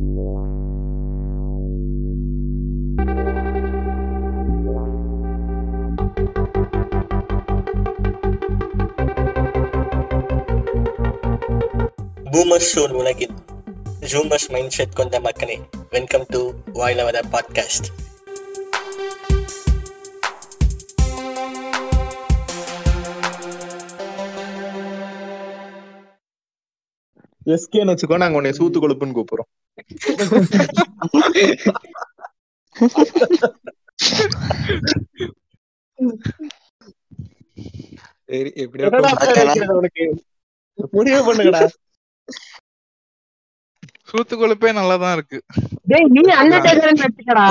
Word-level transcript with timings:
Boomer 0.00 0.14
shown 12.70 12.92
உலகில் 12.92 13.34
ஜூமர்ஸ் 14.00 14.50
mind 14.50 14.70
set 14.70 14.92
கொண்ட 14.92 15.20
மக்களே 15.20 15.58
வெல்கம் 15.90 16.24
டு 16.28 16.40
வாயிலவர 16.74 17.22
பாட்காஸ்ட் 17.32 17.90
எஸ்கேன்னு 27.56 27.92
வச்சுக்கோ 27.92 28.20
நாங்க 28.22 28.38
உன்னை 28.40 28.52
சூத்து 28.58 28.78
கொழுப்புன்னு 28.82 29.16
கூப்பிடுறோம். 29.18 29.50
சரி 38.30 38.50
எப்படியோ 38.64 38.88
முடிவு 40.96 41.20
பண்ணுங்கடா. 41.28 41.62
சூத்து 44.10 44.34
கொழுப்பே 44.36 44.70
நல்லாதான் 44.80 45.16
இருக்கு. 45.16 45.38
டேய் 45.90 46.08
நீ 46.16 46.22
அண்டர்டேக்கர்னு 46.42 47.04
வச்சுக்கடா 47.06 47.46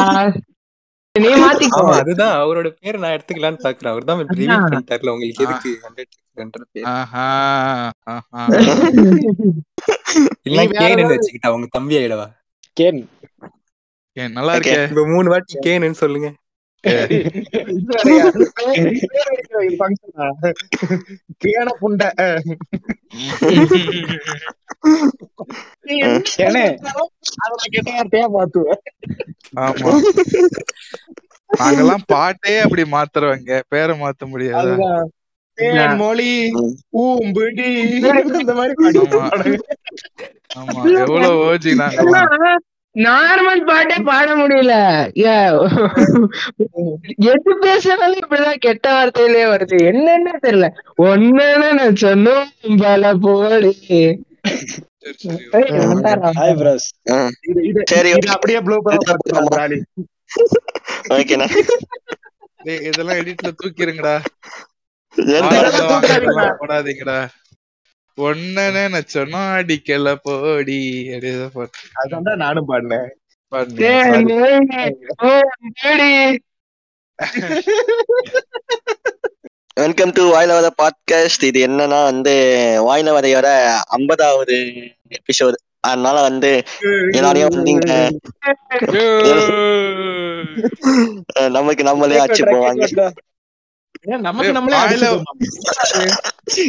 நீ 1.15 1.29
மாத்திக்கோ. 1.41 1.79
ஆமா 1.79 1.93
அதுதான். 1.99 2.33
அவரோட 2.41 2.67
பேர் 2.75 2.99
நான் 2.99 3.15
எடுத்துக்கலாம்னு 3.15 3.63
பாக்குறேன். 3.63 3.91
அவர் 3.91 4.05
தான் 4.05 4.19
ரிவீல். 4.31 4.63
பண்ணிட்டார்ல 4.65 5.13
உங்களுக்கு 5.13 5.45
எதுக்கு 5.45 5.71
அண்டர்டேக்கர்ன்ற 5.87 6.65
பேர்? 6.71 6.87
ஆஹா 6.93 7.25
ஆஹா. 8.13 8.43
இல்ல 10.47 10.61
கேன்னு 10.73 11.09
வச்சுக்கிட்டா 11.13 11.53
உங்க 11.55 11.69
தம்பி 11.71 11.97
ஆயிடவா? 11.97 12.27
கேன். 12.77 13.01
நல்லா 14.37 14.53
இருக்கே. 14.55 14.77
இப்ப 14.85 15.05
மூணு 15.07 15.27
வாட்டி 15.29 15.55
கேன்னு 15.65 15.99
சொல்லுங்க. 16.03 16.29
புண்டை 21.79 22.09
நாங்கெல்லாம் 31.49 32.03
பாட்டே 32.05 32.59
அப்படி 32.59 32.83
மாத்துறவங்க. 32.83 33.61
பேரை 33.69 33.99
மாத்த 33.99 34.25
முடியாது? 34.25 34.71
மொழி 35.95 36.51
ஊம்பிடி 36.97 37.67
இந்த 38.39 38.53
மாதிரி 38.53 38.73
ஆமா. 40.57 40.81
எவ்வளவு 40.99 41.39
ஓஜி 41.49 41.71
நாங்கெல்லாம். 41.79 42.29
நார்மல் 42.95 43.63
பாட்டே 43.65 43.95
பாட 43.99 44.35
முடியல. 44.35 44.73
ஏ, 45.17 45.33
எது 47.17 47.57
பேசினாலும் 47.59 48.19
இப்படிதான் 48.19 48.55
கெட்ட 48.55 48.93
வார்த்தையிலே 48.93 49.43
வருது. 49.53 49.77
என்னன்னு 49.89 50.33
தெரியல. 50.41 50.69
ஒன்னு 50.95 51.43
சொன்னோம் 51.91 52.77
பல 52.77 53.13
போடி. 53.13 53.73
இதெல்லாம் 62.63 63.17
எடிட்ல 63.17 63.51
தூக்கிருங்கடா. 63.63 64.15
போடாதீங்கடா 66.59 67.17
ஒன்னு 68.19 68.63
நினைச்சோன்னா 68.75 69.41
அடிக்கல 69.57 70.13
போடி 70.23 70.79
அதான்டா 72.01 72.33
நானும் 72.37 72.69
பாடினேன். 72.69 73.09
வெல்கம் 79.77 80.11
டு 80.11 80.23
வாயிலவர 80.31 80.67
பாட்காஸ்ட் 80.79 81.43
இது 81.43 81.59
என்னன்னா 81.67 81.99
வந்து 82.05 82.33
வாயிலவரையோட 82.87 83.47
ஐம்பதாவது 83.91 84.57
எபிசோட் 85.17 85.57
அதனால 85.83 86.17
வந்து 86.21 86.49
எல்லாரையும் 87.11 87.51
வந்து 87.51 87.71
இங்க 87.71 87.91
அஹ், 91.35 91.51
நமக்கு 91.51 91.83
நம்மளே 91.83 92.19
ஆச்சு 92.23 92.43
போவாங்க. 92.49 92.83
நமக்கு 94.23 94.51
நம்மளே? 94.51 94.77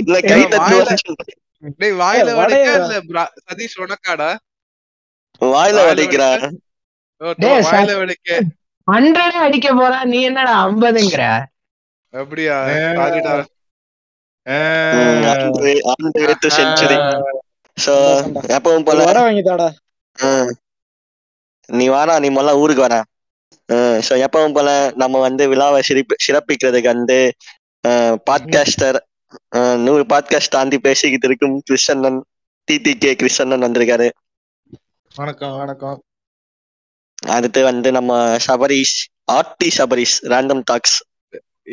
இல்ல 0.00 0.16
கை 0.22 0.40
டேய் 1.78 1.94
வாயில 2.00 2.30
வடைக்கா? 2.38 2.74
இல்ல 2.74 2.94
சதீஷ் 3.42 3.76
உனக்காடா? 3.84 4.30
வாயில 5.42 5.78
வடிக்கிறா 5.88 6.28
வாயில 7.64 7.90
வடைக்க 8.00 8.28
ஹண்ட்ரடே 8.88 9.38
அடிக்க 9.44 9.68
போறா 9.74 9.98
நீ 10.10 10.18
என்னடா 10.28 10.54
ஐம்பதுங்கிற 10.64 11.22
அப்படியா. 12.14 12.56
சாரிடா. 12.96 13.34
செஞ்சுரி 16.56 16.96
சோ 17.76 17.94
எப்பவும் 18.56 18.86
போல 18.86 19.00
வர 19.02 19.18
வாங்கி 19.20 19.42
தாடா 19.44 19.68
ம். 20.18 20.50
நீ 21.68 21.84
வாடா 21.90 22.14
நீ 22.18 22.28
முதல்ல 22.30 22.60
ஊருக்கு 22.60 22.82
வர 22.82 22.96
ஸோ 23.72 24.24
எப்பவும் 24.24 24.54
போல 24.54 24.92
நம்ம 24.96 25.20
வந்து 25.20 25.48
விழாவை 25.48 25.82
சிறப்பி 25.82 26.14
சிறப்பிக்கிறதுக்கு 26.26 26.84
வந்து 26.84 27.32
பாட்காஸ்டர் 28.30 28.98
நூறு 29.76 30.04
பாட்காஸ்ட் 30.04 30.48
தாண்டி 30.50 30.78
பேசிக்கிட்டு 30.78 31.26
இருக்கும் 31.26 31.62
கிருஷ்ணன் 31.64 32.24
டிடி 32.70 32.98
கே 32.98 33.14
கிருஷ்ணன் 33.14 33.62
வந்திருக்காரு. 33.62 34.10
வணக்கம் 35.14 35.56
வணக்கம். 35.58 36.02
அடுத்து 37.26 37.62
வந்து 37.62 37.92
நம்ம 37.92 38.36
Sabareesh 38.46 38.98
RT 39.32 39.68
Sabareesh 39.76 40.16
random 40.22 40.60
talks 40.64 41.04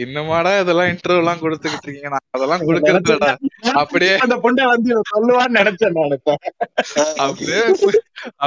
இன்னுமாடா 0.03 0.51
இதெல்லாம் 0.61 0.89
இன்டர்வியூ 0.91 1.21
எல்லாம் 1.23 1.41
கொடுத்துக்கிட்டு 1.43 1.85
இருக்கீங்க? 1.87 2.09
நான் 2.13 2.27
அதெல்லாம் 2.37 2.65
கொடுக்கறதுலடா 2.67 3.31
அப்படியே 3.81 4.13
அந்த 4.25 4.35
பொண்ணை 4.45 4.65
வந்து 4.73 4.91
சொல்லுவான்னு 5.11 5.59
நினைச்சேன் 5.59 5.95
நான் 5.97 6.15
இப்ப. 6.17 6.35
அப்படியே 7.25 7.61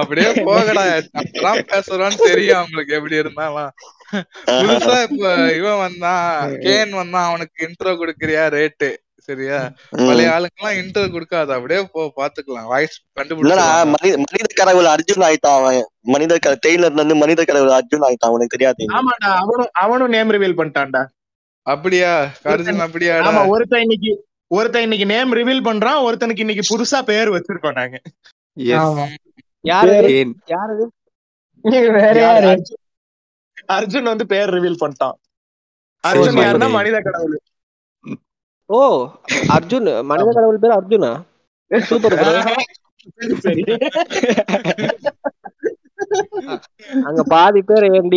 அப்படியே 0.00 0.31
போகடா. 0.49 0.84
அதெல்லாம் 1.21 1.62
பேசுறான்னு 1.72 2.27
தெரியும் 2.31 2.61
அவங்களுக்கு 2.61 2.97
எப்படி 2.99 3.22
இருந்தாலும். 3.22 3.71
புதுசா 4.61 4.97
இப்ப 5.09 5.27
இவன் 5.61 5.83
வந்தான் 5.84 6.25
கேன் 6.66 6.99
வந்தான் 7.00 7.28
அவனுக்கு 7.31 7.67
இன்ட்ரோ 7.69 7.94
கொடுக்கறியா 8.03 8.44
ரேட்டு 8.56 8.91
சரியா? 9.28 9.59
பழைய 10.06 10.28
ஆளுங்கெல்லாம் 10.34 10.78
இன்ட்ரோ 10.81 11.03
கொடுக்காத. 11.15 11.49
அப்படியே 11.56 11.81
போ 11.94 12.03
பாத்துக்கலாம். 12.19 12.69
வாய்ஸ் 12.72 12.97
கண்டுபிடிச்சு 13.19 13.91
மனித 13.94 14.15
மனித 14.25 14.49
கடவுள் 14.61 14.88
அர்ஜுன் 14.94 15.25
ஆயிட்டான் 15.27 15.59
அவன். 15.59 15.82
மனித 16.15 16.38
க 16.44 16.55
டெய்லர்ல 16.67 17.00
இருந்து 17.00 17.22
மனித 17.22 17.41
கடவுள் 17.50 17.77
அர்ஜுன் 17.78 18.06
ஆயிட்டான். 18.09 18.34
உனக்கு 18.37 18.55
தெரியாது. 18.56 18.84
ஆமாடா 18.99 19.31
அவனும் 19.43 19.72
அவனும் 19.84 20.15
நேம் 20.17 20.32
ரிவீல் 20.37 20.59
பண்ணிட்டான்டா. 20.61 21.03
அப்படியா? 21.66 22.12
அர்ஜுன் 22.53 22.84
அப்படியாடா? 22.87 23.26
ஆமா 23.28 23.43
ஒருத்தன் 23.53 23.84
இன்னைக்கு 23.87 24.12
ஒருத்தன் 24.50 24.82
இன்னைக்கு 24.82 25.06
நேம் 25.06 25.32
ரிவீல் 25.38 25.66
பண்றான் 25.66 26.04
ஒருத்தனுக்கு 26.06 26.44
இன்னைக்கு 26.44 26.65
புதுசா 26.71 26.98
பேர் 27.10 27.34
வச்சிருக்கோம் 27.34 27.78
நாங்க. 27.81 27.97
ஆமா. 28.78 29.04
யாரு? 29.65 29.97
கேன் 30.09 30.32
யாரு? 30.53 30.76
வேற 31.97 32.15
யாரு? 32.19 32.20
யாரு? 32.22 32.49
அர்ஜுன் 32.50 32.78
அர்ஜுன் 33.76 34.10
வந்து 34.10 34.26
பேர் 34.26 34.53
ரிவீல் 34.56 34.81
பண்ணிட்டான். 34.82 35.16
அர்ஜுன். 36.04 36.41
யாருன்னா 36.41 36.69
மனித 36.72 36.99
கடவுள். 37.00 37.37
ஓ 38.70 38.81
அர்ஜுன் 39.54 39.88
மனித 40.10 40.28
கடவுள் 40.31 40.62
பேர் 40.65 40.78
அர்ஜுனா? 40.78 41.12
சூப்பர் 41.91 42.16
சரி. 43.44 43.62
அங்க 47.09 47.22
பாதி 47.32 47.60
பேர் 47.62 47.87
என் 47.91 48.10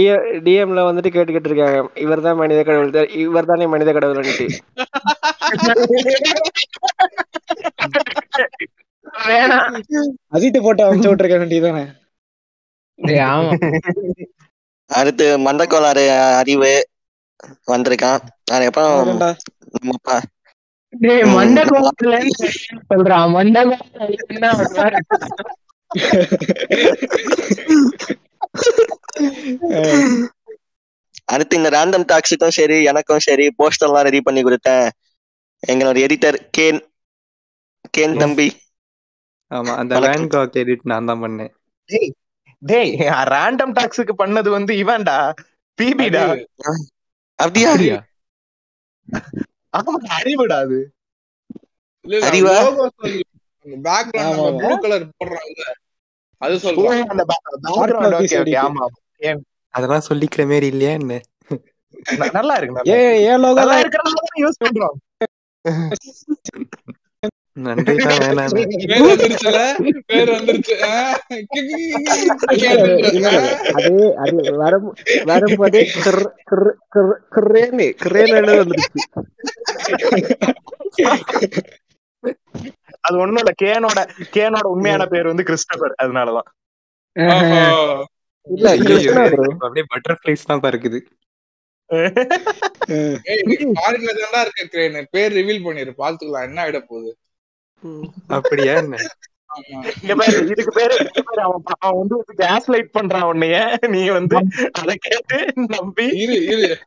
டிஎம்ல 0.45 0.83
வந்துட்டு 0.87 1.09
கேட்டுக்கிட்டு 1.13 1.49
இருக்காங்க. 1.51 1.79
இவர் 2.03 2.25
தான் 2.25 2.39
மனித 2.41 2.59
கடவுள் 2.63 2.91
இவர் 3.23 3.49
தானே 3.51 3.65
மனித 3.73 3.91
கடவுள்னுட்டு 3.91 4.47
வேணாம் 9.25 9.75
அஜித் 10.35 10.63
போட்டு 10.65 10.85
அமுச்சு 10.85 11.09
விட்டுருக்க 11.09 11.37
வேண்டியதானே 11.41 11.83
அடுத்து 14.89 15.25
மண்டக்கோளாறு 15.45 16.03
அறிவு 16.41 16.71
வந்திருக்கான். 17.67 18.21
அதுக்கப்புறம் 18.53 18.93
நம்ம 19.09 20.11
டேய் 20.93 21.23
சொல்றான்? 22.89 23.31
மண்ட 23.37 23.59
கோத்துல 23.69 24.03
அடுத்து 31.33 31.57
இந்த 31.59 31.69
ரேண்டம் 31.75 32.07
டாக்ஸுக்கும் 32.11 32.55
சரி 32.57 32.77
எனக்கும் 32.91 33.25
சரி 33.27 33.45
போஸ்டர் 33.59 33.89
எல்லாம் 33.89 34.05
ரெடி 34.07 34.19
பண்ணி 34.27 34.41
கொடுத்தேன். 34.43 34.87
எங்களோட 35.63 35.97
எடிட்டர் 36.05 36.37
கேன் 36.57 36.81
கேன் 37.95 38.17
தம்பி. 38.21 38.47
ஆமா 39.51 39.73
அந்த 39.81 39.93
வணக்கம். 39.95 40.13
வேன் 40.15 40.31
காக் 40.33 40.57
எடிட் 40.61 40.89
நான் 40.91 41.09
தான் 41.09 41.21
பண்ணேன். 41.23 41.51
டேய் 42.61 42.91
ரேண்டம் 43.33 43.75
டாக்ஸுக்கு 43.77 44.13
பண்ணது 44.23 44.49
வந்து 44.57 44.73
இவன்டா. 44.83 45.17
பிபிடா 45.79 46.23
அப்படியா? 47.39 47.69
அப்படியா? 47.73 47.97
ஆமா 49.77 49.93
அறிவுடா 50.17 50.57
அது. 50.65 50.79
அறிவா? 52.29 52.55
பேக்ரவுண்ட். 53.87 54.59
ப்ளூ 54.61 54.75
கலர் 54.83 55.05
போடுறாங்கல்ல 55.19 55.65
அது 56.43 56.55
சொல்றேன் 56.63 57.03
அதெல்லாம் 59.73 60.07
சொல்லிக்கிற 60.07 60.43
மாதிரி 60.47 60.67
இல்லையா 60.73 60.93
என்ன? 60.99 61.13
நல்லா 62.35 62.55
இருக்கு 62.59 62.91
ஏ. 62.91 62.97
ஏன் 63.27 63.41
லோகோ 63.43 63.55
நல்லா 63.55 63.71
தான் 63.71 63.81
இருக்கிறனால 63.83 64.19
தான் 64.21 64.41
யூஸ் 64.41 64.61
பண்றோம். 64.63 64.97
நன்றி 67.57 67.95
தான் 67.97 68.19
வேணாம் 68.21 68.53
பேர் 68.89 69.03
வந்துருச்சுல? 69.03 69.59
பேர் 70.09 70.31
வந்துருச்சு. 70.33 70.75
அது 73.75 73.91
அது 74.23 74.33
வரும் 74.61 74.87
வரும்போதே 75.29 75.83
கிர் 75.97 76.21
கிர் 76.93 77.11
வந்துருச்சு. 78.61 78.99
அது 83.13 83.21
ஒண்ணும் 83.21 83.43
இல்ல. 83.43 83.53
கேனோட 83.63 83.99
கேனோட 84.33 84.65
உண்மையான 84.65 85.05
பேர் 85.05 85.25
வந்து 85.25 85.43
கிறிஸ்டபர். 85.43 85.93
அதனாலதான். 86.01 86.49
இல்ல. 88.47 88.69
அப்படியே 89.57 89.85
பட்டர்ஃபிளைஸ் 89.95 90.47
தான் 90.47 90.59
இருக்குது 90.59 90.99
இருக்க. 94.43 95.07
பேர் 95.11 95.33
ரிவீல் 95.33 95.65
பண்ணிரு. 95.65 95.91
பாத்துக்கலாம். 95.97 96.43
என்ன 96.43 96.63
ஆயிட 96.63 96.79
போகுது? 96.79 97.17
ம். 97.81 98.03
அப்படியா 98.27 98.73
என்ன? 98.73 98.97
இதுக்கு 100.01 100.71
பேரு 100.73 101.09
அவன் 101.79 101.97
வந்து 101.97 102.15
கேஸ் 102.35 102.69
லைட் 102.69 102.95
பண்றான் 102.99 103.29
உன்னைய. 103.31 103.87
நீ 103.87 104.09
வந்து 104.09 104.37
அதை 104.71 104.95
கேட்டு 104.95 105.53
நம்பி. 105.55 106.05
இரு 106.05 106.45
இரு. 106.45 106.77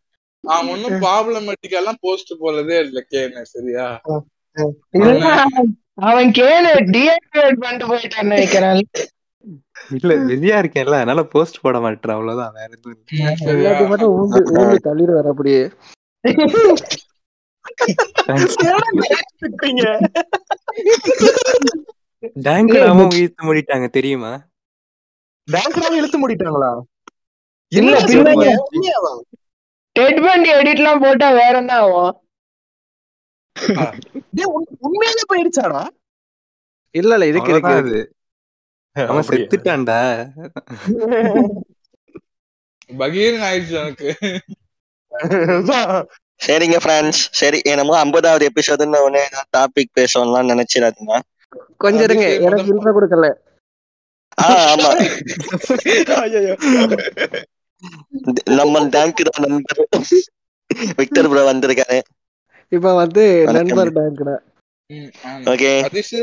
அவன் 0.44 0.68
ஒன்னும் 0.68 1.02
ப்ராப்ளமேட்டிக்கா 1.02 1.78
எல்லாம் 1.80 2.00
போஸ்ட் 2.00 2.32
போலதே 2.40 2.78
இல்ல 2.78 3.06
கேன்னு 3.10 3.42
சரியா? 3.42 4.00
அவன் 5.98 6.30
கேளு 6.38 6.70
டீஆக்டிவேட் 6.94 7.60
பண்ணிட்டு 7.60 7.86
போயிட்டான்னு 7.90 8.34
நினைக்கிறேன் 8.34 8.80
இல்ல 9.96 10.12
பிஸியா 10.28 10.56
இருக்கேன்ல 10.60 10.98
அதனால 10.98 11.22
போஸ்ட் 11.32 11.62
போட 11.62 11.76
மாட்டேன் 11.80 12.14
அவ்வளவுதான் 12.14 12.54
வேற 12.56 12.70
எதுவும் 12.70 13.90
மட்டும் 13.90 14.14
ஊந்து 14.16 14.40
ஊந்து 14.54 14.78
தள்ளிடுவார் 14.86 15.30
அப்படியே. 15.32 15.62
டேங்க் 22.46 22.74
நாமும் 22.78 23.14
இழுத்து 23.16 23.42
மூடிட்டாங்க 23.46 23.86
தெரியுமா? 23.96 24.32
பேங்க்ராவே 25.48 25.98
இழுத்து 25.98 26.18
மூடிட்டாங்களா? 26.18 26.70
இல்ல, 27.72 27.94
பண்டி 30.24 30.50
எடிட்லாம் 30.56 31.02
போட்டா 31.02 31.28
வேற 31.32 31.54
என்ன 31.58 31.74
ஆகும்? 31.80 32.12
உண்மையாவே 34.86 35.24
போயிடுச்சாடா 35.30 35.82
இல்ல 36.94 37.14
இல்ல 37.14 37.26
இதுக்கு 37.26 37.52
அவ்வளவுதான் 37.52 37.78
இருக்கு 37.78 38.02
அது 38.96 39.04
அவன்? 39.06 39.26
செத்துட்டான்டா. 39.30 39.98
பகீர்னு 43.00 43.46
ஆயிடுச்சு 43.48 43.76
எனக்கு. 43.80 44.08
சரிங்க 46.40 46.78
ஃப்ரெண்ட்ஸ் 46.82 47.20
சரி 47.32 47.58
என்னமோ 47.64 47.94
ஐம்பதாவது 47.98 48.48
எபிசோடுன்னு 48.50 49.04
உடனே 49.06 49.22
டாபிக் 49.56 49.96
பேசணும்லாம் 49.98 50.50
நினைச்சிடாதீங்க. 50.52 51.14
கொஞ்சம் 51.82 52.06
இருங்க 52.06 52.26
எனக்கு 52.46 52.70
இன்ட்ரோ 52.72 52.92
கொடுக்கல. 52.96 53.28
ஆமா. 54.46 54.90
நம்ம 58.58 58.82
தான் 58.88 59.12
நண்பர் 59.44 59.80
விக்டர் 60.98 61.28
ப்ரோ 61.30 61.42
வந்திருக்காரு. 61.48 61.98
இப்ப 62.72 62.92
வந்து. 62.96 63.24
நண்பர் 63.56 63.90
ஆமா. 65.24 65.44
ஓகே. 65.52 65.70
அதிஷ் 65.86 66.14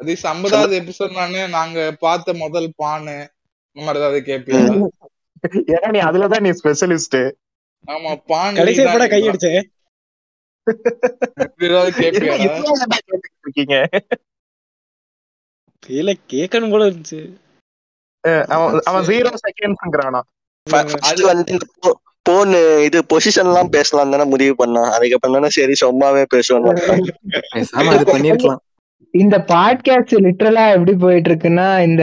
அதிஷ் 0.00 0.24
ஐம்பதாவது 0.28 0.74
எபிசோட் 0.80 1.12
நானு 1.14 1.40
நாங்க 1.50 1.78
பார்த்த 2.00 2.34
முதல் 2.40 2.68
பானு 2.78 3.16
இந்த 3.76 3.84
மாதிரி 3.84 4.00
ஏதாவது 4.00 4.20
கேப்பியா 4.28 4.62
ஏன்னா 5.70 5.88
நீ 5.94 6.00
அதுலதான் 6.08 6.44
நீ 6.44 6.50
ஸ்பெஷலிஸ்ட் 6.58 7.18
ஆமா 7.88 8.10
பான் 8.26 8.58
எப்படா 8.80 9.06
கையடிச்சே 9.12 9.52
ஏதாவது 11.66 11.90
கேப்பியாடா 11.98 12.48
இருக்கீங்க? 13.44 13.76
இல்ல 15.92 16.10
கேட்கணும் 16.30 16.72
போல 16.72 16.86
இருந்துச்சு. 16.88 17.20
அவன் 18.54 18.76
அவன் 18.88 19.06
ஜீரோ 19.08 19.30
செகண்ட்ஸ்ங்கிறானா 19.42 20.20
ஃபர்ஸ்ட் 20.66 21.22
வந்து 21.30 21.56
போன் 22.22 22.84
இது 22.84 23.02
பொசிஷன் 23.12 23.42
எல்லாம் 23.42 23.68
பேசலாம் 23.68 24.10
தானே 24.10 24.24
முடிவு 24.24 24.54
பண்ணோம் 24.58 24.90
அதுக்கப்புறம் 24.90 25.32
தானே 25.32 25.48
சரி 25.48 25.72
சும்மாவே 25.80 26.24
பேசுவோம். 26.34 26.76
இந்த 29.14 29.44
பாட்காஸ்ட் 29.48 30.26
லிட்டரலா 30.26 30.72
எப்படி 30.72 30.92
போயிட்டு 30.92 31.30
இருக்குன்னா 31.30 31.82
இந்த 31.82 32.02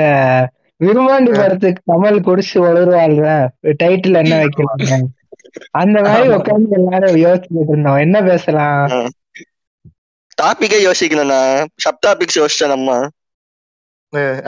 விரும்பாண்டி 0.83 1.37
படத்துக்கு 1.37 1.91
கமல் 1.91 2.27
குடிச்சு 2.27 2.65
வளருவாள்ல 2.65 3.49
டைட்டில் 3.83 4.15
என்ன 4.15 4.37
வைக்கலாம் 4.37 5.11
அந்த 5.71 6.01
மாதிரி 6.01 6.29
உட்காந்து 6.29 6.69
எல்லாரும் 6.69 7.15
யோசிச்சுட்டு 7.15 7.67
இருந்தோம். 7.67 7.97
என்ன 7.97 8.21
பேசலாம்? 8.21 9.11
டாபிக்கே 10.41 10.87
யோசிக்கணும்னா 10.87 11.65
சப் 11.75 12.07
டாபிக்ஸ் 12.07 12.41
யோசிச்சோம் 12.41 12.67
நம்ம. 12.67 13.09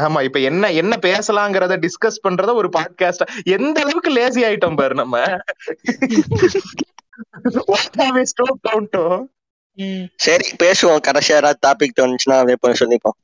ஆமா 0.06 0.19
இப்ப 0.24 0.40
என்ன 0.40 0.72
என்ன 0.72 0.94
பேசலாங்கிறத 1.02 1.74
டிஸ்கஸ் 1.78 2.24
பண்றத 2.24 2.54
ஒரு 2.54 2.69
பாட்காஸ்ட் 2.78 3.24
எந்த 3.56 3.81
அளவுக்கு 3.81 4.12
லேசி 4.12 4.42
ஆயிட்டோம் 4.44 4.75
பாரு 4.75 4.96
நம்ம? 4.96 5.18
சரி 10.19 10.46
பேசுவோம். 10.63 11.04
கடைசியா 11.08 11.36
ஏதாவது 11.42 11.62
டாபிக் 11.68 11.98
தோணுச்சுன்னா 12.00 12.38
அப்படியே 12.40 12.60
போய் 12.62 12.81
சொல்லிப்போம். 12.81 13.18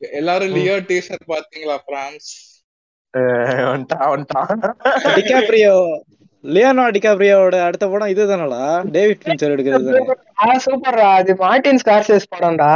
எல்லாரும் 0.00 0.52
லியோ 0.52 0.76
டீஷர்ட் 0.90 1.26
பாத்தீங்களா 1.28 1.76
பிரான்ஸ் 1.86 2.30
டிகாப்ரியோ 5.16 5.74
லியோனோ 6.44 6.84
டிகாப்ரியோட 6.96 7.56
அடுத்த 7.62 7.84
படம் 7.88 8.08
இதுதானடா? 8.08 8.62
டேவிட் 8.96 9.24
பின்ச்சர் 9.24 9.54
எடுக்கிறது 9.54 9.92
சூப்பர்ரா. 10.66 11.08
அது 11.20 11.34
மார்டின் 11.36 11.80
ஸ்கார்சேஸ் 11.84 12.32
படம்டா. 12.34 12.72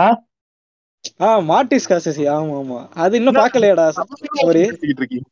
ஆ 1.21 1.29
மார்டிஸ் 1.49 1.89
காசசி 1.89 2.25
ஆமா 2.33 2.55
ஆமா. 2.59 2.81
அது 2.97 3.15
இன்னும் 3.19 3.39
பேசிக்கிட்டு 4.69 5.03
இருக்கீங்க. 5.03 5.29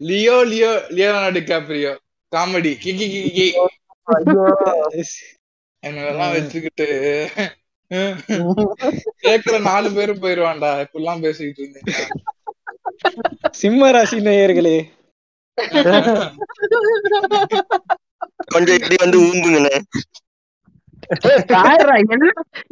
Leo 0.00 0.36
Leo 0.44 0.70
Leonardo 0.96 1.32
DiCaprio. 1.38 1.92
Comedy. 2.32 2.72
Kiki 2.78 3.06
கிகி 3.14 3.46
என்னெல்லாம் 5.82 6.34
வச்சுக்கிட்டு. 6.34 6.86
கேக்குற 9.24 9.56
நாலு 9.68 9.88
பேரும் 9.92 10.22
போயிருவான்டா. 10.22 10.70
இப்படிலாம் 10.84 11.24
பேசிக்கிட்டு 11.24 11.62
இருந்தீங்க. 11.62 11.94
சிம்ம 13.54 13.90
ராசி 13.90 14.18
நேயர்களே 14.20 14.76
கொஞ்சம் 18.54 18.78
இப்படி 18.78 18.96
வந்து 19.00 19.18
ஊம்புங்கண்ணே 19.26 19.76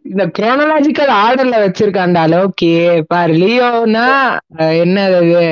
இந்த 0.09 0.23
குரோனலாஜிக்கல் 0.37 1.13
ஆர்டர்ல 1.23 1.57
வச்சிருக்கான்டா 1.65 2.23
லோக்கி 2.33 2.71
பாரு 3.07 3.35
லியோனா 3.39 4.07
அஹ், 4.59 4.75
என்னது 4.83 5.17
அது? 5.21 5.45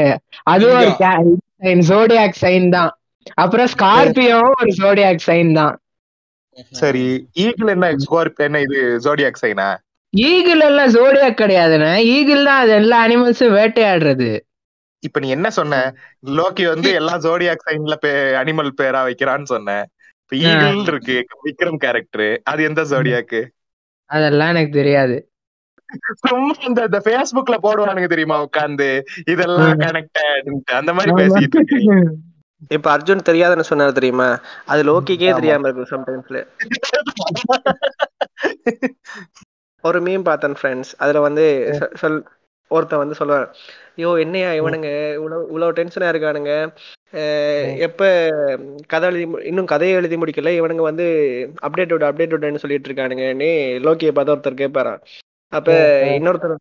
அது 0.44 0.66
ஒரு 0.72 0.90
சைன் 1.00 1.30
ஜோடியாக் 1.88 2.40
சைன் 2.42 2.68
தான். 2.70 2.92
அப்புறம் 3.36 3.70
ஸ்கார்பியோ 3.72 4.38
ஒரு 4.56 4.70
ஜோடியாக் 4.78 5.26
சைன் 5.26 5.52
தான். 5.54 5.74
சரி 6.74 7.04
ஈகிள் 7.42 7.72
என்ன 7.74 7.88
ஸ்கார்ப் 8.04 8.40
என்ன 8.46 8.60
இது 8.60 8.78
ஜோடியாக் 9.04 9.42
சைனா 9.42 9.68
ஈகிள் 10.14 10.62
எல்லாம் 10.62 10.92
ஜோடியாக் 10.94 11.40
கிடையாதுண்ணே. 11.40 11.90
ஈகிள் 12.14 12.42
தான் 12.44 12.62
அது 12.62 12.72
எல்லா 12.78 12.96
அனிமல்ஸும் 13.04 13.56
வேட்டையாடுறது. 13.56 14.30
இப்ப 15.02 15.20
நீ 15.20 15.28
என்ன 15.30 15.48
சொன்ன? 15.50 15.74
லோக்கி 16.38 16.64
வந்து 16.66 16.88
எல்லா 16.98 17.14
ஜோடியாக் 17.24 17.66
சைன்ல 17.66 17.94
அனிமல் 18.40 18.72
பேரா 18.80 19.00
வைக்கிறான்னு 19.06 19.48
சொன்ன. 19.52 19.76
ஈகிள் 20.32 20.84
இருக்கு. 20.84 21.24
விக்ரம் 21.44 21.78
கேரக்டர் 21.78 22.40
அது 22.44 22.62
எந்த 22.62 22.84
ஜோடியாக்கு 22.90 23.42
அதெல்லாம் 24.10 24.52
எனக்கு 24.52 24.72
தெரியாது. 24.72 25.26
சும்மா 26.22 26.54
இந்த 26.68 26.82
இந்த 26.88 27.00
Facebookல 27.06 27.56
போடுவானுங்க 27.64 28.08
தெரியுமா 28.08 28.44
உட்காந்து 28.44 28.86
இதெல்லாம் 29.32 29.78
கனெக்டட் 29.84 30.50
அந்த 30.80 30.92
மாதிரி 30.96 31.12
பேசிட்டு 31.20 31.56
இருக்கீங்க. 31.58 31.94
இப்ப 32.70 32.92
அர்ஜுன் 32.92 33.26
தெரியாதுன்னு 33.26 33.68
சொன்னாரு 33.68 33.92
தெரியுமா? 33.92 34.40
அது 34.66 34.84
லோக்கிக்கே. 34.84 35.34
தெரியாம 35.38 35.66
இருக்கும் 35.66 35.92
சம்டைம்ஸ்ல 35.92 36.44
ஒரு 39.84 39.98
மீம் 40.06 40.22
பார்த்தேன் 40.22 40.56
ஃப்ரெண்ட்ஸ் 40.58 40.90
அதுல 41.02 41.20
வந்து 41.26 41.44
சொல் 42.00 42.18
ஒருத்தன் 42.70 43.02
வந்து 43.02 43.18
சொல்லுவான் 43.20 43.46
ஐயோ 44.00 44.10
என்னையா 44.18 44.50
இவனுங்க? 44.60 44.88
இவ்வளவு 45.14 45.42
இவ்வளவு 45.48 45.76
டென்ஷனா 45.78 46.06
இருக்கானுங்க. 46.12 46.52
எப்ப 47.86 48.00
கதை 48.86 49.06
எழுதி 49.08 49.24
இன்னும் 49.42 49.70
கதையை 49.72 49.94
எழுதி 49.96 50.16
முடிக்கல. 50.16 50.50
இவனுங்க 50.60 50.82
வந்து 50.82 51.06
அப்டேட் 51.66 51.92
விடு 51.94 52.08
அப்டேட் 52.08 52.34
விடுன்னு 52.34 52.62
சொல்லிட்டு 52.64 52.88
இருக்கானுங்கன்னு 52.90 53.50
லோக்கியை 53.86 54.12
பார்த்து 54.12 54.34
ஒருத்தர் 54.34 54.60
கேட்பாராம் 54.62 55.00
அப்ப 55.52 55.70
இன்னொருத்தர் 56.16 56.56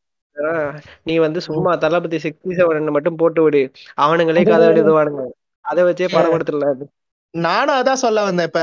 நீ 1.04 1.14
வந்து 1.18 1.40
சும்மா 1.48 1.72
தளபதி 1.78 2.18
சிக்ஸ்டி 2.18 2.54
செவன் 2.60 2.96
மட்டும் 2.98 3.18
போட்டு 3.18 3.42
விடு. 3.44 3.62
அவனுங்களே 3.98 4.44
கதை 4.46 4.66
எழுதுவானுங்க. 4.72 5.24
அதை 5.66 5.84
வச்சே 5.84 6.08
படம் 6.10 6.36
எடுத்துடலாம் 6.36 6.88
நானும் 7.34 7.78
அதான் 7.80 8.04
சொல்ல 8.04 8.20
வந்தேன் 8.24 8.48
இப்ப. 8.48 8.62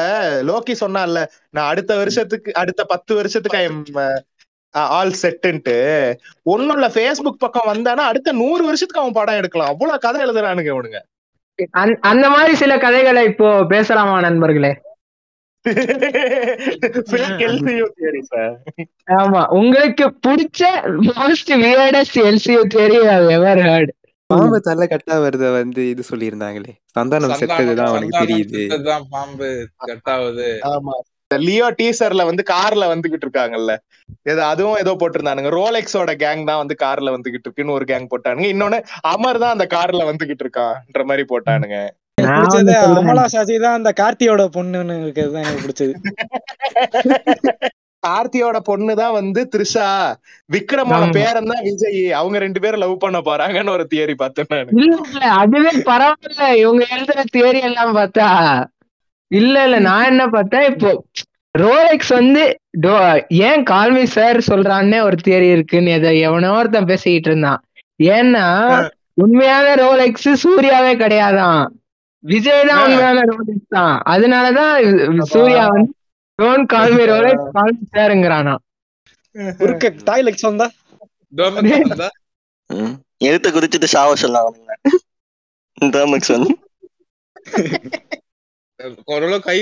லோக்கி 0.48 0.74
சொன்னான்ல 0.80 1.18
நான் 1.50 1.70
அடுத்த 1.72 1.92
வருஷத்துக்கு 1.96 2.50
அடுத்த 2.54 2.84
பத்து 2.84 3.12
வருஷத்துக்கு 3.14 3.58
ஆல் 4.84 5.14
செட்டுன்ட்டு. 5.22 6.14
ஒண்ணும் 6.42 6.72
இல்ல 6.72 6.88
ஃபேஸ்புக் 6.88 7.38
பக்கம் 7.38 7.74
வந்தானா 7.74 7.96
அடுத்த 7.96 8.32
நூறு 8.32 8.64
வருஷத்துக்கு 8.64 9.00
அவன் 9.00 9.12
படம் 9.12 9.34
எடுக்கலாம். 9.34 9.68
அவ்வளவு 9.68 9.98
கதை 9.98 10.22
எழுதுறானுங்க 10.22 10.76
இவனுங்க. 10.76 10.98
அந்த- 11.70 11.98
அந்த 12.00 12.28
மாதிரி 12.28 12.54
சில 12.54 12.78
கதைகளை 12.78 13.24
இப்போ 13.24 13.64
பேசலாமா 13.64 14.20
நண்பர்களே. 14.20 14.84
ஆமா 19.06 19.46
உங்களுக்கு 19.46 20.14
பிடிச்ச 20.26 20.64
most 20.84 21.48
weirdest 21.48 22.14
LCU 22.14 22.62
theory 22.74 23.30
ever 23.30 23.56
heard 23.56 23.88
பாம்பு 24.26 24.60
தலை 24.60 24.88
கட்டா 24.90 25.14
வருத 25.14 25.52
வந்து 25.52 25.88
இது 25.88 26.02
சொல்லியிருந்தாங்களே. 26.10 26.68
சந்தானம் 27.00 27.30
செத்ததுதான் 27.40 27.86
அவனுக்கு 27.86 28.18
தெரியுது. 28.18 29.02
பாம்பு 29.10 29.68
கட்டாவது. 29.86 30.58
ஆமா. 30.62 31.15
லியோ 31.30 31.68
டீசர்ல 31.78 32.24
வந்து 32.28 32.42
கார்ல 32.50 32.84
வந்துகிட்டு 32.90 33.26
இருக்காங்கல்ல. 33.26 33.72
ஏதோ 34.26 34.42
அதுவும் 34.50 34.80
ஏதோ 34.82 34.92
போட்டிருந்தானுங்க. 35.00 35.50
ரோலெக்ஸோட 35.56 36.12
கேங் 36.22 36.42
தான் 36.50 36.60
வந்து 36.62 36.74
கார்ல 36.84 37.14
வந்துகிட்டு 37.16 37.46
இருக்குன்னு 37.48 37.76
ஒரு 37.78 37.86
கேங் 37.90 38.10
போட்டானுங்க. 38.12 38.48
இன்னொன்னு 38.54 38.78
அமர் 39.12 39.42
தான் 39.44 39.54
அந்த 39.56 39.66
கார்ல 39.76 40.04
வந்துகிட்டு 40.10 40.44
இருக்கான்ற 40.46 41.04
மாதிரி 41.10 41.24
போட்டானுங்க. 41.32 41.78
பிடிச்சது. 42.28 42.74
அமலா 42.98 43.24
சாசி 43.32 43.56
தான் 43.64 43.78
அந்த 43.78 43.90
கார்த்தியோட 43.98 44.44
பொண்ணுன்னு 44.54 44.94
இருக்கிறது 45.02 45.42
எனக்கு 45.42 45.64
பிடிச்சது. 45.64 45.94
கார்த்தியோட 48.02 48.58
பொண்ணு 48.68 48.92
தான் 49.00 49.14
வந்து 49.18 49.40
த்ரிஷா. 49.52 49.86
விக்ரமோட. 50.50 51.04
பேரன் 51.16 51.50
தான் 51.52 51.64
விஜய். 51.68 52.02
அவங்க 52.18 52.36
ரெண்டு 52.44 52.60
பேரும் 52.64 52.82
லவ் 52.82 53.02
பண்ண 53.04 53.18
போறாங்கன்னு 53.28 53.74
ஒரு 53.76 53.84
தியரி 53.92 54.14
பார்த்தேன் 54.20 54.52
அதுவே 55.38 55.72
பரவாயில்ல. 55.90 56.44
இவங்க 56.62 56.82
எழுதுற 56.96 57.24
தியரி 57.34 57.60
எல்லாம் 57.70 57.92
பார்த்தா. 57.98 58.28
இல்ல 59.30 59.64
இல்ல 59.64 59.78
நான் 59.78 60.04
என்ன 60.04 60.28
பார்த்தேன்? 60.28 60.72
இப்போ 60.72 60.90
ரோலெக்ஸ் 61.58 62.08
வந்து 62.08 62.42
டோ- 62.80 63.24
ஏன் 63.28 63.62
கால்மி 63.62 64.04
சார் 64.04 64.38
சொல்றான்னே 64.38 65.02
ஒரு 65.02 65.16
தியரி 65.24 65.50
இருக்குன்னு 65.50 65.90
எதை 65.90 66.20
எவனோ 66.20 66.58
ஒருத்தன் 66.58 66.84
பேசிக்கிட்டு 66.84 67.30
இருந்தான். 67.30 67.60
ஏன்னா 68.02 68.44
உண்மையான 69.14 69.74
ரோலெக்ஸ் 69.74 70.28
சூர்யாவே 70.42 70.92
கிடையாதான். 70.96 71.62
விஜய் 72.24 72.66
தான். 72.66 72.82
உண்மையான 72.82 73.20
ரோலெக்ஸ் 73.20 73.68
தான். 73.68 74.02
அதனாலதான் 74.06 74.74
சூர்யா 75.22 75.66
வந்து 75.66 75.92
don't 76.42 76.66
call me 76.72 77.04
Rolex 77.04 77.48
call me 77.54 77.84
சாருங்கிறானா 77.92 78.54
தாய் 80.04 80.22
டோமேக் 81.36 81.88
வந்தா. 81.88 82.08
எழுத்து 83.18 83.50
குறிச்சிட்டு 83.50 83.84
சாவ 83.84 84.14
டேர்மிக்ஸ் 85.84 86.32
வந்து. 86.32 86.52
ஓரளவு 89.10 89.38
கை 89.42 89.56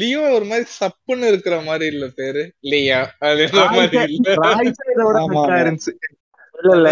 லியோ 0.00 0.20
ஒரு 0.34 0.44
மாதிரி 0.44 0.66
சப்புன்னு 0.76 1.28
இருக்கிற 1.28 1.54
மாதிரி 1.62 1.86
இல்ல 1.92 2.06
பேரு. 2.18 2.42
லியா 2.70 2.98
அப்படின்ற 3.20 3.62
மாதிரி 3.70 3.98
இல்ல. 4.08 4.34
இல்ல 6.70 6.88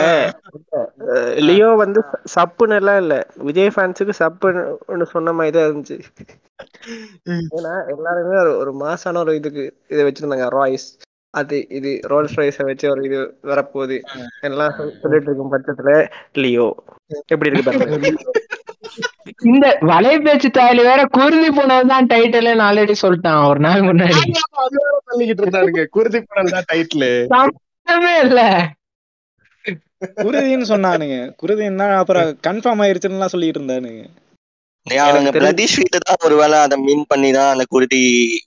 லியோ 1.47 1.69
வந்து 1.81 2.01
சப்புன்னு 2.35 2.77
எல்லாம் 2.77 3.01
இல்ல. 3.03 3.15
விஜய் 3.49 3.73
ஃபேன்ஸுக்கு 3.75 4.15
சப்புன்னு 4.21 5.07
சொன்ன 5.13 5.35
மாதிரி 5.39 5.55
தான் 5.57 5.67
இருந்துச்சு. 5.67 5.97
ஏன்னா 7.55 7.75
எல்லாருமே 7.93 8.39
ஒரு 8.57 8.73
மாசான 8.83 9.21
ஒரு 9.25 9.35
இதுக்கு 9.35 9.65
இதை 9.91 10.03
வச்சிருந்தாங்க 10.05 10.49
ராய்ஸ் 10.57 10.89
அது 11.35 11.57
இது 11.71 11.91
ரோல்ஸ் 12.11 12.37
ராய்ஸை 12.39 12.65
வச்சு 12.67 12.87
ஒரு 12.91 13.03
இது 13.05 13.19
வரப்போகுது. 13.45 13.97
எல்லாம் 14.43 14.75
சொல்- 14.79 14.97
சொல்லிட்டு 15.03 15.29
இருக்கும் 15.31 15.53
பட்சத்துல 15.55 15.93
லியோ. 16.37 16.69
எப்படி 17.27 17.51
இருக்கு 17.51 17.75
இந்த 19.43 19.79
வலைபேச்சு 19.81 20.49
தாயில 20.53 20.77
வேற 20.77 21.07
குருதி 21.11 21.49
போனதுதான் 21.49 22.07
டைட்டில் 22.07 22.61
ஆல்ரெடி 22.61 22.95
சொல்லிட்டான். 23.03 23.49
ஒரு 23.49 23.61
நாள் 23.61 23.81
முன்னாடி. 23.81 24.33
சொல்லிக்கிட்டு 25.09 25.43
இருந்தானுங்க 25.43 25.85
குருதி 25.85 26.21
புனல் 26.21 26.51
தான் 26.51 26.65
டைட்டில் 26.73 27.27
சம்பந்தமே 27.27 28.21
இல்ல. 28.21 28.71
குருதின்னு 30.17 30.69
சொன்னானுங்க. 30.69 31.35
குருதின்னா 31.43 31.97
அப்புறம் 31.97 32.39
கன்ஃபார்ம் 32.47 32.83
ஆயிருச்சுன்னு 32.85 33.27
சொல்லிட்டு 33.27 33.61
இருந்தானுங்க. 33.61 34.05
தெரிஞ்சு- 34.87 35.33
பிரதீஷ் 35.33 35.77
வீட்டு 35.77 35.99
தான் 35.99 36.17
ஒருவேளை 36.25 36.59
அதை 36.59 36.79
மீன் 36.79 37.05
பண்ணி 37.09 37.33
தான் 37.33 37.53
அந்த 37.53 37.65
குருதி 37.69 38.03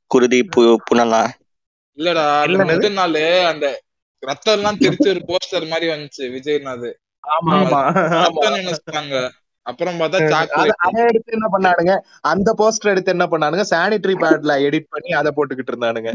குருதி 0.07 0.48
பு- 0.55 0.77
புனலாம் 0.91 1.29
இல்லடா? 1.98 2.25
முதல் 2.65 2.91
நாள் 2.91 3.45
அந்த 3.45 3.81
ரத்தம் 4.19 4.53
எல்லாம் 4.53 4.77
தெரிச்சு 4.77 5.07
ஒரு 5.07 5.21
போஸ்டர் 5.27 5.67
மாதிரி 5.67 5.91
வந்துச்சு 5.91 6.21
விஜய்னாது. 6.21 6.89
ஆமா 7.27 7.50
ஆமா. 7.50 7.81
நினைச்சாங்க 8.55 9.29
அப்புறம் 9.65 10.00
பார்த்தா 10.00 10.20
அத- 10.20 10.30
சாக்லேட் 10.32 10.80
அதை 10.86 11.01
எடுத்து 11.06 11.32
என்ன 11.32 11.48
பண்ணானுங்க? 11.51 11.94
அந்த 12.24 12.50
போஸ்டர் 12.58 12.89
எடுத்து 12.89 13.12
என்ன 13.12 13.25
பண்ணானுங்க? 13.27 13.65
சானிட்டரி 13.72 14.15
பேட்ல 14.22 14.53
எடிட் 14.65 14.88
பண்ணி 14.89 15.12
அதை 15.13 15.32
போட்டுக்கிட்டு 15.36 15.74
இருந்தானுங்க. 15.74 16.12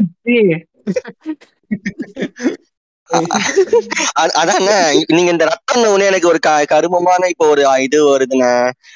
அதாங்க 4.35 4.71
நீங்க 5.09 5.31
இந்த 5.31 5.45
ரத்தம் 5.45 5.83
உடனே 5.85 6.05
எனக்கு 6.05 6.27
ஒரு 6.27 6.39
க- 6.39 6.65
கருமமான 6.65 7.27
இப்போ 7.27 7.45
ஒரு 7.47 7.63
இது 7.81 7.99
வருதுண்ணே 8.07 8.51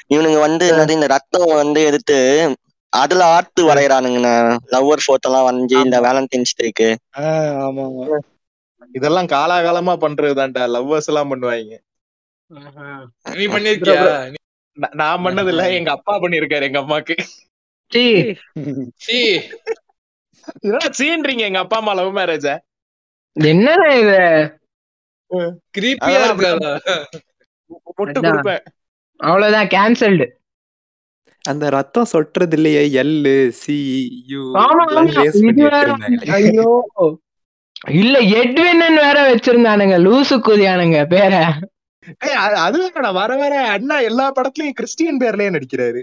இவனுங்க 0.10 0.39
வந்து 0.39 0.65
என்னது 0.72 0.91
இந்த 0.91 1.08
ரத்தம் 1.08 1.48
வந்து 1.55 1.81
எடுத்து 1.84 2.17
அதுல 2.93 3.25
ஆர்ட் 3.27 3.62
வரையறானுங்கண்ணே 3.67 4.34
லவ்வர் 4.74 5.05
போட்டோ 5.05 5.29
எல்லாம் 5.29 5.46
வரைஞ்சி 5.48 5.77
இந்த 5.81 5.98
வேலண்டைன்ஸ் 6.01 6.58
டேக்கு 6.58 6.89
இதெல்லாம் 8.91 9.27
காலாகாலமா 9.27 9.93
பண்றதுதான்டா. 10.01 10.63
லவ்வர்ஸ் 10.74 11.08
எல்லாம் 11.08 11.31
பண்ணுவாங்க 11.31 11.77
நீ 13.36 13.43
பண்ணிருக்கியா? 13.48 14.00
நான் 15.01 15.24
பண்ணது 15.25 15.51
இல்ல 15.54 15.63
எங்க 15.72 15.92
அப்பா 15.92 16.13
பண்ணிருக்காரு 16.20 16.68
எங்க 16.70 16.80
அம்மாக்கு. 16.80 17.16
சீ, 17.92 18.04
சீ. 19.06 19.18
இதெல்லாம் 20.63 20.96
சீன்றீங்க 21.00 21.44
எங்க 21.50 21.60
அப்பா 21.60 21.78
அம்மா 21.78 21.94
லவ் 21.94 22.18
மேரேஜ 22.18 22.48
என்னடா 23.36 23.88
இது? 24.01 24.20
கிரீப்பியா. 25.78 26.22
கொடுப்பேன். 27.98 28.63
அவ்வளவுதான் 29.20 29.72
கேன்சல்டு 29.75 30.28
அந்த 31.46 31.66
ரத்தம் 31.70 32.10
சொட்டுறது 32.12 32.56
இல்லையே 32.58 32.82
எல்லு 33.01 33.36
சி 33.60 33.75
யூ 34.32 34.42
ஐயோ. 36.38 36.72
இல்ல 38.00 38.16
எட்வின் 38.40 38.84
வேற 39.06 39.18
வச்சிருந்தானுங்க. 39.30 39.96
லூசு 40.08 40.36
குதியானுங்க 40.48 41.00
பேர. 41.13 41.34
அது- 42.05 43.13
வர 43.13 43.36
வர 43.36 43.70
அண்ணா 43.70 44.00
எல்லா 44.00 44.31
படத்துலயும் 44.31 44.72
கிறிஸ்டியன் 44.72 45.17
பேர்லயே 45.17 45.50
நடிக்கிறாரு. 45.50 46.01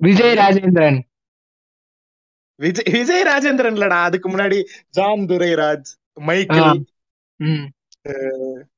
விஜய் 0.00 0.34
ராஜேந்திரன். 0.34 1.00
விஜய் 2.60 2.92
விஜய் 2.92 3.22
ராஜேந்திரன் 3.22 3.76
இல்லடா 3.76 3.98
அதுக்கு 4.08 4.28
முன்னாடி 4.30 4.58
ஜான் 4.90 5.26
துரைராஜ் 5.26 5.90
மைக்கேல். 6.20 6.84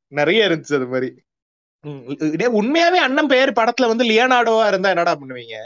நிறைய 0.09 0.49
இருந்துச்சு 0.49 0.75
அது 0.75 0.87
மாதிரி. 0.87 1.09
உண்மையாவே 2.61 3.01
அண்ணன் 3.07 3.27
பேர் 3.27 3.53
படத்துல 3.53 3.87
வந்து 3.87 4.05
லியோனார்டோவா 4.05 4.67
இருந்தா 4.67 4.89
என்னடா 4.89 5.15
பண்ணுவீங்க? 5.15 5.57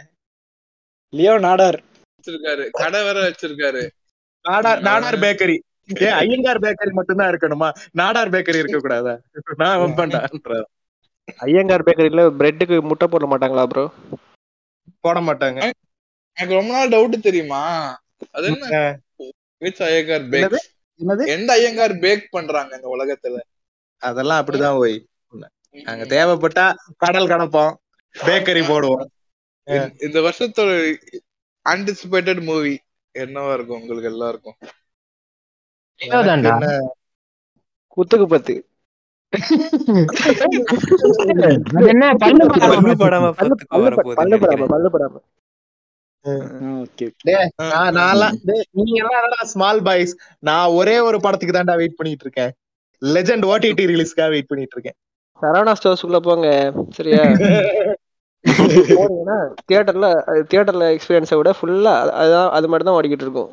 லியோ 1.13 1.39
நாடார் 1.39 1.79
வச்சிருக்காரு 2.17 2.71
கடை 2.71 3.03
வேற 3.03 3.19
வச்சிருக்காரு. 3.29 3.83
நாடார் 4.45 4.81
நாடார் 4.81 5.19
பேக்கரி. 5.19 5.57
ஏ 6.01 6.09
ஐயங்கார் 6.09 6.61
பேக்கரி 6.61 6.93
மட்டும்தான் 6.93 7.31
இருக்கணுமா? 7.31 7.69
நாடார் 7.91 8.31
பேக்கரி 8.31 8.59
இருக்க 8.59 8.79
கூடாதா 8.79 9.15
நான் 9.57 9.79
வம்பன்டான்ற 9.79 10.63
ஐயங்கார் 11.37 11.83
பேக்கரியில 11.83 12.33
பிரெட்டுக்கு 12.39 12.83
முட்டை 12.83 13.09
போட 13.09 13.27
மாட்டாங்களா 13.27 13.67
ப்ரோ 13.67 13.93
போட 15.01 15.21
மாட்டாங்க. 15.21 15.71
எனக்கு 16.35 16.55
ரொம்ப 16.55 16.73
நாள் 16.73 16.89
டவுட் 16.89 17.21
தெரியுமா? 17.21 17.97
அது 18.31 18.47
என்ன? 18.47 18.99
விச் 19.61 19.83
ஐயங்கார் 19.83 20.29
பேக் 20.29 20.69
எந்த 21.27 21.53
ஐயங்கார் 21.53 21.99
பேக் 21.99 22.27
பண்றாங்க 22.31 22.77
இந்த 22.77 22.97
உலகத்துல? 22.97 23.41
அதெல்லாம் 23.99 24.45
அப்படிதான் 24.45 24.79
போய் 24.79 25.07
நாங்க 25.85 26.05
தேவைப்பட்டா 26.05 26.75
கடல் 26.97 27.27
கடப்போம் 27.27 27.75
பேக்கரி 28.19 28.63
போடுவோம். 28.63 29.07
இந்த- 30.01 30.21
வருஷத்தோட 30.21 30.97
ஆன்டிசிபேட்டட் 31.69 32.43
மூவி 32.43 32.81
என்னவா 33.19 33.55
இருக்கும் 33.55 33.81
உங்களுக்கு 33.81 34.11
எல்லாருக்கும்? 34.11 34.57
குத்துக்கு 37.97 38.27
பத்து. 38.27 38.70
நான் 47.29 47.95
நான்லாம் 47.99 48.35
டேய், 48.49 48.65
நீங்க 48.79 48.97
எல்லாம் 49.21 49.51
ஸ்மால் 49.53 49.83
பாய்ஸ் 49.87 50.13
நான் 50.49 50.75
ஒரே 50.81 50.97
ஒரு 51.09 51.19
படத்துக்கு 51.27 51.57
தான்டா 51.57 51.77
வெயிட் 51.81 51.99
பண்ணிட்டு 52.01 52.27
இருக்கேன். 52.27 52.53
லெஜெண்ட் 53.03 53.47
ஓடிடி 53.51 53.85
ரிலீஸ்க்காக 53.93 54.31
வெயிட் 54.35 54.51
பண்ணிட்டு 54.51 54.77
இருக்கேன். 54.77 54.97
சரவணா 55.43 55.75
ஸ்டோர்ஸ்குள்ள 55.79 56.19
போங்க 56.29 56.49
சரியா? 56.99 57.23
தியேட்டர்ல 59.69 60.09
தியேட்டர்ல 60.51 60.87
எக்ஸ்பீரியன்ஸை 60.95 61.39
விட 61.41 61.53
ஃபுல்லா 61.59 61.95
அதுதான் 62.21 62.51
அது 62.59 62.69
மட்டும் 62.71 62.89
தான் 62.91 62.99
ஓடிக்கிட்டு 62.99 63.27
இருக்கும். 63.27 63.51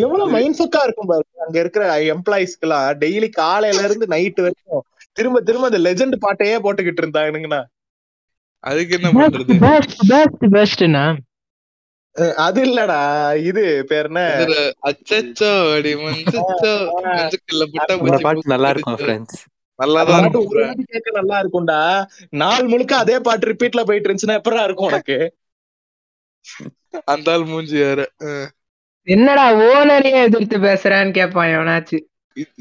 எவ்வளவு 0.00 0.30
மைண்ட் 0.30 0.58
ஃபக்கா 0.58 0.80
இருக்கும் 0.82 1.10
பாரு. 1.10 1.24
அங்க 1.44 1.56
இருக்கிற 1.60 1.84
எம்ப்ளாயிஸ்க்கு 2.14 2.66
எல்லாம் 2.66 2.98
டெய்லி 2.98 3.28
காலையில 3.38 3.84
இருந்து 3.84 4.06
நைட் 4.06 4.40
வரைக்கும் 4.40 4.84
திரும்ப 5.16 5.40
திரும்ப 5.42 5.66
அந்த 5.66 5.80
லெஜெண்ட் 5.86 6.16
பாட்டையே 6.20 6.56
போட்டுக்கிட்டு 6.64 7.02
இருந்தானுங்கண்ணா. 7.02 7.60
அதுக்கு 8.64 8.94
என்ன 8.98 9.08
பண்றது? 9.16 9.54
பெஸ்ட் 9.64 10.02
பெஸ்ட் 10.10 10.44
பெஸ்ட்னா 10.54 11.04
அது 12.38 12.60
இல்லடா. 12.64 12.98
இது 13.42 13.62
பேர் 13.88 14.08
என்ன? 14.08 14.20
அச்சச்சோ 14.88 15.48
அடி 15.74 15.92
மஞ்சச்சோ 16.02 16.72
மஞ்சக்கல்ல 17.06 17.64
புட்டா 17.72 17.86
அந்த 17.86 17.96
பூச்சி 18.02 18.24
பாட்டு 18.26 18.52
நல்லா 18.52 18.70
இருக்கும் 18.70 18.94
ஒரு 18.94 19.04
friend. 19.04 19.26
வாட்டி 20.66 20.84
கேட்க 20.92 21.10
நல்லா 21.12 21.36
இருக்கும்டா. 21.42 21.78
நாள் 22.42 22.68
முழுக்க 22.68 22.92
அதே 22.96 23.16
பாட்டு 23.20 23.48
ரிப்பீட்ல 23.50 23.82
போயிட்டு 23.84 24.08
இருந்துச்சுன்னா 24.08 24.38
எப்படா 24.40 24.62
இருக்கும் 24.64 24.90
உனக்கு? 24.90 25.16
அந்த 27.06 27.32
ஆள் 27.32 27.44
மூஞ்சி 27.44 27.78
அஹ். 28.26 28.48
என்னடா 29.06 29.44
ஓனரையே 29.64 30.20
எதிர்த்து 30.26 30.58
பேசுறான்னு 30.58 31.12
கேட்பான் 31.12 31.52
எவனாச்சு. 31.54 31.98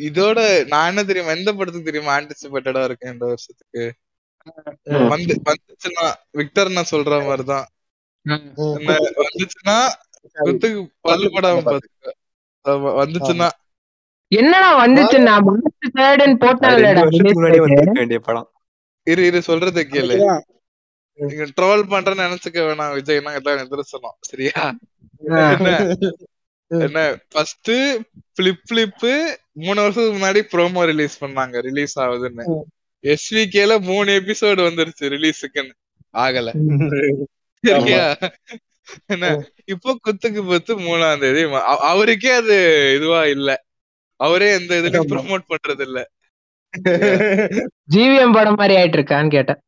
இதோட 0.07 0.39
நான் 0.67 0.87
என்ன 0.87 1.01
தெரியுமா 1.03 1.31
எந்த 1.31 1.51
படத்துக்கு 1.53 1.89
தெரியுமா 1.89 2.15
ஆன்டிசிபேட்டடா 2.17 2.81
இருக்கேன் 2.83 3.13
இந்த 3.13 3.25
வருஷத்துக்கு. 3.25 3.83
வந்து 5.13 5.33
வந்துச்சுன்னா 5.49 6.05
விக்டர் 6.31 6.75
நான் 6.77 6.91
சொல்ற 6.91 7.19
மாதிரிதான். 7.27 7.67
வந்துச்சுன்னா 9.23 9.77
குத்துக்கு 10.39 10.81
பல்லு 11.01 11.27
படாம 11.29 11.63
பாத்துக்க. 11.67 12.11
வந்துச்சுன்னா. 13.01 13.49
என்னடா 14.31 14.69
வந்துச்சு 14.83 15.17
நான் 15.21 15.45
மனசு 15.47 15.89
தேடுன்னு 15.97 16.21
ரெண்டு 16.23 16.41
போட்டாங்களேடா 16.43 17.01
வருஷத்துக்கு 17.01 17.37
முன்னாடியே 17.39 17.63
வந்திருக்க 17.65 17.99
வேண்டிய 17.99 18.19
படம். 18.27 18.47
இரு 19.07 19.21
இரு 19.25 19.39
சொல்றத 19.47 19.81
கேளு. 19.93 20.17
நீங்க 21.19 21.45
ட்ரோல் 21.57 21.83
பண்றேன்னு 21.91 22.25
நினைச்சுக்க 22.27 22.59
வேணாம் 22.67 22.93
விஜய்னா 22.97 23.33
எல்லாம் 23.39 23.59
நிதர்சனம் 23.61 24.17
சரியா? 24.29 24.61
என்ன 26.85 26.99
ஃபர்ஸ்ட் 27.31 27.71
பிளிப் 28.37 28.63
பிளிப் 28.69 29.05
மூணு 29.63 29.79
வருஷத்துக்கு 29.81 30.19
முன்னாடி 30.19 30.41
ப்ரோமோ 30.53 30.83
ரிலீஸ் 30.91 31.15
பண்ணாங்க 31.23 31.61
ரிலீஸ் 31.67 31.95
ஆகுதுன்னு. 31.99 32.45
எஸ்விகேல 33.03 33.73
மூணு 33.89 34.11
எபிசோடு 34.19 34.61
வந்துருச்சு 34.67 35.11
ரிலீஸுக்குன்னு 35.15 35.73
ஆகல. 36.13 36.49
சரியா? 37.63 38.05
என்ன 39.13 39.25
இப்போ 39.65 39.91
குத்துக்கு 40.05 40.41
பத்து 40.47 40.73
மூணாம் 40.79 41.19
தேதி. 41.19 41.43
அவருக்கே 41.91 42.31
அது 42.41 42.57
இதுவா 42.95 43.21
இல்ல. 43.35 43.49
அவரே 44.19 44.49
எந்த 44.53 44.73
இதுலயும் 44.81 45.11
ப்ரோமோட் 45.13 45.49
பண்றது 45.51 45.83
இல்ல 45.87 45.99
ஜிவிஎம் 47.93 48.35
படம் 48.35 48.57
மாதிரி 48.59 48.73
ஆயிட்டு 48.79 48.97
இருக்கான்னு 48.99 49.35
கேட்டேன். 49.35 49.59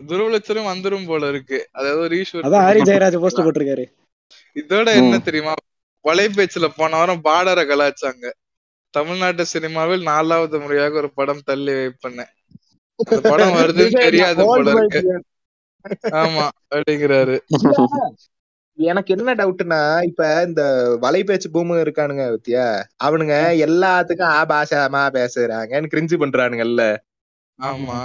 துருவலட்சணம் 0.00 0.68
வந்துரும் 0.70 1.06
போல 1.06 1.28
இருக்கு. 1.28 1.58
அதாவது 1.72 2.08
ரீஷூட் 2.14 2.46
அதான் 2.46 2.66
ஹரி 2.68 2.82
ஜெயராஜ் 2.88 3.20
போஸ்ட் 3.22 3.44
போட்டிருக்காரு. 3.46 3.84
இதோட 4.56 4.86
என்ன 5.00 5.18
தெரியுமா? 5.28 5.54
வலைபேச்சுல 6.06 6.66
போன 6.76 6.96
வாரம் 6.96 7.24
பார்டரை 7.24 7.64
கலாச்சாங்க. 7.66 8.24
தமிழ்நாட்டு 8.94 9.44
சினிமாவில் 9.46 10.02
நாலாவது 10.02 10.56
முறையாக 10.60 10.96
ஒரு 10.96 11.10
படம் 11.12 11.44
தள்ளி 11.44 11.72
வைப்பேன் 11.78 12.22
அந்த 13.00 13.20
படம் 13.30 13.56
வருதுன்னு 13.56 14.04
தெரியாது 14.06 14.42
போல 14.50 14.74
இருக்கு. 14.74 15.00
ஆமா 16.20 16.44
அப்படிங்கிறாரு. 16.74 17.36
எனக்கு 18.78 19.10
என்ன 19.16 19.34
டவுட்னா 19.34 19.78
இப்ப 20.02 20.22
இந்த 20.46 20.62
வலைபேச்சு 21.02 21.48
பூமு 21.52 21.74
இருக்கானுங்க 21.80 22.24
பத்தியா 22.32 22.64
அவனுங்க 23.04 23.36
எல்லாத்துக்கும் 23.66 24.32
ஆ 24.32 24.40
பாஷாமா 24.46 25.02
பேசுறாங்கன்னு 25.14 25.92
கிரிஞ்சு 25.92 26.16
பண்றானுங்கல்ல. 26.22 26.82
ஆமா. 27.58 27.98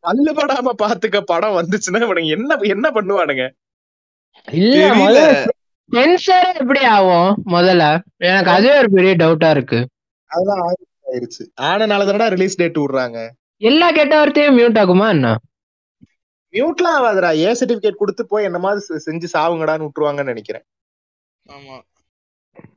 பல்லு 0.00 0.32
படாம 0.32 0.72
பாத்துக்க 0.82 1.20
படம் 1.24 1.58
வந்துச்சுன்னா 1.58 2.00
இவனுங்க 2.06 2.36
என்ன 2.36 2.58
என்ன 2.68 2.86
பண்ணுவானுங்க? 2.90 3.44
சென்சர் 5.90 6.48
எப்படி 6.60 6.82
ஆகும் 6.88 7.30
முதல்ல? 7.50 7.84
எனக்கு 8.26 8.50
அதுவே 8.50 8.78
ஒரு 8.78 8.90
பெரிய 8.90 9.12
டவுட்டா 9.14 9.50
இருக்கு. 9.50 9.78
அதெல்லாம் 10.30 10.62
ஆயிருச்சு 11.06 11.42
ஆனனால 11.68 12.06
தானடா 12.06 12.26
ரிலீஸ் 12.28 12.58
டேட் 12.58 12.80
விடுறாங்க. 12.80 13.18
எல்லா 13.62 13.90
கெட்ட 13.90 14.14
வார்த்தையும் 14.18 14.58
மியூட் 14.58 14.78
ஆகுமா 14.78 15.06
என்ன? 15.08 15.28
மியூட்லாம் 16.54 16.96
ஆகாதுடா. 16.98 17.30
ஏ 17.38 17.50
சர்டிபிகேட் 17.52 17.96
கொடுத்து 17.96 18.26
போய் 18.26 18.44
என்ன 18.44 18.58
மாதிரி 18.58 19.00
செஞ்சு 19.06 19.28
சாவுங்கடான்னு 19.32 19.86
விட்டுருவாங்கன்னு 19.86 20.32
நினைக்கிறேன். 20.32 20.64
ஆமா. 21.46 21.76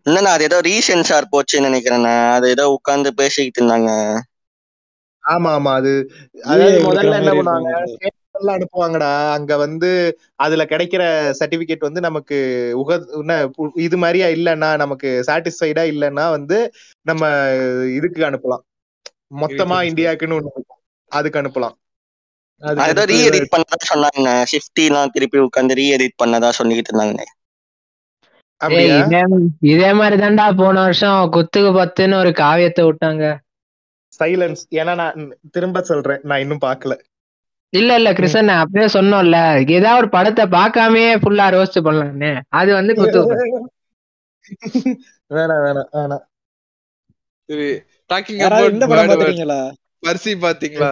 இல்லண்ணா 0.05 0.31
அது 0.31 0.43
ஏதோ 0.43 0.57
ரீசென்சார் 0.61 1.31
போச்சுன்னு 1.31 1.69
நினைக்கிறேண்ணா. 1.69 2.15
அது 2.33 2.49
ஏதோ 2.49 2.65
உட்கார்ந்து 2.69 3.11
பேசிக்கிட்டு 3.13 3.61
இருந்தாங்க. 3.61 3.91
ஆமா 5.23 5.49
ஆமா. 5.55 5.73
அது 5.73 5.91
அதாவது 6.45 6.79
முதல்ல 6.85 7.17
என்ன 7.17 7.33
பண்ணுவாங்க? 7.39 7.71
பேப்பர்ல 8.41 8.55
அனுப்புவாங்கடா. 8.57 9.07
அங்க 9.38 9.53
வந்து 9.57 9.89
அதுல 10.39 10.63
கிடைக்கிற 10.65 11.03
சர்டிபிகேட் 11.39 11.87
வந்து 11.87 12.01
நமக்கு 12.01 12.37
உக 12.81 12.92
இது 13.85 13.98
மாதிரியா 13.98 14.27
இல்லைன்னா 14.37 14.70
நமக்கு 14.83 15.09
சாட்டிஸ்ஃபைடா 15.27 15.85
இல்லைன்னா 15.94 16.25
வந்து 16.31 16.57
நம்ம 17.05 17.24
இதுக்கு 17.98 18.27
அனுப்பலாம். 18.29 18.63
மொத்தமா. 19.42 19.77
இந்தியாக்குன்னு 19.89 20.37
ஒண்ணு. 20.39 20.63
அதுக்கு 21.11 21.39
அனுப்பலாம். 21.42 21.75
ஏதோ 22.85 23.03
ரீ 23.09 23.18
எடிட் 23.27 23.51
பண்ணதா 23.53 23.85
சொன்னாங்க. 23.92 24.31
ஷிஃப்டி 24.51 24.83
எல்லாம் 24.89 25.13
திருப்பி 25.15 25.37
உட்காந்து 25.46 25.77
ரீ 25.79 25.85
எடிட் 25.96 26.20
பண்ணதா 26.22 26.50
சொல்லிக்கிட்டு 26.59 26.92
இருந்தாங்க. 26.92 27.22
இதே 28.61 29.22
இதே 29.72 29.92
மாதிரி 29.94 30.18
தான்டா 30.22 30.46
போன 30.55 30.81
வருஷம் 30.81 31.31
குத்துக்கு 31.35 31.72
பத்துன்னு 31.77 32.20
ஒரு 32.20 32.31
காவியத்தை 32.42 32.83
விட்டாங்க. 32.85 33.24
சைலன்ஸ் 34.20 34.61
ஏன்னா 34.75 34.94
நான் 34.96 35.22
திரும்ப 35.51 35.81
சொல்றேன். 35.83 36.22
நான் 36.24 36.39
இன்னும் 36.39 36.63
பார்க்கல. 36.63 36.94
இல்ல 37.74 37.90
இல்ல 38.00 38.10
கிருஷ்ணன் 38.14 38.50
நான் 38.50 38.64
அப்பவே 38.64 38.88
சொன்னோம்ல. 38.96 39.38
ஏதாவது 39.77 40.00
ஒரு 40.00 40.10
படத்தை 40.16 40.46
பார்க்காமயே 40.55 41.12
ஃபுல்லா 41.22 41.46
ரோஸ்ட் 41.55 41.86
பண்ணலாம்னு 41.88 42.31
அது 42.60 42.72
வந்து 42.79 42.94
பத்து. 43.01 43.20
வேணாம் 45.31 45.62
வேணாம் 45.66 45.90
வேணாம். 45.96 46.25
சரி 47.50 47.68
டாக்கிங் 48.10 48.42
பாத்துறீங்களா 48.94 49.60
பர்சி 50.05 50.31
பாத்தீங்களா 50.46 50.92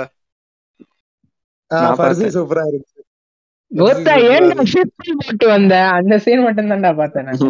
பர்சி. 1.99 2.27
சூப்பரா 2.35 2.63
இருக்கு. 2.71 2.99
கோத்தா 3.71 4.13
ஏன்டா 4.29 4.63
ஷிஃப்ட் 4.71 5.09
போட்டு 5.19 5.45
வந்த? 5.47 5.73
அந்த 5.97 6.13
சீன் 6.23 6.45
மட்டும் 6.45 6.71
தான்டா 6.71 6.91
பார்த்தேன் 6.99 7.27
நான். 7.27 7.41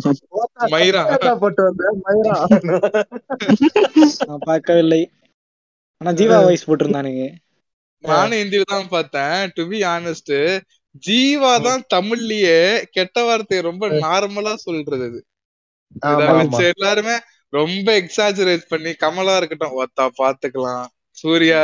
மயிரா. 0.73 1.03
போட்டு 1.43 1.61
வந்த. 1.67 1.83
மயிரா? 2.05 2.35
நான் 4.27 4.45
பார்க்கவில்லை. 4.49 5.01
ஆனா 6.01 6.11
ஜீவா 6.19 6.37
வாய்ஸ் 6.45 6.67
போட்டிருந்தானுங்க. 6.67 7.23
நானும் 8.03 8.39
ஹிந்தில 8.39 8.65
தான் 8.67 8.91
பார்த்தேன் 8.91 9.51
டு 9.55 9.63
பி 9.69 9.79
ஆனஸ்ட் 9.89 10.33
ஜீவா 11.03 11.51
தான் 11.61 11.81
தமிழ்லயே 11.93 12.59
கெட்ட 12.95 13.17
வார்த்தையை 13.23 13.61
ரொம்ப 13.63 13.87
நார்மலா 14.03 14.53
சொல்றது 14.59 15.09
அது 15.09 15.19
எல்லாருமே 16.71 17.15
ரொம்ப 17.53 17.87
எக்ஸாஜரேட் 18.01 18.65
பண்ணி 18.71 18.91
கமலா 19.03 19.35
இருக்கட்டும் 19.37 19.77
ஓத்தா 19.79 20.05
பாத்துக்கலாம் 20.19 20.87
சூர்யா 21.17 21.61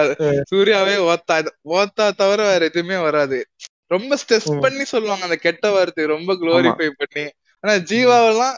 சூர்யாவே 0.52 0.96
ஓத்தா 1.10 1.36
ஓத்தா 1.76 2.06
தவிர 2.22 2.40
வேற 2.50 2.62
எதுவுமே 2.70 2.98
வராது. 3.06 3.40
ரொம்ப 3.92 4.12
ஸ்ட்ரெஸ். 4.22 4.48
பண்ணி 4.66 4.86
சொல்லுவாங்க 4.86 5.26
அந்த 5.28 5.38
கெட்ட 5.46 5.66
வார்த்தையை 5.72 6.08
ரொம்ப 6.12 6.32
குளோரிஃபை 6.42 6.90
பண்ணி. 7.02 7.26
ஆனா 7.64 7.74
ஜீவாவெல்லாம் 7.90 8.56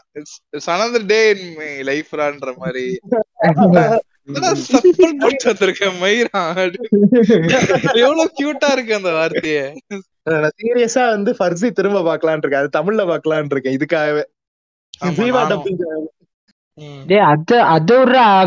அனதர் 0.71 1.07
டே 1.07 1.19
இன் 1.33 1.47
மை 1.57 1.69
லைஃப்ரான்ற 1.89 2.51
மாதிரி. 2.57 2.85
சீரியஸா 10.59 11.03
வந்து 11.09 11.35
ஃபர்சி 11.39 11.71
திரும்ப 11.71 11.99
பார்க்கலாம்னு 12.07 12.43
இருக்கேன். 12.43 12.63
அது 12.63 12.69
தமிழ்ல 12.79 13.03
பார்க்கலாம்னு 13.11 13.53
இருக்கேன். 13.55 13.77
இதுக்காகவே. 13.77 14.23
அது 17.75 17.95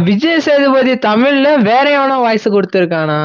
விஜய் 0.04 0.40
சேதுபதி 0.40 0.92
தமிழ்ல 0.92 1.62
வேற 1.62 1.90
எவனோ 1.90 2.16
வாய்ஸ் 2.16 2.48
கொடுத்திருக்கானா? 2.48 3.20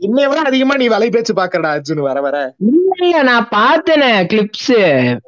இன்னைய 0.00 0.26
விட 0.28 0.40
அதிகமா 0.40 0.74
நீ 0.76 0.86
வலை 0.88 1.10
பேச்சு 1.10 1.34
பாக்கறடா 1.34 1.70
அர்ஜுன் 1.76 2.06
வர 2.08 2.20
வர. 2.20 2.54
இல்ல 2.58 2.90
இல்ல 3.00 3.22
நான் 3.22 3.48
பார்த்தேனே 3.50 4.10
கிளிப்ஸ் 4.32 4.74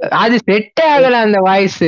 அது 0.08 0.38
செட் 0.44 0.82
ஆகல 0.84 1.12
அந்த 1.12 1.38
வாய்ஸ் 1.38 1.84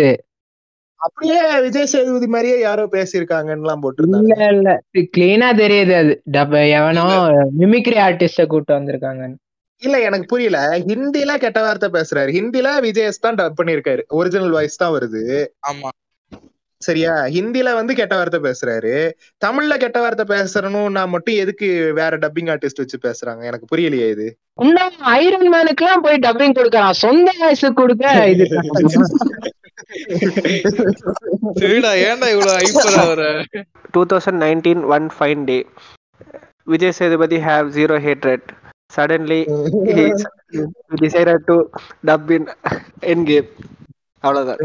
அப்படியே 1.00 1.36
விஜய் 1.64 1.90
சேதுபதி 1.92 2.26
மாதிரியே 2.26 2.56
யாரோ 2.60 2.84
பேசியிருக்காங்கன்னு 2.94 3.54
எல்லாம் 3.58 3.76
இல்ல 3.76 3.84
போட்டிருந்தாங்க 3.84 4.48
இல்ல 4.54 4.72
கிளீனா 5.14 5.48
தெரியுது 5.60 5.94
அது. 6.00 6.14
டப்ப 6.34 6.64
எவனோ 6.78 7.04
மிமிக்ரி 7.60 7.98
ஆர்டிஸ்ட 8.06 8.44
கூட்டு 8.46 8.72
வந்திருக்காங்க 8.78 9.22
இல்ல 9.82 9.96
எனக்கு 10.06 10.26
புரியல. 10.26 10.58
ஹிந்தில 10.88 11.32
கெட்ட 11.38 11.58
வார்த்தை 11.62 11.88
பேசுறாரு. 11.94 12.30
ஹிந்தில 12.36 12.68
விஜயஸ் 12.86 13.24
தான் 13.26 13.38
டப் 13.38 13.58
பண்ணிருக்காரு 13.60 14.02
ஒரிஜினல் 14.18 14.54
வாய்ஸ் 14.56 14.82
தான் 14.82 14.94
வருது. 14.96 15.22
ஆமா. 15.70 15.90
சரியா? 16.82 17.14
ஹிந்தில 17.34 17.70
வந்து 17.78 17.92
கெட்ட 17.94 18.14
வார்த்தை 18.18 18.40
பேசுறாரு. 18.44 18.92
தமிழ்ல 19.42 19.74
கெட்ட 19.76 19.98
வார்த்தை 20.00 20.24
பேசுறணும்னா 20.28 21.02
மட்டும் 21.08 21.36
எதுக்கு 21.36 21.66
வேற 21.98 22.12
டப்பிங் 22.16 22.50
ஆர்டிஸ்ட் 22.52 22.82
வச்சு 22.82 22.98
பேசுறாங்க? 23.02 23.42
எனக்கு 23.50 23.66
புரியலையே 23.72 24.08
இது. 24.14 24.28
ஐரன் 25.16 25.48
மேனுக்கு 25.54 25.84
எல்லாம் 25.84 26.04
போய் 26.06 26.24
டப்பிங் 26.26 26.56
கொடுக்கறான் 26.58 27.00
சொந்த 27.02 27.30
வாய்ஸ் 27.40 27.66
கொடுக்க 27.74 28.04
இது? 28.34 28.46
சரிடா 31.60 31.92
ஏன்டா 32.06 32.28
இவ்வளவு 32.34 32.56
ஹைப்பர் 32.60 32.98
ஆகுற 33.02 33.22
2019 33.94 34.84
one 34.94 35.06
fine 35.18 35.42
day. 35.50 35.60
vijay 36.66 36.90
sethupathi 36.98 37.38
have 37.40 37.66
zero 37.76 37.96
hatred. 38.00 38.42
Suddenly 38.96 39.38
he 39.88 40.04
decided 41.02 41.40
to 41.50 41.56
dub 42.08 42.30
in 42.36 42.44
endgame. 43.12 43.48
அவ்வளவுதான். 44.24 44.62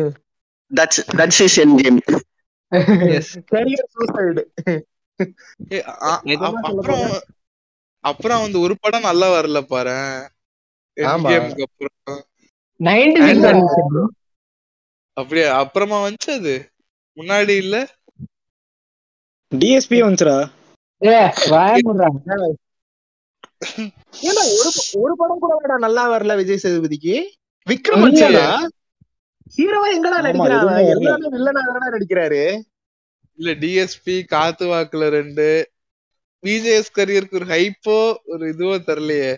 That's 0.71 1.01
that's 1.19 1.41
is 1.45 1.57
endgame 1.81 1.97
is 3.17 3.31
career 3.51 3.89
suicide 3.95 4.43
அப்புறம் 6.47 7.03
அப்புறம் 8.03 8.41
வந்து 8.45 8.57
ஒரு 8.65 8.73
படம் 8.83 9.07
நல்லா 9.09 9.27
வரல 9.35 9.59
பாரு 9.73 9.95
ஆமா. 10.97 11.29
அப்புறம் 11.65 12.21
நைன்டி 12.79 13.19
சிக்ஸ் 13.27 13.45
வந்துச்சு 13.49 13.83
bro. 13.91 14.03
அப்படியே 15.17 15.45
அப்புறமா 15.55 15.97
வந்துச்சு 16.03 16.31
அது. 16.33 16.55
முன்னாடி 17.17 17.55
இல்ல? 17.57 17.75
டிஎஸ்பி 19.51 19.97
வந்துச்சுடா. 20.01 20.37
ஒரு 24.53 24.69
ஒரு 24.99 25.13
படம் 25.17 25.39
கூட 25.39 25.53
வேடா 25.55 25.77
நல்லா 25.77 26.03
வரல 26.11 26.35
விஜய் 26.35 26.63
சேதுபதிக்கு. 26.63 27.15
விக்ரம் 27.67 28.03
ஹீரோவா 29.57 30.33
எங்கடா 30.33 30.59
வரல. 30.61 30.81
எல்லாமே 30.93 31.27
வில்லனா 31.29 31.61
தானடா 31.61 31.87
நடிக்கிறாரு. 31.87 32.41
இல்ல 33.39 33.51
டிஎஸ்பி 33.55 34.15
காத்து 34.25 34.65
வாக்குல 34.67 35.09
ரெண்டு. 35.09 35.47
விஜேஎஸ் 36.43 36.95
கரியருக்கு 36.95 37.39
ஒரு 37.39 37.45
ஹைப்போ 37.45 37.97
ஒரு 38.25 38.45
இதுவோ 38.53 38.75
தெரியலையே. 38.87 39.31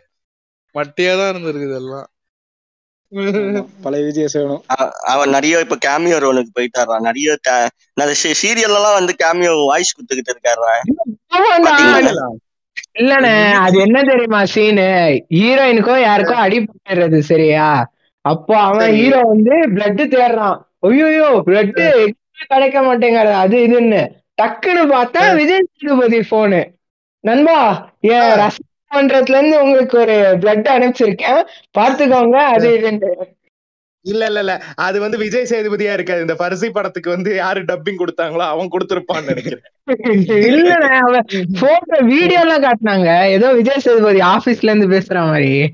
மட்டியா 0.75 1.13
தான் 1.17 1.31
இருந்திருக்குது 1.31 1.75
எல்லாம். 1.75 2.07
பழைய 3.83 4.01
விஜய் 4.05 4.31
சேவனம் 4.33 4.63
அவன் 5.11 5.29
நிறைய 5.29 5.59
இப்ப 5.65 5.75
கேமியோ 5.85 6.17
ரோலுக்கு 6.23 6.51
போயிட்டாரா 6.57 6.95
நிறைய 7.05 7.35
சீரியல் 8.41 8.67
எல்லாம் 8.71 8.97
வந்து 8.99 9.13
கேமியோ 9.21 9.53
வாய்ஸ் 9.69 9.93
கொடுத்துக்கிட்டு 9.93 10.33
இருக்காரா? 10.33 10.73
இல்லண்ணே 12.99 13.33
அது 13.63 13.77
என்ன 13.85 13.97
தெரியுமா 14.03 14.41
சீனு 14.53 14.87
ஹீரோயினுக்கோ 15.37 15.95
யாருக்கோ 16.01 16.35
அடிபட்டுறது 16.45 17.19
சரியா? 17.23 17.67
அப்போ 18.25 18.53
அவன். 18.61 18.93
ஹீரோ 18.97 19.19
வந்து 19.31 19.55
பிளட் 19.75 20.01
தேடுறான். 20.13 20.57
ஐயோ 20.87 21.27
பிளட் 21.47 21.77
கிடைக்க 22.43 22.77
மாட்டேங்கிறது 22.81 23.35
அது 23.43 23.57
இதுன்னு. 23.67 24.01
டக்குன்னு 24.37 24.83
பார்த்தா 24.91 25.21
விஜய் 25.37 25.67
சேதுபதி 25.73 26.19
போனு 26.31 26.61
நண்பா 27.23 27.59
என் 28.09 28.33
ரசம் 28.41 28.67
பண்றதுல 28.95 29.29
இருந்து 29.29 29.61
உங்களுக்கு 29.61 29.99
ஒரு 29.99 30.13
பிளட் 30.13 30.67
அனுப்பிச்சிருக்கேன். 30.67 31.43
பார்த்துக்கோங்க 31.77 32.35
அது 32.35 32.69
இதுன்னு 32.69 33.35
இல்ல 34.01 34.25
இல்ல 34.25 34.39
இல்ல. 34.39 34.61
அது 34.75 34.99
வந்து 34.99 35.17
விஜய் 35.17 35.47
சேதுபதியா 35.49 35.93
இருக்காது. 35.93 36.21
இந்த 36.21 36.35
பரிசு 36.35 36.71
படத்துக்கு 36.71 37.09
வந்து 37.09 37.35
யாரு 37.35 37.63
டப்பிங் 37.63 38.03
கொடுத்தாங்களோ 38.05 38.39
அவன் 38.39 38.69
கொடுத்திருப்பான்னு 38.71 39.25
நினைக்கிறேன். 39.25 39.61
இல்லண்ணே 40.25 40.97
அவன் 40.97 41.25
போட்டோ 41.59 42.03
வீடியோ 42.03 42.39
எல்லாம் 42.39 42.63
காட்டினாங்க. 42.63 43.25
ஏதோ 43.27 43.53
விஜய் 43.53 43.79
சேதுபதி 43.79 44.19
ஆபீஸ்ல 44.19 44.73
இருந்து 44.73 44.89
பேசுற 44.89 45.25
மாதிரி. 45.25 45.73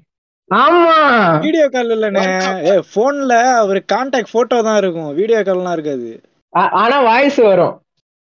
ஆமா. 0.56 1.40
வீடியோ 1.40 1.68
கால் 1.68 1.90
இல்லண்ணே. 1.90 2.82
போன்ல 2.96 3.66
ஒரு 3.66 3.84
கான்டாக்ட் 3.94 4.32
போட்டோ 4.32 4.62
தான் 4.62 4.78
இருக்கும். 4.78 5.16
வீடியோ 5.16 5.40
கால்லாம் 5.40 5.72
இருக்காது. 5.72 6.22
ஆ- 6.56 6.70
ஆனா 6.70 7.02
வாய்ஸ் 7.02 7.36
வரும். 7.36 7.82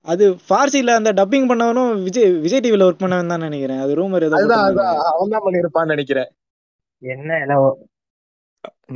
அது 0.06 0.24
ஃபார்சில 0.46 0.94
அந்த 1.00 1.10
டப்பிங் 1.18 1.48
பண்ணவனும் 1.50 1.92
விஜய் 2.06 2.30
விஜய் 2.44 2.62
டிவில 2.64 2.86
ஒர்க் 2.88 3.02
பண்ணவன் 3.02 3.32
தான் 3.32 3.46
நினைக்கிறேன். 3.46 3.80
அது 3.84 3.92
ரூமர் 4.00 4.26
ஏதோ 4.28 4.38
அவன் 5.12 5.32
தான் 5.34 5.46
பண்ணிருப்பான்னு 5.46 5.94
நினைக்கிறேன். 5.94 6.30
என்ன 7.02 7.30
என்னவோ 7.44 7.70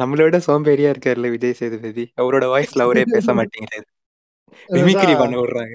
நம்மளோட 0.00 0.36
சோம்பேறியா 0.46 0.90
இருக்காருல்ல 0.92 1.30
விஜய் 1.34 1.58
சேதுபதி. 1.60 2.04
அவரோட 2.20 2.44
வாய்ஸ்ல 2.52 2.86
அவரே 2.86 3.04
பேச 3.14 3.34
மாட்டேங்கிறாரு 3.38 3.86
மிமிக்ரி 4.76 5.14
பண்ண 5.18 5.34
விடுறாங்க. 5.40 5.74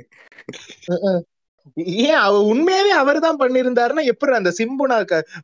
ஏன் 2.05 2.19
அவ 2.25 2.35
உண்மையாவே 2.51 2.91
அவர் 3.01 3.17
தான் 3.25 3.39
பண்ணிருந்தாருன்னா 3.41 4.03
எப்படி 4.11 4.33
அந்த 4.39 4.51
சிம்புனா 4.59 4.97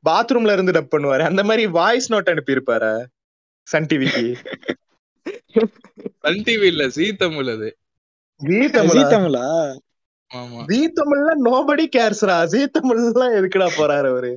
பாத்ரூம்ல 0.10 0.56
இருந்து 0.56 0.75
டப் 0.77 0.93
பண்ணுவாரு? 0.93 1.23
அந்த 1.30 1.41
மாதிரி 1.49 1.63
வாய்ஸ் 1.77 2.12
நோட் 2.13 2.32
அனுப்பி 2.34 2.56
இருப்பாரு 2.56 2.91
சன் 3.67 3.89
டிவிக்கு 3.91 4.25
சன் 6.23 6.43
டிவி 6.47 6.67
இல்ல 6.73 6.86
ஜீ 6.97 7.08
தமிழ் 7.23 7.51
அது. 7.56 7.69
ஜீ 8.41 8.58
தமிழ்ல 10.97 11.32
நோபடி 11.45 11.86
கேர்ஸ்ரா 11.95 12.36
ஜீ 12.51 12.60
தமிழ்லாம் 12.75 13.36
எதுக்குடா 13.39 13.67
போறாரு 13.77 14.08
அவரு. 14.12 14.32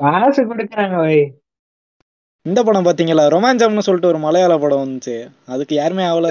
காசு 0.00 0.40
கொடுக்குறாங்க 0.48 0.96
இந்த 2.46 2.60
படம் 2.66 2.86
பாத்தீங்களா? 2.86 3.24
ரொமாஞ்சம்னு 3.34 3.84
சொல்லிட்டு 3.86 4.10
ஒரு 4.10 4.20
மலையாள 4.24 4.52
படம் 4.62 4.82
வந்துச்சு. 4.82 5.16
அதுக்கு 5.54 5.74
யாருமே 5.76 6.04
ஆகல? 6.08 6.28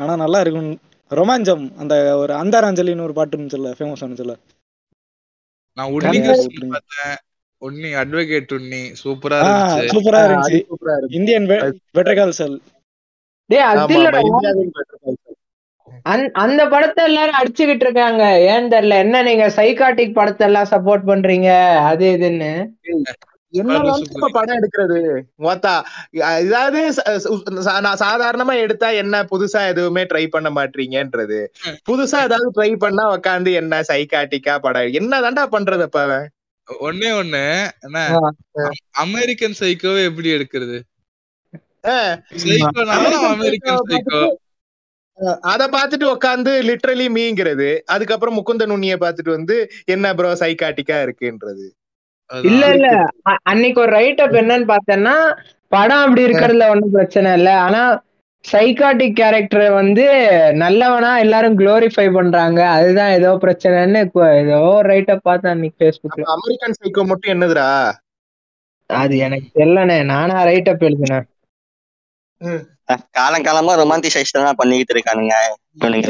ஆனா 0.00 0.12
நல்லா 0.22 0.40
இருக்கும். 0.44 0.68
ரொமாஞ்சம் 1.10 1.64
அந்த 1.82 1.94
ஒரு 2.20 2.32
அந்தாராஞ்சலின்னு 2.40 3.06
ஒரு 3.06 3.14
பாட்டு 3.18 3.34
இருந்துச்சுல்ல 3.36 3.70
ஃபேமஸ் 3.76 4.02
ஆனிச்சுல்ல 4.04 4.34
நான் 5.76 5.92
உன்னி 5.96 6.18
உன்னி 7.62 7.88
அட்வொகேட் 8.00 8.52
உன்னி 8.56 8.80
சூப்பரா 9.00 9.38
இருந்துச்சு. 9.42 9.86
சூப்பரா 9.94 10.20
அது 10.20 10.28
இருந்துச்சு. 10.28 10.58
சூப்பரா 10.68 10.94
இருக்கு 10.98 11.16
இந்தியன் 11.18 11.48
பெட்டர் 11.96 12.36
செல் 12.38 12.56
டேய் 13.50 13.66
அது 13.72 13.94
இல்லடா. 13.96 14.20
அந்த- 16.02 16.30
அந்த 16.34 16.68
படத்தை 16.68 17.04
எல்லாரும் 17.04 17.34
அடிச்சுக்கிட்டு 17.34 17.84
இருக்காங்க. 17.84 18.40
ஏன் 18.40 18.68
தெரியல 18.68 18.98
என்ன 18.98 19.22
நீங்க 19.22 19.48
சைக்காட்டிக் 19.56 20.14
படத்தை 20.14 20.46
எல்லாம் 20.46 20.68
சப்போர்ட் 20.70 21.06
பண்றீங்க? 21.06 21.50
அது 21.84 22.16
இதுன்னு. 22.16 22.52
படம் 24.32 24.58
எடுக்கிறது? 24.58 24.98
மொத்தா 25.38 25.74
இதாவது 26.40 26.80
நான் 27.80 27.98
சாதாரணமா 27.98 28.54
எடுத்தா 28.56 28.88
என்ன 28.90 29.22
புதுசா 29.22 29.66
எதுவுமே 29.66 30.02
ட்ரை 30.02 30.26
பண்ண 30.26 30.50
மாட்டீங்கன்றது. 30.50 31.38
புதுசா 31.90 32.18
ஏதாவது 32.22 32.50
ட்ரை 32.56 32.76
பண்ணா 32.76 33.16
உக்காந்து 33.16 33.52
என்ன 33.52 33.80
சைக்காட்டிக்கா 33.80 34.58
படம் 34.58 34.92
என்னதான்டா 34.92 35.44
பண்றது 35.52 35.82
அப்ப 35.82 36.02
அவன்? 36.02 36.28
ஒண்ணே 36.80 37.10
ஒண்ணு 37.20 37.42
என்ன 37.80 37.98
அமெரிக்கன் 38.90 39.54
சைக்கோவை 39.60 40.04
எப்படி 40.04 40.28
எடுக்கிறது? 40.28 40.78
சைக்கோனாலும் 41.84 43.06
American 43.08 43.30
அமெரிக்கன் 43.30 43.76
Psycho. 43.76 43.88
சைக்கோ 43.90 44.20
அத 45.52 45.62
பாத்துட்டு 45.68 46.06
உக்காந்து 46.12 46.52
லிட்ரலி 46.68 47.06
மீங்கிறது. 47.16 47.68
அதுக்கப்புறம் 47.94 48.36
முகுந்த 48.38 48.66
நுண்ணிய 48.70 48.96
பாத்துட்டு 48.98 49.30
வந்து 49.36 49.56
என்ன 49.94 50.14
ப்ரோ 50.14 50.30
சைக்காட்டிக்கா 50.42 50.98
இருக்குன்றது. 51.06 51.66
இல்ல 52.30 52.64
இல்ல. 52.74 52.88
அன்னைக்கு 53.50 53.78
ஒரு 53.80 53.92
ரைட் 53.96 54.20
அப் 54.24 54.36
என்னன்னு 54.40 54.66
பார்த்தேன்னா 54.72 55.14
படம் 55.72 56.02
அப்படி 56.04 56.26
இருக்கிறதுல 56.26 56.68
ஒண்ணும் 56.72 56.94
பிரச்சனை 56.96 57.30
இல்ல. 57.38 57.50
ஆனா 57.66 57.80
சைக்காட்டிக் 58.44 59.16
கேரக்டர் 59.16 59.64
வந்து 59.78 60.04
நல்லவனா 60.60 61.10
எல்லாரும் 61.24 61.56
குளோரிஃபை 61.60 62.06
பண்றாங்க. 62.16 62.60
அதுதான் 62.76 63.14
ஏதோ 63.18 63.30
பிரச்சனைன்னு 63.44 64.00
ஏதோ 64.42 64.60
ரைட் 64.90 65.12
அப் 65.14 65.26
பார்த்தேன் 65.28 65.54
அன்னைக்கு 65.54 65.78
ஃபேஸ்புக்ல 65.80 66.28
அமெரிக்கன் 66.36 66.78
சைக்கோ 66.78 67.04
மட்டும் 67.10 67.34
என்னதுடா? 67.34 67.68
அது 68.90 69.14
எனக்கு 69.26 69.48
தெரியலண்ணே. 69.56 69.98
நானா 70.12 70.36
ரைட் 70.50 70.70
அப் 70.72 70.86
எழுதினேன் 70.88 71.26
காலம் 73.18 73.46
காலமா 73.46 73.72
ரொமான்டிசைஸ் 73.80 74.34
தான் 74.36 74.60
பண்ணிக்கிட்டு 74.60 74.94
இருக்கானுங்க. 74.94 75.34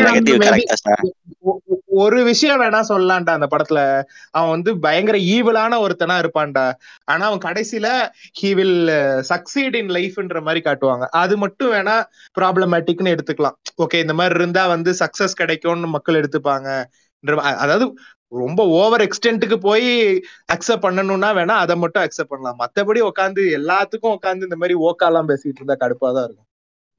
நெகட்டிவ் 0.06 0.42
கேரக்டர்ஸ் 0.44 0.84
ஒரு 2.02 2.18
விஷயம் 2.28 2.60
வேணா 2.62 2.80
சொல்லலாம்டா 2.90 3.32
அந்த 3.36 3.46
படத்துல. 3.52 3.80
அவன் 4.36 4.52
வந்து 4.54 4.70
பயங்கர 4.84 5.16
ஈவலான 5.36 5.78
ஒருத்தனா 5.84 6.16
இருப்பான்டா. 6.22 6.64
ஆனா 7.12 7.22
அவன் 7.28 7.42
கடைசியில 7.46 7.88
ஹி 8.40 8.50
வில் 8.58 8.76
சக்சீட் 9.32 9.78
இன் 9.80 9.92
லைஃப்ன்ற 9.96 10.40
மாதிரி 10.48 10.62
காட்டுவாங்க. 10.68 11.06
அது 11.22 11.36
மட்டும் 11.44 11.72
வேணா 11.76 11.96
ப்ராப்ளமேட்டிக்னு 12.38 13.14
எடுத்துக்கலாம். 13.16 13.56
ஓகே 13.84 14.00
இந்த 14.04 14.16
மாதிரி 14.20 14.38
இருந்தா 14.40 14.64
வந்து 14.74 14.92
சக்சஸ் 15.02 15.40
கிடைக்கும்னு 15.42 15.90
மக்கள் 15.96 16.20
எடுத்துப்பாங்க. 16.20 16.68
அதாவது 17.64 17.86
ரொம்ப 18.32 18.62
ஓவர் 18.78 19.02
எக்ஸ்டென்ட்டுக்கு 19.06 19.56
போய் 19.68 19.90
அக்செப்ட் 20.54 20.84
பண்ணணும்னா 20.86 21.30
வேணா 21.38 21.54
அதை 21.64 21.74
மட்டும் 21.84 22.04
அக்செப்ட் 22.04 22.32
பண்ணலாம். 22.32 22.58
மத்தபடி 22.62 23.00
உட்காந்து 23.10 23.42
எல்லாத்துக்கும் 23.58 24.16
உட்காந்து 24.16 24.48
இந்த 24.48 24.58
மாதிரி 24.62 24.76
ஓக்காலாம் 24.88 25.30
பேசிட்டு 25.32 25.60
இருந்தா 25.60 25.76
கடுப்பா 25.84 26.08
தான் 26.16 26.26
இருக்கும். 26.28 26.47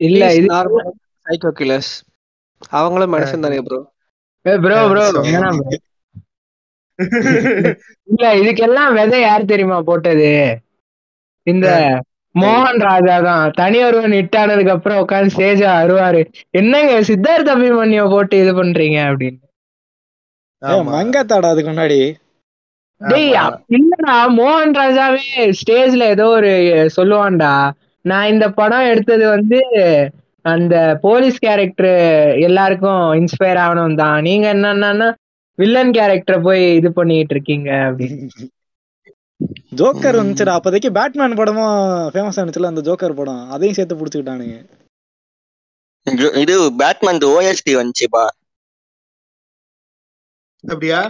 இல்ல 0.01 0.23
இது 0.37 0.47
நார்மல் 0.51 0.89
சைக்கோ 1.25 1.51
கில்லர்ஸ் 1.59 1.93
அவங்களும் 2.77 3.13
மனுஷன் 3.15 3.45
தானே 3.45 3.59
ப்ரோ 3.67 3.79
ப்ரோ 4.45 4.77
ப்ரோ. 4.91 5.05
இல்ல 8.07 8.25
இதுக்கெல்லாம் 8.39 8.93
விதை 8.97 9.19
யார் 9.21 9.51
தெரியுமா 9.51 9.77
போட்டது? 9.89 10.31
இந்த 11.47 11.67
மோகன் 12.35 12.81
ராஜா 12.87 13.15
தான். 13.27 13.45
தனி 13.59 13.77
ஒருவன் 13.85 14.15
ஹிட் 14.17 14.37
ஆனதுக்கு 14.41 14.73
அப்புறம் 14.75 15.01
உட்காந்து 15.03 15.33
ஸ்டேஜா 15.35 15.69
அருவாரு. 15.81 16.21
என்னங்க 16.59 16.95
சித்தார்த் 17.09 17.51
அபிமன்யு 17.53 18.03
போட்டு 18.13 18.37
இது 18.43 18.53
பண்றீங்க 18.59 18.97
அப்படின்னு. 19.09 19.39
மங்காத்தாடா 20.89 21.51
அதுக்கு 21.53 21.71
முன்னாடி. 21.71 21.99
டேய் 23.01 23.29
இல்லடா 23.77 24.15
மோகன் 24.37 24.73
ராஜாவே 24.79 25.25
ஸ்டேஜ்ல 25.59 26.07
ஏதோ 26.15 26.25
ஒரு 26.37 26.51
சொல்லுவான்டா. 26.97 27.51
நான் 28.05 28.29
இந்த 28.29 28.45
படம் 28.51 28.89
எடுத்தது 28.89 29.25
வந்து 29.27 29.59
அந்த 30.45 30.75
போலீஸ் 31.03 31.37
கேரக்டர் 31.39 31.91
எல்லாருக்கும் 32.39 33.01
இன்ஸ்பயர் 33.13 33.59
ஆகணும் 33.63 33.95
தான் 33.95 34.17
நீங்க 34.21 34.47
என்னன்னா 34.53 35.09
வில்லன் 35.57 35.93
கேரக்டரை 35.93 36.37
போய் 36.41 36.63
இது 36.75 36.89
பண்ணிட்டு 36.91 37.33
இருக்கீங்க 37.35 37.69
அப்படின்னு 37.87 38.47
ஜோக்கர் 39.79 40.19
வந்துச்சுடா 40.19 40.53
அப்போதைக்கு 40.55 40.89
பேட்மேன் 40.91 41.39
படமும் 41.39 41.75
ஃபேமஸ் 42.13 42.39
ஆனிச்சுல 42.39 42.71
அந்த 42.71 42.81
ஜோக்கர் 42.81 43.19
படம் 43.19 43.43
அதையும் 43.49 43.77
சேர்த்து 43.77 43.99
புடிச்சுக்கிட்டானுங்க 43.99 44.57
இது 46.41 46.55
பேட்மேன் 46.79 47.27
ஓஎஸ்டி 47.29 47.73
வந்துச்சுப்பா 47.77 48.23
அப்படியா 50.63 51.01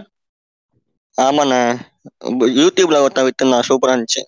ஆமாண்ணே 1.18 1.62
யூடியூப்ல 2.60 3.00
ஒருத்தன் 3.02 3.28
வித்துருந்தான் 3.28 3.70
சூப்பரா 3.70 3.94
இருந்துச்சு 3.94 4.24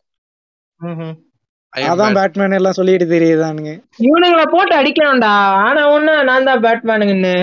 அதான். 1.74 2.16
பேட்மேன் 2.18 2.56
எல்லாம் 2.58 2.78
சொல்லிட்டு 2.78 3.06
தெரியுதானுங்க. 3.12 3.72
இவனுங்களை 4.06 4.46
போட்டு 4.54 4.74
அடிக்கணும்டா 4.80 5.34
ஆனா 5.62 5.82
ஒண்ணு 5.94 6.14
நான் 6.30 6.48
தான் 6.50 6.64
பேட்மேனுங்கன்னு 6.66 7.36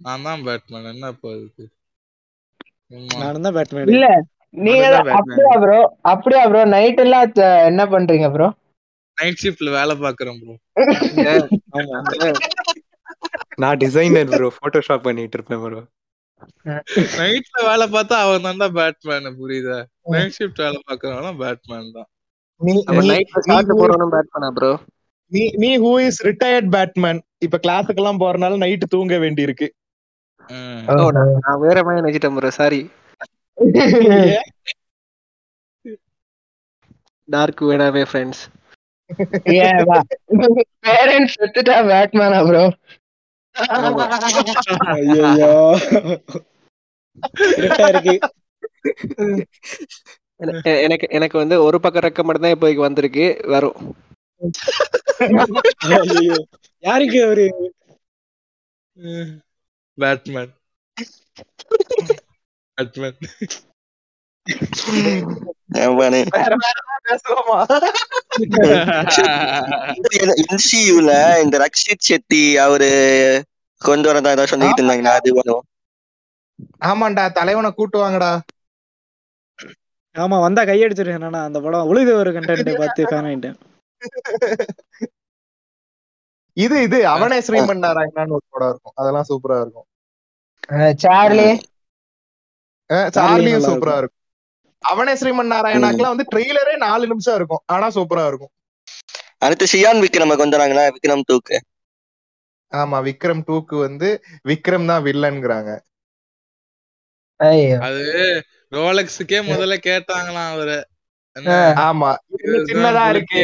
நான் 0.00 0.26
தான் 0.26 0.44
பேட்மேன் 0.46 0.90
என்ன 0.92 1.10
இப்போ 1.14 1.28
அதுக்கு. 1.34 1.64
நானும் 3.20 3.46
தான் 3.46 3.56
பேட்மேன் 3.56 3.92
இல்ல 3.94 4.08
நீங்க. 4.58 4.84
அப்படியா 5.16 5.54
ப்ரோ 5.62 5.78
அப்படியா 6.12 6.42
ப்ரோ 6.50 6.62
நைட் 6.74 7.00
எல்லாம் 7.04 7.26
என்ன 7.70 7.82
பண்றீங்க 7.94 8.28
ப்ரோ 8.34 8.48
நைட் 9.18 9.40
ஷிஃப்ட்ல 9.42 9.70
வேலை 9.76 9.94
பாக்குறேன் 10.00 10.38
ப்ரோ 10.40 10.54
நான் 13.62 13.80
டிசைனர் 13.82 14.30
ப்ரோ 14.30 14.48
போட்டோஷாப் 14.56 15.04
பண்ணிட்டு 15.04 15.36
இருப்பேன் 15.38 15.60
ப்ரோ 15.64 15.82
நைட்ல 17.18 17.58
வேலை 17.68 17.86
பார்த்தா 17.92 18.16
அவன் 18.24 18.46
தான்டா 18.46 18.66
பேட்மேன் 18.76 19.36
புரியுதா? 19.38 19.76
நைட் 20.14 20.36
ஷிஃப்ட் 20.36 20.62
வேலை 20.64 20.78
பாக்குறவன் 20.88 21.38
பேட்மேன் 21.42 21.94
தான். 21.96 22.08
நீ 25.58 25.70
ஹூ 25.82 25.92
இஸ் 26.00 26.20
ரிட்டையர்ட் 26.26 26.68
பேட்மேன் 26.74 27.20
இப்ப 27.38 27.58
கிளாஸுக்கு 27.58 28.00
எல்லாம் 28.02 28.20
போறனால 28.20 28.58
நைட்டு 28.62 28.86
தூங்க 28.88 29.14
வேண்டியிருக்கு. 29.18 29.66
ம். 30.50 30.82
ஓ, 30.92 30.94
நான் 31.14 31.62
வேற 31.62 31.76
மாதிரி 31.84 32.00
நினைச்சிட்டேன் 32.00 32.36
ப்ரோ 32.36 32.50
சாரி 32.58 32.80
டார்க் 37.28 37.62
வேணாமே 37.64 38.02
ஃப்ரெண்ட்ஸ் 38.08 38.42
பேரண்ட்ஸ் 40.84 41.36
செத்துட்டா 41.36 41.76
பேட்மேனா 41.88 42.40
ப்ரோ 42.46 42.64
ஐயோ 44.94 45.52
இருக்கு. 47.88 48.14
எனக்கு 50.76 51.06
எனக்கு 51.16 51.36
வந்து 51.40 51.56
ஒரு 51.66 51.78
பக்கம் 51.82 52.04
ரெக்க 52.06 52.22
மட்டும் 52.24 52.44
தான் 52.44 52.54
இப்போதைக்கு 52.54 52.86
வந்திருக்கு. 52.86 53.26
வரும். 53.54 53.76
யாருக்கு 56.84 57.20
அவரு? 57.26 57.46
பேட்மேன் 59.98 60.52
பேட்மேன் 65.74 66.30
இந்த 71.44 71.56
ரக்ஷித் 71.64 72.06
செட்டி 72.08 72.42
அவரு 72.64 72.90
கொண்டு 73.82 74.08
வரதா 74.08 74.34
ஏதாவது 74.34 74.52
சொல்லிட்டு 74.52 74.82
இருந்தாங்க 74.82 75.14
அது 75.14 75.30
வரும். 75.38 75.64
ஆமாண்டா 76.84 77.24
தலைவனை 77.36 77.70
கூட்டுவாங்கடா 77.72 78.32
ஆமா 80.16 80.36
வந்தா 80.44 80.62
கையடிச்சிருக்கேன் 80.68 81.18
என்னன்னா 81.20 81.40
அந்த 81.48 81.58
படம். 81.64 81.88
உழுது 81.90 82.12
ஒரு 82.22 82.30
கண்டென்ட் 82.36 82.70
பார்த்து 82.80 83.08
ஃபேன் 83.10 83.28
ஆயிட்டேன். 83.30 83.56
இது 86.56 86.76
இது 86.86 86.98
அவனே 87.14 87.38
ஸ்ரீமன் 87.46 87.84
நாராயணான்னு 87.84 88.36
ஒரு 88.38 88.46
படம் 88.54 88.70
இருக்கும். 88.72 88.96
அதெல்லாம் 89.00 89.28
சூப்பரா 89.30 89.56
இருக்கும். 89.64 89.86
சார்லி. 91.04 91.48
சார்லியும் 93.16 93.66
சூப்பரா 93.68 93.94
இருக்கும். 94.00 94.20
அவனே 94.82 95.12
ஸ்ரீமன் 95.20 95.52
நாராயணாக்கெல்லாம் 95.52 96.14
வந்து 96.14 96.30
ட்ரெய்லரே 96.32 96.74
நாலு 96.86 97.04
நிமிஷம் 97.12 97.38
இருக்கும். 97.40 97.62
ஆனா 97.74 97.86
சூப்பரா 97.96 98.24
இருக்கும். 98.30 98.52
அடுத்து 99.46 99.64
ஷியான் 99.72 100.02
விக்ரம் 100.04 100.40
கொண்டு 100.42 100.56
வராங்களா 100.56 100.84
விக்ரம் 100.96 101.28
தூக்கு 101.30 101.56
ஆமா 102.72 102.98
விக்ரம் 103.08 103.42
டூக்கு 103.48 103.76
வந்து 103.86 104.08
விக்ரம் 104.50 104.88
தான் 104.90 105.04
வில்லன்ங்கிறாங்க 105.06 105.70
ஐயோ. 107.40 107.78
அது 107.86 108.02
ரோலெக்ஸுக்கே 108.74 109.40
முதல்ல 109.48 109.76
கேட்டாங்களாம் 109.86 110.52
அவரு. 110.54 110.78
ஆமா. 111.86 112.10
சின்னதா 112.68 113.04
இருக்கு. 113.12 113.40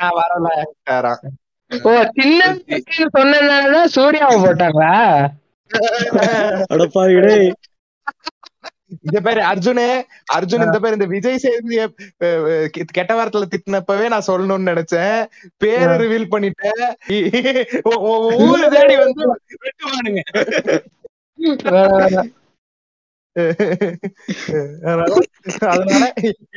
நான் 0.00 0.16
வரல. 0.18 0.48
ஓ 1.70 1.90
சின்ன 2.16 2.42
சொன்னதுனாலதான் 3.14 3.94
சூர்யாவை 3.96 4.36
போட்டாங்களா? 4.44 4.94
அடப்பாவிடே 6.72 7.34
இந்த 9.06 9.18
பேரு 9.20 9.40
அர்ஜுனு. 9.44 9.86
அர்ஜுன் 10.34 10.64
இந்த 10.66 10.78
பேர் 10.80 10.96
இந்த 10.96 11.06
விஜய் 11.06 11.42
சேதுபதிய 11.42 11.82
கெட்ட 12.90 13.12
வார்த்தையில 13.16 13.48
திட்டினப்பவே 13.52 14.06
நான் 14.08 14.28
சொல்லணும்னு 14.28 14.70
நினைச்சேன். 14.70 15.18
பேரு 15.56 15.92
ரிவீல் 16.02 16.32
பண்ணிட்டேன் 16.32 16.82
ஊரு 18.44 18.68
தேடி 18.76 18.96
வந்து 18.96 19.22
வெட்டுவானுங்க. 19.64 20.22
அதனால 25.72 26.04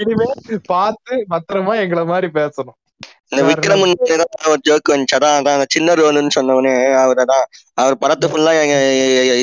இனிமே 0.02 0.28
பார்த்து 0.74 1.14
பத்திரமா 1.34 1.74
எங்களை 1.84 2.04
மாதிரி 2.12 2.30
பேசணும். 2.40 2.78
இந்த 3.32 3.42
விக்ரம் 3.50 3.84
ஒரு 4.52 4.62
ஜோக் 4.68 4.92
வந்துச்சு. 4.94 5.18
அதான் 5.18 5.38
அதான் 5.40 5.58
அந்த 5.58 5.68
சின்ன 5.76 5.94
ரோலுன்னு 6.00 6.36
சொன்னவனே 6.38 6.74
அவர் 7.04 7.22
அதான் 7.24 7.46
அவர் 7.82 8.02
படத்தை 8.04 8.28
ஃபுல்லா 8.32 8.54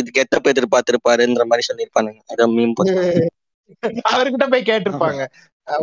இது 0.01 0.09
கெட்ட 0.19 0.39
பேர் 0.39 0.55
எதிர்பார்த்திருப்பாருன்ற 0.55 1.45
மாதிரி 1.53 1.69
சொல்லியிருப்பானுங்க. 1.69 2.21
அதான் 2.33 2.55
மீன் 2.57 2.75
அவர்கிட்ட 4.11 4.45
போய் 4.53 4.69
கேட்டிருப்பாங்க. 4.69 5.23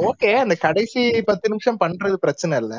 ஓகே 0.10 0.30
அந்த 0.44 0.56
கடைசி 0.64 1.02
பத்து 1.28 1.50
நிமிஷம் 1.52 1.82
பண்றது 1.82 2.16
பிரச்சனை 2.24 2.54
இல்ல. 2.62 2.76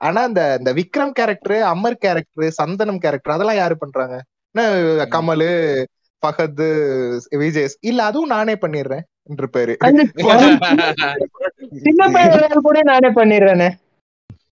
ஆனா 0.00 0.20
இந்த 0.30 0.42
இந்த 0.60 0.70
Vikram 0.78 1.14
character 1.18 1.62
Amar 1.72 2.02
character 2.04 2.58
Sandhanam 2.60 3.02
character 3.04 3.34
அதெல்லாம் 3.36 3.60
யாரு 3.60 3.76
பண்றாங்க? 3.82 4.16
என்ன 4.54 5.06
கமலு 5.14 5.48
பகத் 6.24 6.62
விஜய் 7.42 7.68
இல்ல 7.90 8.00
அதுவும் 8.08 8.32
நானே 8.34 8.54
பண்ணிடுறேன் 8.62 9.04
என்று 9.30 9.46
பேரு. 9.54 9.74
சின்ன 11.86 12.02
பையன் 12.16 12.66
கூட 12.66 12.78
நானே 12.90 13.10
பண்ணிடுறேனே. 13.18 13.68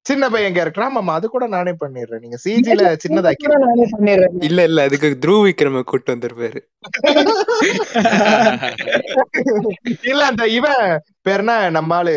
சின்ன 0.06 0.24
பையன் 0.34 0.56
கேரக்டர் 0.56 0.86
ஆமாமா 0.86 1.14
அது 1.18 1.28
கூட 1.30 1.46
நானே 1.54 1.72
பண்ணிடுறேன். 1.82 2.22
நீங்க 2.24 2.38
சிஜில 2.44 2.90
சின்னதாக்கி 3.04 3.46
கூட 3.46 3.56
நானே 3.64 3.86
பண்ணிடுறேன். 3.94 4.36
இல்ல 4.48 4.60
இல்ல 4.70 4.84
அதுக்கு 4.88 5.08
த்ரூ 5.24 5.36
விக்ரம 5.46 5.82
கூட்டு 5.84 6.14
வந்திருப்பாரு 6.14 6.60
இல்ல 10.12 10.22
அந்த 10.32 10.44
இவன் 10.58 10.84
பேர் 11.28 11.44
என்ன 11.44 11.54
நம்ம 11.78 11.96
ஆளு 12.00 12.14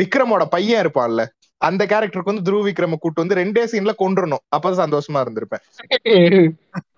விக்ரமோட 0.00 0.44
பையன் 0.54 0.82
இருப்பான்ல. 0.84 1.24
அந்த 1.60 1.82
கேரக்டருக்கு 1.90 2.24
வந்து 2.24 2.46
துருவ 2.46 2.62
விக்ரம 2.68 2.96
கூட்டு 2.98 3.22
வந்து 3.22 3.36
ரெண்டே 3.38 3.62
சீன்ல 3.72 3.92
கொண்டுறணும் 4.00 4.42
அப்பதான் 4.56 4.82
சந்தோஷமா 4.84 5.20
இருந்திருப்பேன். 5.24 5.62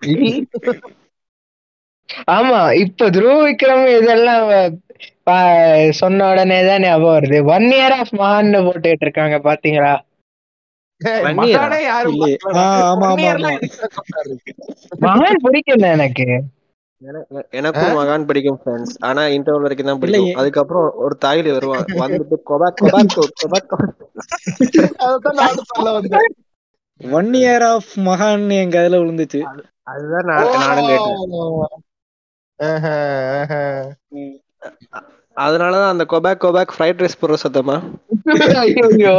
ஆமா 2.33 2.59
இப்ப 2.81 3.09
துருவ 3.09 3.35
விக்ரம் 3.45 3.85
இதெல்லாம் 3.95 4.45
சொன்ன 5.97 6.27
உடனே 6.31 6.59
தான் 6.67 6.83
ஞாபகம் 6.83 7.15
வருது. 7.15 7.39
ஒன் 7.53 7.67
இயர் 7.73 7.95
ஆஃப் 7.97 8.13
மகான்னு 8.19 8.59
போட்டுட்டு 8.67 9.05
இருக்காங்க 9.05 9.37
பாத்தீங்களா? 9.47 9.93
மகானே 15.01 15.31
பிடிக்கல 15.45 15.87
எனக்கு. 15.97 16.27
எனக்கும் 17.57 17.97
மகான் 17.97 18.25
பிடிக்கும் 18.29 18.59
ஃப்ரெண்ட்ஸ் 18.61 18.95
ஆனா 19.07 19.23
இன்டர்வல் 19.35 19.65
வரைக்கும் 19.65 19.89
தான். 19.89 19.99
பிடிக்கும். 20.03 20.37
அதுக்கப்புறம் 20.39 20.85
ஒரு 21.05 21.15
தாயில 21.25 21.53
வருவான். 21.55 21.85
வந்துட்டு 22.03 22.37
கொபாக் 22.49 22.79
கொபாக் 22.79 23.11
கொபாக் 23.41 23.73
அதைத்தான் 25.03 25.39
நானும் 25.41 25.69
சொல்ல 25.71 25.87
வந்தேன். 25.97 26.31
ஒன் 27.01 27.31
இயர் 27.39 27.65
ஆஃப் 27.67 27.91
மகான் 28.07 28.47
என் 28.57 28.73
கதையில 28.75 29.01
விழுந்துச்சு. 29.01 29.41
அதுதான் 29.91 30.27
நானும் 30.29 30.89
கேட்டேன். 30.91 31.19
அதனாலதான் 35.37 35.89
அந்த 35.89 36.03
கொபாக் 36.09 36.43
கொபாக் 36.43 36.73
ஃப்ரைட் 36.75 37.01
ரைஸ் 37.01 37.19
போடுற 37.21 37.35
சத்தமா? 37.43 37.75
ஐயோ 38.59 39.13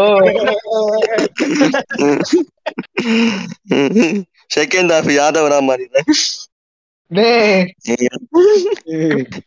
செகண்ட் 4.50 4.92
ஹாஃப் 4.94 5.10
யாதவரா 5.18 5.58
மாதிரி 5.60 5.86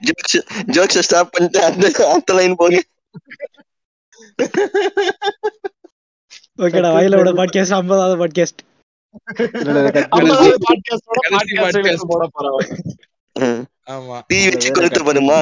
ஜோக்ஸ் 0.07 0.37
ஜோக்ஸ் 0.71 0.99
ஸ்டாப் 0.99 1.31
பண்ணிட்டு 1.31 1.63
அந்த 1.63 1.85
அடுத்த 2.09 2.33
லைன் 2.33 2.55
போங்க 2.55 2.79
ஓகேடா 6.59 6.89
வயலோட 6.95 7.29
பாட்காஸ்ட் 7.39 7.71
ஐம்பதாவது 7.71 8.15
பாட்காஸ்ட். 8.21 8.61
எடுத்து 11.83 12.07
போட 12.07 12.25
போறவன். 12.35 12.69
தீ 14.29 14.37
வச்சு 14.45 14.69
கொளுத்து 14.69 15.01
வருமா 15.09 15.37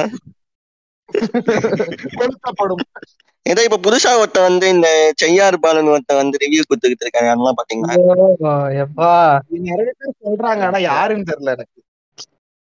கொளுத்தப்படும். 2.14 2.82
ஏதோ 3.46 3.60
இப்ப 3.66 3.78
புதுசா 3.84 4.10
ஒருத்தன் 4.20 4.46
வந்து 4.48 4.66
இந்த 4.74 4.88
செய்யார் 5.16 5.56
பாலன் 5.62 5.92
ஒருத்தன் 5.92 6.20
வந்து 6.20 6.40
ரிவ்யூ 6.42 6.62
கொடுத்துக்கிட்டு 6.62 7.06
இருக்காங்க 7.06 7.30
அதெல்லாம் 7.32 7.58
பாத்தீங்களா? 7.60 7.94
ஐயோ, 7.96 8.26
எப்பா. 8.84 9.10
நிறைய 9.68 9.92
பேர் 9.98 10.18
சொல்றாங்க 10.22 10.64
ஆனா 10.68 10.80
யாருன்னு 10.86 11.28
தெரியல 11.30 11.54
எனக்கு. 11.56 11.78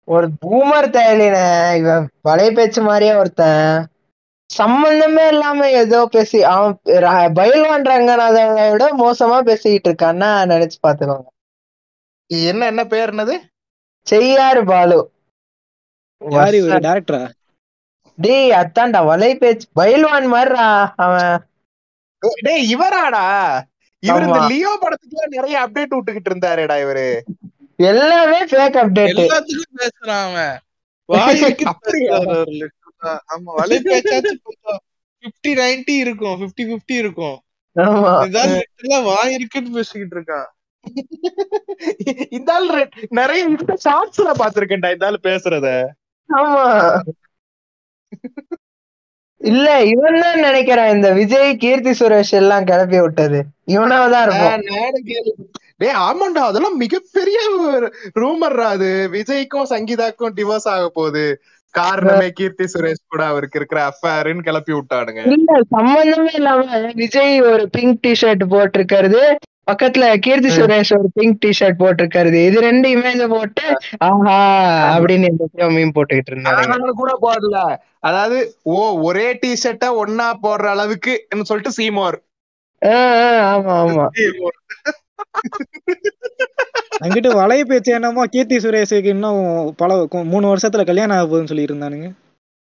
ஒரு 0.08 0.28
பூமர் 0.42 0.88
தயலின 0.92 1.38
இவன் 1.80 2.06
பழைய 2.22 2.50
பேச்சு 2.52 2.82
மாதிரியே 2.82 3.14
ஒருத்தன். 3.22 3.66
சம்பந்தமே 4.50 5.24
இல்லாம 5.32 5.68
ஏதோ 5.80 6.00
பேசி 6.14 6.40
அவன் 6.52 6.76
பயில்வான் 7.40 7.90
ரங்கநாதனை 7.90 8.46
விட 8.74 8.86
மோசமா 9.02 9.38
பேசிக்கிட்டு 9.50 9.90
இருக்கான்னா 9.90 10.30
நினைச்சு 10.54 10.78
பாத்துக்கோங்க 10.86 11.28
இது 12.30 12.46
என்ன 12.52 12.64
என்ன 12.72 12.84
பேர் 12.88 13.12
என்னது? 13.14 13.36
செய்யாரு 14.08 14.62
பாலு. 14.66 14.98
யாரு 16.20 16.64
இவரு? 16.64 16.72
டேரக்டரா 16.72 17.30
டேய் 18.18 18.50
அத்தான்டா 18.52 19.06
வலை 19.06 19.36
பேச்சு 19.36 19.68
பயில்வான் 19.76 20.34
மாதிரிடா 20.34 20.94
அவன். 20.96 21.48
டேய் 22.42 22.76
இவராடா? 22.76 23.62
இவர் 24.00 24.26
இந்த. 24.26 24.48
லியோ 24.48 24.78
படத்துக்கு 24.80 25.28
நிறைய 25.28 25.70
அப்டேட் 25.70 25.92
விட்டுக்கிட்டு 25.92 26.30
இருந்தாருடா 26.30 26.76
இவரு. 26.86 27.20
எல்லாமே 27.76 28.46
ஃபேக் 28.46 28.78
அப்டேட் 28.78 29.38
எல்லாத்துக்கும் 29.38 29.78
பேசுறான் 29.78 30.32
அவன். 30.32 30.60
வாய்க்கு. 31.06 31.66
ஆமா 33.04 33.42
வலை 33.44 33.78
பேச்சாச்சும் 33.78 34.38
கொஞ்சம் 34.44 34.80
50 35.20 35.56
90 35.56 35.98
இருக்கும். 35.98 36.42
50 36.42 36.66
50 36.66 36.98
இருக்கும் 36.98 37.42
வாய் 39.04 39.34
இருக்குன்னு 39.34 39.72
பேசிக்கிட்டு 39.72 40.20
இருக்கான். 40.20 40.46
இந்த 42.30 42.54
ஆள் 42.54 42.70
ரெ- 42.70 42.92
நிறைய 43.10 43.44
இந்த 43.44 43.78
ஷார்ட்ஸ்ல 43.84 44.32
பாத்திருக்கேன்டா 44.40 44.92
இந்த 44.92 45.06
ஆள் 45.06 45.20
பேசுறத. 45.24 45.86
ஆமா. 46.34 47.00
இல்ல 49.38 49.84
இவன் 49.84 50.22
தான் 50.22 50.40
நினைக்கிறேன் 50.40 50.94
இந்த 50.94 51.12
விஜய் 51.12 51.58
கீர்த்தி 51.58 51.90
சுரேஷ் 51.90 52.32
எல்லாம் 52.32 52.64
கிளப்பி 52.64 53.02
விட்டது. 53.02 53.44
இவனாவதான் 53.68 54.62
கேள்வி- 55.06 55.46
டேய் 55.78 55.94
ஆமாண்டா 55.94 56.44
அதெல்லாம் 56.44 56.78
மிகப்பெரிய 56.78 57.38
ரூமர்ரா 58.20 58.66
அது. 58.66 59.10
விஜய்க்கும் 59.12 59.70
சங்கீதாக்கும் 59.70 60.30
டிவோர்ஸ் 60.36 60.68
ஆக 60.68 60.90
போகுது. 60.90 61.42
காரணமே 61.72 62.30
கீர்த்தி 62.32 62.64
சுரேஷ் 62.64 63.06
கூட 63.08 63.26
அவருக்கு 63.26 63.58
இருக்கிற 63.58 63.90
அஃபேர்னு 63.90 64.40
கிளப்பி 64.40 64.74
விட்டானுங்க. 64.74 65.32
இல்ல 65.32 65.62
சம்பந்தமே 65.70 66.32
இல்லாம 66.34 66.92
விஜய் 66.94 67.42
ஒரு 67.42 67.70
பிங்க் 67.70 68.00
டி 68.02 68.12
ஷர்ட் 68.22 68.44
போட்டிருக்கிறது. 68.50 69.36
பக்கத்துல 69.68 70.06
கீர்த்தி 70.26 70.50
சுரேஷ் 70.56 70.92
ஒரு 70.96 71.10
பிங்க் 71.16 71.40
டி 71.40 71.50
ஷர்ட் 71.58 71.80
போட்டிருக்கிறது 71.80 72.40
இது 72.48 72.58
ரெண்டு 72.66 72.88
இமேஜ 72.96 73.22
போட்டு 73.32 73.64
ஆஹா 74.08 74.38
அப்படின்னு 74.92 75.30
இந்த 75.32 75.68
மீன் 75.76 75.96
போட்டுக்கிட்டு 75.96 76.34
இருந்தாங்க 76.34 76.94
கூட 77.00 77.14
போடல 77.24 77.60
அதாவது 78.04 78.38
ஓ 78.72 78.78
ஒரே 79.08 79.28
டி 79.42 79.52
ஷர்ட்ட 79.62 79.88
ஒன்னா 80.02 80.28
போடுற 80.44 80.68
அளவுக்கு 80.74 81.14
சொல்லிட்டு 81.44 81.78
சீமோர். 81.78 82.18
ஆமா 83.48 83.76
ஆமா. 83.82 84.06
அங்கிட்டு 87.02 87.30
வளைய 87.40 87.64
பேச்சு 87.66 87.92
என்னமோ 87.96 88.24
கீர்த்தி 88.34 88.58
சுரேஷுக்கு 88.64 89.12
இன்னும் 89.16 89.42
பல 89.82 89.92
மூணு 90.30 90.46
வருஷத்துல 90.52 90.86
கல்யாணம் 90.88 91.18
ஆக 91.18 91.26
போகுதுன்னு 91.26 91.52
சொல்லி 91.52 91.68
இருந்தானுங்க 91.68 92.08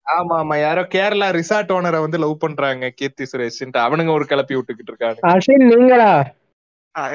ஆமா 0.05 0.35
ஆமா. 0.41 0.55
யாரோ 0.61 0.83
கேரளா 0.91 1.27
ரிசார்ட் 1.37 1.73
ஓனரை 1.75 1.99
வந்து 2.03 2.19
லவ் 2.23 2.35
பண்றாங்க 2.43 2.91
கீர்த்தி 2.99 3.25
சுரேஷ் 3.31 3.61
அவனுங்க 3.83 4.11
ஒரு 4.13 4.27
கிளப்பி 4.29 4.57
விட்டுக்கிட்டு 4.57 4.93
இருக்காங்க 4.93 5.31
அசின் 5.31 5.65
நீங்களா? 5.71 6.11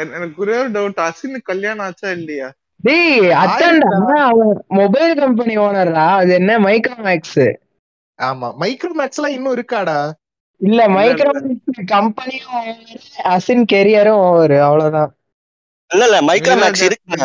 எனக்கு 0.03 0.43
ஒரே 0.43 0.57
ஒரு 0.59 0.71
டவுட் 0.75 1.01
அசின் 1.05 1.39
கல்யாணம் 1.49 1.87
ஆச்சா 1.87 2.09
இல்லையா? 2.19 2.49
டேய் 2.85 3.11
அத்தான்டா 3.43 3.91
அவன் 4.29 4.51
மொபைல் 4.79 5.13
கம்பெனி 5.21 5.55
ஓனர்டா 5.65 6.07
அது 6.19 6.33
என்ன 6.39 6.53
மைக்ரோமேக்ஸ் 6.67 7.43
ஆமா 8.19 8.49
மைக்ரோ 8.63 8.91
மேக்ஸ் 8.99 9.19
எல்லாம் 9.19 9.37
இன்னும் 9.37 9.55
இருக்காடா? 9.57 9.99
இல்ல 10.61 10.81
மைக்ரோமேக்ஸ் 10.97 11.83
கம்பெனியும் 11.93 12.67
அசின் 13.33 13.65
கெரியரும் 13.73 14.21
ஓவர் 14.27 14.57
அவ்வளவுதான். 14.67 15.11
இல்ல 15.91 16.05
இல்ல 16.09 16.19
மைக்ரோ 16.29 16.55
மேக்ஸ் 16.61 16.87
இருக்குங்க 16.89 17.25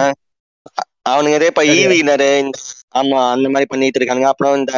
அவனுங்க 1.11 1.35
இதே 1.37 1.49
இப்ப 1.51 1.63
ஈவினர் 1.73 2.25
இந்த 2.41 2.57
ஆமா 2.99 3.19
அந்த 3.33 3.47
மாதிரி 3.49 3.67
பண்ணிட்டு 3.71 3.99
இருக்கானுங்க. 3.99 4.31
அப்புறம் 4.31 4.55
இந்த 4.59 4.73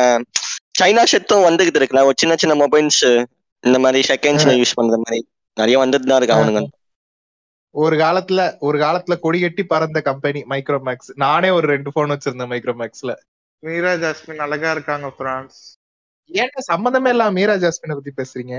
சைனா 0.79 1.03
ஷெட்டும் 1.11 1.45
வந்துகிட்டு 1.47 1.79
இருக்குல்ல 1.79 2.03
ஒரு 2.09 2.17
சின்ன 2.19 2.33
சின்ன 2.41 2.55
மொபைல்ஸ் 2.61 3.03
இந்த 3.63 3.77
மாதிரி 3.85 4.01
செகண்ட்ஸ்ல 4.09 4.53
யூஸ் 4.59 4.77
பண்ற 4.79 4.97
மாதிரி. 5.03 5.19
நிறைய 5.57 5.77
வந்துட்டு 5.83 6.09
தான் 6.09 6.19
இருக்கு 6.19 6.37
அவனுங்க. 6.37 6.61
ஒரு 7.79 7.95
காலத்துல 7.95 8.41
ஒரு 8.59 8.77
காலத்துல 8.79 9.15
கொடி 9.19 9.39
கட்டி 9.41 9.63
பறந்த 9.63 9.99
கம்பெனி 10.01 10.41
மைக்ரோ 10.49 10.79
மேக்ஸ் 10.87 11.11
நானே 11.15 11.49
ஒரு 11.49 11.67
ரெண்டு 11.67 11.89
போன் 11.91 12.13
வச்சிருந்தேன் 12.13 12.51
மைக்ரோ 12.53 12.75
மேக்ஸ்ல 12.81 13.13
மீரா 13.63 13.93
ஜாஸ்மின் 14.03 14.43
அழகா 14.45 14.69
இருக்காங்க 14.71 15.07
பிரான்ஸ் 15.17 15.59
ஏன்டா 16.29 16.61
சம்பந்தமே 16.71 17.09
இல்லாம 17.09 17.31
மீரா 17.31 17.55
ஜாஸ்மினை 17.63 17.95
பத்தி 17.97 18.11
பேசுறீங்க? 18.19 18.55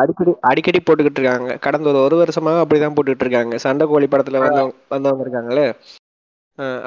அடிக்கடி 0.00 0.32
அடிக்கடி 0.40 0.80
போட்டுக்கிட்டு 0.80 1.20
இருக்காங்க. 1.20 1.56
கடந்த 1.56 1.88
ஒரு 1.90 2.00
ஒரு 2.04 2.16
வருஷமாக 2.16 2.62
அப்படிதான் 2.64 2.94
போட்டுட்டு 2.96 3.24
இருக்காங்க. 3.26 3.58
சண்டை 3.58 3.86
கோழி 3.86 4.06
படத்துல 4.06 4.40
வந்தவங்க 4.44 4.76
வந்தவங்க 4.88 5.24
இருக்காங்களே 5.26 5.66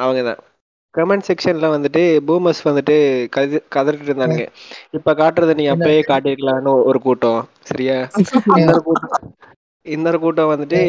அவங்கதான். 0.04 0.42
கமெண்ட் 0.98 1.28
செக்ஷன்ல 1.30 1.68
வந்துட்டு 1.76 2.02
பூமர்ஸ் 2.28 2.62
வந்துட்டு 2.70 2.96
கதி 3.36 3.58
கதறிட்டு 3.76 4.08
இருந்தானுங்க 4.10 4.46
இப்ப 4.92 5.14
காட்டுறத 5.22 5.54
நீ 5.60 5.66
அப்பயே 5.70 6.02
காட்டிருக்கலாம்னு 6.10 6.74
ஒரு 6.90 7.00
கூட்டம். 7.02 7.40
சரியா? 7.70 7.96
இன்னொரு 8.60 8.82
கூட்டம். 8.84 9.16
இன்னொரு 9.86 10.20
கூட்டம் 10.20 10.52
வந்துட்டு 10.52 10.80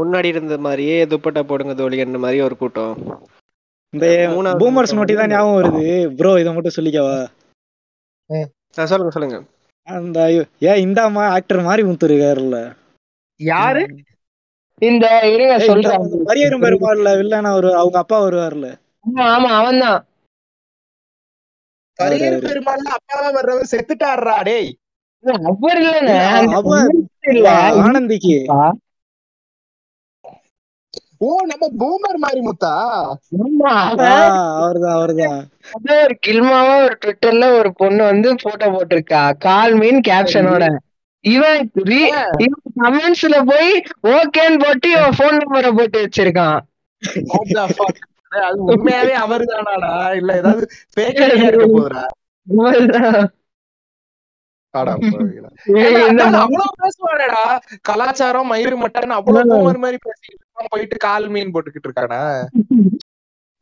முன்னாடி 0.00 0.28
இருந்த 0.32 0.56
மாதிரியே 0.58 0.98
துப்பட்டா 1.12 1.42
போடுங்க 1.42 1.74
தோழின்ற 1.80 2.18
மாதிரி 2.24 2.40
ஒரு 2.48 2.56
கூட்டம். 2.56 2.92
இந்த 3.94 4.06
பூமர்ஸ் 4.60 4.96
நோட்டி 4.98 5.14
தான் 5.16 5.32
ஞாபகம் 5.34 5.58
வருது. 5.58 5.86
ப்ரோ 6.18 6.34
இதை 6.42 6.52
மட்டும் 6.52 6.76
சொல்லிக்கவா? 6.76 7.16
சொல்லுங்க 8.90 9.12
சொல்லுங்க. 9.16 9.38
அந்த 9.88 10.18
ஐயோ, 10.28 10.42
ஏன் 10.70 10.82
இந்த 10.86 10.98
அம்மா 11.08 11.24
ஆக்டர் 11.36 11.66
மாதிரி 11.68 11.82
முத்து 11.88 12.08
இருக்காருல்ல. 12.08 12.58
யாரு? 13.40 13.82
இந்த 14.82 15.06
இருங்க 15.34 15.56
சொல்றேன் 15.70 16.06
பரியரும் 16.28 16.64
பெருமாள்ல 16.64 17.10
வில்லனா 17.20 17.50
ஒரு 17.58 17.68
அவங்க 17.80 17.98
அப்பா 18.02 18.18
வருவார்ல. 18.24 18.68
ஆமா 19.04 19.24
ஆமா 19.32 19.50
அவன் 19.58 19.80
தான் 19.80 20.00
பரியர் 21.98 22.34
அவரு- 22.34 22.44
பெருமாள் 22.44 22.84
அப்பாவா 22.92 23.28
வர்றவர் 23.34 23.72
செத்துட்டாருடா 23.72 24.36
டேய். 24.42 24.70
அவர் 25.50 25.80
இல்ல, 27.32 27.48
ஆனந்திக்கு. 27.82 28.36
ஓ 31.20 31.28
நம்ம 31.50 31.64
பூமர் 31.80 32.16
மாதிரி 32.18 32.40
முத்தா? 32.40 32.70
ஆமா 33.40 33.72
ஆ, 33.72 33.82
அவன் 33.90 34.14
அவர்தான் 34.56 34.96
அவர்தான். 34.96 35.36
ஒரு 35.98 36.14
கில்மாவா 36.26 36.72
ஒரு 36.84 36.96
ட்விட்டர்ல 37.02 37.48
ஒரு 37.58 37.70
பொண்ணு 37.74 38.02
வந்து 38.04 38.28
போட்டோ 38.42 38.68
போட்டிருக்கா. 38.72 39.22
கால் 39.40 39.74
மீன் 39.74 40.00
கேப்ஷனோட 40.08 40.64
இவன் 41.24 41.60
கமெண்ட்ஸ்ல 42.78 43.36
போய் 43.46 43.70
ஓகேன்னு 44.12 44.58
போட்டு 44.58 44.88
இவன் 44.90 45.18
போன் 45.18 45.38
நம்பரை 45.40 45.70
போட்டு 45.76 45.98
வச்சிருக்கான். 46.02 46.58
அது 48.32 48.58
உண்மையாவே 48.68 49.14
அவருதானாடா? 49.22 49.90
இல்ல 50.20 50.30
ஏதாவது 50.40 50.64
ஐடியா 51.04 51.48
இருக்க 51.48 51.66
போதுடா 51.68 52.02
கலாச்சாரம் 57.84 58.50
மயிறு 58.52 58.76
மட்டன் 58.82 59.16
அவ்வளவு 59.18 59.48
மாதிரி 59.82 59.98
பேசிட்டு 60.06 60.40
போயிட்டு 60.72 60.96
கால் 61.06 61.26
மீன் 61.34 61.52
போட்டுக்கிட்டு 61.54 61.88
இருக்கானா 61.88 62.20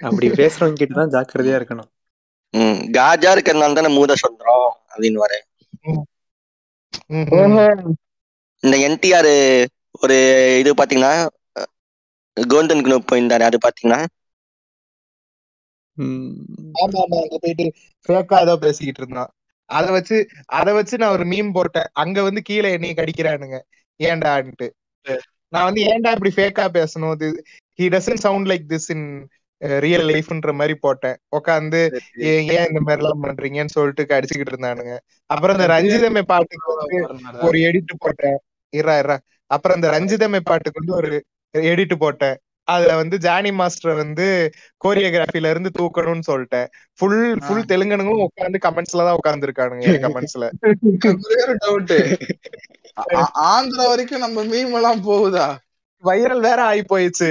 அப்படி 0.01 0.27
பேசுறவங்க 0.39 0.79
கிட்ட 0.79 0.95
தான் 0.95 1.13
ஜாக்கிரதையா 1.15 1.57
இருக்கணும். 1.59 1.91
ம் 2.55 2.79
காஜா 2.97 3.31
இருக்கிறதுனால 3.35 3.77
தானே 3.79 3.91
மூத 3.97 4.13
சொல்றோம் 4.23 4.69
அப்படின்னு 4.91 5.19
வரேன் 5.25 5.45
இந்த 8.63 8.77
என்டிஆர் 8.87 9.33
ஒரு 10.01 10.17
இது 10.61 10.71
பாத்தீங்கன்னா 10.81 11.13
கோல்டன் 12.37 12.83
போயிருந்தாரு 13.09 13.45
அது 13.49 13.59
பாத்தீங்கன்னா. 13.59 14.01
ஆமா 16.83 16.99
ஆமா 17.05 17.19
அங்க 17.25 17.37
போயிட்டு 17.43 17.67
ஃபேக்கா 18.09 18.37
ஏதோ 18.41 18.55
பேசிக்கிட்டு 18.65 19.03
இருந்தான். 19.03 19.31
அத 19.71 19.87
வச்சு 19.97 20.17
அத 20.59 20.69
வச்சு 20.79 20.95
நான் 20.99 21.15
ஒரு 21.17 21.25
மீம் 21.33 21.51
போட்டேன். 21.53 21.89
அங்க 22.03 22.19
வந்து 22.23 22.41
கீழே 22.43 22.71
என்னைய 22.77 22.95
கடிக்கிறானுங்க. 22.97 23.59
ஏன்டான்ட்டு 24.01 24.69
நான் 25.53 25.67
வந்து 25.69 25.83
ஏன்டா 25.87 26.11
இப்படி 26.17 26.33
ஃபேக்கா 26.37 26.65
பேசணும்? 26.77 27.15
இது 27.17 27.29
he 27.79 27.87
doesn't 27.95 28.25
sound 28.27 28.49
like 28.51 28.65
this 28.73 28.89
in 28.95 29.07
real 29.81 30.07
லைஃப்ன்ற 30.11 30.51
மாதிரி 30.59 30.75
போட்டேன். 30.85 31.17
உட்காந்து 31.39 31.81
ஏன் 32.29 32.45
ஏன் 32.55 32.69
இந்த 32.71 32.81
மாதிரி 32.81 33.03
எல்லாம் 33.03 33.25
பண்றீங்கன்னு 33.27 33.75
சொல்லிட்டு 33.77 34.15
அடிச்சுக்கிட்டு 34.19 34.55
இருந்தானுங்க. 34.55 34.95
அப்புறம் 35.31 35.57
இந்த 35.57 35.67
ரஞ்சிதமே 35.75 36.23
பாட்டுக்கு 36.33 36.71
வந்து 36.75 36.99
ஒரு 37.47 37.59
எடிட் 37.69 37.93
போட்டேன். 38.05 38.39
இரா 38.73 38.95
இரா 39.03 39.17
அப்புறம் 39.51 39.77
இந்த 39.79 39.89
ரஞ்சிதமே 39.97 40.41
பாட்டுக்கு 40.49 40.81
வந்து 40.81 40.95
ஒரு 41.01 41.11
எடிட் 41.55 41.95
போட்டேன். 42.03 42.37
அதுல 42.69 42.93
வந்து 43.01 43.17
ஜானி 43.25 43.51
மாஸ்டர் 43.59 43.93
வந்து 44.01 44.27
கோரியோகிராஃபில 44.81 45.51
இருந்து 45.53 45.71
தூக்கணும்னு 45.79 46.25
சொல்லிட்டேன். 46.29 46.69
ஃபுல் 46.99 47.17
ஃபுல் 47.45 47.65
தெலுங்கனுங்களும் 47.71 48.27
உட்காந்து 48.29 48.59
கமெண்ட்ஸ்ல 48.67 49.07
தான் 49.07 49.19
உட்கார்ந்து 49.19 49.49
இருக்கானுங்க 49.49 49.89
கமெண்ட்ஸ்ல 50.05 50.47
டவுட் 51.61 51.95
ஆந்திரா 53.51 53.85
வரைக்கும் 53.91 54.25
நம்ம 54.25 54.45
மீம் 54.51 54.75
எல்லாம் 54.79 55.03
போகுதா? 55.07 55.47
வைரல் 56.05 56.43
வேற 56.47 56.61
ஆகி 56.69 56.83
போயிடுச்சு. 56.91 57.29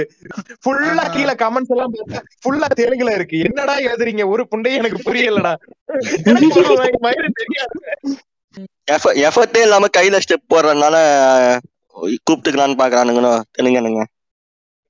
ஃபுல்லா 0.62 1.04
கீழே 1.14 1.34
கமெண்ட்ஸ் 1.40 1.72
எல்லாம் 1.74 1.94
பார்த்தா 1.94 2.20
ஃபுல்லா 2.42 2.68
தெலுங்குல 2.80 3.12
இருக்கு. 3.18 3.38
என்னடா 3.46 3.74
எழுதுறீங்க? 3.86 4.24
ஒரு 4.32 4.42
புண்டையும் 4.50 4.80
எனக்கு 4.80 4.98
புரியலடா. 5.06 5.54
எஃபர்ட்டே 9.22 9.60
இல்லாம 9.66 9.88
கையில 9.96 10.18
ஸ்டெப் 10.22 10.50
போடுறதுனால 10.52 10.96
கூப்பிட்டுக்கலான்னு 12.20 12.80
பாக்குறானுங்கண்ணோ 12.80 13.34
தெலுங்கனுங்க. 13.56 14.02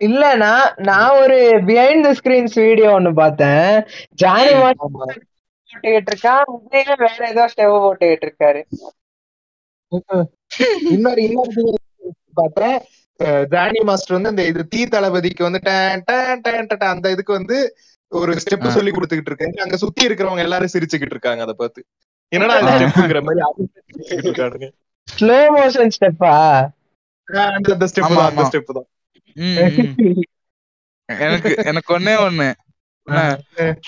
இல்ல 0.00 0.22
நான் 0.76 1.20
ஒரு 1.20 1.38
பிஹைண்ட் 1.66 2.00
த 2.00 2.12
ஸ்கிரீன்ஸ் 2.12 2.54
வீடியோ 2.54 3.00
ஒண்ணு 3.00 3.12
பார்த்தேன். 3.12 3.84
ஜானி 4.10 4.52
மாஸ்டர் 4.54 4.90
போட்டுக்கிட்டு 4.94 6.10
இருக்கான் 6.12 6.42
விஜய் 6.62 6.94
வேற 6.98 7.28
ஏதோ 7.28 7.48
ஸ்டெவ் 7.56 7.74
போட்டுக்கிட்டு 7.84 8.28
இருக்காரு 8.28 8.60
இன்னொரு 10.90 11.22
இன்னொரு 11.22 11.78
பார்த்தேன். 12.34 12.78
ஜானி 13.48 13.80
மாஸ்டர் 13.80 14.20
வந்து 14.20 14.28
அந்த 14.28 14.44
இது 14.44 14.68
தீ 14.68 14.86
தளபதிக்கு 14.86 15.42
வந்து 15.44 15.60
அந்த 16.78 17.10
இதுக்கு 17.10 17.32
வந்து 17.32 17.76
ஒரு 18.08 18.32
ஸ்டெப். 18.32 18.68
சொல்லி 18.68 18.90
கொடுத்துக்கிட்டு 18.90 19.30
இருக்காங்க 19.32 19.62
அங்க 19.62 19.76
சுத்தி 19.76 20.06
இருக்கிறவங்க 20.06 20.38
எல்லாரும் 20.38 20.68
சிரிச்சுக்கிட்டு 20.72 21.10
இருக்காங்க 21.10 21.42
அதை 21.42 21.54
பார்த்து. 21.58 21.80
என்னடா 22.32 22.54
ஸ்டெப்ங்கிற 22.60 23.22
மாதிரி 23.22 23.44
ஸ்லோ 25.08 25.38
மோஷன் 25.56 25.90
ஸ்டெப்பா 26.00 26.34
அந்த- 27.56 27.86
ஸ்டெப் 27.86 28.04
அந்த. 28.26 28.42
ஸ்டெப் 28.52 28.72
தான். 28.72 28.88
எனக்கு 31.08 31.52
எனக்கு 31.64 31.90
ஒன்னே 31.96 32.14
ஒண்ணு. 32.24 32.48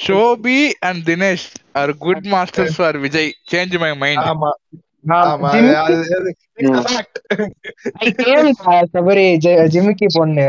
Shobi 0.03 0.59
and 0.81 1.03
Dinesh 1.05 1.47
are 1.75 1.93
good 1.99 2.27
masters 2.33 2.77
for 2.77 2.99
Vijay 2.99 3.31
change 3.53 3.77
my 3.79 3.91
mind 4.03 4.27
ஆமா. 4.29 4.51
ஜிமிக்கி 9.73 10.09
பொண்ணு 10.11 10.49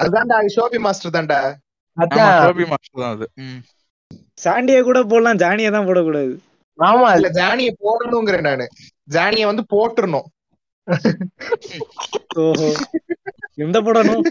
அதுதான்டா 0.00 0.36
அது 0.36 0.50
ஷோபி 0.56 0.78
மாஸ்டர் 0.78 1.14
தான்டா. 1.16 1.38
ஆமா 1.96 2.06
அதான் 2.06 2.40
ஷோபி 2.40 2.64
மாஸ்டர் 2.70 3.02
தான் 3.02 3.14
அது. 3.16 3.26
சாண்டியை 4.38 4.80
கூட 4.82 4.98
போடலாம் 5.04 5.40
ஜானியை 5.40 5.70
தான் 5.70 5.88
போடக்கூடாது. 5.88 6.32
ஆமா. 6.78 7.08
இல்ல 7.16 7.28
ஜானிய 7.38 7.70
போடணுங்கிறேன் 7.82 8.48
நானு. 8.48 8.66
ஜானிய 9.08 9.44
வந்து 9.46 9.64
போட்டுறணும். 9.70 10.28
எந்த 13.64 13.78
போடணும் 13.80 14.24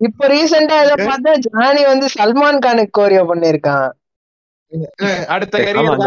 இப்ப 0.00 0.28
ரீசெண்டா 0.28 0.76
இதை 0.84 0.94
பார்த்தா 1.00 1.32
ஜானி 1.46 1.82
வந்து 1.86 2.06
சல்மான் 2.14 2.62
கானுக்கு 2.64 2.94
கோரியோ 2.98 3.24
பண்ணிருக்கான் 3.30 3.90
அடுத்த 5.34 5.58
கரியர் 5.66 6.00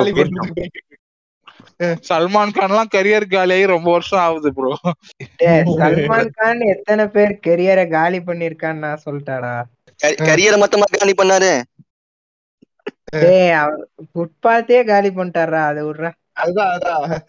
சல்மான் 2.08 2.52
கான் 2.52 2.68
எல்லாம் 2.68 2.90
கரியர் 2.94 3.26
காலியாகி 3.28 3.66
ரொம்ப 3.74 3.90
வருஷம் 3.92 4.22
ஆகுது 4.26 4.50
ப்ரோ 4.58 4.70
சல்மான் 5.80 6.30
கான் 6.38 6.62
எத்தனை 6.74 7.06
பேர் 7.16 7.34
கெரியரை 7.48 7.84
காலி 7.96 8.20
பண்ணிருக்கான்னு 8.28 8.84
நான் 8.86 9.02
சொல்லிட்டாடா. 9.06 9.56
கரியரை 10.30 10.58
மொத்தமா 10.62 10.88
காலி 10.94 11.14
பண்ணாரு. 11.18 11.52
அவர் 13.62 13.82
ஃபுட்பாத்தே 14.10 14.80
காலி 14.92 15.12
பண்ணிட்டாரா 15.18 15.64
அது 15.72 15.84
விட்றா. 15.88 16.12
அதுதான் 16.36 16.76
அதான் 16.76 17.22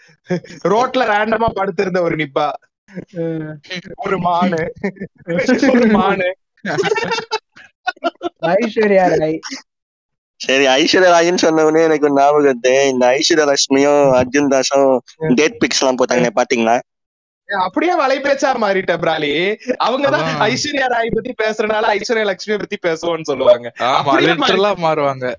ரோட்ல 0.65 1.11
ரேண்டமா 1.11 1.51
படுத்திருந்த 1.51 2.03
ஒரு 2.03 2.17
நிப்பா. 2.17 2.53
ஒரு 4.05 4.19
மானு. 4.19 4.67
ஒரு 5.73 5.97
மானு. 5.97 6.31
ஐஸ்வர்யா 8.53 9.15
ராய். 9.15 9.39
சரி 10.41 10.67
ஐஸ்வர்யா 10.73 11.11
ராஜன் 11.11 11.37
சொன்ன 11.37 11.65
உடனே 11.65 11.85
எனக்கு 11.85 12.09
ஒரு 12.09 12.15
ஞாபகம் 12.15 12.41
வருது 12.41 12.91
இந்த 12.91 13.15
ஐஸ்வர்யா 13.15 13.51
லட்சுமியும் 13.51 14.19
அர்ஜுன் 14.19 14.53
தாஸும் 14.53 15.01
டேட் 15.35 15.63
பிக்ஸ் 15.63 15.83
எல்லாம் 15.83 15.99
போட்டாங்க 15.99 16.31
பாத்தீங்களா? 16.39 16.79
அப்படியே 17.49 17.95
வலை 17.95 18.21
பேச்சா 18.21 18.63
மாறிட்ட 18.63 18.97
பிராலி. 19.03 19.59
அவங்கதான். 19.87 20.47
ஐஸ்வர்யா 20.47 20.87
ராய் 20.87 21.15
பத்தி 21.15 21.35
பேசுறதுனால 21.43 21.97
ஐஸ்வர்யா 21.97 22.25
லட்சுமி 22.25 22.57
பத்தி 22.57 22.77
பேசுவோம்னு 22.87 23.23
சொல்லுவாங்க. 23.23 23.73
ஆமா 23.89 24.05
அப்படியே 24.05 24.33
லிட்டரலா 24.33 24.75
மாறுவாங்க. 24.87 25.35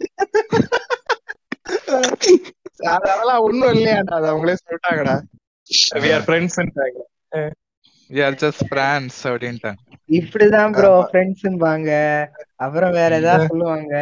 அதெல்லாம் 2.92 3.40
ஒண்ணும் 3.40 3.72
இல்லையாடா 3.72 4.14
அது 4.18 4.28
அவங்களே 4.32 4.56
சொல்லிட்டாங்கடா. 4.62 5.16
We 5.96 6.10
are 6.12 6.22
friends 6.22 6.54
ன்றாங்க 6.58 6.98
ஆர் 8.10 8.38
ஜஸ்ட் 8.38 8.62
ஃப்ரான்ஸ் 8.70 9.18
அப்படின்ட்டாங்க. 9.24 9.80
இப்படிதான் 10.18 10.74
ப்ரோ 10.74 10.90
ஆமா. 10.90 11.06
ஃப்ரெண்ட்ஸ்பாங்க 11.08 11.90
அப்புறம் 12.56 12.90
வேற 12.90 13.16
ஏதாவது 13.16 13.48
சொல்லுவாங்க. 13.48 13.92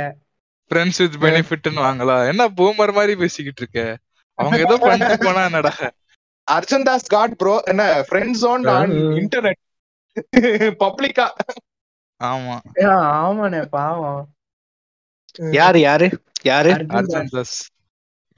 ஃப்ரெண்ட்ஸ் 0.70 0.98
வித் 0.98 1.18
பெனிஃபிட்னு 1.22 1.80
வாங்களா 1.80 2.16
என்ன 2.28 2.48
பூமர் 2.56 2.92
மாதிரி 2.92 3.14
பேசிக்கிட்டு 3.16 3.62
இருக்க? 3.62 3.80
அவங்க 4.38 4.58
ஏதோ 4.58 4.76
பண்ணிட்டு 4.84 5.16
போனா 5.18 5.44
என்னடா? 5.44 5.72
அர்ஜுன் 6.48 6.82
தாஸ் 6.82 7.06
காட் 7.06 7.36
ப்ரோ 7.36 7.54
என்ன 7.64 7.82
ஃப்ரெண்ட் 8.08 8.36
ஜோன் 8.36 8.66
ஆன் 8.74 8.94
இன்டர்நெட் 9.20 9.60
பப்ளிக்கா 10.80 11.26
ஆமா. 12.20 12.56
ஆமாண்ணே 13.16 13.62
பாவம். 13.68 14.22
யாரு 15.52 15.80
யாரு? 15.80 16.06
யாரு? 16.42 16.72
அர்ஜுன் 16.96 17.32
தாஸ். 17.34 17.56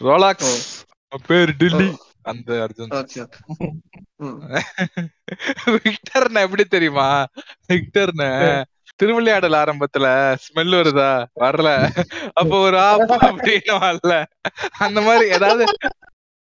ரோலாக்ஸ். 0.01 0.57
பேர் 1.27 1.57
டில்லி. 1.57 1.97
அந்த 2.23 2.55
அர்ஜுன். 2.55 3.27
விக்டர்னு 5.67 6.41
எப்படி 6.41 6.65
தெரியுமா? 6.65 7.27
விக்டர்னு 7.73 8.63
திருவிளையாடல் 8.97 9.53
ஆரம்பத்துல 9.53 10.37
ஸ்மெல் 10.47 10.75
வருதா? 10.75 11.25
வரல. 11.41 11.89
அப்ப 12.33 12.59
ஒரு 12.59 12.79
ஆப் 12.79 13.01
அப்படின்னு 13.01 13.75
வரல. 13.79 14.25
அந்த 14.79 15.01
மாதிரி 15.01 15.31
ஏதாவது 15.31 15.65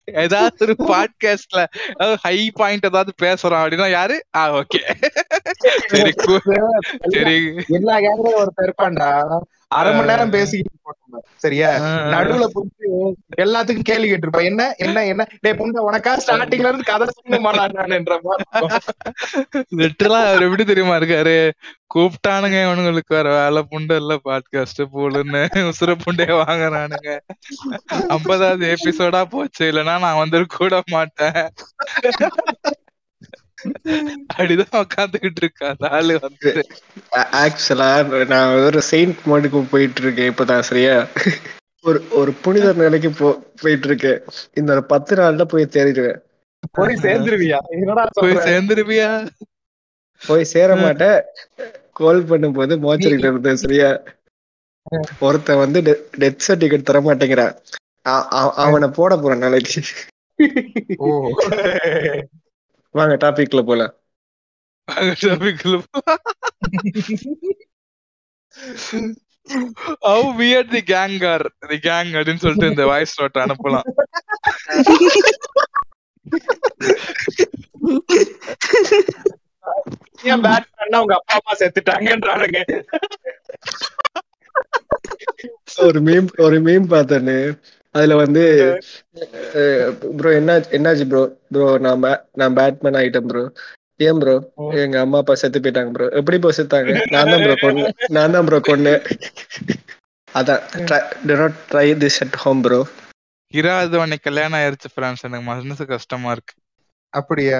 ஏதாவது 0.04 0.56
ஒரு 0.60 0.76
பாட்காஸ்ட்ல 0.80 1.66
ஏதாவது 1.90 2.18
ஹை 2.22 2.52
பாயிண்ட் 2.52 2.86
ஏதாவது 2.86 3.14
பேசுறோம் 3.22 3.62
அப்படின்னா 3.64 3.90
யாரு? 3.90 4.26
ஆ 4.36 4.54
ஓகே. 4.54 4.82
சரி. 5.88 6.12
சரி. 7.16 7.64
எல்லா 7.68 7.98
கேங்லயும் 7.98 8.38
ஒருத்தர் 8.38 8.70
இருப்பான்டா. 8.70 9.40
அரை 9.72 9.92
மணி 9.94 10.08
நேரம் 10.08 10.30
பேசிக்கிட்டு 10.30 10.80
போட்டோம் 10.84 11.04
சரியா? 11.38 11.70
நடுவுல 12.14 12.46
புடிச்சு 12.54 12.88
எல்லாத்துக்கும் 13.44 13.88
கேள்வி 13.90 14.08
கேட்டிருப்பேன் 14.12 14.50
என்ன 14.50 14.64
என்ன 14.78 15.06
என்ன? 15.06 15.24
டேய் 15.42 15.58
புண்டை 15.60 15.82
உனக்கா 15.88 16.14
ஸ்டார்டிங்ல 16.24 16.70
இருந்து 16.70 16.90
கதை 16.92 17.08
சொல்லுமாடான்ற 17.16 17.88
லிட்டரலா 19.80 20.22
அவர் 20.30 20.44
எப்படி 20.44 20.66
தெரியுமா 20.66 20.98
இருக்காரு? 20.98 21.38
கூப்பிட்டானுங்க 21.96 22.58
இவனுங்களுக்கு 22.66 23.12
வேற 23.16 23.28
வேலை 23.36 23.62
புண்டை 23.72 23.96
இல்ல 23.96 24.14
பாட்காஸ்ட் 24.26 24.82
போலுன்னு 24.94 25.42
உசுர 25.70 25.92
புண்டைய 25.96 26.34
வாங்குறானுங்க. 26.42 27.10
ஐம்பதாவது 28.10 28.66
எபிசோடா 28.76 29.22
போச்சு. 29.26 29.64
இல்லைன்னா 29.72 29.96
நான் 30.00 30.22
வந்து 30.24 30.46
கூட 30.58 30.82
மாட்டேன். 30.92 31.42
அப்படிதான் 34.30 34.80
உட்காந்துக்கிட்டு 34.82 35.42
இருக்கா? 35.44 35.68
அந்த 35.74 35.88
ஆளு 35.90 36.14
வந்து 36.22 36.50
ஆக்சுவலா 37.42 37.90
நான் 38.26 38.56
ஒரு 38.66 38.80
செயின்ட் 38.90 39.22
மோடுக்கு 39.26 39.62
போயிட்டு 39.70 40.02
இருக்கேன் 40.02 40.32
இப்பதான் 40.32 40.68
சரியா? 40.70 40.96
ஒரு 41.86 42.00
ஒரு 42.12 42.32
புனித 42.44 42.68
நிலைக்கு 42.78 43.10
போ 43.14 43.28
போயிட்டு 43.62 43.88
இருக்கேன் 43.88 44.20
இந்த 44.56 44.70
ஒரு 44.76 44.84
பத்து 44.86 45.16
நாள்ல 45.16 45.46
போய் 45.46 45.74
தேடிடுவேன் 45.76 46.22
போய் 46.74 47.02
சேர்ந்துருவியா? 47.04 47.60
என்னடா 47.74 48.04
போய் 48.18 48.36
சேர்ந்துருவியா? 48.48 49.10
போய் 50.22 50.52
சேர 50.54 50.76
மாட்டேன் 50.76 51.20
கால் 51.94 52.22
பண்ணும்போது 52.30 52.74
மோச்சரிக்கிட்ட 52.84 53.32
இருந்தேன் 53.32 53.64
சரியா? 53.64 53.90
ஒருத்தன் 55.20 55.62
வந்து 55.64 55.80
டெத் 56.22 56.46
சர்டிபிகேட் 56.48 56.90
தர 56.90 57.00
மாட்டேங்கிறான் 57.02 57.56
அவனை 58.64 58.88
போட 58.98 59.14
போறேன் 59.18 59.44
நாளைக்கு. 59.46 59.82
வாங்க 62.98 63.16
டாபிக்ல 63.24 63.62
போலாம். 63.70 63.94
How 70.06 70.30
weird 70.40 70.72
the 70.76 70.82
gang 70.94 71.18
are 71.32 71.46
the 71.72 71.78
gang 71.88 72.12
அப்படின்னு 72.18 72.44
சொல்லிட்டு 72.44 72.72
இந்த 72.74 72.86
வாய்ஸ் 72.92 73.16
நோட் 73.22 73.42
அனுப்பலாம். 73.44 73.88
ஏன் 80.30 80.44
பேட் 80.46 80.68
பண்ணா 80.78 81.02
உங்க 81.04 81.16
அப்பா 81.20 81.36
அம்மா 81.40 81.54
செத்துட்டாங்கன்றானுங்க. 81.60 82.60
ஒரு 85.88 86.00
மீம் 86.08 86.30
ஒரு 86.46 86.58
மீம் 86.68 86.88
பார்த்தேன்னு 86.94 87.38
அதுல 87.96 88.16
வந்து 88.22 88.44
ப்ரோ 90.18 90.30
என்ன 90.40 90.54
என்னாச்சு 90.78 91.06
ப்ரோ 91.08 91.22
ப்ரோ 91.50 91.68
நான் 91.86 92.04
நான் 92.34 92.58
பேட்மேன் 92.58 93.00
ஆயிட்டேன் 93.02 93.30
ப்ரோ 93.30 93.44
ஏன் 94.00 94.20
ப்ரோ 94.22 94.36
எங்க 94.84 94.98
அம்மா 95.02 95.20
அப்பா 95.22 95.36
செத்து 95.42 95.60
போயிட்டாங்க 95.60 95.92
ப்ரோ 95.94 96.08
எப்படி 96.20 96.38
ப்ரோ 96.38 96.52
செத்தாங்க? 96.58 96.94
நான் 97.14 97.32
தான் 97.32 97.44
ப்ரோ 97.46 97.56
கொன்னேன் 97.62 97.88
நான் 98.16 98.34
தான் 98.36 98.48
ப்ரோ 98.48 98.60
கொன்னேன் 98.68 99.02
அதான் 100.30 100.64
not 101.34 101.60
try 101.70 101.88
this 102.02 102.20
at 102.24 102.38
home 102.44 102.64
bro 102.66 102.80
கிராதவனை 103.54 104.18
கல்யாணம் 104.20 104.58
ஆயிருச்சு 104.60 104.90
பிரான்ஸ் 104.96 105.26
எனக்கு 105.28 105.46
மனசு 105.46 105.84
கஷ்டமா 105.88 106.30
இருக்கு. 106.32 106.54
அப்படியா? 107.14 107.60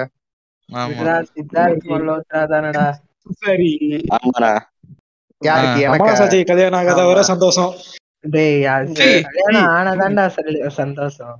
சரி. 3.42 3.70
கல்யாணம் 6.50 6.78
ஆகாத 6.80 7.00
வர 7.08 7.20
சந்தோஷம். 7.30 7.72
டேய் 8.24 8.62
கல்யாணம் 9.22 9.68
ஆனாதான்டா 9.70 10.30
சரி- 10.36 10.68
சந்தோஷம். 10.68 11.36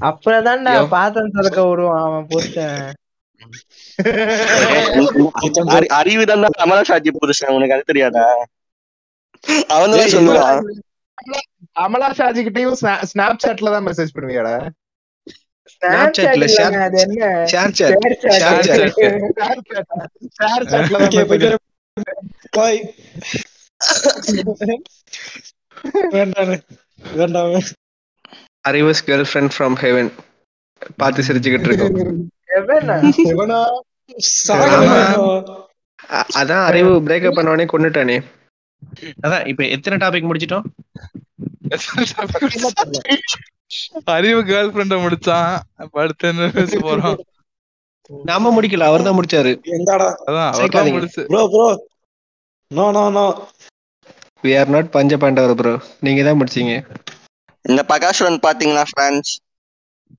அப்புறம்தான்டா 0.00 0.88
பாத்திரம் 0.88 1.30
திறக்க 1.30 1.68
விடுவான் 1.68 2.02
அவன் 2.02 2.26
புருஷன். 2.26 2.94
அறி- 5.76 5.92
அறிவுதான் 6.00 6.42
தான் 6.44 6.58
அமலா 6.64 6.82
சாட்சி 6.82 7.10
புருஷன் 7.10 7.54
உனக்கு 7.54 7.74
அது 7.74 7.82
தெரியாதா? 7.86 8.24
அவன் 9.68 9.90
சொல்லுவான். 9.90 10.60
அமலா 11.80 12.08
ஷாஜி 12.18 12.42
கிட்டயும் 12.46 12.98
ஸ்னாப் 13.02 13.42
சாட்ல 13.46 13.70
தான் 13.70 13.86
மெசேஜ் 13.86 14.14
பண்ணுவியாடா? 14.14 14.56
அது 16.80 16.98
என்ன? 17.00 17.26
Share 17.52 17.70
chat. 17.70 17.96
Share 18.32 18.60
chat. 18.66 18.92
ஷேர் 20.38 20.66
சாட்ல 20.66 21.56
பாய் 22.50 22.78
அறிவஸ் 28.68 29.02
கேர்ள் 29.08 29.26
ஃப்ரெண்ட் 29.30 29.52
ஃப்ரம் 29.56 29.76
ஹெவன் 29.82 30.10
பார்த்து 30.96 31.26
சிரிச்சுக்கிட்டு 31.26 31.68
இருக்கோம். 31.68 31.94
அதான் 36.40 36.64
அறிவு 36.68 36.90
பிரேக்கப் 37.06 37.36
பண்ண 37.36 37.52
உடனே 37.52 37.66
கொண்டுட்டானே 37.72 38.16
அதான் 39.24 39.44
இப்ப 39.50 39.62
எத்தனை 39.74 39.96
டாபிக் 40.02 40.28
முடிச்சிட்டோம்? 40.28 40.66
அறிவு 44.16 44.40
கேர்ள் 44.50 44.72
ஃப்ரெண்ட 44.72 44.96
முடிச்சான். 45.04 45.50
அடுத்து 46.02 46.28
என்ன 46.28 46.48
பேச 46.58 46.78
போறோம்? 46.86 47.16
நாம 48.30 48.50
முடிக்கல 48.56 48.88
அவர் 48.90 49.06
தான் 49.06 49.18
முடிச்சாரு 49.18 49.52
அதான் 49.68 50.14
அவர்தான் 50.26 50.58
சேர்க்காதீங்க. 50.58 50.96
முடிச்சு. 50.96 51.22
Bro 51.32 51.42
bro 51.54 51.66
no 52.70 52.84
no 52.94 53.04
no 53.10 53.24
we 54.44 54.52
are 54.58 54.72
not 54.72 54.92
Pancha 54.94 55.18
Pandavar 55.18 55.56
bro 55.58 55.74
நீங்க 56.04 56.20
தான் 56.24 56.38
முடிச்சீங்க. 56.38 56.74
இந்த 57.64 57.80
பகாசுரன் 57.90 58.38
பாத்தீங்களா 58.44 58.84
ஃப்ரான்ஸ் 58.90 59.32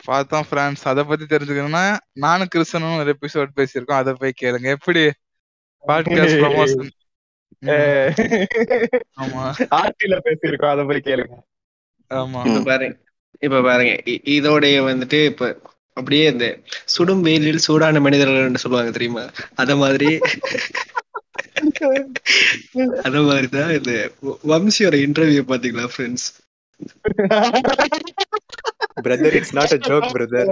பார்த்தோம் 0.05 0.47
ஃப்ரான்ஸ் 0.47 0.81
அத 0.85 1.03
பத்தி 1.05 1.25
தெரிஞ்சுக்கணும்னா 1.25 1.83
நானும் 2.23 2.51
கிறிஸ்டனும் 2.53 2.97
ஒரு 2.97 3.13
எபிசோட் 3.15 3.57
பேசியிருக்கோம். 3.57 4.01
அதை 4.01 4.13
போய் 4.15 4.39
கேளுங்க. 4.41 4.67
எப்படி? 4.77 5.03
பாட்காஸ்ட் 5.83 6.41
ப்ரமோஷன் 6.43 6.93
ஆமா. 9.21 9.43
ஆர்டில 9.77 10.15
பேசியிருக்கோம். 10.25 10.73
அதை 10.73 10.83
போய் 10.85 11.07
கேளுங்க. 11.07 11.35
ஆமா. 12.11 12.41
இப்ப 12.47 12.59
பாருங்க. 12.67 12.95
இப்ப 13.41 13.61
பாருங்க. 13.61 13.93
இதோடைய 14.35 14.75
வந்துட்டு 14.89 15.19
இப்ப 15.31 15.43
அப்படியே 15.97 16.25
இந்த 16.31 16.45
சுடும் 16.93 17.23
வெயிலில் 17.23 17.65
சூடான 17.65 17.99
மனிதர்கள் 17.99 18.63
சொல்லுவாங்க 18.63 18.91
தெரியுமா? 18.91 19.23
அத 19.55 19.71
மாதிரி 19.77 20.09
அத 23.03 23.21
மாதிரிதான் 23.21 23.71
இந்த 23.77 23.93
வம்சியோட 24.51 24.95
இன்டர்வியூ 25.05 25.43
பாத்தீங்களா 25.47 25.87
friends 25.93 26.27
brother 28.99 29.35
it's 29.35 29.55
not 29.57 29.73
a 29.73 29.81
joke 29.87 30.09
brother 30.13 30.51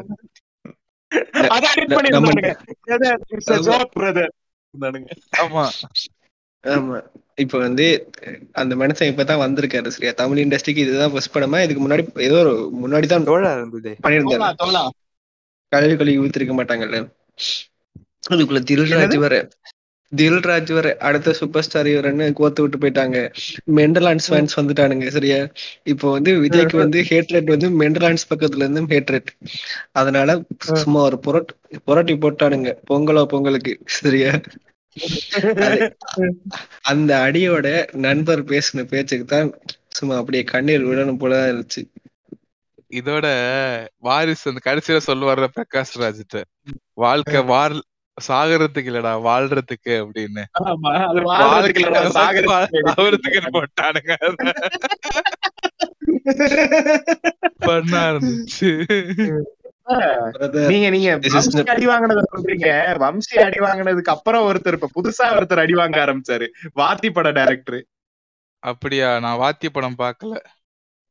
இப்ப 7.38 7.58
வந்து 7.60 7.86
அந்த 8.54 8.74
மனுஷன் 8.76 9.10
இப்பதான் 9.12 9.42
வந்திருக்காரு 9.42 9.90
சரியா? 9.90 10.12
தமிழ் 10.14 10.42
இண்டஸ்ட்ரிக்கு 10.44 10.84
இதுதான் 10.84 11.12
ஃபர்ஸ்ட் 11.12 11.34
படமா? 11.36 11.58
இதுக்கு 11.64 11.82
முன்னாடி 11.84 12.04
ஏதோ 12.24 12.38
ஒரு 12.44 12.54
முன்னாடி 12.84 13.08
தான். 13.08 13.26
கழுவி 15.72 15.96
கழுவி 15.96 16.20
ஊத்திருக்க 16.20 16.56
மாட்டாங்கல்ல? 16.56 17.00
அதுக்குள்ள 18.30 18.62
தில்ராஜ் 18.70 18.94
வர 19.24 19.36
தில்ராஜ் 20.12 20.72
வர 20.72 20.88
அடுத்த 20.99 21.34
சூப்பர் 21.34 21.66
ஸ்டார் 21.66 21.88
இவரன்னு 21.88 22.26
கோத்து 22.34 22.62
விட்டு 22.64 22.78
போயிட்டாங்க. 22.78 23.18
மெண்டலான்ஸ் 23.78 24.28
ஃபேன்ஸ் 24.30 24.58
வந்துட்டானுங்க 24.60 25.08
சரியா? 25.10 25.39
இப்போ 25.84 26.12
வந்து 26.12 26.32
விஜய்க்கு 26.41 26.78
வந்து 26.78 26.99
ஹேட்ரேட் 27.10 27.53
வந்து 27.53 27.70
மெண்டலான்ஸ் 27.82 28.30
பக்கத்துல 28.30 28.66
இருந்து 28.66 28.84
ஹேட்ரேட் 28.93 29.32
அதனால 29.93 30.36
சும்மா 30.82 31.01
ஒரு 31.01 31.20
புரட் 31.20 31.51
புரட்டி 31.88 32.16
போட்டானுங்க 32.18 32.72
பொங்கலோ 32.91 33.24
பொங்கலுக்கு 33.34 33.74
சரியா? 33.99 34.32
அந்த 36.84 37.12
அடியோட 37.26 37.68
நண்பர் 38.06 38.43
பேசின 38.51 38.86
பேச்சுக்கு 38.91 39.26
தான் 39.26 39.49
சும்மா 39.89 40.16
அப்படியே 40.18 40.43
கண்ணீர் 40.53 40.88
விடணும் 40.88 41.22
போலதான் 41.22 41.49
இருந்துச்சு. 41.51 41.82
இதோட 42.91 43.28
வாரிசு 43.99 44.49
அந்த 44.51 44.62
கடைசியில 44.66 44.99
சொல்லுவார்ல 45.08 45.47
பிரகாஷ் 45.56 45.93
ராஜ்கிட்ட 46.01 46.39
வாழ்க்கை 46.97 47.41
வாழ் 47.51 47.78
சாகறதுக்கு 48.28 48.89
இல்லடா 48.89 49.22
வாழ்றதுக்கு 49.22 49.89
அப்படின்னு. 49.89 50.43
சாகறதுக்கு. 52.09 53.47
போட்டானுங்க. 53.51 54.34
பண்ணா 57.57 58.09
இருந்துச்சு. 58.09 59.41
நீங்க 60.68 60.89
நீங்க 60.89 61.20
அடி 61.66 61.88
வாங்கினத 61.88 62.22
சொல்றீங்க. 62.36 62.93
வம்சி 62.95 63.39
அடி 63.39 63.57
வாங்கினதுக்கு 63.59 64.01
அப்புறம் 64.01 64.53
ஒருத்தர் 64.53 64.72
இப்ப 64.72 64.89
புதுசா 64.95 65.28
ஒருத்தர் 65.28 65.59
அடி 65.59 65.74
வாங்க 65.74 66.05
ஆரம்பிச்சாரு. 66.05 66.47
வாத்தி 66.76 67.09
பட 67.13 67.32
டைரக்டர் 67.32 67.86
அப்படியா? 68.59 69.20
நான் 69.20 69.38
வாத்திய 69.38 69.70
படம் 69.70 69.97
பார்க்கல. 69.97 70.38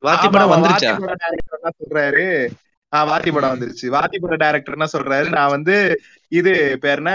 வாத்தி 0.03 0.31
படம் 0.31 0.51
வந்துருச்சா? 0.51 1.17
வாத்தி 1.41 1.91
சொல்றாரு. 1.91 2.47
ஆஹ் 2.97 3.09
வாத்தி 3.09 3.33
படம் 3.33 3.61
வந்துருச்சு. 3.61 3.83
வாத்தி 3.83 4.19
பட 4.21 4.37
டைரக்டர் 4.37 4.77
என்ன 4.79 4.87
சொல்றாரு. 4.93 5.29
நான் 5.29 5.49
வந்து 5.49 6.01
இது 6.35 6.53
பேர் 6.81 6.99
என்ன? 6.99 7.13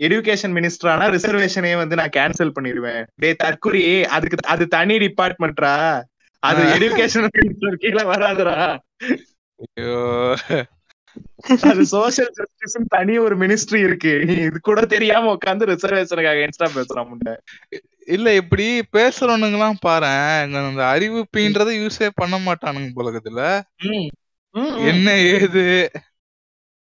எஜுகேஷன் 0.00 0.54
மினிஸ்டரானா 0.54 1.06
ரிசர்வேஷனே 1.14 1.72
வந்து 1.76 1.96
நான் 1.96 2.14
கேன்சல் 2.16 2.54
பண்ணிடுவேன். 2.56 3.02
டேய் 3.16 3.40
தற்குறி 3.42 3.82
அதுக்கு 4.08 4.48
அது 4.48 4.64
தனி 4.68 4.96
டிபார்ட்மெண்ட்ரா 4.98 5.74
அது 6.42 6.60
ஆ. 6.64 6.74
எஜுகேஷன் 6.76 7.28
மினிஸ்டர் 7.36 7.76
கீழே 7.76 8.04
வராதுடா. 8.08 8.56
ஐயோ. 9.60 9.96
அது 11.68 11.82
சோசியல் 11.92 12.32
ஜஸ்டிஸ் 12.36 12.76
தனி 12.88 13.14
ஒரு 13.18 13.36
மினிஸ்ட்ரி 13.36 13.80
இருக்கு. 13.80 14.12
இது 14.44 14.58
கூட 14.60 14.80
தெரியாம 14.86 15.32
உட்காந்து 15.34 15.70
ரிசர்வேஷனுக்காக 15.70 16.44
இன்ஸ்டா 16.44 16.68
பேசுறான் 16.74 17.08
முன்ன 17.10 17.34
இல்ல 18.08 18.28
இப்படி 18.34 18.66
பேசுறவனுங்க 18.92 19.58
எல்லாம் 19.58 19.80
பாரு 19.80 20.10
அந்த 20.60 20.82
அறிவிப்புன்றத 20.92 21.72
யூஸே 21.78 22.08
பண்ண 22.14 22.36
மாட்டானுங்க 22.40 22.90
போலகத்துல 22.96 23.40
என்ன 24.88 25.08
ஏது? 25.32 25.64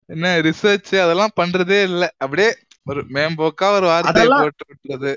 என்ன 0.09 0.31
ரிசர்ச் 0.41 0.91
அதெல்லாம் 0.99 1.35
பண்றதே 1.35 1.79
இல்ல. 1.83 2.03
அப்படியே 2.17 2.49
ஒரு 2.85 3.01
மேம்போக்கா 3.09 3.67
ஒரு 3.75 3.87
அதெல்லாம் 4.03 4.37
போட்டு 4.37 4.63
விட்டுறது. 4.69 5.13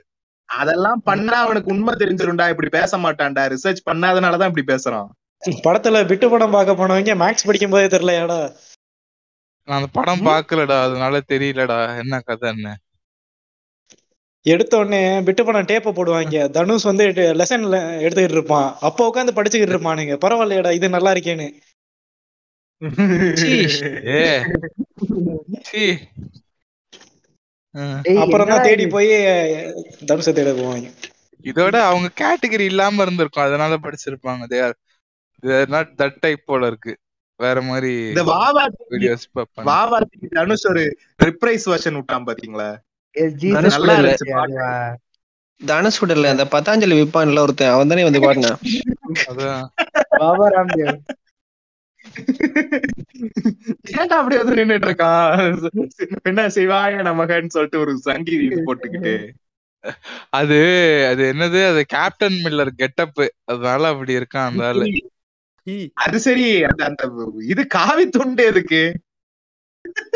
அதெல்லாம் 0.48 1.00
பண்ணா 1.02 1.34
அவனுக்கு 1.40 1.70
உண்மை 1.70 1.94
தெரிஞ்சிரும்டா. 1.94 2.46
இப்படி 2.48 2.70
பேச 2.70 2.98
மாட்டான்டா 2.98 3.44
ரிசர்ச் 3.48 3.86
பண்ணாதனாலதான் 3.88 4.50
இப்படி 4.50 4.66
பேசுறான். 4.72 5.08
படத்துல 5.62 6.00
விட்டு 6.06 6.28
படம் 6.30 6.50
பார்க்க 6.50 6.78
போனவங்க 6.78 7.14
மேக்ஸ் 7.18 7.46
படிக்கும் 7.46 7.70
போதே 7.70 7.88
தெரியலையாடா? 7.88 8.40
நான் 9.68 9.78
அந்த 9.78 9.88
படம் 9.92 10.24
பாக்கலடா 10.24 10.78
அதனால 10.82 11.20
தெரியலடா. 11.28 11.78
என்ன 11.98 12.22
கதைன்னு. 12.26 12.74
எடுத்த 14.46 14.78
உடனே 14.78 14.98
விட்டு 15.20 15.42
படம் 15.44 15.66
டேப்ப 15.66 15.92
போடுவாங்க. 15.92 16.36
தனுஷ் 16.48 16.84
வந்து 16.84 17.04
லெசன்ல 17.38 17.76
எடுத்துக்கிட்டு 18.00 18.38
இருப்பான். 18.38 18.68
அப்போ 18.82 19.08
உட்காந்து 19.08 19.36
படிச்சுக்கிட்டு 19.36 19.74
இருப்பானுங்க. 19.74 20.16
பரவாயில்லையடா 20.24 20.72
இது 20.72 20.88
நல்லா 20.88 21.12
இருக்கேன்னு. 21.12 21.48
அப்புறம் 28.22 28.50
தான் 28.50 28.66
தேடி 28.66 28.84
போய் 28.94 29.10
தனுஷை 30.10 30.32
தேட 30.32 30.50
போவாங்க. 30.58 30.86
இதோட 31.44 31.76
அவங்க 31.88 32.08
கேட்டகரி 32.20 32.66
இல்லாம 32.70 33.02
இருந்திருக்கும். 33.02 33.46
அதனால 33.46 33.78
படிச்சிருப்பாங்க. 33.84 34.44
They 34.52 34.60
are 34.66 34.76
there 35.42 35.68
not 35.68 35.92
that 35.98 36.18
type 36.20 36.46
போல 36.46 36.66
இருக்கு. 36.66 36.92
வேற 37.40 37.58
மாதிரி 37.62 37.90
இந்த 38.12 38.24
வாவா 38.30 38.62
வீடியோஸ் 38.92 39.26
பார்ப்பாங்க 39.36 39.66
வாவாத்திக்கு 39.70 40.28
தனுஷ் 40.38 40.66
ஒரு 40.70 40.82
ரிப்ரைஸ் 41.20 41.66
வெர்ஷன் 41.72 41.98
விட்டான் 41.98 42.26
பாத்தீங்களா? 42.26 42.68
தனுஷ் 43.56 43.78
இல்ல. 46.08 46.26
அந்த 46.32 46.44
பதாஞ்சலி 46.54 46.96
விப்பான்ல 46.98 47.44
ஒருத்தன். 47.44 47.72
அவன் 47.74 47.90
தானே 47.90 48.02
வந்து 48.08 48.20
பாடினான். 48.20 48.58
அதான். 49.30 49.62
பாபா 50.18 50.46
ராம்தேவ். 50.48 50.98
ஏன்டா 53.90 54.16
அப்படியே 54.20 54.42
வந்து 54.42 54.64
நின்னுட்டு 54.64 54.88
இருக்கான் 54.88 56.20
என்ன 56.22 56.46
சிவாய 56.48 56.94
நமகன்னு 57.02 57.48
சொல்லிட்டு 57.48 57.78
ஒரு 57.78 57.98
சங்கீதி 57.98 58.48
போட்டுக்கிட்டு. 58.48 59.28
அது 60.30 60.58
அது 61.10 61.24
என்னது? 61.32 61.60
அது 61.68 61.84
கேப்டன் 61.86 62.38
மில்லர் 62.44 62.68
கெட்டப் 62.76 63.32
அதனால 63.44 63.88
அப்படி 63.88 64.16
இருக்கான் 64.16 64.48
அந்த 64.50 64.66
ஆளு. 64.66 64.86
அது 65.94 66.20
சரி. 66.20 66.64
அந்த 66.64 66.84
அந்த 66.84 67.02
இது 67.46 67.66
காவி 67.66 68.08
துண்டு 68.08 68.44
எதுக்கு? 68.44 68.82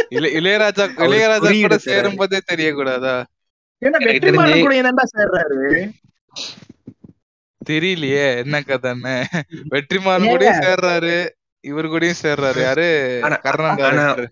இளைய 0.08 0.40
இளையராஜா 0.40 0.84
இளையராஜா 0.96 1.60
கூட. 1.60 1.76
சேரும் 1.76 2.16
போதே 2.16 2.40
தெரியக்கூடாதா? 2.52 3.14
கூட 4.62 4.80
தெரியலையே. 7.60 8.36
என்ன 8.36 8.60
கதைன்னு. 8.60 9.24
வெற்றிமாறன் 9.70 10.28
கூடயும் 10.30 10.62
சேர்றாரு. 10.62 11.16
இவர் 11.62 11.86
கூடயும் 11.86 12.14
சேர்றாரு. 12.22 12.60
யாரு? 12.60 13.20
ஆனா- 13.22 13.40
கர்ணன் 13.40 13.76
ஆனா- 13.76 14.30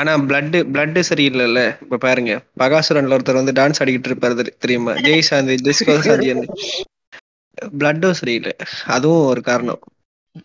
பிளட் 0.00 0.64
பிளட் 0.72 1.02
சரியில்லைல்ல. 1.14 1.76
இப்ப 1.80 1.96
பாருங்க. 1.96 2.40
பகாசுரன்ல 2.58 3.18
ஒருத்தர் 3.18 3.44
வந்து 3.44 3.52
டான்ஸ் 3.52 3.82
ஆடிக்கிட்டு 3.82 4.12
இருப்பாரு 4.12 4.40
தெரி- 4.40 4.56
தெரியுமா? 4.58 4.92
ஜெய் 4.92 5.20
சாந்தி 5.20 5.54
டிஸ்கோ 5.54 5.98
சாந்தி 5.98 6.34
பிளட்டும் 7.78 8.10
சரியில்லை. 8.10 8.56
அதுவும் 8.86 9.26
ஒரு 9.26 9.40
காரணம். 9.40 9.78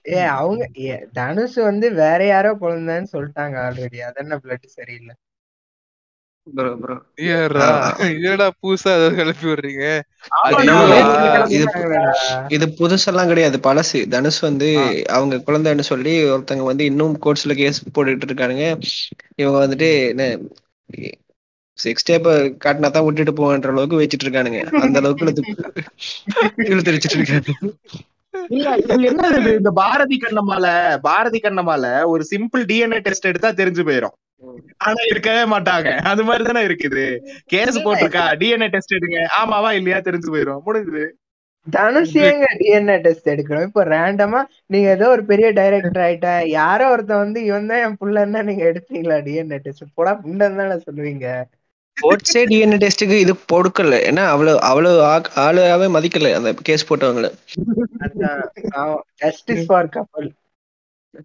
ஏ 0.10 0.20
அவங்க 0.20 0.70
தனுஷ் 1.14 1.56
வந்து 1.56 1.94
வேற 1.94 2.26
யாரோ 2.26 2.58
குழந்தைன்னு 2.62 3.06
சொல்லிட்டாங்க 3.14 3.58
ஆல்ரெடி 3.60 3.98
அதென்ன 3.98 4.40
பிளட் 4.44 4.66
சரியில்லை? 4.66 5.16
ப்ரோ 6.48 6.70
ப்ரோ 6.78 6.94
ஐயரா, 7.22 7.66
என்னடா 8.08 8.46
புதுசா 8.60 8.92
ஏதாவது 8.94 9.18
கிளப்பி 9.20 9.46
விடுறீங்க? 9.50 9.84
இது 12.56 12.66
புதுசெல்லாம் 12.80 13.32
கிடையாது 13.32 13.58
பழசு. 13.68 14.00
தனுஷ் 14.14 14.42
வந்து. 14.48 14.70
அவங்க 15.16 15.42
குழந்தைன்னு 15.48 15.86
சொல்லி 15.92 16.14
ஒருத்தங்க 16.32 16.66
வந்து 16.70 16.86
இன்னும் 16.92 17.16
கோர்ட்ஸ்ல 17.24 17.56
கேஸ் 17.62 17.80
போட்டுட்டு 17.90 18.28
இருக்கானுங்க. 18.30 18.66
இவங்க 19.40 19.58
வந்துட்டு 19.60 19.90
என்ன 20.12 20.26
செக்ஸ் 21.80 22.08
டேப்ப 22.08 22.32
காட்டினா 22.64 22.90
தான் 22.92 23.06
விட்டுட்டு 23.06 23.34
போவேன்ற 23.36 23.70
அளவுக்கு 23.74 24.00
வச்சிட்டு 24.02 24.26
இருக்கானுங்க. 24.28 24.62
அந்த 24.84 25.00
அளவுக்கு 25.02 25.26
இழுத்து 25.26 25.44
இழுத்து 26.72 26.94
வச்சிட்டு 26.94 27.18
இருக்காங்க 27.18 27.52
என்னது 29.10 29.38
இது? 29.40 29.52
இந்த 29.58 29.72
பாரதி 29.80 30.18
கண்ணம்மால 30.18 30.66
பாரதி 31.02 31.40
கண்ணம்மால 31.40 31.86
ஒரு 32.12 32.24
சிம்பிள் 32.24 32.64
டிஎன்ஏ 32.70 33.00
டெஸ்ட் 33.08 33.30
எடுத்தா 33.32 33.50
தெரிஞ்சு 33.52 33.84
போயிரும். 33.88 34.16
ஆனா 34.78 35.02
இருக்கவே 35.10 35.42
மாட்டாங்க. 35.54 35.90
அது 36.12 36.22
மாதிரி 36.24 36.44
தானே 36.44 36.62
இருக்குது. 36.68 37.04
கேஸ் 37.46 37.84
போட்டிருக்கா? 37.86 38.24
டிஎன்ஏ 38.42 38.70
டெஸ்ட் 38.76 38.96
எடுங்க. 39.00 39.20
ஆமாவா 39.40 39.72
இல்லையா? 39.80 40.00
தெரிஞ்சு 40.08 40.30
போயிரும். 40.36 40.64
முடிஞ்சுது. 40.68 41.04
தனுஷ் 41.68 42.16
ஏங்க 42.28 42.46
டிஎன்ஏ 42.62 42.96
டெஸ்ட் 43.06 43.32
எடுக்கணும்? 43.34 43.68
இப்போ 43.70 43.84
ரேண்டமா 43.94 44.40
நீங்க 44.68 44.88
ஏதோ 44.96 45.08
ஒரு 45.16 45.24
பெரிய 45.26 45.48
டைரக்டர் 45.60 46.04
ஆயிட்டா 46.06 46.32
யாரோ 46.60 46.86
ஒருத்தன் 46.94 47.24
வந்து 47.26 47.40
இவன் 47.46 47.70
தான் 47.72 47.84
என் 47.86 48.00
புள்ளன்னா 48.02 48.42
நீங்க 48.48 48.64
எடுப்பீங்களா 48.72 49.18
டிஎன்ஏ 49.28 49.60
டெஸ்ட் 49.66 49.98
போடா 50.00 50.14
புண்டன் 50.24 50.60
தானே 50.62 50.78
சொல்லுவீங்க. 50.88 51.28
கோட்ஸே 51.98 52.42
டிஎன்ஏ 52.52 52.78
டெஸ்ட்டுக்கு 52.84 53.18
இது 53.24 53.34
கொடுக்கல 53.52 53.96
ஏன்னா 54.10 54.24
அவ்வளவு 54.28 54.60
அவ்வளவு 54.62 55.00
ஆளாவே 55.44 55.88
மதிக்கல 55.96 56.32
அந்த 56.34 56.52
கேஸ் 56.64 56.88
போட்டவங்கள. 56.90 57.28
ஜஸ்டிஸ் 59.22 59.66
ஃபார் 59.66 59.90
கப்பல் 59.90 60.30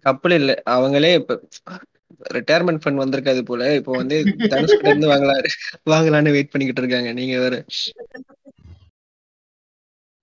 கப்பல் 0.05 0.31
இல்ல. 0.31 0.51
அவங்களே 0.69 1.11
இப்ப 1.13 1.33
ரிட்டையர்மெண்ட் 2.33 2.81
ஃபண்ட் 2.83 3.01
வந்திருக்காது 3.03 3.41
போல. 3.41 3.75
இப்போ 3.75 3.91
வந்து 3.91 4.15
தனுஷ் 4.49 4.73
கிட்ட 4.73 4.89
இருந்து 4.89 5.11
வாங்கலாம் 5.13 5.41
வாங்கலாம்னு 5.89 6.35
வெயிட் 6.35 6.51
பண்ணிக்கிட்டு 6.51 6.83
இருக்காங்க. 6.83 7.11
நீங்க 7.13 7.35
வேற. 7.39 7.55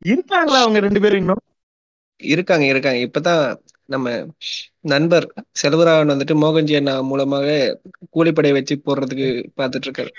இருக்காங்களா 0.02 0.60
அவங்க 0.60 0.78
ரெண்டு 0.80 1.00
பேரும் 1.00 1.18
இன்னும்? 1.18 1.42
இருக்காங்க 2.20 2.64
இருக்காங்க. 2.66 3.00
இப்பதான் 3.08 3.42
நம்ம 3.88 4.26
நண்பர் 4.84 5.32
செல்வராகவன் 5.52 6.12
வந்துட்டு 6.12 6.42
மோகன்ஜி 6.42 6.76
அண்ணா 6.76 7.02
மூலமாக 7.02 7.78
கூலிப்படை 8.16 8.52
வச்சு 8.52 8.78
போடுறதுக்கு 8.78 9.50
பாத்துட்டு 9.56 9.88
இருக்காரு 9.88 10.10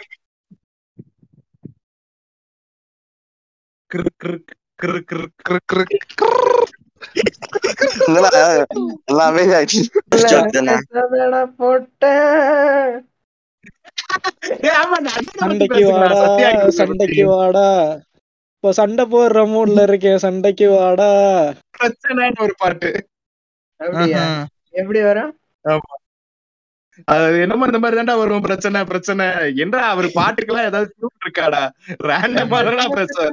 எல்லாமே 9.09 9.45
கிட்ட 9.45 9.87
சண்டைக்கு 16.79 17.25
வாடா 17.25 17.95
இப்போ 18.53 18.73
சண்டை 18.73 19.05
போடுற 19.05 19.45
மூட்ல 19.45 19.83
இருக்கேன் 19.83 20.17
சண்டைக்கு 20.17 20.69
வாடா. 20.69 21.09
பிரச்சனைன்னு 21.77 22.41
ஒரு 22.41 22.53
பாட்டு. 22.57 23.07
அப்படியா. 23.77 24.45
எப்படி 24.69 25.01
வரும்? 25.01 25.39
அது 27.03 27.39
என்னமோ 27.39 27.65
இந்த 27.65 27.79
மாதிரி 27.79 28.01
தான்டா 28.01 28.17
வரும். 28.17 28.41
பிரச்சனை 28.41 28.83
பிரச்சனை. 28.83 29.55
என்ன 29.55 29.77
அவர் 29.77 30.05
பாட்டுக்கெல்லாம் 30.05 30.65
ஏதாவது 30.65 30.95
tune 31.01 31.27
இருக்காடா? 31.27 31.69
ரேண்டமா 32.03 32.87
பிரச்சனை 32.89 33.29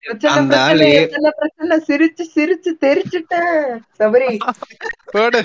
பிரச்சனை 0.00 0.36
அந்த 0.36 0.56
பிரச்சனை 0.56 0.92
ஆளு- 0.92 1.00
எத்தனை 1.00 1.30
பிரச்சனை. 1.36 1.84
சிரிச்சு 1.86 2.38
சிரிச்சு 2.38 2.70
தெரிச்சுட்டேன் 2.80 3.78
சபரி. 3.98 4.38
போடு. 5.04 5.44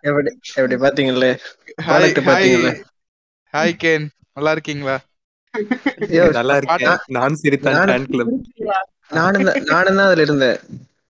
எப்படி 0.00 0.38
எப்படி 0.54 0.74
பாத்தீங்கல்ல 0.74 1.38
ஹாய் 3.52 3.72
கேன் 3.82 4.08
நல்லா 4.32 4.50
இருக்கீங்களா? 4.50 5.00
நல்லா 6.30 6.56
இருக்கேன். 6.56 6.98
நான் 7.06 7.34
சிரித்தான் 7.34 7.74
நானு- 7.74 7.90
ஃபேன் 7.90 8.10
கிளப் 8.10 8.80
நானும் 9.08 9.44
தான் 9.44 9.62
நானும் 9.62 9.96
தான் 9.96 10.06
அதுல 10.06 10.22
இருந்தேன். 10.22 10.58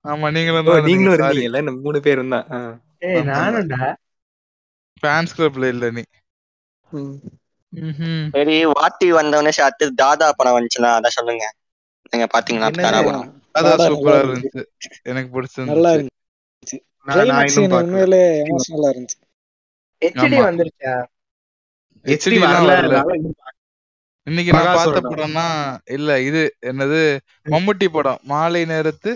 ஆமா 0.10 0.28
நீங்களும் 0.36 0.60
நீங்களும் 0.88 1.16
இருந்தீங்கல்ல? 1.18 1.62
நம்ம 1.62 1.82
மூணு 1.82 2.00
பேரும் 2.02 2.34
தான். 2.34 2.48
ஏய் 3.08 3.24
நானும்டா. 3.30 3.82
ஃபேன்ஸ் 5.04 5.36
கிளப்ல 5.36 5.66
இல்ல 5.70 5.86
நீ. 5.92 6.04
சரி 8.34 8.56
வாட்டி 8.72 9.08
வந்தவொடனே 9.12 9.52
சரி, 9.52 9.68
அடுத்து 9.68 9.88
தாதா 10.02 10.28
படம் 10.34 10.56
வந்துச்சுன்னா 10.56 10.92
அதான் 10.96 11.18
சொல்லுங்க. 11.18 11.46
நீங்க 12.14 12.26
பாத்தீங்களா 12.34 12.70
தாதா 12.78 13.00
படம்? 13.02 13.28
நல்லா 13.58 13.86
சூப்பரா 13.88 14.20
இருந்துச்சு. 14.24 14.62
எனக்கு 15.06 15.30
நல்லா 15.68 15.92
பிடிச்சிருந்துச்சு 15.92 16.02
இருந்துச்சு 17.28 17.62
உண்மையிலே 17.76 18.22
எமோஷனலா 18.44 18.92
இருந்துச்சு. 18.94 19.20
ஹெச்டி. 20.02 20.38
வந்துருச்சா? 20.46 20.94
ஹெச்டி 22.06 22.38
வரல. 22.44 22.72
இன்னைக்கு 24.28 24.54
நான் 24.54 24.74
பார்த்த 24.74 25.00
படம்னா 25.06 25.46
இல்ல 25.96 26.10
இது 26.22 26.42
என்னது 26.64 27.00
மம்முட்டி 27.46 27.88
படம். 27.90 28.22
மாலை 28.26 28.62
நேரத்து 28.66 29.12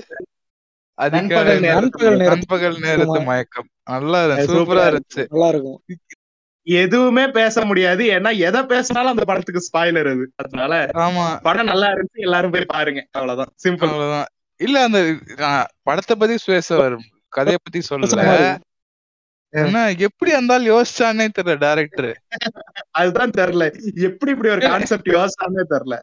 நண்பகல் 0.97 2.77
நேரத்து 2.77 3.21
மயக்கம். 3.21 3.67
நல்லா 3.83 4.25
இருந்துச்சு 4.25 4.57
சூப்பரா 4.57 4.83
இருந்துச்சு. 4.91 5.23
நல்லா 5.29 5.47
இருக்கும். 5.47 5.79
எதுவுமே 6.67 7.27
பேச 7.27 7.65
முடியாது. 7.65 8.03
ஏன்னா 8.03 8.37
எதை 8.37 8.63
பேசினாலும் 8.63 9.09
அந்த 9.09 9.23
படத்துக்கு 9.25 9.61
ஸ்பாயிலர் 9.69 10.11
அது. 10.11 10.31
அதனால 10.35 10.89
ஆமா. 10.93 11.41
படம் 11.41 11.65
நல்லா 11.65 11.87
இருந்துச்சு. 11.87 12.23
எல்லாரும் 12.27 12.51
போய் 12.51 12.65
பாருங்க. 12.65 13.07
அவ்வளவுதான். 13.11 13.53
சிம்பிள் 13.63 13.87
அவ்வளவுதான். 13.87 14.25
இல்ல 14.59 14.83
அந்த 14.83 14.99
படத்தை 15.83 16.15
பத்தி 16.15 16.37
பேச 16.45 16.75
வரும். 16.75 17.03
கதைய 17.35 17.55
பத்தி 17.63 17.81
சொல்லல. 17.89 18.57
என்ன 19.49 19.91
எப்படி 19.91 20.31
இருந்தாலும் 20.31 20.69
யோசிச்சானே 20.75 21.27
தெரியல 21.39 21.57
டேரக்டர் 21.63 22.13
அதுதான் 22.91 23.29
தெரியல. 23.29 23.65
எப்படி 23.95 24.31
இப்படி 24.31 24.49
ஒரு 24.49 24.61
கான்செப்ட் 24.61 25.09
யோசிச்சானே 25.09 25.63
தெரியல. 25.69 25.97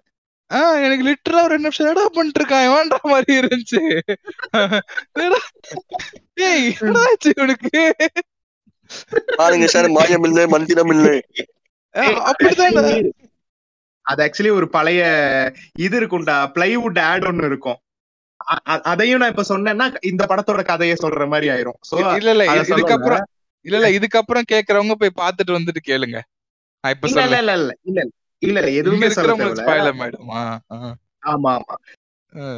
ஆஹ் 0.50 0.78
எனக்கு 0.84 1.04
லிட்டரா 1.08 1.40
ஒரு 1.42 1.52
ரெண்டு 1.54 1.66
நிமிஷம் 1.66 1.84
என்னடா 1.84 2.04
பண்ணிட்டு 2.10 2.40
இருக்கான் 2.40 2.66
இவன்ற 2.68 2.98
மாதிரி 3.04 3.32
இருந்துச்சு. 3.40 3.80
ஏய் 6.46 6.66
என்னடா 6.78 7.02
ஆச்சு 7.04 7.30
இவனுக்கு? 7.36 7.72
பாருங்க 9.38 9.66
சார் 9.68 9.88
மாயம் 9.96 10.26
இல்லை 10.28 10.44
மந்திரம் 10.54 10.92
இல்லை. 10.96 11.16
அப்படிதானே 12.30 12.82
அது 14.06 14.20
ஆக்சுவலி 14.24 14.50
ஒரு 14.56 14.66
பழைய 14.68 15.00
இது 15.78 15.96
இருக்கும்டா 16.00 16.36
பிளைவுட் 16.54 17.00
ஆட் 17.04 17.26
ஒன்னு 17.26 17.48
இருக்கும். 17.50 17.78
அதையும் 18.84 19.20
நான் 19.20 19.32
இப்ப 19.32 19.44
சொன்னேன்னா 19.50 19.86
இந்த 20.10 20.22
படத்தோட 20.26 20.62
கதையை 20.64 20.96
சொல்ற 21.02 21.24
மாதிரி 21.28 21.48
ஆயிரும். 21.54 21.78
சோ 21.88 21.94
இல்ல 22.18 22.30
இல்ல. 22.34 22.44
இதுக்கப்புறம் 22.72 23.24
இல்ல 23.66 23.76
இல்ல 23.78 23.88
இதுக்கப்புறம் 23.98 24.48
கேக்குறவங்க 24.52 24.94
போய் 24.94 25.18
பாத்துட்டு 25.22 25.56
வந்துட்டு 25.58 25.82
கேளுங்க. 25.84 26.18
நான் 26.84 26.94
இப்ப 26.94 27.08
இல்ல 27.08 27.20
இல்ல 27.26 27.38
இல்ல 27.40 27.54
இல்ல. 27.56 28.00
இல்ல 28.42 28.60
எதுவுமே 28.70 29.08
சொல்ல. 29.08 29.32
ஆமா 31.26 31.50
ஆமா. 31.54 31.74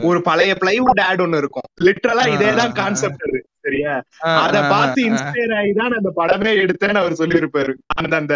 ஒரு 0.02 0.22
பழைய 0.22 0.52
பிளைவுட் 0.54 1.00
ஆட் 1.00 1.20
ஒன்னு 1.20 1.36
இருக்கும். 1.36 1.68
லிட்டரலா 1.82 2.24
இதேதான். 2.32 2.72
கான்செப்ட் 2.72 3.22
அது 3.22 3.38
சரியா? 3.60 3.92
அத 4.40 4.56
பார்த்து 4.68 5.00
இன்ஸ்பயர் 5.10 5.54
ஆகி 5.56 5.72
தான் 5.72 5.92
அந்த 5.92 6.10
படமே 6.16 6.52
எடுத்தேன்னு 6.62 6.94
அவர் 6.94 7.12
சொல்லியிருப்பாரு. 7.12 7.72
அந்த 7.94 8.16
அந்த. 8.16 8.34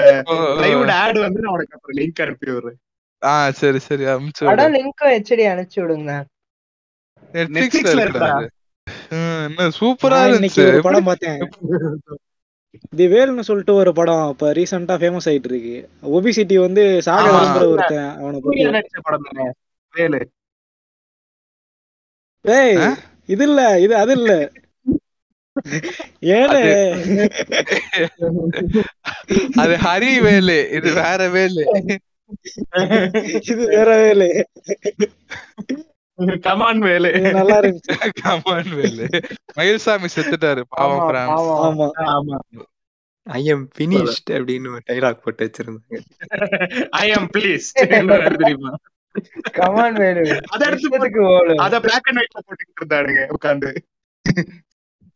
பிளைவுட் 0.58 0.92
ஆட் 0.96 1.18
வந்து 1.18 1.40
நான் 1.40 1.52
உனக்கு 1.52 1.74
அப்புறம் 1.74 1.96
லிங்க் 1.96 2.22
அனுப்பி 2.22 2.50
விடுறேன். 2.50 2.78
ஆஹ் 3.22 3.50
சரி 3.50 3.78
சரி 3.78 4.04
அனுப்பிச்சு 4.04 4.44
படம் 4.44 4.74
லிங்க்கும் 4.74 5.12
ஹெச்டி 5.14 5.46
அனுப்பிச்சு 5.52 5.80
விடுங்க. 5.82 6.14
நெட்ஃபிளிக்ஸ்ல 7.34 8.00
இருக்கா? 8.00 8.30
என்ன 9.46 9.68
சூப்பரா 9.80 10.20
இருந்துச்சு. 10.26 10.64
படம் 10.80 11.04
பார்த்தேன். 11.04 11.38
தி 12.98 13.06
வேல்னு 13.14 13.46
சொல்லிட்டு 13.48 13.74
ஒரு 13.82 13.90
படம் 13.98 14.24
இப்ப 14.32 14.52
ரீசெண்டா 14.58 14.94
ஃபேமஸ் 15.02 15.28
ஆயிட்டு 15.30 15.50
இருக்கு. 15.52 15.76
ஒபிசிட்டி 16.16 16.56
வந்து 16.66 16.84
சாக. 17.08 17.24
விரும்புற 17.34 17.64
ஒருத்தன் 17.74 18.10
அவனை 18.20 18.36
பத்தி. 18.38 18.48
சூர்யா 18.48 18.70
நடிச்ச 18.76 19.00
படம் 19.08 19.26
வேலு 19.94 20.20
ஏய்? 22.44 22.76
இது 23.34 23.44
இல்ல 23.48 23.60
இது 23.84 23.94
அது 24.02 24.12
இல்ல. 24.18 24.32
ஏழு 26.36 26.60
அது 29.62 29.74
ஹரி 29.86 30.12
வேலு 30.26 30.58
இது 30.78 30.88
வேற 31.00 31.22
வேலு. 31.36 31.62
இது 33.50 33.62
வேற 33.74 33.88
வேலை. 34.04 34.28
Come on 36.42 36.78
Velu. 36.78 37.08
நல்லா 37.32 37.56
இருந்துச்சு. 37.58 37.88
கமான் 38.22 38.70
வேலு. 38.74 39.06
மயில்சாமி 39.56 40.08
செத்துட்டாரு. 40.14 40.62
பாவம் 40.68 40.96
ஆமா, 40.96 41.08
பிரான்ஸ். 41.08 41.48
ஆமா. 41.66 41.86
ஆமா. 42.14 42.36
ஐ 43.26 43.40
எம் 43.44 43.64
பினிஷ்ட் 43.78 44.30
அப்படின்னு 44.36 44.78
டைலாக் 44.88 45.22
போட்டு 45.22 45.44
வச்சிருந்தாங்க. 45.46 46.00
ஐ 46.98 47.06
அம் 47.12 47.28
ப்ளீஸ் 47.34 47.66
தெரியுமா? 47.78 48.72
Come on 49.52 49.96
Velu. 49.96 50.24
அத 50.48 50.62
எடுத்து 50.66 51.26
அத 51.66 51.74
பிளாக் 51.80 52.08
அண்ட் 52.08 52.20
ஒயிட்ல 52.22 52.40
போட்டுக்கிட்டு 52.40 52.82
இருந்தானுங்க 52.82 53.22
உட்காந்து 53.36 53.70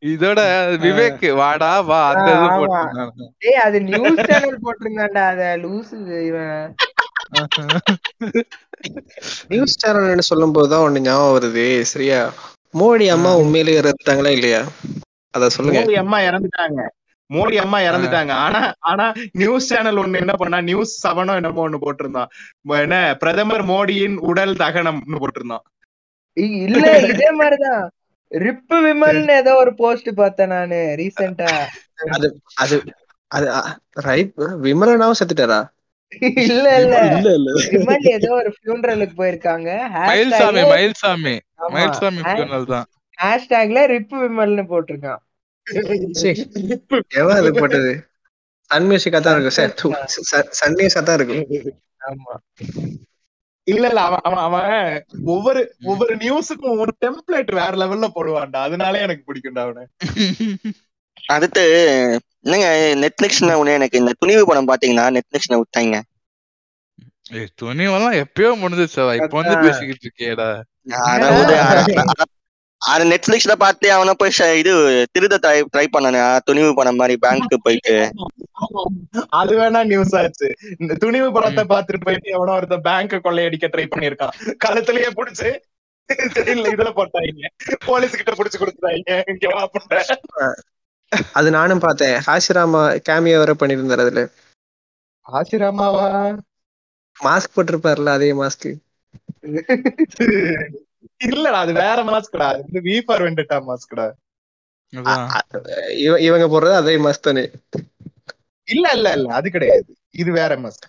இதோட 0.02 0.40
விவேக் 0.82 1.24
வாடா 1.38 1.72
வா 1.88 1.98
அந்த 2.10 2.28
இது. 2.36 2.46
போட்டிருந்தாங்க. 2.58 3.24
ஏய் 3.48 3.58
அது 3.64 3.78
நியூஸ் 3.88 4.20
சேனல் 4.28 4.62
போட்டிருந்தான்டா 4.62 5.24
அத 5.32 5.42
லூசு 5.64 5.96
இவன். 6.28 6.62
நியூஸ் 9.48 9.80
சேனல்னு 9.82 10.28
சொல்லும் 10.28 10.52
போதுதான் 10.52 10.84
ஒண்ணு 10.86 11.00
ஞாபகம் 11.00 11.34
வருது. 11.36 11.80
சரியா? 11.82 12.20
மோடி 12.74 13.06
அம்மா 13.06 13.36
உண்மையிலேயே 13.36 13.80
இறந்துட்டாங்களா 13.80 14.28
இல்லையா? 14.28 14.60
அத 15.34 15.48
சொல்லுங்க. 15.48 15.80
மோடி 15.80 15.94
அம்மா 15.94 16.18
இறந்துட்டாங்க. 16.20 16.80
மோடி 17.30 17.56
அம்மா 17.56 17.78
இறந்துட்டாங்க. 17.80 18.32
ஆனா 18.44 18.60
ஆனா 18.80 19.04
நியூஸ் 19.32 19.68
சேனல் 19.68 19.96
ஒண்ணு 19.96 20.20
என்ன 20.20 20.32
பண்ணா 20.32 20.60
நியூஸ் 20.60 21.06
செவனோ 21.06 21.34
என்னமோ 21.34 21.64
ஒண்ணு 21.68 21.78
போட்டிருந்தான். 21.80 22.30
என்ன? 22.78 23.16
பிரதமர் 23.18 23.64
மோடியின் 23.64 24.16
உடல் 24.30 24.54
தகனம்னு 24.54 25.22
போட்டிருந்தான். 25.22 25.64
இல்ல 26.36 26.84
இதே 27.08 27.30
மாதிரிதான். 27.32 27.84
ரிப்பு 28.32 28.76
விமல்னு 28.84 29.32
ஏதோ 29.36 29.54
ஒரு 29.54 29.74
போஸ்ட் 29.74 30.10
பார்த்தேன் 30.14 30.48
நானு 30.48 30.78
ரீசெண்டா 30.98 31.48
அது 32.08 32.26
அது 32.54 32.76
அது 33.30 33.46
ரைட் 34.08 34.30
விமலனாவும் 34.62 35.18
செத்துட்டாரா? 35.20 35.60
இல்ல 36.12 36.68
இல்ல. 36.80 36.94
இல்ல 37.10 37.28
இல்ல. 37.34 37.50
விமல் 37.72 38.06
ஏதோ 38.12 38.30
ஒரு 38.32 38.50
ஃபியூனரலுக்கு 38.54 39.14
போயிருக்காங்க. 39.16 39.68
மயில்சாமி 40.10 40.62
மயில்சாமி. 40.72 41.34
மயில்சாமி 41.74 42.22
funeral 42.30 42.64
தான். 42.66 42.86
ஹேஷ்டேக்ல 43.18 43.80
ரிப்பு 43.86 44.16
விமல்னு 44.22 44.64
போட்டிருக்கான். 44.70 45.20
சரி. 46.12 46.42
எவன் 47.20 47.38
அது 47.40 47.52
போட்டது? 47.54 47.92
சன் 48.70 48.88
மியூசிக்கா 48.90 49.20
தான் 49.20 49.36
இருக்கும். 49.36 49.94
சார் 50.30 50.50
சன் 50.60 50.76
நியூஸா 50.78 51.02
தான் 51.02 51.18
இருக்கும். 51.18 51.44
ஆமா. 52.08 52.34
இல்ல 53.66 53.84
இல்ல 53.88 54.00
அவன் 54.00 54.22
அவன் 54.28 54.44
அவன் 54.44 54.68
ஒவ்வொரு 55.26 55.60
ஒவ்வொரு 55.84 56.16
நியூஸுக்கும் 56.16 56.78
ஒரு 56.78 56.92
டெம்ப்ளேட் 57.04 57.50
வேற 57.54 57.72
லெவல்ல 57.82 58.06
போடுவான்டா. 58.16 58.60
அதனாலே 58.68 59.00
எனக்கு 59.00 59.26
பிடிக்கும்டா 59.28 59.64
அவனை. 59.66 59.84
அடுத்து 61.30 61.62
என்னங்க 62.40 62.94
நெட்ஃபிளிக்ஸ்ல 62.94 63.50
ஒண்ணு 63.50 63.72
எனக்கு 63.72 63.98
இந்த 63.98 64.12
துணிவு 64.18 64.46
படம் 64.46 64.68
பாத்தீங்கன்னா 64.68 65.18
நெட்ஃபிளிக்ஸ்ல 65.18 65.60
விட்டாங்க. 65.60 66.00
ஏய் 67.30 67.46
துணிவெல்லாம் 67.62 68.24
எப்பயோ 68.24 68.54
முடிஞ்சிச்சா 68.56 69.14
இப்ப 69.14 69.42
வந்து. 69.42 69.58
பேசிக்கிட்டு 69.60 70.08
அட- 72.08 72.24
அது 72.78 73.04
நெட்ஃபிளிக்ஸ்ல 73.04 73.52
பார்த்து 73.52 73.90
அவன 73.90 74.10
போய் 74.10 74.58
இது 74.58 75.06
திருத 75.18 75.36
ட்ரை 75.42 75.64
ட்ரை 75.76 75.86
பண்ணனே. 75.98 76.38
துணிவு 76.44 76.74
பணம் 76.74 76.96
மாதிரி 76.96 77.18
பேங்க்கு 77.26 77.54
போயிட்டு. 77.62 78.12
அது 79.28 79.58
வேணா 79.58 79.84
நியூஸ் 79.84 80.16
ஆச்சு. 80.16 80.54
இந்த 80.78 80.94
துணிவு 80.94 81.32
படத்தை 81.32 81.64
பார்த்துட்டு 81.64 82.04
போயிட்டு 82.04 82.30
எவனோ 82.30 82.52
ஒருத்தன் 82.52 82.82
பேங்க 82.84 83.20
கொள்ளையடிக்க 83.20 83.68
ட்ரை 83.68 83.86
பண்ணிருக்கான் 83.96 84.56
கழுத்துலயே 84.64 85.10
புடிச்சு 85.16 85.58
இல்ல 86.48 86.68
இதுல 86.70 86.92
போட்டாங்க. 86.96 87.46
போலீஸ் 87.86 88.16
கிட்ட 88.16 88.32
புடிச்சு 88.32 88.60
கொடுத்துட்டாங்க. 88.60 89.22
இங்க. 89.26 89.74
அது 91.38 91.48
நானும் 91.54 91.82
பார்த்தேன். 91.82 92.16
ஹாசிராமா 92.26 92.80
கேமியோ 93.06 93.40
வர 93.40 93.54
பண்ணியிருந்தாரு 93.58 94.04
அதுல. 94.06 94.24
ஆசிராமாவா 95.26 96.08
மாஸ்க் 97.16 97.54
போட்டிருப்பாருல 97.54 98.16
அதே 98.16 98.30
மாஸ்க் 98.36 98.68
இல்லடா 101.26 101.58
அது 101.60 101.72
வேற 101.78 101.98
மாஸ்க்டா 102.08 102.48
அது 102.50 102.62
வந்து 102.64 102.82
வி 102.86 102.96
ஃபார் 103.02 103.24
வெண்டட்டா 103.24 103.58
மாஸ்க்டா. 103.66 104.06
இவங்க 106.26 106.46
போடுறது 106.48 106.80
அதே 106.80 106.94
மாஸ்க் 107.04 107.26
தானே. 107.26 107.44
இல்ல 108.68 108.86
இல்ல 108.96 109.08
இல்ல. 109.16 109.28
அது 109.38 109.48
கிடையாது. 109.50 109.90
இது 110.14 110.30
வேற 110.32 110.52
மாஸ்க் 110.60 110.88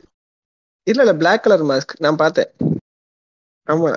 இல்ல 0.88 1.02
இல்ல. 1.04 1.14
பிளாக் 1.18 1.44
கலர் 1.44 1.64
மாஸ்க் 1.68 1.94
நான் 2.00 2.22
பார்த்தேன். 2.22 2.52
ஆமா. 3.68 3.92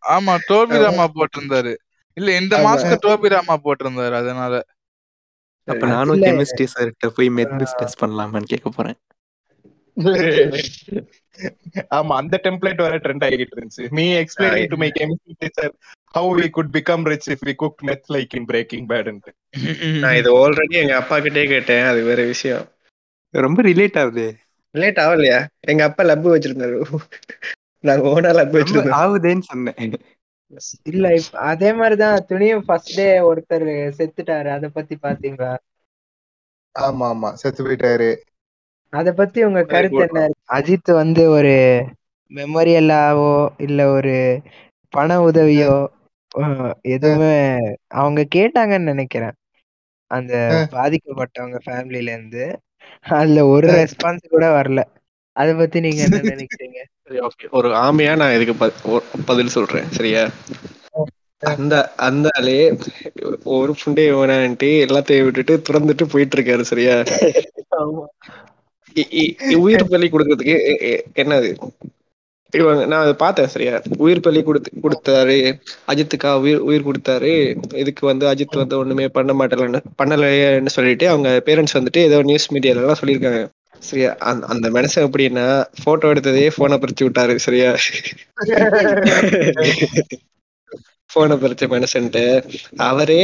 ஆமா 0.09 0.37
டோபி 0.49 0.83
ராமா 0.83 1.11
போட்டிருந்தாரு. 1.15 1.77
இல்ல 2.15 2.37
இந்த. 2.37 2.57
மாஸ்க் 2.59 2.97
டோபி 3.07 3.29
ராமா 3.29 3.61
போட்டிருந்தாரு 3.65 4.13
அதனால. 4.13 4.65
அப்ப 5.65 5.87
நானும். 5.87 6.23
கெமிஸ்ட்ரி 6.23 6.67
சார்கிட்ட 6.75 7.07
போய் 7.15 7.29
மெத் 7.29 7.63
பிஸ்னஸ் 7.63 8.01
பண்ணலாமான்னு 8.01 8.43
கேட்க 8.43 8.71
போறேன். 8.71 8.95
ஆமா 11.91 12.07
அந்த 12.07 12.41
டெம்ப்ளேட் 12.43 12.77
வர 12.77 12.97
ட்ரெண்ட் 12.97 13.27
ஆகிட்டு 13.29 13.47
இருந்துச்சு. 13.57 13.91
Me 13.91 14.13
explaining 14.13 14.69
to 14.69 14.77
my 14.77 14.93
chemistry 15.01 15.33
teacher 15.39 15.75
how 16.19 16.21
we 16.21 16.51
could 16.51 16.77
become 16.77 17.03
rich 17.03 17.31
if 17.31 17.47
we 17.47 17.55
cook 17.55 17.83
meth 17.83 18.13
like 18.13 18.35
in 18.35 18.45
breaking 18.45 18.87
பேட்ன்ட்டு 18.87 19.99
நான் 19.99 20.17
இது 20.17 20.37
ஆல்ரெடி 20.37 20.71
எங்க 20.71 20.97
அப்பா 20.97 21.21
கிட்டே 21.21 21.45
கேட்டேன் 21.45 21.85
அது 21.85 22.03
வேற 22.03 22.25
விஷயம். 22.25 22.69
ரொம்ப 23.31 23.63
ரிலேட் 23.63 23.99
ஆகுது. 23.99 24.37
லேட் 24.75 25.01
ஆகலையா? 25.03 25.39
எங்க 25.71 25.83
அப்பா 25.89 26.03
லப்பு 26.05 26.29
வச்சிருந்தாரு. 26.33 26.79
நாங்க 27.85 28.05
ஓனா 28.13 28.31
லப்பு 28.35 28.57
ரொம்ப 28.59 28.59
வச்சிருந்தோம். 28.59 28.99
ஆகுதேன்னு 28.99 29.45
சொன்னேன். 29.49 29.79
இல்ல 30.91 31.07
இப்ப 31.17 31.41
அதே 31.51 31.71
மாதிரிதான் 31.75 32.25
துணியும் 32.29 32.65
ஃபர்ஸ்ட் 32.65 32.95
டே 32.95 33.09
ஒருத்தர் 33.25 33.67
செத்துட்டாரு. 33.99 34.51
அத 34.53 34.69
பத்தி 34.71 34.97
பாத்தீங்களா? 35.03 35.53
ஆமா 36.75 37.07
ஆமா. 37.11 37.31
செத்து 37.41 37.61
போயிட்டாரு. 37.63 38.11
அத 38.93 39.09
பத்தி 39.15 39.41
உங்க 39.45 39.61
கருத்து 39.67 40.03
என்ன? 40.05 40.21
அஜித் 40.57 40.91
வந்து 40.99 41.23
ஒரு 41.31 41.55
மெமோரியலாவோ 42.31 43.33
இல்ல 43.61 43.81
ஒரு 43.93 44.15
பண 44.95 45.11
உதவியோ 45.25 45.75
எதுவுமே 46.93 47.33
அவங்க 47.97 48.21
கேட்டாங்கன்னு 48.35 48.91
நினைக்கிறேன். 48.91 49.37
அந்த 50.11 50.33
பாதிக்கப்பட்டவங்க 50.73 51.59
ஃபேமிலில 51.65 52.13
இருந்து. 52.13 52.45
அதுல 53.13 53.53
ஒரு 53.53 53.67
ரெஸ்பான்ஸ் 53.77 54.29
கூட 54.29 54.57
வரல. 54.57 54.81
அத 55.37 55.55
பத்தி 55.55 55.81
நீங்க 55.81 56.03
என்ன 56.03 56.21
நினைக்கிறீங்க? 56.33 56.79
சரி 57.05 57.19
ஓகே 57.27 57.47
ஒரு 57.59 57.69
ஆமையா 57.83 58.17
நான் 58.17 58.37
இதுக்கு 58.37 58.71
பதில் 59.27 59.57
சொல்றேன். 59.57 59.85
சரியா? 59.93 60.31
அந்த 61.43 61.93
அந்த 62.07 62.29
ஆளே 62.39 62.73
ஒரு 63.53 63.75
புண்டே 63.79 64.13
வேணான்ட்டு 64.13 64.69
எல்லாத்தையும் 64.85 65.29
விட்டுட்டு 65.29 65.63
துறந்துட்டு 65.69 66.05
போயிட்டு 66.13 66.39
இருக்காரு 66.39 66.63
சரியா 66.69 67.03
உயிர் 69.63 69.91
பலி 69.91 70.09
கொடுக்கறதுக்கு 70.09 70.57
என்னது? 71.17 71.51
இவங்க 72.53 72.83
நான் 72.87 73.03
அதை 73.03 73.13
பார்த்தேன் 73.23 73.49
சரியா? 73.49 73.75
உயிர் 74.05 74.21
பலி 74.21 74.41
கொடுத்து 74.43 74.71
கொடுத்தாரு. 74.85 75.37
அஜித்துக்கா 75.93 76.31
உயிர் 76.45 76.63
உயிர் 76.69 76.87
கொடுத்தாரு. 76.89 77.33
இதுக்கு 77.83 78.03
வந்து 78.07 78.25
அஜித் 78.33 78.61
வந்து 78.63 78.79
ஒண்ணுமே 78.79 79.09
பண்ண 79.09 79.33
மாட்டலன்னு 79.41 79.81
பண்ணலைன்னு 80.03 80.75
சொல்லிட்டு 80.77 81.09
அவங்க 81.09 81.31
பேரண்ட்ஸ் 81.47 81.77
வந்துட்டு 81.79 82.03
ஏதோ 82.09 82.19
நியூஸ் 82.23 82.49
மீடியாலலாம் 82.55 83.01
சொல்லியிருக்காங்க. 83.03 83.43
சரியா? 83.83 84.11
அந்த 84.31 84.47
அந்த 84.47 84.67
மனுஷன் 84.71 85.07
எப்படின்னா 85.07 85.47
போட்டோ 85.85 86.11
எடுத்ததே 86.13 86.45
போனை 86.57 86.79
பறிச்சு 86.79 87.07
விட்டாரு 87.07 87.35
சரியா? 87.47 87.71
போனை 91.11 91.37
பறிச்ச 91.37 91.65
மனுஷன்ட்டு 91.75 92.25
அவரே 92.91 93.21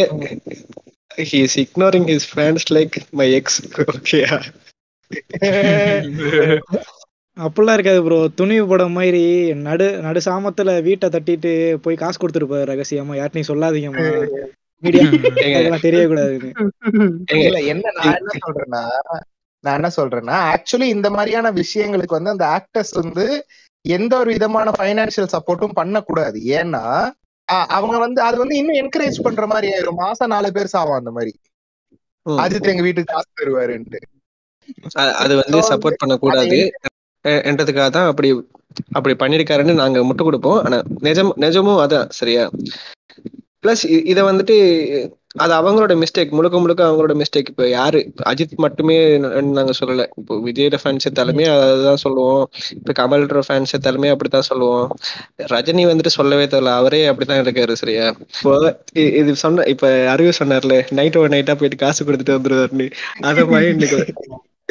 he 1.31 1.39
is 1.45 1.59
ignoring 1.59 2.09
his 2.13 2.29
fans 2.33 2.67
like 2.77 2.97
my 3.21 3.29
ex 3.35 3.61
ஓகேயா 3.85 4.35
அப்படிலாம் 7.39 7.77
இருக்காது 7.77 8.01
ப்ரோ 8.05 8.19
துணிவு 8.39 8.65
படம் 8.67 8.97
மாதிரி 8.97 9.23
நடு 9.67 9.87
நடு 10.07 10.21
சாமத்துல 10.27 10.71
வீட்டை 10.87 11.09
தட்டிட்டு 11.09 11.51
போய் 11.85 12.01
காசு 12.01 12.19
கொடுத்துருப்பாரு 12.19 12.71
ரகசியமா. 12.71 13.15
யார்ட்டையும் 13.19 13.51
சொல்லாதீங்கம்மா 13.51 14.07
மீடியா 14.83 15.05
தெரியக்கூடாதுன்னு. 15.85 16.51
இல்ல 17.43 17.61
என்ன 17.73 17.93
நான் 17.97 18.17
என்ன 18.19 18.33
சொல்றேன்னா 18.39 18.83
நான் 19.65 19.77
என்ன 19.79 19.89
சொல்றேன்னா 19.97 20.37
ஆக்சுவலி 20.53 20.89
இந்த 20.97 21.09
மாதிரியான 21.11 21.51
விஷயங்களுக்கு 21.57 22.19
வந்து 22.19 22.35
அந்த 22.35 22.47
ஆக்டர்ஸ் 22.57 22.93
வந்து 23.01 23.25
எந்த 23.85 24.13
ஒரு 24.19 24.31
விதமான 24.35 24.71
ஃபைனான்சியல் 24.77 25.33
சப்போர்ட்டும் 25.35 25.79
பண்ணக்கூடாது. 25.79 26.39
ஏன்னா 26.59 26.85
அவங்க 27.75 27.97
வந்து 27.99 28.21
அது 28.23 28.37
வந்து 28.39 28.57
இன்னும் 28.57 28.81
என்கரேஜ் 28.81 29.25
பண்ற 29.27 29.45
மாதிரி 29.47 29.69
ஆயிரும். 29.73 30.01
மாசம் 30.03 30.33
நாலு 30.35 30.49
பேர் 30.57 30.75
சாவும் 30.75 30.99
அந்த 31.01 31.11
மாதிரி. 31.17 31.33
அஜித் 32.27 32.71
எங்க 32.73 32.85
வீட்டுக்கு 32.87 33.13
காசு 33.13 33.29
தருவாருன்ட்டு. 33.41 34.01
அது 35.23 35.35
வந்து 35.41 35.59
சப்போர்ட் 35.71 36.01
பண்ணக்கூடாது. 36.03 36.59
என்றதுக்காக 37.51 37.91
தான் 37.91 38.07
அப்படி 38.07 38.31
அப்படி 38.93 39.15
பண்ணிருக்காருன்னு 39.19 39.75
நாங்க 39.75 40.01
முட்டு 40.05 40.23
கொடுப்போம். 40.23 40.59
ஆனா 40.65 40.79
நிஜம் 41.01 41.33
நிஜமும் 41.41 41.81
அதான் 41.85 42.09
சரியா? 42.19 42.45
பிளஸ் 43.63 43.85
இத 44.13 44.21
வந்துட்டு 44.25 44.57
அது 45.43 45.53
அவங்களோட 45.55 45.93
மிஸ்டேக் 46.03 46.31
முழுக்க 46.31 46.57
முழுக்க 46.59 46.83
அவங்களோட 46.89 47.15
மிஸ்டேக் 47.21 47.51
இப்ப 47.53 47.65
யாரு 47.69 47.99
அஜித் 48.31 48.55
மட்டுமே 48.57 48.97
நாங்க 49.57 49.73
சொல்லல. 49.81 50.05
இப்போ 50.21 50.35
விஜயோட 50.47 50.77
ஃபேன்ஸ் 50.83 51.07
தலைமை 51.13 51.45
அதுதான் 51.55 52.03
சொல்லுவோம். 52.05 52.45
இப்ப 52.79 52.95
கமலோட 53.01 53.43
ஃபேன்ஸ் 53.49 53.75
தலைமை 53.87 54.09
அப்படித்தான் 54.09 54.49
சொல்லுவோம். 54.49 54.87
ரஜினி 55.55 55.85
வந்துட்டு 55.91 56.13
சொல்லவே 56.19 56.47
தெரியல. 56.55 56.73
அவரே 56.81 57.07
அப்படித்தான் 57.07 57.43
இருக்காரு 57.45 57.77
சரியா? 57.83 58.07
இப்போ 58.37 58.55
இது 59.21 59.35
சொன்ன 59.45 59.67
இப்ப 59.75 59.87
அறிவு 60.15 60.33
சொன்னார்ல 60.41 60.77
நைட் 61.01 61.21
ஒரு 61.23 61.33
நைட்டா 61.37 61.57
போயிட்டு 61.61 61.83
காசு 61.85 62.05
கொடுத்துட்டு 62.05 62.39
வந்துருவாருன்னு. 62.39 62.89
அதை 63.23 63.45
மாதிரி 63.55 63.73
இன்னைக்கு 63.77 64.01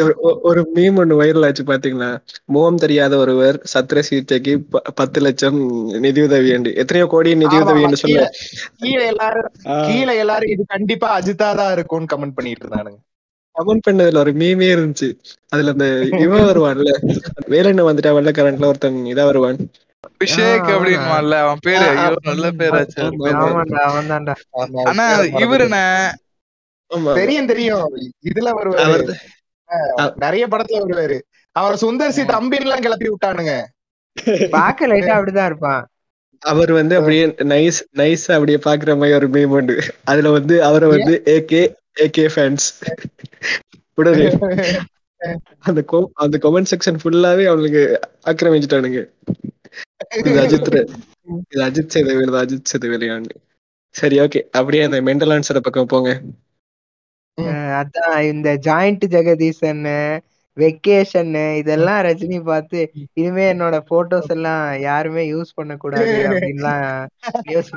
ஒரு- 0.02 0.66
மீம் 0.76 0.98
ஒண்ணு 0.98 1.16
வைரல் 1.22 1.46
ஆச்சு 1.46 1.64
பாத்தீங்களா? 1.64 2.22
முகம் 2.46 2.76
தெரியாத 2.76 3.18
ஒருவர் 3.18 3.64
சத்திர 3.74 4.00
சிகிச்சைக்கு 4.00 4.60
ப- 4.60 4.82
பத்து 4.96 5.22
லட்சம் 5.22 5.58
நிதியுதவி 6.00 6.50
என்று. 6.50 6.76
எத்தனையோ 6.76 7.10
கோடி 7.10 7.36
நிதியுதவி 7.36 7.82
என்று 7.82 7.98
சொல்ல 7.98 8.32
கீழே 8.78 9.06
எல்லாரும் 9.06 9.52
கீழே 9.88 10.18
எல்லாரும் 10.18 10.50
இது 10.50 10.64
கண்டிப்பா 10.68 11.20
அஜித்தா 11.20 11.56
தான் 11.56 11.72
இருக்கும்னு 11.72 12.06
கமெண்ட் 12.06 12.36
பண்ணிட்டு 12.36 12.68
இருந்தானுங்க. 12.68 13.00
கமெண்ட் 13.56 13.86
பண்ணதுல 13.90 14.18
ஒரு 14.18 14.32
மீமே 14.34 14.68
இருந்துச்சு. 14.76 15.10
அதுல 15.50 15.72
அந்த 15.72 15.86
இவன் 16.20 16.42
வருவான்ல. 16.42 16.90
வேலண்ண 17.48 17.82
வந்துட்டா 17.90 18.12
வெள்ளக்காரன்ல 18.18 18.66
ஒருத்தன் 18.66 19.06
இதா 19.06 19.26
வருவான். 19.26 19.58
அபிஷேக் 20.08 20.64
ஆ, 20.64 20.70
அப்படின்னுவான்ல 20.70 21.32
அவன் 21.40 21.58
பேரு 21.62 21.86
ஐயோ 21.88 22.16
நல்ல 22.22 22.52
பேராச்சு 22.52 23.02
ஆனா 24.86 25.20
இவருன 25.20 25.78
ஆமா. 26.92 27.14
தெரியும் 27.14 27.46
தெரியும். 27.46 27.96
இதுல 28.24 28.50
வருவாரு. 28.54 28.82
அவர் 28.82 29.04
நிறைய 30.16 30.48
படத்துல 30.48 30.82
வருவாரு. 30.88 31.22
அவர் 31.52 31.74
சுந்தர் 31.74 32.10
சி 32.10 32.22
தம்பின்னு 32.22 32.60
எல்லாம் 32.60 32.80
கிளப்பி 32.80 33.10
விட்டானுங்க. 33.10 33.64
பாக்க 34.50 34.88
லைட்டா 34.88 34.90
அப்படிதான் 34.90 35.46
இருப்பான். 35.46 35.88
அவர் 36.40 36.72
வந்து 36.72 36.96
அப்படியே 36.96 37.26
நைஸ் 37.26 37.82
நைஸ் 37.96 38.32
அப்படியே 38.32 38.58
பாக்குற 38.58 38.96
மாதிரி 38.96 39.14
ஒரு 39.14 39.30
மீம் 39.30 39.44
உண்டு. 39.44 39.82
அதுல 40.04 40.30
வந்து 40.30 40.64
அவரை 40.64 40.90
வந்து 40.90 41.22
ஏகே 41.26 41.74
ஏகே 42.00 42.30
ஃபேன்ஸ் 42.36 42.82
உடனே 43.94 44.38
அந்த 45.60 45.84
co- 45.92 46.06
அந்த 46.14 46.38
கமெண்ட் 46.42 46.66
செக்ஷன் 46.76 46.98
ஃபுல்லாவே 47.04 47.46
அவனுக்கு 47.46 48.00
ஆக்கிரமிச்சிட்டானுங்க. 48.26 49.10
இது 50.16 50.42
அஜித் 50.42 50.70
ர- 50.70 50.88
இது 51.50 51.66
அஜித் 51.66 51.90
செய்த 51.90 52.14
வேலை 52.14 52.34
அஜித் 52.34 52.60
செய்த 52.64 52.88
வேலையான்னு 52.88 53.30
சரி 53.90 54.20
ஓகே 54.20 54.42
அப்படியே 54.52 54.84
அந்த 54.84 55.02
மெண்டல் 55.02 55.30
ஆன்சர் 55.30 55.60
பக்கம் 55.60 55.86
போங்க. 55.86 56.22
அதான் 57.80 58.18
இந்த 58.24 58.50
ஜாயிண்ட் 58.68 59.06
ஜெகதீசன் 59.16 59.84
வெக்கேஷன் 60.58 61.34
இதெல்லாம் 61.58 62.00
ரஜினி 62.02 62.44
பார்த்து 62.44 62.80
இனிமே 63.14 63.44
என்னோட 63.54 63.78
போட்டோஸ் 63.90 64.32
எல்லாம் 64.32 64.80
யாருமே 64.80 65.24
யூஸ் 65.34 65.52
பண்ண 65.56 65.74
கூடாது 65.78 66.16
அப்படின்லாம் 66.30 66.86
நியூஸ் 67.44 67.70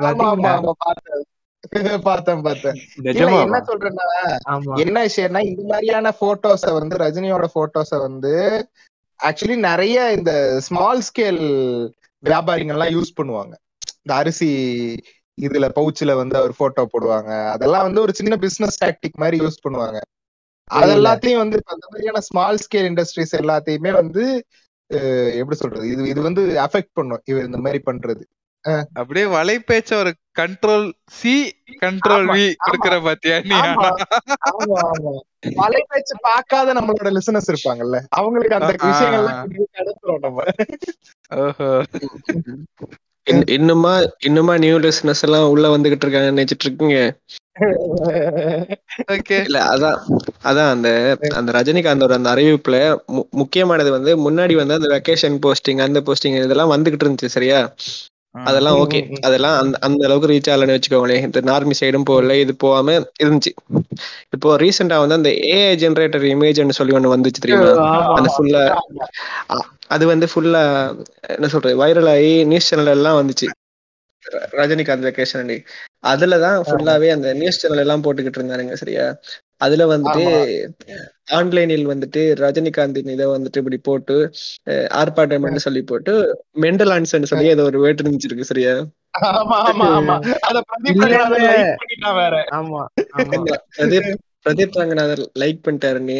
பார்த்தேன். 2.04 2.42
பார்த்தேன் 2.42 2.78
என்ன 3.44 3.58
சொல்றேன்னா 3.68 4.06
என்ன 4.84 4.98
விஷயம்னா 5.08 5.42
இந்த 5.44 5.62
மாதிரியான 5.72 6.12
போட்டோஸ 6.20 6.72
வந்து 6.72 6.96
ரஜினியோட 6.96 7.48
போட்டோஸ 7.54 8.00
வந்து 8.00 8.32
ஆக்சுவலி 9.20 9.56
நிறைய 9.61 10.12
இந்த 10.12 10.32
ஸ்மால் 10.61 11.02
ஸ்கேல் 11.08 11.42
வியாபாரிகள் 12.22 12.76
எல்லாம் 12.76 12.94
யூஸ் 12.94 13.16
பண்ணுவாங்க. 13.16 13.52
இந்த 14.02 14.14
அரிசி 14.14 14.48
இதுல 15.47 15.66
பவுச்சுல 15.78 16.14
வந்து 16.14 16.36
அவர் 16.36 16.53
போட்டோ 16.57 16.82
போடுவாங்க. 16.93 17.30
அதெல்லாம் 17.51 17.86
வந்து 17.88 18.01
ஒரு 18.01 18.14
சின்ன 18.14 18.36
பிசினஸ் 18.36 18.80
டாக்டிக் 18.84 19.20
மாதிரி 19.22 19.38
யூஸ் 19.45 19.62
பண்ணுவாங்க. 19.66 20.01
அது. 20.70 20.91
எல்லாத்தையும் 20.97 21.43
வந்து 21.43 21.59
அந்த 21.64 21.84
மாதிரியான 21.91 22.20
ஸ்மால் 22.20 22.61
ஸ்கேல் 22.64 22.88
இண்டஸ்ட்ரீஸ் 22.91 23.32
எல்லாத்தையுமே 23.36 23.93
வந்து 23.93 24.24
எப்படி 25.41 25.57
சொல்றது? 25.57 25.84
இது 25.91 26.03
இது 26.09 26.20
வந்து 26.22 26.43
அஃபெக்ட் 26.66 26.93
பண்ணும். 26.93 27.22
இவர் 27.24 27.49
இந்த 27.49 27.59
மாதிரி 27.59 27.80
பண்றது. 27.86 28.22
அப்படியே 28.93 29.26
வலைபேச்ச 29.34 29.91
ஒரு 29.95 30.11
கண்ட்ரோல் 30.38 30.86
சி 31.11 31.34
கண்ட்ரோல் 31.80 32.26
வி. 32.32 32.47
கொடுக்கற 32.64 32.97
பாத்தியா 33.05 33.36
நீ? 33.51 33.59
வலைபேச்சு 35.62 36.16
பார்க்காத 36.20 36.74
நம்மளோட 36.74 37.11
லிசனர்ஸ் 37.16 37.51
இருப்பாங்கல்ல. 37.53 38.01
அவங்களுக்கு 38.18 38.59
அந்த. 38.59 38.72
விஷயங்கள்லாம் 38.91 39.41
நம்ம 40.26 40.45
இன்னுமா 43.54 43.92
இன்னுமா 44.20 44.54
நியூ 44.58 44.76
லிசனர்ஸ் 44.78 45.22
எல்லாம் 45.22 45.48
உள்ள 45.48 45.66
வந்துகிட்டு 45.68 46.04
இருக்காங்கன்னு 46.04 46.34
நினைச்சிட்டு 46.34 46.66
இருக்கீங்க? 46.66 46.98
ஓகே 49.12 49.36
இல்ல 49.46 49.58
அதான் 49.70 49.96
அதான் 50.42 50.70
அந்த 50.70 50.88
அந்த 51.32 51.50
ரஜினிகாந்தோட 51.52 52.12
அந்த 52.18 52.28
அறிவிப்புல 52.34 52.76
முக்கியமானது 53.40 53.90
வந்து 53.90 54.12
முன்னாடி 54.26 54.54
வந்து 54.54 54.78
அந்த 54.78 54.88
வெக்கேஷன் 54.94 55.36
போஸ்டிங் 55.44 55.82
அந்த 55.84 56.00
போஸ்டிங் 56.00 56.38
இதெல்லாம் 56.40 56.72
வந்துகிட்டு 56.74 57.04
இருந்துச்சு 57.04 57.34
சரியா? 57.36 57.58
அதெல்லாம் 58.34 58.76
ஓகே. 58.82 58.98
அதெல்லாம் 59.26 59.56
அந்த 59.60 59.76
அந்த 59.86 60.00
அளவுக்கு 60.06 60.30
ரீச் 60.30 60.50
ஆகலன்னு 60.52 60.76
வச்சுக்கோங்களேன் 60.76 61.24
இந்த 61.26 61.40
நார்மி 61.48 61.74
சைடும் 61.80 62.06
போகல 62.06 62.36
இது 62.36 62.52
போகாம 62.56 62.92
இருந்துச்சு. 63.22 63.52
இப்போ 64.34 64.50
ரீசெண்டா 64.62 64.98
வந்து 65.02 65.18
அந்த 65.18 65.30
ஏஐ 65.50 65.72
ஜெனரேட்டர் 65.82 66.26
இமேஜ்னு 66.30 66.78
சொல்லி 66.78 66.96
ஒண்ணு 66.98 67.14
வந்துச்சு 67.14 67.44
தெரியுமா. 67.44 67.70
அந்த 68.18 68.30
ஃபுல்லா 68.34 68.62
அது 69.88 70.04
வந்து 70.06 70.26
ஃபுல்லா 70.32 70.62
என்ன 71.34 71.48
சொல்றது 71.48 71.80
வைரல் 71.82 72.10
ஆகி 72.10 72.32
நியூஸ் 72.44 72.68
சேனல் 72.68 72.94
எல்லாம் 72.96 73.18
வந்துச்சு. 73.20 73.46
ரஜினிகாந்த் 74.54 75.06
வெக்கேஷன் 75.06 75.52
அதுலதான் 76.10 76.58
ஃபுல்லாவே 76.66 77.08
அந்த 77.14 77.28
நியூஸ் 77.40 77.60
சேனல் 77.62 77.82
எல்லாம் 77.84 78.02
போட்டுக்கிட்டு 78.04 78.38
இருந்தானுங்க 78.40 78.74
சரியா? 78.82 79.04
அதுல 79.58 79.84
வந்துட்டு 79.90 80.24
ஆன்லைனில் 81.30 81.86
வந்துட்டு 81.86 82.20
ரஜினிகாந்தின் 82.40 83.12
இதை 83.14 83.26
வந்துட்டு 83.26 83.60
இப்படி 83.62 83.78
போட்டு 83.88 84.16
ஆர்ப்பாட்டம் 85.00 85.64
சொல்லி 85.66 85.82
போட்டு 85.82 86.12
மெண்டல் 86.64 86.92
ஆன்சர்னு 86.96 87.30
சொல்லி 87.32 87.46
ஏதோ 87.48 87.64
ஒரு 87.64 87.80
வேட்டு 87.80 88.02
இருந்துச்சிருக்கு 88.02 88.50
சரியா? 88.50 88.74
ஆமா 89.30 89.58
ஆமா 89.68 89.86
ஆமா. 89.98 90.16
அத 90.48 90.58
பிரதீப் 94.44 94.76
ரங்கநாதர் 94.80 95.22
லைக் 95.40 95.64
பண்ணிட்டாருன்னு 95.64 96.18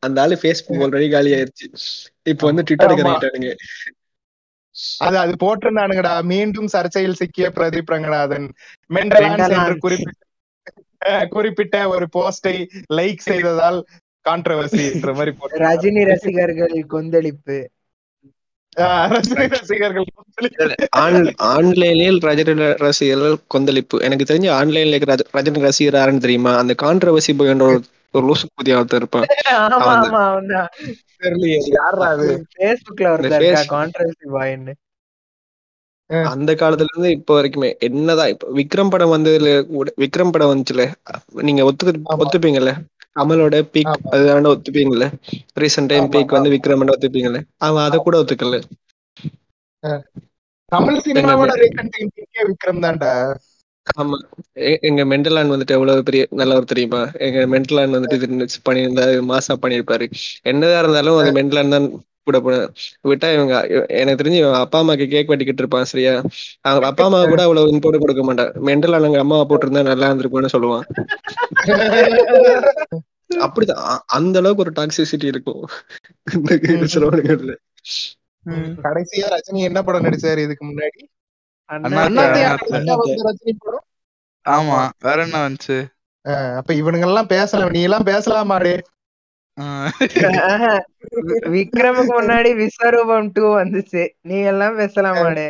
அந்த 0.00 0.20
ஆளு 0.20 0.34
ஃபேஸ்புக் 0.42 0.82
ஆல்ரெடி 0.84 1.08
காலி 1.10 1.30
ஆயிருச்சு. 1.34 1.66
இப்போ 2.26 2.44
வந்து 2.46 2.64
ட்விட்டருக்கு. 2.68 3.04
இறங்கிட்டானுங்க 3.04 3.50
அது 5.00 5.16
அது 5.18 5.32
போட்டிருந்தானுங்கடா. 5.40 6.12
மீண்டும் 6.24 6.68
சர்ச்சையில் 6.72 7.18
சிக்கிய 7.20 7.48
பிரதீப் 7.56 7.92
ரங்கநாதன். 7.94 8.46
மெண்டலான்ஸ். 8.90 9.80
குறிப்பிட்ட 9.84 10.22
குறிப்பிட்ட 11.30 11.76
ஒரு 11.88 12.06
போஸ்டை 12.14 12.54
லைக் 12.94 13.26
செய்ததால் 13.26 13.78
கான்ட்ரவர்சின்ற 14.26 15.10
மாதிரி 15.16 15.30
போட்டு 15.34 15.54
ரஜினி 19.22 19.46
ரசிகர்கள் 19.52 20.04
கொந்தளிப்பு. 20.16 20.64
ஆன்லைனில் 21.50 22.18
ரஜினி 22.26 22.54
ரசிகர்கள் 22.80 23.36
கொந்தளிப்பு. 23.48 23.96
எனக்கு 24.06 24.24
தெரிஞ்சு 24.30 24.48
ஆன்லைன்ல 24.56 24.98
ரஜினி 25.36 25.58
ரசிகர் 25.66 25.94
யாருன்னு 25.94 26.20
தெரியுமா? 26.20 26.52
அந்த 26.62 26.74
கான்ட்ரவர்சி 26.82 27.38
பாய் 27.38 27.48
என்ற 27.54 27.66
ஒரு 28.14 28.26
லூசு 28.26 28.46
புதிய 28.54 28.78
ஒருத்தர் 28.78 29.02
இருப்பான். 29.02 29.28
அந்த 36.30 36.54
காலத்துல 36.54 36.86
இருந்து 36.86 37.16
இப்போ 37.16 37.36
வரைக்குமே 37.36 37.68
என்னதான் 37.86 38.28
இப்போ 38.32 38.46
விக்ரம் 38.56 38.90
படம் 38.90 39.14
வந்ததுல 39.14 39.48
விக்ரம் 39.98 40.30
படம் 40.30 40.52
வந்துச்சுல 40.52 40.82
நீங்க 41.42 41.62
ஒத்துக்கு 41.68 41.92
ஆமா. 42.04 42.16
ஒத்துப்பீங்கல்ல? 42.22 42.72
கமலோட 43.16 43.56
பீக். 43.74 43.92
அதுதான 44.10 44.50
ஒத்துப்பீங்கல்ல? 44.52 45.06
ரீசெண்ட் 45.60 45.86
டைம் 45.86 46.10
பீக் 46.10 46.36
வந்து 46.36 46.50
விக்ரம் 46.50 46.94
ஒத்துப்பீங்கல்ல? 46.94 47.40
அவன் 47.66 47.84
அதை 47.84 47.98
கூட 47.98 48.16
ஒத்துக்கல. 48.22 48.58
தமிழ் 50.72 51.02
சினிமாவோட 51.04 51.52
ரீசன்ட் 51.62 51.92
டைம் 51.94 52.10
விக்ரம் 52.50 52.82
தான்டா. 52.84 53.12
ஆமா. 53.96 54.16
எங்க 54.80 55.04
மென்டலான் 55.04 55.52
வந்துட்டு 55.52 55.74
எவ்வளவு 55.76 56.02
பெரிய 56.02 56.22
நல்லவர் 56.30 56.64
தெரியுமா? 56.64 57.02
எங்க 57.18 57.40
மென்டலான் 57.52 57.94
வந்துட்டு 57.96 58.48
பண்ணியிருந்தாரு 58.68 59.14
மாசா 59.32 59.54
பண்ணியிருப்பாரு. 59.62 60.06
என்னதான் 60.42 60.82
இருந்தாலும் 60.82 61.18
அந்த 61.18 61.32
மென்டலான் 61.38 61.74
தான் 61.76 61.86
கூட 62.26 62.38
போன 62.40 62.56
விட்டா 63.04 63.32
இவங்க 63.32 63.54
இவ- 63.70 63.86
எனக்கு 63.96 64.20
தெரிஞ்சு 64.22 64.38
இவன் 64.38 64.54
அப்பா 64.56 64.82
அம்மாக்கு 64.82 65.08
கேக் 65.08 65.28
வெட்டிக்கிட்டு 65.28 65.62
இருப்பான் 65.62 65.84
சரியா? 65.84 66.12
அவங்க 66.60 66.86
அப்பா 66.86 67.04
அம்மா 67.04 67.24
கூட 67.24 67.42
அவ்வளவு 67.42 67.72
இம்போர்ட் 67.72 67.98
கொடுக்க 67.98 68.22
மாட்டான் 68.22 68.52
மென்டலான் 68.60 69.04
எங்க 69.04 69.18
அம்மாவை 69.18 69.44
போட்டிருந்தா 69.48 69.82
நல்லா 69.82 70.10
இருந்திருக்கும்னு 70.10 70.52
சொல்லுவான். 70.52 70.86
அப்படிதான் 73.40 73.84
அந்த 74.10 74.38
அளவுக்கு 74.38 74.62
ஒரு 74.62 74.72
டாக்ஸிசிட்டி 74.76 75.24
இருக்கும். 75.24 75.62
இந்த 76.68 76.86
சிறுவனுங்கள்ல. 76.86 77.54
கடைசியா 78.82 79.26
ரஜினி 79.28 79.58
என்ன 79.60 79.82
படம் 79.82 80.04
நடிச்சாரு 80.04 80.38
இதுக்கு 80.38 80.66
முன்னாடி? 80.66 81.00
ஆமா. 84.46 84.76
வேற 85.00 85.22
என்ன 85.22 85.48
வந்துச்சு? 85.48 85.78
அப்ப 86.56 86.74
இவனுங்க 86.74 87.00
எல்லாம் 87.00 87.26
பேசலாம் 87.26 87.70
நீ 87.70 87.82
எல்லாம் 87.82 88.04
பேசலாமாடே? 88.04 88.74
விக்ரமுக்கு 91.54 92.12
முன்னாடி 92.16 92.50
விஸ்வரூபம் 92.60 93.28
டூ 93.32 93.44
வந்துச்சு. 93.56 94.02
நீ 94.22 94.38
எல்லாம் 94.46 94.78
பேசலாமாடே 94.78 95.48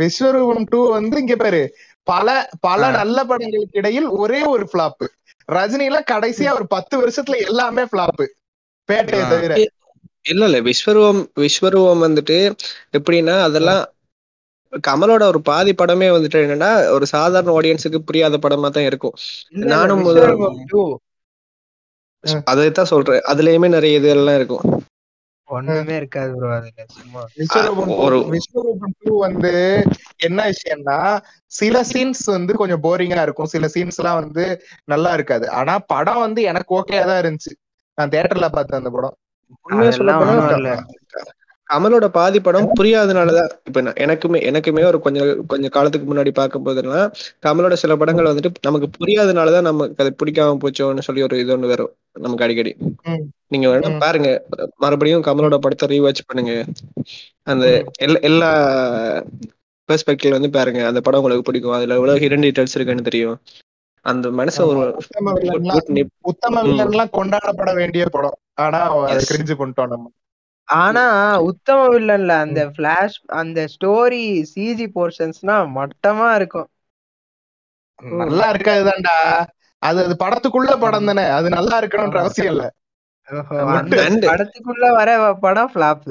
விஸ்வரூபம் 0.00 0.64
டூ 0.66 0.80
வந்து 0.90 1.16
இங்க 1.22 1.34
பாரு. 1.36 1.62
பல 2.06 2.28
பல. 2.60 2.80
நல்ல 2.98 3.18
படங்களுக்கு 3.26 3.78
இடையில் 3.80 4.08
ஒரே 4.22 4.40
ஒரு 4.52 4.64
பிளாப் 4.72 5.04
ரஜினி 5.48 5.84
எல்லாம் 5.86 6.10
கடைசியா 6.10 6.50
ஒரு 6.58 6.66
பத்து 6.74 6.94
வருஷத்துல 7.00 7.38
எல்லாமே 7.46 7.84
பிளாப் 7.92 8.22
பேட்டையை. 8.88 9.24
தவிர. 9.28 9.52
இல்ல 10.30 10.42
இல்ல 10.46 10.58
விஸ்வரூபம் 10.66 11.20
விஸ்வரூபம் 11.40 12.04
வந்துட்டு 12.06 12.38
எப்படின்னா 12.98 13.36
அதெல்லாம் 13.46 13.82
கமலோட 14.82 15.22
ஒரு 15.24 15.40
பாதி 15.44 15.72
படமே 15.74 16.08
வந்துட்டு 16.14 16.38
என்னன்னா 16.44 16.68
ஒரு 16.94 17.06
சாதாரண 17.12 17.52
ஆடியன்ஸுக்கு 17.54 18.00
புரியாத 18.08 18.38
படமா 18.38 18.68
தான் 18.70 18.88
இருக்கும். 18.88 19.14
நானும் 19.70 20.02
அதைத்தான் 22.44 22.92
சொல்றேன். 22.92 23.22
அதுலயுமே 23.30 23.68
நிறைய 23.68 23.98
இது 23.98 24.08
எல்லாம் 24.08 24.34
இருக்கும். 24.34 24.64
ஒண்ணுமே 25.48 25.94
இருக்காது 25.96 26.32
ப்ரோ 26.36 26.48
அதுல. 26.54 26.84
சும்மா. 26.96 27.20
விஸ்வரூபம் 28.32 28.94
டூ 29.00 29.12
வந்து 29.18 29.52
என்ன 30.20 30.40
விஷயம்னா 30.50 30.96
சில 31.52 31.82
சீன்ஸ் 31.90 32.24
வந்து 32.30 32.54
கொஞ்சம் 32.54 32.82
போரிங்கா 32.82 33.22
இருக்கும். 33.22 33.52
சில 33.54 33.68
சீன்ஸ் 33.74 33.98
எல்லாம் 33.98 34.20
வந்து 34.22 34.44
நல்லா 34.84 35.12
இருக்காது. 35.12 35.46
ஆனா 35.52 35.74
படம் 35.86 36.20
வந்து 36.20 36.42
எனக்கு 36.42 36.76
ஓகேயா 36.80 37.04
தான் 37.06 37.22
இருந்துச்சு. 37.22 37.52
நான் 37.98 38.10
தியேட்டர்ல 38.10 38.48
பார்த்தேன் 38.48 38.80
அந்த 38.80 38.90
படம். 38.90 39.16
கமலோட 41.68 42.06
பாதி 42.08 42.38
படம் 42.40 42.68
புரியாதனாலதான் 42.76 43.50
இப்ப 43.66 43.80
எனக்குமே 44.04 44.38
எனக்குமே 44.48 44.82
ஒரு 44.84 44.98
கொஞ்சம் 45.00 45.30
கொஞ்சம் 45.46 45.70
காலத்துக்கு 45.70 46.06
முன்னாடி 46.06 46.30
பார்க்கும் 46.32 46.64
போதெல்லாம் 46.64 47.10
கமலோட 47.42 47.74
சில 47.74 47.96
படங்கள் 47.96 48.30
வந்துட்டு 48.30 48.66
நமக்கு 48.68 48.88
புரியாதனாலதான் 48.96 49.62
நமக்கு 49.62 50.02
அது 50.04 50.12
பிடிக்காம 50.22 50.58
போச்சோன்னு 50.62 51.06
சொல்லி 51.08 51.22
ஒரு 51.22 51.40
இது 51.40 51.52
ஒண்ணு 51.56 51.66
வரும். 51.66 51.92
நமக்கு 52.18 52.44
அடிக்கடி. 52.44 52.72
நீங்க 53.46 53.66
வேணா. 53.68 53.90
பாருங்க. 53.98 54.30
மறுபடியும் 54.76 55.22
கமலோட 55.22 55.56
படத்தை 55.58 55.88
ரீவாட்ச் 55.88 56.26
பண்ணுங்க. 56.26 56.54
அந்த 57.46 57.66
எல்லா 57.98 58.18
எல்லா 58.22 58.50
பெர்ஸ்பெக்டிவ்ல 59.88 60.30
வந்து 60.30 60.50
பாருங்க. 60.50 60.80
அந்த 60.86 61.00
படம் 61.00 61.20
உங்களுக்கு 61.20 61.42
பிடிக்கும். 61.42 61.72
அதுல 61.72 61.94
எவ்வளவு 61.94 62.18
ஹிடன் 62.18 62.44
டீடைல்ஸ் 62.46 62.74
இருக்குன்னு 62.74 63.02
தெரியும். 63.02 63.36
அந்த 64.04 64.26
மனச 64.32 64.56
ஒரு 64.64 64.82
உத்தம 66.24 66.62
வில்லன்லாம் 66.64 67.10
கொண்டாடப்பட 67.10 67.70
வேண்டிய 67.74 68.04
படம். 68.08 68.38
ஆனா. 68.58 68.80
கிரிஞ்சு 69.28 69.54
பண்ணிட்டோம் 69.58 69.92
நம்ம. 69.92 70.06
ஆனா 70.68 71.04
உத்தம 71.48 71.86
வில்லன்ல 71.88 72.32
அந்த 72.38 72.62
பிளாஷ் 72.76 73.16
அந்த 73.36 73.66
ஸ்டோரி 73.74 74.22
சிஜி 74.52 74.86
போர்ஷன்ஸ்னா 74.94 75.56
மட்டமா 75.76 76.28
இருக்கும். 76.34 76.68
நல்லா 78.14 78.46
இருக்காதுதான்டா. 78.52 79.16
அது 79.82 79.98
அது 80.04 80.14
படத்துக்குள்ள 80.22 80.70
படம் 80.82 81.08
தானே? 81.10 81.24
அது 81.36 81.48
நல்லா 81.56 81.76
இருக்கணும்ன்ற 81.80 82.20
அவசியம் 82.22 82.52
இல்ல. 82.54 82.64
படத்துக்குள்ள 84.30 84.86
வர 84.98 85.10
படம் 85.42 85.70
ஃபிளாப் 85.72 86.06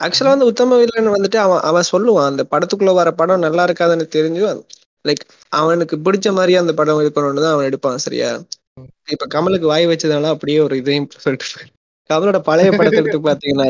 ஆக்சுவலா 0.00 0.32
வந்து 0.32 0.48
உத்தம 0.50 0.76
வில்லன் 0.78 1.14
வந்துட்டு 1.14 1.38
அவன் 1.42 1.60
அவன் 1.68 1.90
சொல்லுவான் 1.90 2.30
அந்த 2.30 2.42
படத்துக்குள்ள 2.52 2.92
வர 2.94 3.08
படம் 3.14 3.44
நல்லா 3.44 3.64
இருக்காதுன்னு 3.68 4.06
தெரிஞ்சு 4.14 4.42
லைக் 5.04 5.22
அவனுக்கு 5.52 5.94
பிடிச்ச 6.04 6.28
மாதிரியே 6.34 6.58
அந்த 6.60 6.72
படம் 6.80 7.02
இருக்கணும்னு 7.02 7.44
தான் 7.44 7.54
அவன் 7.54 7.68
எடுப்பான் 7.70 8.04
சரியா? 8.04 8.28
இப்ப 9.08 9.26
கமலுக்கு 9.34 9.66
வாய் 9.66 9.88
வச்சதுனால 9.90 10.32
அப்படியே 10.34 10.58
ஒரு 10.66 10.74
இதையும் 10.80 11.08
சொல்லிட்டு. 11.24 11.46
கமலோட 12.10 12.38
பழைய 12.48 12.70
படத்தை 12.72 13.00
எடுத்து 13.00 13.20
பாத்தீங்கன்னா 13.28 13.66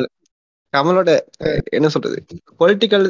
கமலோட 0.74 1.10
என்ன 1.78 1.88
சொல்றது? 1.94 2.18
பொலிட்டிக்கல் 2.60 3.06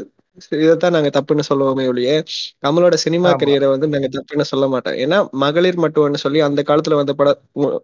இதைத்தான் 0.51 0.91
நாங்க 0.91 1.11
தப்புன்னு 1.13 1.41
சொல்லுவோமே 1.55 1.87
ஒழிய 1.87 2.23
கமலோட 2.67 2.95
சினிமா. 2.95 3.31
கரியரை 3.37 3.69
வந்து 3.69 3.89
நாங்க 3.89 4.09
தப்புன்னு 4.09 4.41
சொல்ல 4.41 4.69
மாட்டோம். 4.69 4.95
ஏன்னா 4.95 5.31
மகளிர் 5.31 5.79
மட்டும்னு 5.79 6.15
சொல்லி 6.15 6.41
அந்த 6.41 6.63
காலத்துல 6.67 6.95
வந்த 6.95 7.13
படம் 7.13 7.39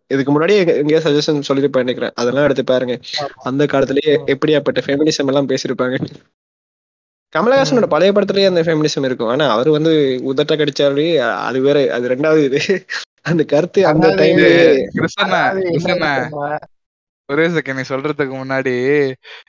இதுக்கு 0.07 0.31
முன்னாடியே 0.31 0.59
எங்க- 0.59 0.75
எங்கேயோ 0.75 1.01
சஜஷன் 1.01 1.41
சொல்லிட்டு 1.41 1.79
நினைக்கிறேன். 1.79 2.13
அதெல்லாம் 2.15 2.45
எடுத்து 2.45 2.65
பாருங்க. 2.65 2.99
அந்த 3.37 3.67
காலத்திலேயே 3.67 4.17
எப்படியாப்பட்ட 4.27 4.83
ஃபெமினிசம் 4.87 5.27
எல்லாம் 5.27 5.49
பேசியிருப்பாங்க. 5.49 6.05
கமலஹாசனோட 7.37 7.87
பழைய 7.87 8.13
படத்துலயே 8.13 8.47
அந்த 8.47 8.63
ஃபெமினிசம் 8.63 9.05
இருக்கும். 9.05 9.29
ஆனா 9.29 9.49
அவர் 9.49 9.69
வந்து 9.69 10.21
உதட்ட 10.25 10.53
கடிச்சாலே 10.53 11.31
அது 11.31 11.61
வேற 11.61 11.93
அது 11.95 12.09
ரெண்டாவது. 12.09 12.53
இது 12.53 12.85
அந்த 13.23 13.43
கருத்து 13.43 13.87
அந்த 13.87 14.09
அதாவது 14.09 14.91
ஒரே 17.29 17.45
செகண்ட் 17.47 17.79
நீ 17.79 17.83
சொல்றதுக்கு 17.89 18.35
முன்னாடி 18.37 18.73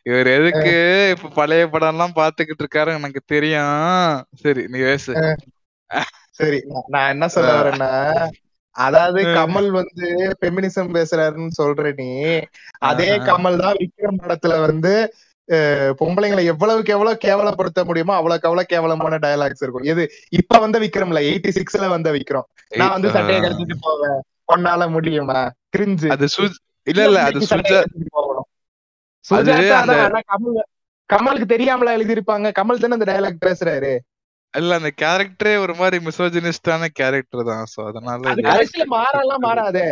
இவர் 0.04 0.28
எதுக்கு 0.28 0.74
இப்ப 1.14 1.30
பழைய 1.36 1.64
படம் 1.68 1.92
எல்லாம் 1.94 2.16
பாத்துக்கிட்டு 2.16 2.64
இருக்காரு 2.64 2.92
எனக்கு 2.98 3.22
தெரியும். 3.26 4.10
சரி 4.42 4.64
நீ 4.68 4.80
பேசு. 4.80 5.14
சரி 6.32 6.60
நான் 6.88 7.12
என்ன 7.14 7.28
சொல்ல 7.28 7.52
வரேன்னா 7.60 7.92
அதாவது 8.76 9.22
கமல் 9.38 9.70
வந்து 9.72 10.08
பெமினிசம் 10.42 10.94
பேசுறாருன்னு 10.98 11.58
சொல்ற 11.62 11.94
நீ. 11.96 12.10
அதே. 12.90 13.10
கமல் 13.30 13.62
தான் 13.64 13.80
விக்ரம் 13.80 14.22
படத்துல 14.24 14.60
வந்து 14.68 14.94
பொம்பளைங்களை 16.00 16.44
எவ்வளவுக்கு 16.46 16.92
எவ்வளவு 16.94 17.24
கேவலப்படுத்த 17.24 17.84
முடியுமோ 17.84 18.14
அவ்வளவுக்கு 18.14 18.48
அவ்வளவு 18.48 18.72
கேவலமான 18.74 19.18
டயலாக்ஸ் 19.18 19.64
இருக்கும். 19.64 19.88
எது 19.92 20.04
இப்ப 20.30 20.60
வந்த 20.60 20.80
விக்ரம்ல 20.80 21.22
எயிட்டி 21.30 21.52
சிக்ஸ்ல 21.58 21.88
வந்த 21.88 22.12
விக்ரம். 22.12 22.48
நான் 22.78 22.96
வந்து 22.96 23.12
சட்டையை 23.12 23.40
கழிச்சிட்டு 23.42 23.78
போவேன். 23.82 24.20
பொண்ணால 24.52 24.84
முடியுமா? 24.90 25.40
கிரிஞ்சு 25.78 26.08
அது 26.10 26.28
இல்ல 26.90 27.06
இல்ல 27.06 27.24
அது 27.24 27.40
கமலுக்கு 31.10 31.46
தெரியாமல 31.46 31.90
எழுதியிருப்பாங்க. 31.98 32.48
கமல் 32.52 32.82
தானே 32.82 32.96
அந்த 32.98 33.06
டயலாக் 33.06 33.46
பேசுறாரு. 33.46 33.94
இல்ல 34.58 34.76
அந்த 34.76 34.92
கேரக்டரே 35.02 35.60
ஒரு 35.60 35.76
மாதிரி 35.76 36.06
மிசோஜினிஸ்டான 36.06 36.88
கேரக்டர் 36.92 37.46
தான். 37.46 37.66
சோ 37.74 37.86
அதனால 37.86 38.30
அது 38.30 38.42
அது- 38.42 38.46
கடைசியில 38.46 38.86
மாறலாம் 38.86 39.44
மாறாதே. 39.44 39.88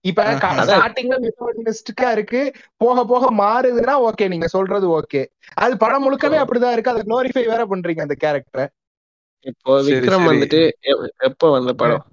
இப்ப. 0.00 0.24
ஸ்டார்டிங்ல 0.24 1.16
மிசோஜினிஸ்டிக்கா 1.18 2.12
இருக்கு. 2.12 2.52
போக 2.76 3.04
போக 3.04 3.24
மாறுதுன்னா 3.34 3.94
ஓகே 4.08 4.28
நீங்க 4.28 4.46
சொல்றது 4.46 5.00
ஓகே 5.00 5.22
அது 5.54 5.76
படம் 5.76 6.04
முழுக்கவே 6.04 6.38
அப்படிதான் 6.42 6.72
இருக்கு. 6.72 6.90
அதை 6.90 7.02
குளோரிஃபை 7.06 7.46
வேற 7.46 7.66
பண்றீங்க 7.66 8.00
அந்த 8.00 8.16
கேரக்டரை 8.24 8.66
இப்போ 9.40 9.82
விக்ரம். 9.82 10.28
வந்துட்டு 10.28 10.70
எப்போ 11.16 11.50
வந்த 11.50 11.72
படம்? 11.72 12.04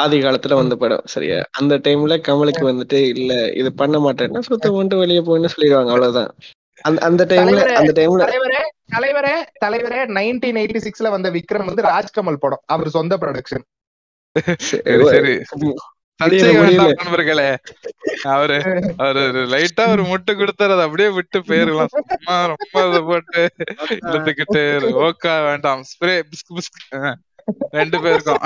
ஆதி 0.00 0.16
காலத்துல 0.24 0.58
வந்த 0.60 0.74
படம் 0.76 1.06
சரியா? 1.14 1.38
அந்த 1.60 1.74
டைம்ல 1.86 2.16
கமலுக்கு 2.28 2.64
வந்துட்டு 2.70 2.98
இல்ல 3.14 3.32
இது 3.60 3.70
பண்ண 3.80 3.98
மாட்டேன்னா 3.98 4.42
சுத்த 4.48 4.72
மட்டும் 4.78 5.02
வெளியே 5.04 5.22
போயின்னு 5.28 5.52
சொல்லிடுவாங்க 5.54 5.92
அவ்வளவுதான். 5.94 6.30
அந்த 6.84 7.00
அந்த 7.08 7.22
டைம்ல 7.30 7.56
தலைவரே, 7.56 7.74
அந்த 7.80 7.92
டைம்ல 7.98 8.26
தலைவரே 8.26 8.60
தலைவரே 8.94 9.34
தலைவரே 9.64 10.00
நைன்டீன் 10.18 10.60
எயிட்டி 10.60 10.80
சிக்ஸ்ல 10.86 11.10
வந்த 11.16 11.30
விக்ரம் 11.36 11.68
வந்து 11.70 11.82
ராஜ்கமல் 11.92 12.42
படம். 12.44 12.62
அவர் 12.74 12.94
சொந்த 12.98 13.16
ப்ரொடக்ஷன் 13.24 13.66
சரி 15.12 15.34
நண்பர்களே. 17.00 17.46
அவரு 18.32 18.56
அவரு 19.02 19.42
லைட்டா 19.52 19.84
ஒரு 19.92 20.02
முட்டு 20.10 20.32
கொடுத்தாரு 20.40 20.74
அதை 20.76 20.84
அப்படியே 20.86 21.08
விட்டு 21.18 21.38
போயிரலாம். 21.50 21.92
சும்மா 21.94 22.36
ரொம்ப 22.52 22.82
இதை 22.88 23.00
போட்டு 23.10 23.42
இழுத்துக்கிட்டு 24.08 24.62
ஓக்கா 25.06 25.34
வேண்டாம். 25.48 25.82
ஸ்ப்ரே 25.92 26.16
பிஸ்கு 26.32 26.50
பிஸ்கு. 26.58 26.82
ரெண்டு 27.78 27.98
பேருக்கும். 28.04 28.42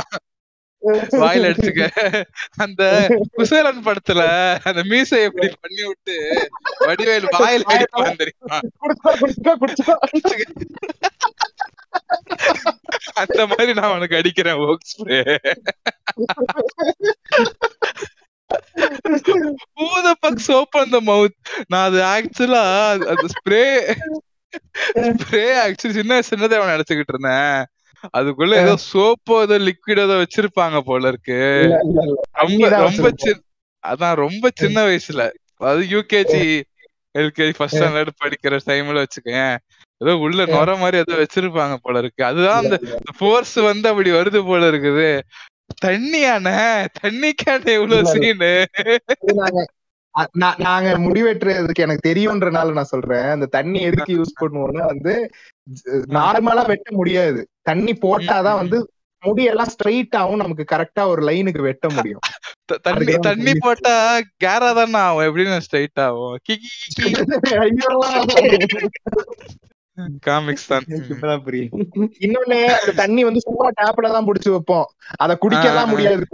வாயில 1.20 1.50
அடிச்சுக்க 1.50 1.84
அந்த 2.56 2.82
குசேலன் 3.34 3.84
படத்துல 3.86 4.22
அந்த 4.64 4.82
மீசை 4.90 5.20
எப்படி 5.28 5.48
பண்ணி 5.56 5.82
விட்டு 5.84 6.16
வடிவேல் 6.86 7.28
வாயில 7.36 7.68
அடிப்பான் 7.74 8.20
தெரியுமா? 8.22 8.58
அந்த 13.22 13.40
மாதிரி 13.46 13.72
நான் 13.74 13.94
உனக்கு 13.96 14.16
அடிக்கிறேன் 14.16 14.60
ஓக் 14.64 14.88
ஸ்ப்ரே 14.92 15.20
பூத 19.74 20.06
பக் 20.20 20.44
சோப் 20.46 20.80
அந்த 20.80 20.98
மவுத் 21.02 21.36
நான் 21.66 21.86
அது 21.86 22.00
ஆக்சுவலா 22.12 22.64
அது 23.12 23.26
ஸ்ப்ரே 23.34 23.64
ஸ்ப்ரே 25.14 25.44
ஆக்சுவலி 25.62 25.96
சின்ன 25.96 26.18
சின்னதை 26.28 26.56
அவன் 26.58 26.74
நினைச்சுக்கிட்டு 26.74 27.14
இருந்தேன். 27.14 27.56
அதுக்குள்ள 28.12 28.54
ஏதோ 28.62 28.74
சோப்போ 28.90 29.36
ஏதோ 29.42 29.56
லிக்விட் 29.68 30.04
ஏதோ 30.04 30.16
வச்சிருப்பாங்க 30.22 30.78
போல 30.80 31.08
இருக்கு. 31.08 31.38
ரொம்ப 32.42 32.68
ரொம்ப 32.78 33.10
அதான் 33.84 34.14
ரொம்ப 34.16 34.50
சின்ன 34.62 34.78
வயசுல. 34.86 35.22
அது 35.70 35.82
யூகேஜி 35.94 36.42
எல்கேஜி 37.14 37.54
ஃபர்ஸ்ட் 37.56 37.78
ஸ்டாண்டர்ட் 37.78 38.20
படிக்கிற 38.22 38.58
டைம்ல 38.66 39.02
வச்சுக்கேன் 39.04 39.54
ஏதோ 40.00 40.12
உள்ள 40.16 40.44
நுர 40.46 40.70
மாதிரி 40.76 40.96
ஏதோ 40.96 41.14
வச்சிருப்பாங்க 41.20 41.74
போல 41.82 41.98
இருக்கு 41.98 42.22
அதுதான் 42.24 42.60
அந்த 42.62 42.76
ஃபோர்ஸ் 43.18 43.56
வந்து 43.68 43.86
அப்படி 43.88 44.10
வருது 44.10 44.40
போல 44.48 44.70
இருக்குது 44.72 45.08
தண்ணியானே 45.84 46.56
தண்ணிக்கான 47.00 47.70
இவ்வளவு 47.76 48.00
இல்ல, 48.00 48.12
சீனு. 48.14 48.52
நாங்க 50.64 50.88
முடிவெட்டுறதுக்கு 51.04 51.84
எனக்கு 51.86 52.08
தெரியும்ன்றனால 52.08 52.72
நான் 52.72 52.92
சொல்றேன். 52.92 53.26
அந்த 53.26 53.46
தண்ணி 53.56 53.80
எதுக்கு 53.80 54.12
யூஸ் 54.18 54.40
பண்ணுவோம்னா 54.42 54.84
வந்து 54.92 55.14
நார்மலா 56.18 56.64
வெட்ட 56.66 56.88
முடியாது. 56.92 57.40
தண்ணி 57.66 57.92
போட்டாதான் 58.06 58.60
வந்து 58.62 58.78
முடியெல்லாம் 59.22 59.70
ஸ்ட்ரைட் 59.74 60.16
ஆகும் 60.20 60.42
நமக்கு 60.42 60.64
கரெக்டா 60.72 61.02
ஒரு 61.10 61.22
லைனுக்கு 61.28 61.62
வெட்ட 61.66 61.86
முடியும். 61.88 62.24
தண்ணி 62.86 63.14
தண்ணி. 63.28 63.52
போட்டா 63.60 63.92
கேரா 64.44 64.70
தானே 64.78 64.98
ஆகும் 65.04 65.26
எப்படின்னு 65.26 65.64
ஸ்ட்ரைட் 65.66 66.00
ஆகும். 66.06 66.34
காமிக்ஸ் 70.26 70.68
தான். 70.70 70.84
இன்னொன்னு 72.24 72.58
தண்ணி 72.94 73.22
வந்து 73.24 73.40
சும்மா 73.40 73.66
டேப்ல 73.80 74.10
தான் 74.12 74.26
புடிச்சு 74.28 74.50
வைப்போம். 74.50 74.86
அத 75.16 75.38
குடிக்கலாம். 75.44 75.90
முடியாது. 75.92 76.24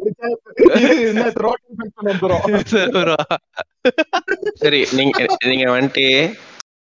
சரி 4.64 4.80
நீங்க 4.92 5.26
நீங்க 5.50 5.66
வந்துட்டு 5.76 6.06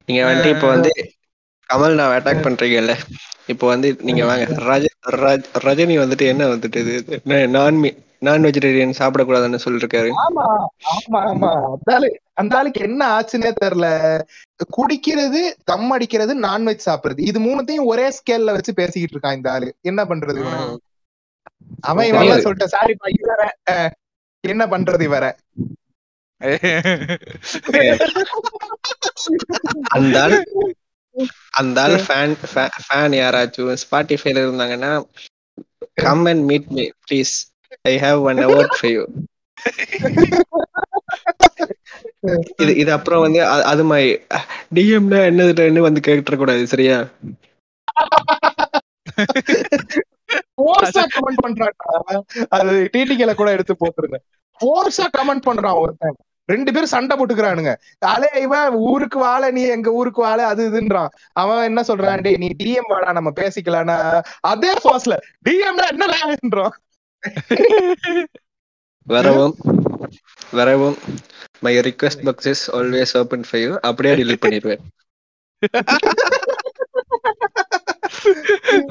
நீங்க 0.08 0.20
வந்துட்டு 0.28 0.54
இப்போ 0.56 0.68
வந்து 0.68 0.92
கமல் 1.72 1.94
நான் 1.94 2.20
அட்டாக் 2.20 2.46
பண்றீங்கல்ல. 2.46 2.96
இப்போ 3.46 3.66
வந்து 3.66 3.96
நீங்க 4.00 4.24
வாங்க. 4.24 4.44
ரஜ 4.44 4.84
ரஜ- 5.10 5.44
ரஜினி 5.60 5.96
வந்துட்டு 6.02 6.26
என்ன 6.26 6.46
வந்துட்டு 6.46 6.76
இது? 6.76 7.20
நான் 7.48 7.92
நான் 8.20 8.42
வெஜிடேரியன் 8.42 8.94
சாப்பிடக்கூடாதுன்னு 8.98 9.58
சொல்லிருக்காரு. 9.64 10.12
ஆமா 10.28 10.64
ஆமா 10.76 11.16
ஆமா. 11.16 11.62
அந்த 11.62 11.94
ஆளு 11.94 12.20
அந்த 12.32 12.56
ஆளுக்கு 12.56 12.80
என்ன 12.80 13.20
ஆச்சுன்னே 13.20 13.52
தெரியல. 13.64 14.20
குடிக்கிறது 14.76 15.54
தம் 15.64 15.90
அடிக்கிறது 15.90 16.40
நான்வெஜ் 16.40 16.80
சாப்பிடுறது. 16.86 17.20
இது 17.20 17.40
மூணுத்தையும் 17.40 17.84
ஒரே 17.84 18.08
ஸ்கேல்ல 18.08 18.44
வச்சு 18.44 18.74
பேசிக்கிட்டு 18.74 19.18
இருக்கான் 19.18 19.36
இந்த 19.36 19.52
ஆளு. 19.52 19.74
என்ன 19.80 20.04
பண்றது. 20.04 20.76
அவன் 21.80 22.06
இவன் 22.06 22.26
சொல்லிட்ட 22.26 22.66
சாரிப்பா 22.72 23.12
இவர 23.22 23.88
என்ன 24.40 24.66
பண்றது 24.66 25.04
இவர? 25.08 25.32
அந்த 29.88 30.22
ஆள் 30.22 30.44
அந்த 31.60 31.78
ஆள் 31.84 31.96
ஃபேன் 32.04 32.34
ஃபேன் 32.84 33.16
யாராச்சும் 33.18 33.72
ஸ்பாட்டிஃபைல 33.84 34.44
இருந்தாங்கன்னா 34.44 34.92
come 36.02 36.24
and 36.32 36.44
meet 36.50 36.68
me 36.70 36.84
please 37.04 37.34
I 37.84 37.94
have 37.98 38.20
one 38.30 38.40
award 38.46 38.76
for 38.76 38.92
you 38.92 39.04
இது 42.62 42.72
இது 42.82 42.90
அப்புறம் 42.96 43.24
வந்து 43.24 43.40
அது 43.72 43.82
மாதிரி 43.90 44.10
டிஎம்னா 44.76 45.20
என்னதுன்னு 45.30 45.86
வந்து 45.88 46.00
கேட்டுற 46.08 46.36
கூடாது 46.36 46.64
சரியா 46.66 46.96
ஃபோர்ஸா 50.58 51.02
கமெண்ட் 51.14 51.42
பண்றான்டா. 51.44 51.92
அது 52.56 52.72
டிடிகேல 52.94 53.34
கூட 53.34 53.48
எடுத்து 53.50 53.74
போட்டிருந்தேன் 53.76 54.24
ஃபோர்ஸா 54.60 55.06
கமெண்ட் 55.16 55.46
பண்றான் 55.46 55.78
ஒருத்தன். 55.82 56.16
ரெண்டு 56.52 56.70
பேரும் 56.74 56.92
சண்டை 56.94 57.14
போட்டுக்கிறானுங்க. 57.18 57.72
அலே 58.12 58.28
இவன் 58.44 58.76
ஊருக்கு 58.90 59.18
வாழ 59.26 59.50
நீ 59.56 59.62
எங்க 59.76 59.88
ஊருக்கு 60.00 60.20
வாழ 60.26 60.40
அது 60.52 60.62
இதுன்றான். 60.70 61.10
அவன் 61.42 61.66
என்ன 61.70 61.80
சொல்றான் 61.88 62.22
டேய் 62.26 62.40
நீ 62.44 62.48
டிஎம் 62.62 62.90
வாடா 62.92 63.10
நம்ம 63.18 63.32
பேசிக்கலாம்னா. 63.40 63.96
அதே 64.52 64.72
ஃபோர்ஸ்ல 64.82 65.16
டிஎம்னா 65.48 65.86
என்னடான்றான் 65.94 66.76
வரவும் 69.14 69.56
வரவும். 70.58 70.96
My 71.64 71.72
request 71.86 72.24
box 72.26 72.48
is 72.52 72.64
always 72.78 73.14
open 73.20 73.44
for 73.48 73.62
you 73.62 73.72
அப்படியே 73.88 74.14
delete 74.20 74.42
பண்ணிடுவேன். 74.44 74.82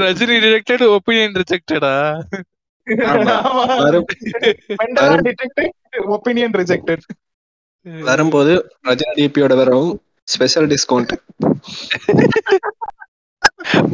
ரஜினி 0.03 0.35
ரிஜெக்டட் 0.45 0.83
ஒப்பீனியன் 0.95 1.37
ரிஜெக்டடா. 1.41 1.93
ஒப்பீனியன் 6.15 6.55
ரிஜெக்டட் 6.61 7.05
வரும்போது 8.09 8.53
ரஜினி 8.87 9.15
டிபியோட 9.17 9.55
வரவும் 9.55 9.93
ஸ்பெஷல் 10.27 10.67
டிஸ்கவுண்ட் 10.73 11.13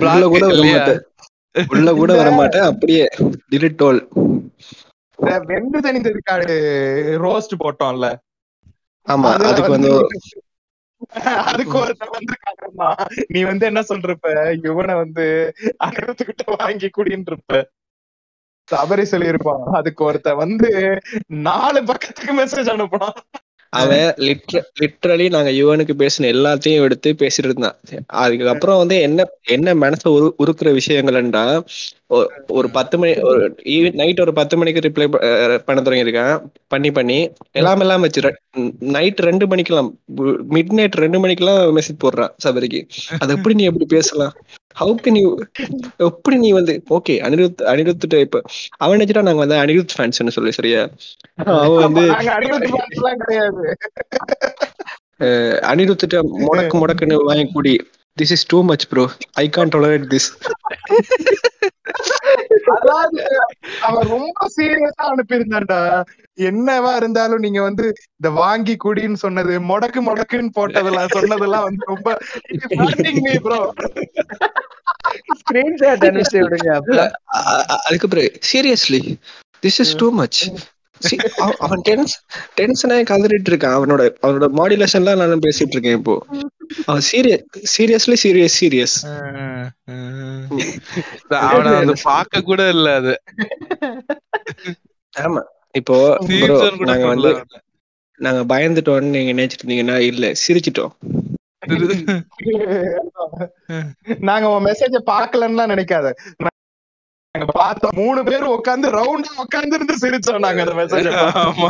உள்ள 0.04 0.24
கூட 0.34 0.46
வர 0.52 0.62
மாட்டேன். 0.72 1.02
உள்ள 1.74 1.90
கூட 1.94 2.12
வர 2.20 2.30
மாட்டேன். 2.32 2.68
அப்படியே 2.72 3.04
delete 3.54 3.84
all. 3.88 4.00
வெந்து 5.50 5.80
தனித்ததுக்காடு 5.86 6.56
ரோஸ்ட் 7.26 7.54
போட்டோம்ல. 7.64 8.08
ஆமா 9.08 9.30
அதுக்கு 9.50 9.76
வந்து 9.76 9.92
அதுக்கு 11.50 11.76
ஒருத்தன் 11.80 12.16
வந்து 12.18 12.34
காட்டுறா 12.44 12.90
நீ 13.28 13.40
வந்து 13.44 13.66
என்ன 13.66 13.82
சொல்றப்ப 13.90 14.28
இவனை 14.70 14.96
வந்து 14.96 15.26
அறுபத்துக்கிட்ட 15.88 16.44
வாங்கி 16.58 16.90
குடின்னு 16.98 17.32
இருப்ப 17.32 17.62
தவறி 18.70 19.06
சொல்லியிருப்பான். 19.12 19.64
அதுக்கு 19.80 20.02
ஒருத்தன் 20.06 20.42
வந்து 20.44 20.70
நாலு 21.48 21.80
பக்கத்துக்கு 21.84 22.34
மெசேஜ் 22.42 22.72
அனுப்புனான். 22.76 23.18
அவன் 23.74 24.06
லிட்ரலி 24.80 25.30
நாங்க 25.30 25.50
யுவனுக்கு 25.52 25.94
பேசின 25.98 26.30
எல்லாத்தையும் 26.34 26.82
எடுத்து 26.82 27.10
பேசிட்டு 27.14 27.48
இருந்தான் 27.48 27.78
அதுக்கப்புறம் 28.22 28.78
வந்து 28.78 29.02
என்ன 29.02 29.26
என்ன 29.50 29.76
மனசை 29.76 30.08
உரு 30.10 30.28
உருக்குற 30.40 30.70
விஷயங்கள்டா 30.78 31.44
ஒ- 32.10 32.28
ஒரு 32.50 32.70
பத்து 32.70 32.98
மணி 32.98 33.12
ஒரு 33.24 33.44
நைட் 33.94 34.20
ஒரு 34.20 34.34
பத்து 34.34 34.58
மணிக்கு 34.58 34.80
ரிப்ளை 34.80 35.06
பண்ண 35.60 35.82
தொடங்கியிருக்கேன். 35.82 36.34
பண்ணி 36.68 36.92
பண்ணி 36.92 37.20
எல்லாம் 37.52 37.80
எல்லாம் 37.80 38.02
வச்சு 38.02 38.22
நைட் 38.94 39.20
ரெண்டு 39.20 39.48
மணிக்கெல்லாம் 39.48 39.90
மிட் 40.52 40.74
நைட் 40.74 40.96
ரெண்டு 40.96 41.20
மணிக்கெல்லாம் 41.20 41.78
மெசேஜ் 41.78 42.04
போடுறான் 42.04 42.34
சபரிக்கு. 42.44 42.82
அது 43.20 43.34
எப்படி 43.34 43.56
நீ 43.56 43.64
எப்படி 43.64 43.86
பேசலாம்? 43.90 44.36
ஹவு 44.76 44.94
கேன் 45.02 45.18
யூ 45.18 45.28
எப்படி 46.08 46.38
நீ 46.38 46.52
வந்து 46.52 46.84
ஓகே 46.90 47.16
அனிருத் 47.26 47.62
அனிருத் 47.72 48.08
டைப் 48.08 48.38
அவன் 48.78 49.00
நினைச்சிட்டா 49.00 49.22
நாங்க 49.22 49.46
வந்து 49.46 49.56
அனிருத் 49.56 49.94
ஃபேன்ஸ்னு 49.94 50.28
சொல்லி 50.30 50.52
சரியா? 50.52 50.82
அவன் 51.58 51.84
வந்து 51.86 52.04
அனிருத்திட்ட 55.68 56.18
முடக்கு 56.44 56.78
முடக்குன்னு 56.78 57.18
வாங்கி 57.24 57.46
கூடி 57.52 57.74
this 58.18 58.34
is 58.36 58.48
too 58.48 58.58
much 58.64 58.88
bro 58.90 59.04
I 59.38 59.46
can't 59.50 59.74
tolerate 59.76 60.08
this 60.10 60.30
அதாவது 62.74 63.22
அவன் 63.82 64.08
ரொம்ப 64.10 64.48
சீரியஸா 64.56 65.06
அனுப்பியிருந்தான்டா 65.12 65.80
என்னவா 66.42 66.92
இருந்தாலும் 66.96 67.44
நீங்க 67.46 67.62
வந்து 67.62 67.86
இந்த 68.14 68.30
வாங்கி 68.38 68.76
குடின்னு 68.78 69.20
சொன்னது 69.24 69.54
முடக்கு 69.70 70.02
முடக்குன்னு 70.02 70.56
போட்டதெல்லாம் 70.56 71.14
சொன்னதெல்லாம் 71.18 71.66
வந்து 71.68 71.86
ரொம்ப 71.88 72.10
ப்ரோ 73.46 73.60
ஸ்கிரீன்ஷாட் 75.40 76.06
அனுப்பிச்சு 76.06 76.40
விடுங்க 76.44 76.70
அப்ப. 76.78 77.00
அதுக்கு 77.82 78.08
பிறகு 78.08 78.30
seriously 78.50 79.02
this 79.64 79.80
is 79.84 79.96
too 80.00 80.10
much 80.14 80.40
அவன் 81.60 81.82
டென்ஸ் 81.82 82.14
டென்ஷனாக 82.60 83.04
கதறிட்டு 83.04 83.52
இருக்கான். 83.52 83.78
அவனோட 83.78 84.16
அவனோட 84.22 84.60
மாடுலேஷன்லாம் 84.60 85.22
நான் 85.22 85.40
பேசிட்டு 85.40 85.72
இருக்கேன் 85.72 86.00
இப்போ. 86.00 86.26
அவன் 86.86 87.02
சீரியஸ் 87.10 87.44
சீரியஸ்லி 87.74 88.16
சீரியஸ் 88.24 88.60
சீரியஸ் 88.60 89.06
அவனை 91.44 91.80
வந்து 91.80 91.94
பார்க்க 92.04 92.42
கூட 92.42 92.70
இல்ல 92.70 92.96
அது. 92.96 93.16
ஆமா. 95.14 95.42
இப்போ 95.76 96.20
நாங்க 96.90 97.06
வந்து 97.14 97.44
நாங்க 98.20 98.44
பயந்துட்டோம்னு 98.52 99.10
நீங்க 99.10 99.34
நினைச்சிட்டு 99.34 99.64
இருந்தீங்கன்னா 99.64 100.04
இல்ல 100.04 100.32
சிரிச்சிட்டோம். 100.44 100.94
நாங்க 104.28 104.50
உன் 104.50 104.68
மெசேஜ 104.68 105.00
பாக்கலன்னு 105.06 105.74
நினைக்காத. 105.74 106.12
நாங்க 107.36 107.46
பார்த்தோம். 107.60 107.94
மூணு 108.00 108.20
பேரும் 108.28 108.52
உட்கார்ந்து 108.56 108.88
ரவுண்டா 108.96 109.32
உட்கார்ந்து 109.44 109.78
இருந்து 109.78 109.94
சிரிச்சோம் 110.02 110.44
நாங்க 110.46 110.62
அந்த 110.64 110.74
மெசேஜ 110.80 111.14
ஆமா. 111.44 111.70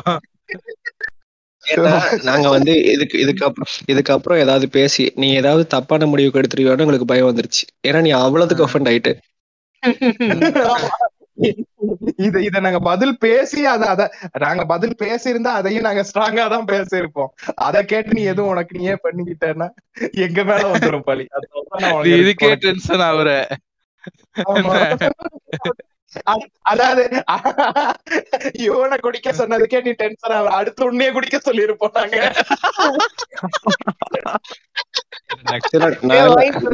ஏன்னா 1.64 1.92
நாங்க 2.30 2.48
வந்து 2.56 2.74
இதுக்கு 2.94 3.18
இதுக்கப்புறம் 3.24 3.70
இதுக்கப்புறம் 3.94 4.42
ஏதாவது 4.44 4.66
பேசி 4.76 5.04
நீ 5.22 5.28
ஏதாவது 5.42 5.64
தப்பான 5.76 6.08
முடிவுக்கு 6.14 6.42
எடுத்துருவியோன்னு 6.42 6.86
உங்களுக்கு 6.86 7.08
பயம் 7.12 7.30
வந்துருச்சு. 7.30 7.64
ஏன்னா 7.88 8.02
நீ 8.08 8.12
அவ்வளவுக்கு 8.20 8.66
ஒஃபண்ட் 8.68 8.90
ஆயிட்டு. 8.92 9.14
இத 12.26 12.36
இத 12.48 12.58
நாங்க 12.66 12.80
பதில் 12.92 13.16
பேசி 13.24 13.62
அத 13.72 13.84
அத 13.94 14.04
நாங்க 14.46 14.64
பதில் 14.66 14.96
பேசி 14.96 15.28
இருந்தா 15.34 15.52
அதையும் 15.60 15.88
நாங்க 15.88 16.04
ஸ்ட்ராங்கா 16.10 16.46
தான் 16.56 16.70
பேசியிருப்போம். 16.74 17.32
அத 17.68 17.86
கேட்டு 17.92 18.18
நீ 18.18 18.24
எதுவும் 18.34 18.54
உனக்கு 18.54 18.80
நீயே 18.80 18.96
பண்ணிக்கிட்டேன்னா 19.06 19.70
எங்க 20.28 20.40
மேல 20.50 20.64
வந்துரும் 20.74 21.08
பழி. 21.10 21.26
நீ 22.06 22.12
இதுக்கே 22.24 22.52
டென்ஷன் 22.66 23.06
ஆகுற 23.10 23.32
அதாவது 26.64 27.04
இவனை 28.66 28.98
குடிக்க 28.98 29.30
சொன்னதுக்கே 29.32 29.80
நீ 29.84 29.92
டென்ஷன் 29.94 30.36
ஆகுற 30.36 30.52
அடுத்து 30.58 30.86
உன்னையே 30.86 31.12
குடிக்க 31.12 31.38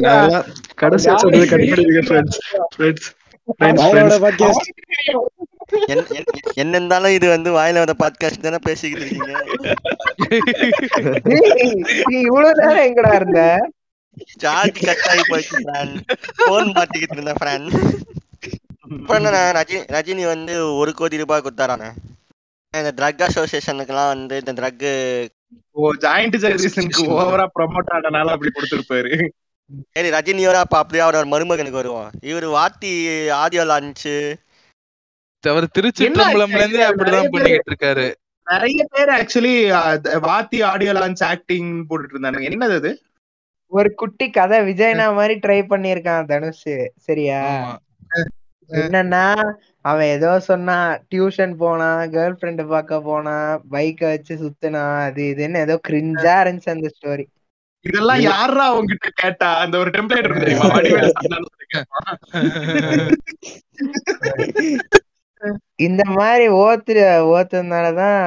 நாங்க 0.00 0.40
கடைசியா 0.82 1.14
கண்டுபிடிங்க 1.52 2.00
என்- 5.88 6.08
என்- 6.12 6.30
என்ன 6.54 6.72
இருந்தாலும் 6.72 7.10
இது 7.10 7.26
வந்து 7.28 7.50
வாயில 7.50 7.82
வந்த 7.82 7.94
பாட்காஸ்ட் 7.98 8.40
தானே 8.40 8.58
பேசிக்கிட்டு 8.62 9.04
இருக்கீங்க. 9.04 9.34
இவ்வளவு 12.20 12.58
நேரம் 12.60 12.86
எங்கடா 12.86 13.12
இருந்த? 13.14 13.42
சார்ஜ் 14.42 14.80
கட் 14.88 15.06
ஆகி 15.10 15.24
போயிடுச்சு 15.30 15.60
ஃப்ரெண்ட் 15.66 15.98
போன் 16.48 16.72
மாட்டிக்கிட்டு 16.78 17.16
இருந்தேன் 17.18 17.40
ஃப்ரெண்ட் 17.40 17.76
இப்போ 18.98 19.14
என்ன 19.18 19.30
ரஜினி 19.58 19.82
ரஜினி 19.96 20.24
வந்து 20.34 20.54
ஒரு 20.76 20.92
கோடி 21.00 21.22
ரூபாய் 21.22 21.44
கொடுத்தாரானே 21.46 21.90
இந்த 22.74 22.92
ட்ரக் 22.98 23.22
அசோசியேஷனுக்குலாம் 23.26 24.12
வந்து 24.14 24.36
இந்த 24.42 24.52
ட்ரக் 24.58 24.88
ஓ 25.76 25.92
ஜாயிண்ட் 26.04 26.36
ஜெனரேஷனுக்கு 26.42 27.04
ஓவரா 27.18 27.46
ப்ரமோட் 27.56 27.92
ஆனனால 27.96 28.32
அப்படி 28.34 28.50
கொடுத்திருப்பாரு. 28.56 29.12
சரி 29.94 30.08
ரஜினியோட 30.14 30.58
அப்ப 30.64 30.76
அப்படியே 30.78 31.02
அவரோட 31.04 31.26
மருமகனுக்கு 31.32 31.80
வருவோம். 31.80 32.10
இவர் 32.30 32.46
வாத்தி 32.56 32.92
ஆடியோ 33.42 33.64
லான்ச்சு 33.70 34.14
அவர் 35.44 35.66
திருச்சிற்றம்பலம்ல 35.76 36.60
இருந்தே 36.62 36.86
அப்படிதான் 36.88 37.30
பண்ணிக்கிட்டு 37.34 37.72
இருக்காரு. 37.72 38.06
நிறைய 38.46 38.84
பேர் 38.92 39.12
actually 39.18 39.54
Vaathi 40.28 40.58
audio 40.70 40.92
launch 40.98 41.22
acting 41.32 41.70
போட்டுட்டு 41.88 42.14
இருந்தானுங்க. 42.14 42.48
என்னது 42.50 42.76
அது? 42.80 42.90
ஒரு 43.70 43.94
குட்டி 43.94 44.30
கதை 44.30 44.58
விஜய்னா 44.60 45.14
மாதிரி 45.14 45.34
ட்ரை 45.38 45.60
பண்ணிருக்கான் 45.68 46.26
தனுஷ். 46.26 46.68
சரியா. 46.98 47.40
என்னன்னா 48.70 49.22
அவன் 49.84 50.06
ஏதோ 50.06 50.40
சொன்னான் 50.40 50.90
டியூஷன் 51.10 51.54
போனான் 51.56 52.10
கேர்ள் 52.10 52.36
ஃப்ரெண்ட் 52.38 52.62
பார்க்க 52.68 53.00
போனான் 53.00 53.62
பைக்க 53.70 54.00
வச்சு 54.04 54.34
சுத்தினான் 54.36 55.00
அது 55.02 55.22
இதுன்னு 55.30 55.58
ஏதோ 55.58 55.76
கிரிஞ்சா 55.88 56.34
இருந்துச்சு 56.42 56.70
அந்த 56.70 56.90
ஸ்டோரி 56.94 57.24
இதெல்லாம் 57.84 58.20
யாரா 58.22 58.64
அவங்கிட்ட 58.72 59.08
கேட்டா? 59.14 59.48
அந்த 59.56 59.78
ஒரு 59.78 59.90
டெம்ப்ளேட் 59.90 60.24
இருக்கு 60.24 60.44
தெரியுமா. 60.44 60.68
இந்த 65.80 66.02
மாதிரி 66.10 66.46
ஓத்து 66.60 66.94
ஓத்துனாலதான் 67.30 68.18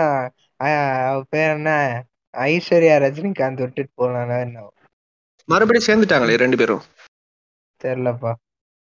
பேர் 1.29 1.51
என்ன? 1.51 1.71
ஐஸ்வர்யா 2.33 2.95
ரஜினிகாந்த் 3.03 3.61
விட்டுட்டு 3.61 3.93
போனானா 3.97 4.37
என்ன 4.41 4.63
மறுபடியும் 5.49 5.85
சேர்ந்துட்டாங்களே 5.87 6.33
ரெண்டு 6.41 6.57
பேரும். 6.57 6.81
தெரியலப்பா. 7.81 8.31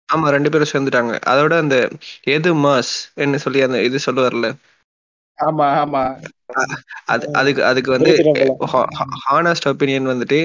ஆமா 0.10 0.26
ரெண்டு 0.34 0.50
பேரும் 0.50 0.68
சேர்ந்துட்டாங்க. 0.72 1.12
அதோட 1.32 1.52
அந்த 1.60 1.74
எது 2.34 2.48
மாஸ் 2.62 2.88
என்ன 3.20 3.34
சொல்லி 3.44 3.56
அந்த 3.64 3.76
இது 3.84 3.96
சொல்லுவார்ல. 4.06 4.46
ஆமா 5.38 5.64
ஆமா. 5.80 6.02
அது 7.14 7.24
அதுக்கு 7.40 7.60
அதுக்கு 7.66 7.90
வந்து 7.96 8.12
ஹானஸ்ட் 9.26 9.68
ஒப்பீனியன் 9.72 10.10
வந்துட்டு 10.12 10.38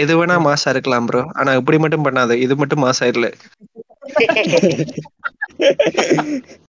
எது 0.00 0.12
வேணா 0.18 0.36
மாசா 0.46 0.68
இருக்கலாம் 0.74 1.06
ப்ரோ 1.08 1.20
ஆனா 1.36 1.50
இப்படி 1.60 1.76
மட்டும் 1.84 2.04
பண்ணாத. 2.06 2.34
இது 2.44 2.56
மட்டும் 2.56 2.82
மாசா 2.82 3.04
இல்ல. 3.12 3.24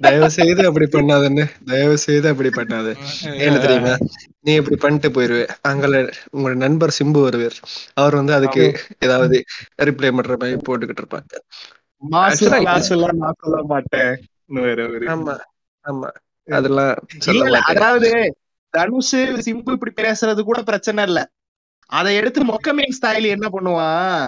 தயவு 0.00 0.28
செய்து 0.30 0.62
அப்படி 0.66 0.86
பண்ணாதன்னு 0.88 1.44
தயவு 1.64 1.98
செய்து 1.98 2.28
அப்படி 2.28 2.50
பண்ணாத. 2.50 2.88
ஏன்னு 3.44 3.60
தெரியுமா? 3.60 3.92
நீ 4.40 4.54
இப்படி 4.54 4.76
பண்ணிட்டு 4.76 5.10
போயிருவே. 5.10 5.44
அங்கல 5.68 6.00
உங்களோட 6.32 6.56
நண்பர் 6.56 6.96
சிம்பு 6.98 7.20
வருவார். 7.22 7.58
அவர் 7.94 8.14
வந்து 8.14 8.34
அதுக்கு 8.34 8.64
ஏதாவது 8.98 9.36
ரிப்ளை 9.82 10.10
பண்ற 10.12 10.36
மாதிரி 10.36 10.60
போட்டுக்கிட்டு 10.66 11.02
இருப்பாங்க. 11.02 11.32
ஆமா 15.14 15.34
ஆமா. 15.84 16.10
அதெல்லாம் 16.48 16.92
சொல்ல 17.18 17.32
இல்ல, 17.34 17.44
இல்ல, 17.44 17.58
மாட்டேன். 17.58 17.70
அதாவது 17.72 18.08
தனுஷ் 18.74 19.14
சிம்பு 19.46 19.72
இப்படி 19.72 19.92
பேசுறது 20.02 20.42
கூட 20.42 20.62
பிரச்சனை 20.62 21.04
இல்ல. 21.04 21.20
அதை 21.92 22.14
எடுத்து 22.16 22.40
மொக்கமேன் 22.44 22.96
ஸ்டைல் 22.98 23.26
என்ன 23.28 23.46
பண்ணுவான்? 23.48 24.22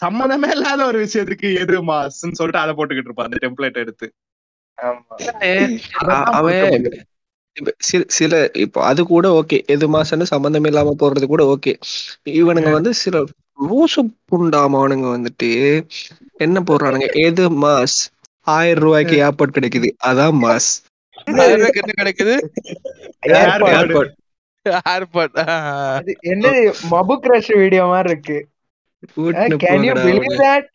சம்மந்தமே 0.00 0.50
இல்லாத 0.50 0.80
ஒரு 0.84 0.98
விஷயத்துக்கு 1.04 1.48
எது 1.58 1.76
மாஸ்ன்னு 1.82 2.38
சொல்லிட்டு 2.40 2.58
அதை 2.58 2.72
போட்டுக்கிட்டு 2.74 3.10
இருப்பான். 3.10 3.28
அந்த 3.30 3.38
டெம்ப்ளேட் 3.42 3.82
எடுத்து. 3.84 4.08
அவன் 4.82 5.80
பார்க்க 6.00 6.40
முடியாது. 6.40 7.06
இப்ப 7.52 7.74
சி- 7.92 8.04
சில 8.06 8.50
இப்போ 8.52 8.84
அது 8.84 9.06
கூட 9.06 9.42
ஓகே. 9.42 9.64
எது 9.66 9.92
மாசம்னு 9.92 10.22
சம்பந்தம் 10.22 10.64
இல்லாம 10.64 10.94
போறது 10.98 11.26
கூட 11.26 11.58
ஓகே. 11.58 11.74
இவனுங்க 12.24 12.70
வந்து 12.70 12.94
சில 12.94 13.24
லூசு 13.70 14.02
புண்டாமானுங்க 14.32 15.08
வந்துட்டு 15.08 15.82
என்ன 16.32 16.60
போடுறானுங்க? 16.60 17.12
எது 17.12 17.50
மாஸ்? 17.50 17.96
ஆயிரம் 18.40 18.82
ரூபாய்க்கு 18.82 19.16
ஏர்போர்ட் 19.16 19.56
கிடைக்குது. 19.60 19.90
அதான் 20.06 20.36
மாஸ். 20.42 20.70
என்ன 21.24 21.68
கிடைக்குது. 22.00 22.38
ஏர்போர்ட். 24.88 25.38
என்னது 26.22 26.72
மபு 26.90 27.20
கிரஷ் 27.22 27.56
வீடியோ 27.56 27.84
மாதிரி 27.84 28.08
இருக்கு. 28.10 28.46
Can 29.16 29.84
you 29.84 29.92
believe 29.92 30.38
that 30.38 30.66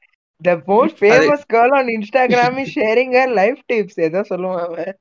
the 0.44 0.54
most 0.68 0.98
famous 1.02 1.46
girl 1.50 1.74
on 1.76 1.90
Instagram 1.94 2.58
is 2.60 2.74
sharing 2.78 3.14
her 3.18 3.34
life 3.36 3.62
tips 3.70 4.00
ஏதோ 4.02 4.22
சொல்லுவான் 4.30 4.64
அவன். 4.66 4.94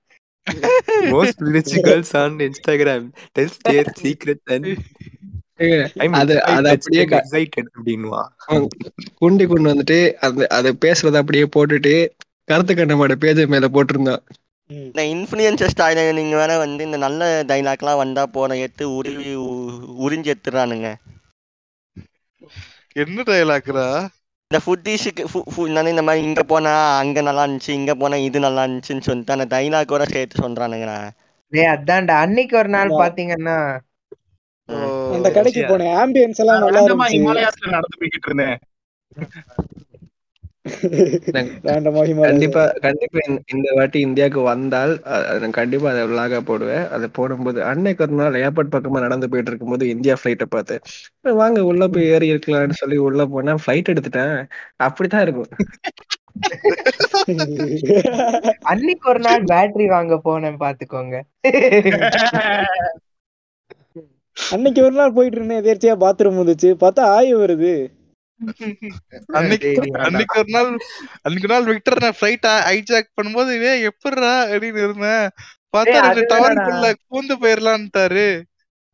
Most 1.12 1.43
rich 1.52 1.74
girls 1.81 2.14
on 2.16 2.36
Instagram 2.40 3.06
tells 3.36 3.59
their 3.62 3.90
secret 4.01 4.44
and 4.48 4.69
அது 6.14 6.35
அது 6.51 6.69
அப்படியே 6.69 7.02
க- 7.05 7.19
எக்ஸைட்டட் 7.19 7.69
அப்படின்வா 7.73 8.23
குண்டி 9.20 9.44
கொண்டு 9.47 9.66
வந்துட்டு 9.69 9.98
அந்த 10.20 10.47
அதை 10.51 10.70
பேசுறத 10.85 11.20
அப்படியே 11.20 11.47
போட்டுட்டு 11.52 11.94
கருத்து 12.48 12.74
கண்ணமாட 12.74 13.14
பேஜ் 13.16 13.43
மேல 13.47 13.66
போட்டிருந்தான். 13.69 14.23
இந்த 14.70 15.01
இன்ஃபுளுயன்சர் 15.10 15.73
ஸ்டைல 15.73 16.12
நீங்க 16.12 16.36
வேற 16.36 16.52
வந்து 16.59 16.82
இந்த 16.85 16.98
நல்ல 16.98 17.23
டைலாக்லாம் 17.48 18.01
வந்தா 18.01 18.27
போன 18.28 18.56
எடுத்து 18.56 18.85
உருவி 18.94 19.32
உ- 19.43 19.77
உறிஞ்சி 20.05 20.32
எடுத்துறானுங்க 20.32 20.89
என்ன 22.97 23.23
டயலாக்ரா 23.23 23.86
இந்த 24.52 24.60
ஃபுட்டீஸுக்கு 24.64 25.22
நான் 25.68 25.86
இந்த 25.86 26.02
மாதிரி 26.02 26.22
இங்க 26.24 26.42
போனா 26.42 26.72
அங்க 26.98 27.20
நல்லா 27.22 27.44
இருந்துச்சு 27.44 27.70
இங்க 27.72 27.92
போனா 27.94 28.16
இது 28.20 28.38
நல்லா 28.40 28.62
இருந்துச்சுன்னு 28.64 29.06
சொல்லிட்டு 29.06 29.34
அந்த 29.34 29.46
டைலாக்கோட 29.52 30.04
சேர்த்து 30.10 30.42
சொல்றானுங்கண்ணா 30.42 30.96
டேய் 31.52 31.70
அதான்டா 31.70 32.16
அன்னைக்கு 32.18 32.56
ஒரு 32.58 32.70
நாள் 32.74 32.92
பாத்தீங்கன்னா 32.98 33.56
அந்த 35.12 35.30
கடைக்கு 35.30 35.62
போனேன் 35.64 35.94
ஆம்பியன்ஸ் 35.98 36.42
எல்லாம் 36.44 36.60
நல்லா 36.64 36.82
இருந்துச்சு 36.82 37.72
நடந்து 37.72 38.00
போய்கிட்டு 38.00 38.30
இருந்தேன் 38.30 38.58
கண்டிப்பா 42.18 42.72
கண்டிப்பா 42.80 43.18
இந்த- 43.52 43.74
வாட்டி 43.74 44.01
இந்தியாவுக்கு 44.01 44.43
வந்தால் 44.43 45.01
கண்டிப்பா 45.51 45.90
அதை 45.90 46.06
விளாக 46.06 46.40
போடுவேன். 46.40 46.89
அதை 46.89 47.09
போடும்போது 47.12 47.64
அன்னைக்கு 47.64 48.05
ஒரு 48.05 48.12
நாள் 48.12 48.43
ஏர்போர்ட் 48.43 48.74
பக்கமா 48.74 49.01
நடந்து 49.01 49.28
போயிட்டு 49.28 49.51
இருக்கும்போது 49.51 49.89
இந்தியா 49.89 50.16
ஃபிளைட்டை 50.20 50.44
பார்த்தேன் 50.48 50.80
"அஹ் 51.24 51.34
வாங்க 51.34 51.64
உள்ள 51.64 51.89
போய் 51.89 52.09
ஏறி 52.09 52.32
இருக்கலாம்னு 52.32 52.74
சொல்லி 52.74 53.01
உள்ள 53.01 53.26
போனா 53.26 53.55
ஃபிளைட் 53.64 53.93
எடுத்துட்டேன். 53.93 54.47
அப்படித்தான் 54.80 55.22
இருக்கும். 55.22 55.48
அன்னைக்கு 58.64 59.09
ஒரு 59.09 59.20
நாள் 59.20 59.44
பேட்டரி 59.44 59.89
வாங்க 59.89 60.20
போனேன் 60.24 60.56
பாத்துக்கோங்க 60.62 61.22
அன்னைக்கு 64.36 64.82
ஒரு 64.82 64.93
நாள் 64.93 65.12
போயிட்டு 65.12 65.39
இருந்தேன். 65.39 65.62
எதேர்ச்சியா 65.62 66.05
பாத்ரூம் 66.05 66.40
வந்துச்சு 66.40 66.74
பார்த்தா 66.80 67.16
ஆய் 67.16 67.36
வருது. 67.36 67.89
அன்னைக்கு 69.32 69.70
ஒரு 70.36 70.51
நாள். 70.51 70.77
அன்னைக்கு 71.23 71.48
நாள் 71.48 71.64
விக்டர் 71.64 72.01
நான் 72.01 72.19
ஃபிளைட் 72.20 72.47
ஹைஜாக் 72.69 73.12
பண்ணும்போது 73.16 73.56
இதே 73.56 73.81
எப்படிடா? 73.82 74.47
அப்படின்னு 74.47 74.82
இருந்தேன். 74.82 75.28
பார்த்தா 75.77 76.01
ரெண்டு 76.01 76.24
டவருக்குள்ள 76.31 76.86
பூந்து 77.10 77.35
போயிடலான்ட்டாரு 77.40 78.27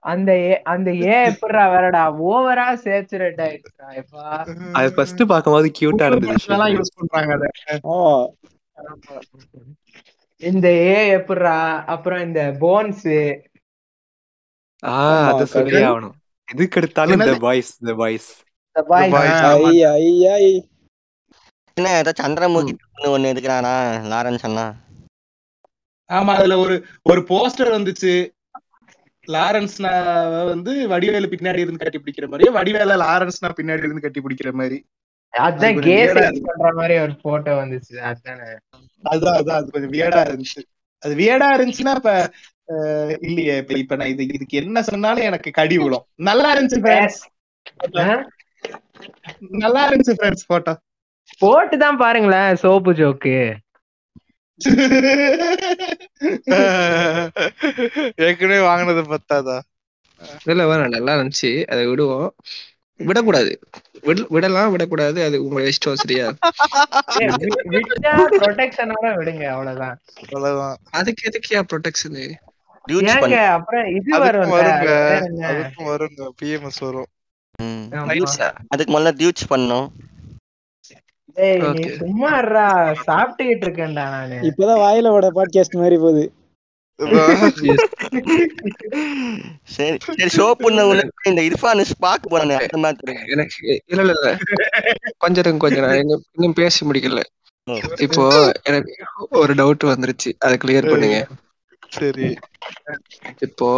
அந்த 0.02 0.32
ஏ- 0.40 0.62
அந்த 0.62 0.94
ஏ 0.94 1.16
எப்படிடா 1.24 1.64
வேறடா 1.68 2.02
ஓவரா 2.24 2.66
சேச்சுரேட் 2.84 3.40
ஆயிடுச்சுடா 3.40 3.88
எப்பா. 4.00 4.24
அது 4.72 4.94
ஃபர்ஸ்ட் 4.94 5.22
பார்க்கும்போது 5.26 5.70
கியூட்டா 5.78 6.04
இருந்துச்சு 6.08 6.46
எல்லாம் 6.48 6.72
யூஸ் 6.74 6.94
பண்றாங்க 6.94 7.32
அதை. 7.34 7.48
இந்த 10.42 10.68
ஏ 10.90 11.16
எப்படிடா? 11.16 11.56
அப்புறம் 11.86 12.22
இந்த 12.22 12.56
போன்ஸ் 12.60 13.06
ஆ 14.82 14.94
அத 15.28 15.44
சொல்லி. 15.46 15.80
ஆகணும் 15.82 16.14
எதுக்கு 16.48 16.80
எடுத்தாலும் 16.80 17.20
இந்த 17.20 17.36
பாய்ஸ் 17.38 17.82
இந்த 17.82 17.94
பாய்ஸ் 17.94 18.28
ஐ 18.78 19.06
ஐ 19.92 20.06
ஐ. 20.36 20.44
என்ன 21.76 21.92
ஏதோ 21.98 22.12
சந்திரமுகி 22.18 22.74
ஒண்ணு 23.10 23.30
எடுக்கிறானா 23.32 23.74
லாரன்ஸ் 24.10 24.46
அண்ணா. 24.48 24.66
ஆமா 26.10 26.32
அதுல 26.34 26.56
ஒரு 26.58 26.76
ஒரு 27.06 27.20
போஸ்டர் 27.28 27.74
வந்துச்சு. 27.74 28.12
லாரன்ஸ்னா 29.28 29.92
வந்து 30.50 30.72
வடிவேலு 30.88 31.32
பின்னாடி 31.32 31.58
இருந்து 31.58 31.82
கட்டி 31.82 31.98
பிடிக்கிற 31.98 32.26
மாதிரி 32.28 32.50
வடிவேல 32.54 32.96
லாரன்ஸ்னா 33.02 33.50
பின்னாடி 33.58 33.86
இருந்து 33.86 34.04
கட்டி 34.04 34.20
பிடிக்கிற 34.20 34.52
மாதிரி. 34.52 34.78
அதான் 35.34 35.70
அது 35.70 35.82
கே 35.86 35.96
பண்ற 36.46 36.68
மாதிரி 36.72 36.94
ஒரு 36.98 37.14
போட்டோ 37.24 37.52
வந்துச்சு. 37.58 37.94
அதானே. 38.08 38.48
அதுதான் 39.04 39.36
அதுதான் 39.36 39.58
அது 39.60 39.74
கொஞ்சம் 39.74 39.94
வியடா 39.94 40.20
இருந்துச்சு. 40.26 40.60
அது 41.02 41.12
வியடா 41.14 41.48
இருந்துச்சுன்னா 41.56 41.94
இப்ப 41.98 42.12
இல்லையே 43.26 43.54
இப்ப 43.58 43.74
இப்ப 43.78 43.96
நான் 43.96 44.08
இது 44.08 44.22
இதுக்கு 44.28 44.56
என்ன 44.56 44.78
சொன்னாலும் 44.82 45.24
எனக்கு 45.24 45.50
கடி 45.50 45.76
விழும். 45.78 46.06
நல்லா 46.22 46.48
இருந்துச்சு? 46.54 46.80
நல்லா 49.38 49.90
இருந்துச்சு 49.90 50.10
ஃப்ரெண்ட்ஸ் 50.10 50.46
போட்டோ 50.46 50.80
போட்டு 51.38 51.78
தான் 51.78 51.96
பாருங்களேன் 51.96 52.56
சோப்பு 52.56 52.92
ஜோக்கு. 52.92 53.54
ஏற்கனவே 58.16 58.60
வாங்கினது 58.60 59.02
பத்தாதா? 59.02 59.58
இல்ல 60.44 60.64
வேணாம் 60.64 60.88
நல்லா 60.88 61.14
இருந்துச்சு. 61.14 61.64
அதை 61.64 61.86
விடுவோம். 61.86 62.34
விடக்கூடாது. 62.96 63.58
விட- 64.00 64.26
விடலாம் 64.28 64.70
விடக்கூடாது. 64.70 65.24
அது 65.24 65.44
உங்க 65.44 65.60
இஷ்டம் 65.60 65.92
சரியா 65.92 66.32
ப்ரொடெக்ஷனோட 68.30 69.02
விடுங்க 69.02 69.46
அவ்வளவுதான். 69.46 69.98
அவ்வளவுதான். 70.32 70.76
அதுக்கு 70.90 71.30
எதுக்கியா 71.30 71.62
ப்ரொடெக்ஷன் 71.72 73.46
அப்புறம் 73.48 73.94
இது 73.94 74.18
வரும்ல 74.18 74.48
வருங்க 75.78 76.28
பிஎம்எஸ் 76.42 76.80
வரும். 76.80 77.06
அதுக்கு 78.72 78.92
முதல்ல 78.94 79.12
டியூட்ஸ் 79.20 79.50
பண்ணோம். 79.50 79.86
டேய் 81.36 81.58
நீ 81.76 81.82
சாப்பிட்டுக்கிட்டு 83.08 83.64
இருக்கேன்டா 83.66 84.04
நானு. 84.14 84.36
இப்பதான் 84.48 84.82
வாயில 84.84 85.12
வட 85.14 85.28
பாட்காஸ்ட் 85.38 85.80
மாதிரி 85.82 85.98
போகுது. 85.98 86.24
சரி 89.74 89.96
சரி 90.06 90.30
ஷோ 90.36 90.46
பண்ண 90.62 90.86
உனக்கு 90.86 91.30
இந்த 91.30 91.42
இர்ஃபான் 91.42 91.82
பார்க்க 92.06 92.32
போறானே 92.32 92.54
அந்த 92.62 92.78
மாதிரி 92.84 93.12
எனக்கு 93.34 93.60
இல்ல 93.90 94.00
இல்ல 94.04 94.14
இல்ல. 94.16 94.30
கொஞ்சம் 95.18 95.42
இருங்க, 95.44 95.60
கொஞ்சம் 95.64 95.84
நான் 95.84 96.00
இன்னும் 96.00 96.56
பேசி 96.60 96.80
முடிக்கல. 96.86 97.22
இப்போ 97.98 98.24
எனக்கு 98.62 98.92
ஒரு 99.40 99.54
டவுட் 99.54 99.84
வந்துருச்சு. 99.92 100.32
அதை 100.38 100.54
கிளியர் 100.64 100.90
பண்ணுங்க. 100.90 101.18
சரி. 101.88 102.28
இப்போ 103.38 103.70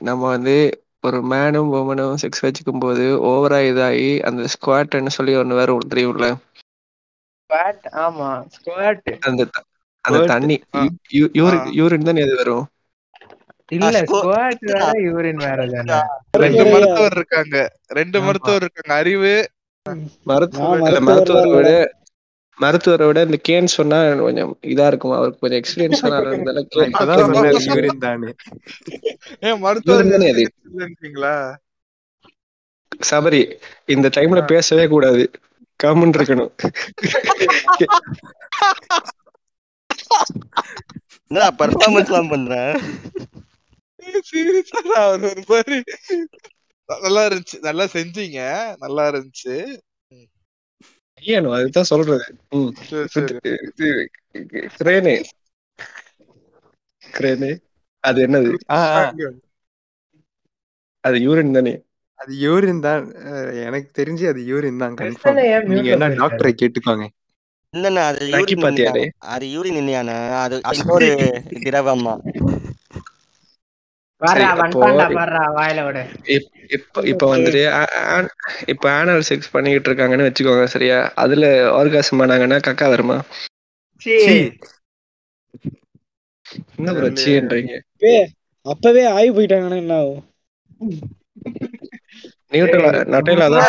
நம்ம 0.00 0.22
வந்து 0.28 0.54
ஒரு 1.04 1.18
மேனும் 1.30 1.70
உமனும் 1.74 2.20
செக்ஸ் 2.22 2.44
வச்சுக்கும் 2.44 2.82
போது 2.82 3.04
ஓவரா 3.28 3.60
இதாகி 3.68 4.10
அந்த 4.28 4.48
ஸ்குவாட்னு 4.52 5.16
சொல்லி 5.16 5.34
ஒண்ணு 5.40 5.58
வேற 5.58 5.70
ஒண்ணு 5.74 5.92
தெரியும்ல 5.92 6.28
ஸ்குவாட் 7.50 7.86
ஆமா 8.02 8.28
ஸ்குவாட் 8.54 9.08
அந்த 9.22 9.42
அந்த. 10.04 10.20
தண்ணி. 10.30 10.56
யூரின் 11.36 11.66
யூரின் 11.78 12.06
தான் 12.06 12.20
எது 12.22 12.34
வரும் 12.38 12.64
இல்ல 13.76 13.98
ஸ்குவாட் 14.04 14.62
வேற 14.70 14.86
யூரின் 15.04 15.42
வேற 15.44 15.60
தானே 15.74 15.98
ரெண்டு. 16.42 16.62
மருத்துவர் 16.72 17.16
இருக்காங்க 17.18 17.56
ரெண்டு. 17.98 18.16
மருத்துவர் 18.26 18.64
இருக்காங்க 18.64 18.92
அறிவு 18.98 19.34
மருத்துவர் 20.28 20.82
மருத்துவரை. 21.08 21.52
விட 21.56 21.70
மருத்துவரை 22.58 23.06
விட 23.06 23.20
இந்த 23.22 23.38
கேன் 23.48 23.64
சொன்னா 23.64 24.14
கொஞ்சம் 24.14 24.58
இதா 24.62 24.86
இருக்கும்? 24.86 25.12
அவருக்கு 25.12 25.42
கொஞ்சம் 25.42 25.60
எக்ஸ்பீரியன்ஸ்? 25.62 26.02
இல்லைன்றீங்களா 30.68 31.54
சபரி 33.10 33.40
இந்த 33.86 34.08
டைம்ல 34.08 34.46
பேசவே 34.46 34.86
கூடாது. 34.86 35.30
கம்முன்னு 35.82 36.18
இருக்கணும். 36.18 36.52
என்னடா 41.26 41.48
பெர்ஃபார்மன்ஸ் 41.58 42.10
எல்லாம் 42.10 42.28
பண்ற? 42.28 42.80
சீரியஸா 44.28 44.92
அவர் 45.04 45.22
ஒரு 45.22 45.42
மாதிரி. 45.46 45.82
நல்லா 47.00 47.26
இருந்துச்சு 47.26 47.58
நல்லா 47.60 47.84
செஞ்சீங்க. 47.84 48.40
நல்லா 48.78 49.08
இருந்துச்சு. 49.10 49.78
ஐயனோ 51.22 51.50
அதுதான் 51.56 51.90
சொல்றது 51.90 52.26
ம். 52.52 52.70
சரி, 52.82 53.08
சரி. 53.14 53.38
இது- 53.68 54.06
இது 54.34 54.60
கிரேனு 54.78 55.14
கிரேனு 57.02 57.50
அது 58.04 58.18
என்னது 58.26 58.50
அது 61.04 61.16
யூரின் 61.24 61.54
தானே 61.54 61.72
அது 62.20 62.32
யூரின் 62.42 62.82
தான் 62.82 63.04
எனக்கு 63.62 63.88
தெரிஞ்சு 63.98 64.24
அது 64.28 64.40
யூரின் 64.48 64.78
தான் 64.78 64.94
கன்ஃபார்ம் 65.00 65.38
நீங்க 65.70 65.88
என்ன? 65.94 66.08
டாக்டரை 66.20 66.52
கேட்டுக்கோங்க 66.54 67.06
இல்லண்ணா 67.74 68.02
அது 68.08 68.22
யூரின்? 68.26 69.12
அது 69.28 69.44
யூரின் 69.52 69.78
இல்லையாண்ணா 69.80 70.16
அது 70.40 70.56
இன்னொரு 70.74 71.08
திரவமா 71.60 72.14
சரி, 72.22 72.40
அப்போ 72.40 72.50
வந்துட்டான்டா 72.50 72.50
வர்றா 72.50 72.50
வாயில 72.50 72.60
விடு 74.00 74.10
இப்- 74.10 74.11
இப்ப 76.76 77.02
இப்ப 77.04 77.24
வந்துட்டு 77.32 77.60
இப்ப 78.66 78.84
ஆனல் 78.92 79.26
செக்ஸ் 79.28 79.52
பண்ணிக்கிட்டு 79.52 79.88
இருக்காங்கன்னு 79.88 80.28
வச்சுக்கோங்க 80.28 80.66
சரியா? 80.66 80.98
அதுல 81.16 81.46
ஆர்காசம் 81.78 82.20
பண்ணாங்கன்னா 82.20 82.58
கக்கா 82.62 82.88
வருமா? 82.88 83.18
என்ன 86.74 86.92
அப்பவே 88.66 89.02
போயிட்டாங்கன்னா 89.30 89.76
என்ன 89.76 89.94
ஆகும்? 89.98 90.22
இருடா. 92.52 93.62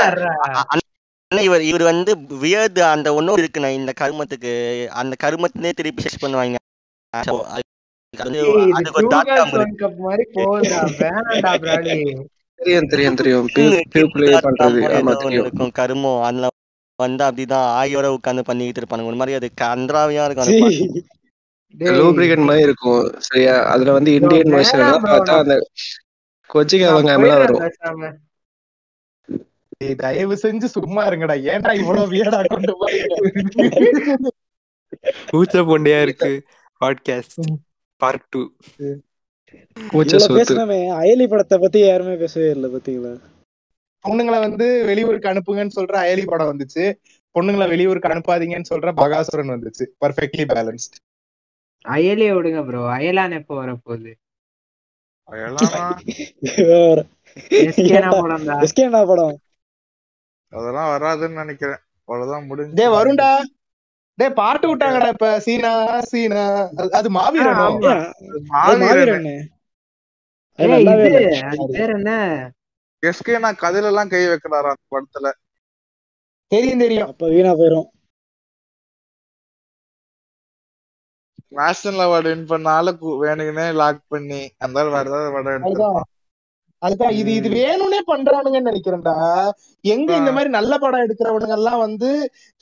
அண்ணா 1.31 1.41
இவர் 1.41 1.63
இவர் 1.63 1.83
வந்து 1.83 2.11
வியர்து 2.39 2.81
அந்த 2.85 3.13
ஒண்ணும் 3.13 3.37
இருக்குண்ணா 3.37 3.69
இந்த 3.73 3.93
கருமத்துக்கு. 4.01 4.53
அந்த 4.93 5.15
கருமத்திலே 5.23 5.71
திருப்பி 5.73 6.03
செக்ஸ் 6.03 6.23
பண்ணுவாங்க. 6.23 6.57
பியூ 8.13 8.49
கருமம் 15.71 16.21
அதுல 16.21 16.47
வந்து 16.99 17.23
அப்படிதான் 17.23 17.67
ஆயோட 17.79 18.05
உட்கார்ந்து 18.07 18.43
பண்ணிக்கிட்டு 18.43 18.79
இருப்பானுங்க. 18.81 19.05
ஒரு 19.05 19.15
மாதிரி 19.15 19.33
அது 19.35 19.49
கன்றாவியா 19.61 20.25
இருக்கும் 20.25 20.45
அது 20.45 20.57
பா- 20.61 21.95
லூப்ரிகன் 21.97 22.45
மாதிரி 22.45 22.63
இருக்கும். 22.63 22.99
சரியா? 23.19 23.63
அதுல 23.65 23.91
வந்து 23.91 24.13
இந்தியன் 24.13 24.53
வெர்ஷன் 24.53 24.83
பார்த்தா 25.05 25.37
அந்த 25.37 25.55
கொச்சிக்கா 26.49 26.89
வெங்காயம்லாம் 26.95 27.41
வரும். 27.43 27.61
தயவு 29.97 30.35
செஞ்சு 30.35 30.65
சும்மா 30.67 31.07
இருங்கடா. 31.07 31.35
ஏன்டா 31.49 31.73
இவ்வளவு 31.73 32.11
வியடா 32.11 32.39
கொண்டு 32.45 32.73
போறீங்க 32.79 33.05
பூச்ச 35.29 35.53
பொண்டையா 35.67 36.01
இருக்கு 36.01 36.31
பாட்காஸ்ட் 36.81 37.39
பார்ட் 38.03 38.29
டூ 38.29 38.51
அயலி 40.99 41.27
படத்தை 41.27 41.57
பத்தி 41.57 41.79
யாருமே 41.79 42.15
பேசவே 42.15 42.55
இல்லை 42.55 42.73
பாத்தீங்களா? 42.73 43.17
பொண்ணுங்களை 44.05 44.39
வந்து 44.39 44.85
வெளியூருக்கு 44.85 45.31
அனுப்புங்கன்னு 45.31 45.75
சொல்ற 45.75 46.05
அயலி 46.05 46.25
படம் 46.25 46.51
வந்துச்சு. 46.51 46.93
பொண்ணுங்களை 47.35 47.67
வெளியூருக்கு 47.67 48.09
அனுப்பாதீங்கன்னு 48.09 48.71
சொல்ற 48.71 48.91
பகாசுரன் 49.01 49.55
வந்துச்சு. 49.55 49.85
பர்ஃபெக்ட்லி 50.03 50.45
பேலன்ஸ்ட் 50.53 50.95
அயலே 51.85 52.35
விடுங்க 52.35 52.65
ப்ரோ 52.65 52.81
அயலான் 52.97 53.39
எப்போ 53.39 53.61
வரப்போகுது? 53.61 54.11
அதெல்லாம் 55.29 55.99
எஸ்கேனா 58.65 59.01
படம். 59.09 59.35
அதெல்லாம் 60.53 60.89
வராதுன்னு 60.93 61.41
நினைக்கிறேன். 61.41 61.81
அவ்வளவுதான் 62.09 62.45
முடிஞ்சு. 62.45 62.75
டே 62.79 62.87
வருண்டா. 62.95 63.29
டே 64.15 64.29
பாட்டு 64.29 64.75
விட்டாங்கடா 64.75 65.07
இப்ப. 65.07 65.39
சீனா 65.39 66.01
சீனா. 66.01 66.69
அது- 66.69 67.09
மாவீரனோ? 67.09 67.79
பேர் 71.67 71.89
என்ன? 71.89 72.51
எஸ்கே 73.05 73.39
நான் 73.39 73.55
கதையில 73.55 73.85
எல்லாம் 73.85 74.09
கை 74.09 74.25
வைக்கிறாரு 74.25 74.73
அந்த 74.73 74.75
படத்துல? 74.91 75.31
தெரியும் 76.47 76.79
தெரியும். 76.79 77.07
அப்ப 77.07 77.27
வீணா 77.27 77.51
போயிரும். 77.51 77.87
நேஷனல் 81.47 82.07
அவார்டு 82.07 82.45
வின் 82.45 82.45
பண்ணால 82.45 82.97
கு- 83.01 83.19
வேணுங்கன்னே 83.21 83.73
லாக் 83.73 84.01
பண்ணி 84.07 84.51
அந்த 84.57 84.83
வேற 84.83 84.99
ஏதாவது 84.99 86.12
அதுதான் 86.83 87.13
இது 87.19 87.31
இது 87.33 87.49
வேணும்னே 87.57 87.99
பண்றானுங்கன்னு 88.07 88.69
நினைக்கிறேன்டா. 88.71 89.13
எங்க 89.85 90.09
இந்த 90.19 90.31
மாதிரி 90.35 90.49
நல்ல 90.49 90.73
படம் 90.77 91.03
எடுக்கிறவனுங்க 91.05 91.55
எல்லாம் 91.57 91.83
வந்து 91.83 92.09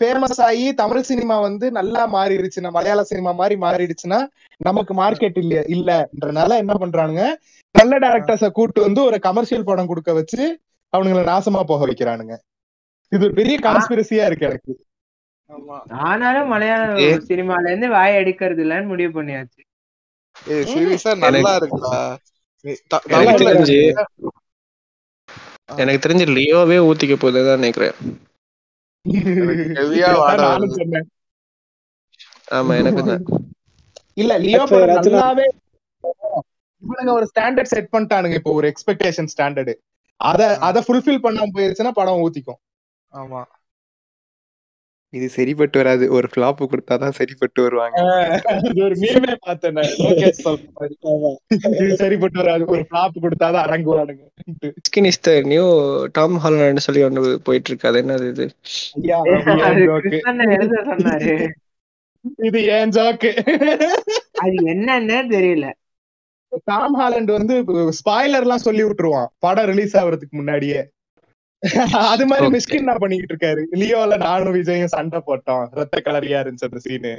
ஃபேமஸ் 0.01 0.41
ஆகி 0.47 0.65
தமிழ் 0.81 1.07
சினிமா 1.09 1.37
வந்து 1.39 1.65
நல்லா 1.79 2.03
மாறிடுச்சுன்னா 2.13 2.71
மலையாள 2.77 3.03
சினிமா 3.11 3.31
மாதிரி 3.33 3.57
மாறிடுச்சுன்னா 3.63 4.19
நமக்கு 4.61 4.93
மார்க்கெட் 4.93 5.39
இல்ல 5.43 5.55
இல்லன்றனால 5.75 6.57
என்ன 6.63 6.75
பண்றானுங்க? 6.81 7.23
நல்ல 7.75 7.93
டேரக்டர்ஸ 7.99 8.47
கூட்டு 8.51 8.79
வந்து 8.81 9.01
ஒரு 9.03 9.17
கமர்ஷியல் 9.19 9.67
படம் 9.67 9.87
கொடுக்க 9.87 10.13
வச்சு 10.13 10.41
அவனுங்களை 10.93 11.23
நாசமா 11.27 11.61
போக 11.63 11.83
வைக்கிறானுங்க. 11.85 12.33
இது 13.11 13.23
ஒரு 13.27 13.33
பெரிய 13.33 13.55
கான்ஸ்பிரசியா 13.65 14.23
இருக்கு 14.25 14.45
எனக்கு. 14.45 14.73
ஆமா. 15.49 15.77
ஆனாலும் 16.07 16.51
மலையாள. 16.53 16.81
சினிமால 17.29 17.69
இருந்து 17.69 17.89
வாய் 17.89 18.19
அடிக்கிறது 18.19 18.61
இல்லைன்னு 18.65 18.91
முடிவு 18.93 19.11
பண்ணியாச்சு. 19.17 19.61
நல்லா 21.25 21.53
இருக்குடா. 21.59 21.95
எனக்கு 22.65 23.43
தெரிஞ்சு 23.43 23.77
எனக்கு 25.77 26.03
தெரிஞ்சு 26.05 26.25
லியோவே 26.35 26.77
ஊத்திக்க 26.87 27.15
போகுதுதான் 27.15 27.59
நினைக்கிறேன். 27.59 27.95
ஆமா 32.51 32.73
எனக்கு 32.75 33.03
தான். 33.03 33.23
இல்ல 34.13 34.37
லியோ 34.39 34.63
நல்லாவே 35.13 35.47
இவனுங்க 36.83 37.11
ஒரு 37.11 37.25
ஸ்டாண்டர்ட் 37.31 37.63
செட் 37.65 37.91
பண்ணிட்டானுங்க 37.91 38.33
இப்போ 38.33 38.51
ஒரு 38.51 38.67
எக்ஸ்பெக்டேஷன் 38.71 39.31
ஸ்டாண்டர்டு 39.33 39.73
அத 40.19 40.41
அத 40.59 40.81
ஃபுல்ஃபில் 40.81 41.23
பண்ணாம 41.23 41.53
போயிருச்சுன்னா 41.55 41.91
படம் 41.91 42.21
ஊத்திக்கும். 42.21 42.59
ஆமா. 43.13 43.41
இது 45.17 45.27
சரிப்பட்டு 45.29 45.77
வராது. 45.79 46.03
ஒரு 46.17 46.27
ஃபிளாப் 46.31 46.61
கொடுத்தாதான் 46.71 47.15
சரிப்பட்டு 47.17 47.61
வருவாங்க. 47.61 47.97
அது 48.51 48.83
ஒரு 48.85 48.95
மீமே 49.01 49.33
பார்த்தேன் 49.39 49.79
இது 51.79 51.95
சரிப்பட்டு 52.01 52.37
வராது. 52.41 52.65
ஒரு 52.73 52.83
ஃபிளாப் 52.89 53.17
கொடுத்தாதான் 53.23 53.65
அடங்குவானுங்க. 53.65 54.23
Skin 54.87 55.09
is 55.11 55.19
the 55.27 55.33
new 55.51 55.65
Tom 56.17 56.37
Holland 56.45 56.85
சொல்லி 56.87 57.03
ஒன்று 57.07 57.23
போயிட்டு 57.47 57.69
இருக்கு 57.71 57.89
அது 57.89 58.01
என்னது 58.03 58.29
இது? 58.33 58.45
இது 62.47 62.59
ஏன் 62.77 62.93
ஜோக்கு 62.95 63.29
அது 64.43 64.55
என்னன்னே 64.73 65.19
தெரியல. 65.35 65.67
டாம் 66.69 66.95
ஹாலண்ட் 66.99 67.31
வந்து 67.37 67.55
ஸ்பாய்லர் 67.99 68.45
எல்லாம் 68.45 68.65
சொல்லி 68.67 68.83
விட்டுருவான். 68.83 69.29
படம் 69.39 69.69
ரிலீஸ் 69.71 69.97
ஆகுறதுக்கு 69.97 70.35
முன்னாடியே. 70.39 70.81
அது 72.11 72.23
மாதிரி. 72.29 72.47
மிஸ்கின் 72.55 72.81
என்ன 72.83 72.93
பண்ணிட்டு 73.01 73.33
இருக்காரு. 73.33 73.61
லியோல 73.81 74.17
நானும் 74.23 74.55
விஜயும் 74.55 74.93
சண்டை 74.95 75.19
போட்டோம். 75.27 75.65
ரத்த 75.79 75.97
கலரியா 76.07 76.39
இருந்துச்சு 76.43 76.69
அந்த 76.69 76.81
சீனு 76.85 77.13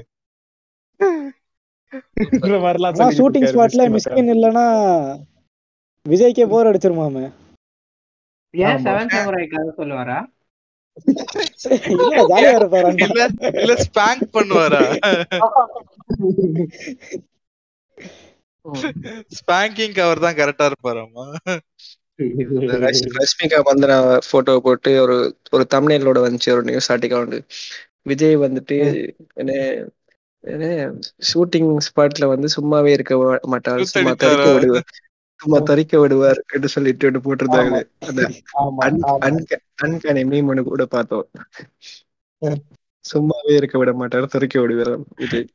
ஷூட்டிங் 3.19 3.48
ஸ்பாட்ல 3.51 3.82
மிஸ்கின் 3.97 4.31
இல்லனா 4.35 4.64
விஜய்க்கே 6.06 6.44
போர் 6.52 6.69
அடிச்சிருமாமே? 6.70 7.24
ஏன். 8.55 8.81
செவன் 8.86 9.12
சமுராய் 9.14 9.51
கதை 9.52 9.70
சொல்லுவாரா? 9.78 10.19
இல்ல 11.94 12.14
ஜாலியா 12.31 12.55
இருப்பாரு 12.59 12.89
இல்ல 13.05 13.23
இல்ல 13.60 13.74
ஸ்பாங்க் 13.85 14.24
பண்ணுவாரா? 14.35 14.82
ஸ்பாங்கிங் 19.39 19.97
அவர் 20.06 20.24
தான் 20.24 20.39
கரெக்டா 20.40 20.66
இருப்பாராமா 20.70 21.24
ரஷ்மிகா 23.16 23.59
மந்தனா 23.60 23.97
போட்டோ 24.30 24.55
போட்டு 24.60 24.90
ஒரு 25.02 25.16
ஒரு 25.51 25.64
தமிழ்நோட 25.70 26.18
வந்துச்சு 26.24 26.51
ஒரு 26.52 26.64
நியூஸ் 26.64 26.90
ஆர்டிக்கல் 26.93 27.24
வந்து 27.24 27.39
விஜய் 28.02 28.36
வந்துட்டு 28.36 28.76
என்ன 29.34 29.52
ஷூட்டிங் 31.28 31.70
ஸ்பாட்ல 31.86 32.26
வந்து 32.26 32.48
சும்மாவே 32.56 32.90
இருக்க 32.93 33.16
மாட்டார் 33.47 33.82
சும்மா 33.84 34.12
தறிக்க? 34.14 34.48
விடுவார் 34.55 34.89
சும்மா 35.40 35.59
தறிக்க 35.60 35.98
விடுவார் 35.98 36.40
என்று 36.52 36.68
சொல்லிட்டு 36.68 37.22
போட்டிருந்தாங்க 37.24 37.78
அந்த. 38.01 38.22
அன்கானி 39.84 40.22
மீம் 40.24 40.48
ஒண்ணு 40.48 40.62
கூட 40.64 40.84
பார்த்தோம். 40.86 41.26
சும்மாவே 43.05 43.52
இருக்க 43.56 43.76
விட 43.78 43.93
மாட்டார் 43.93 44.32
தறிக்க 44.32 44.56
விடுவார் 44.60 44.93
விஜய். 45.16 45.48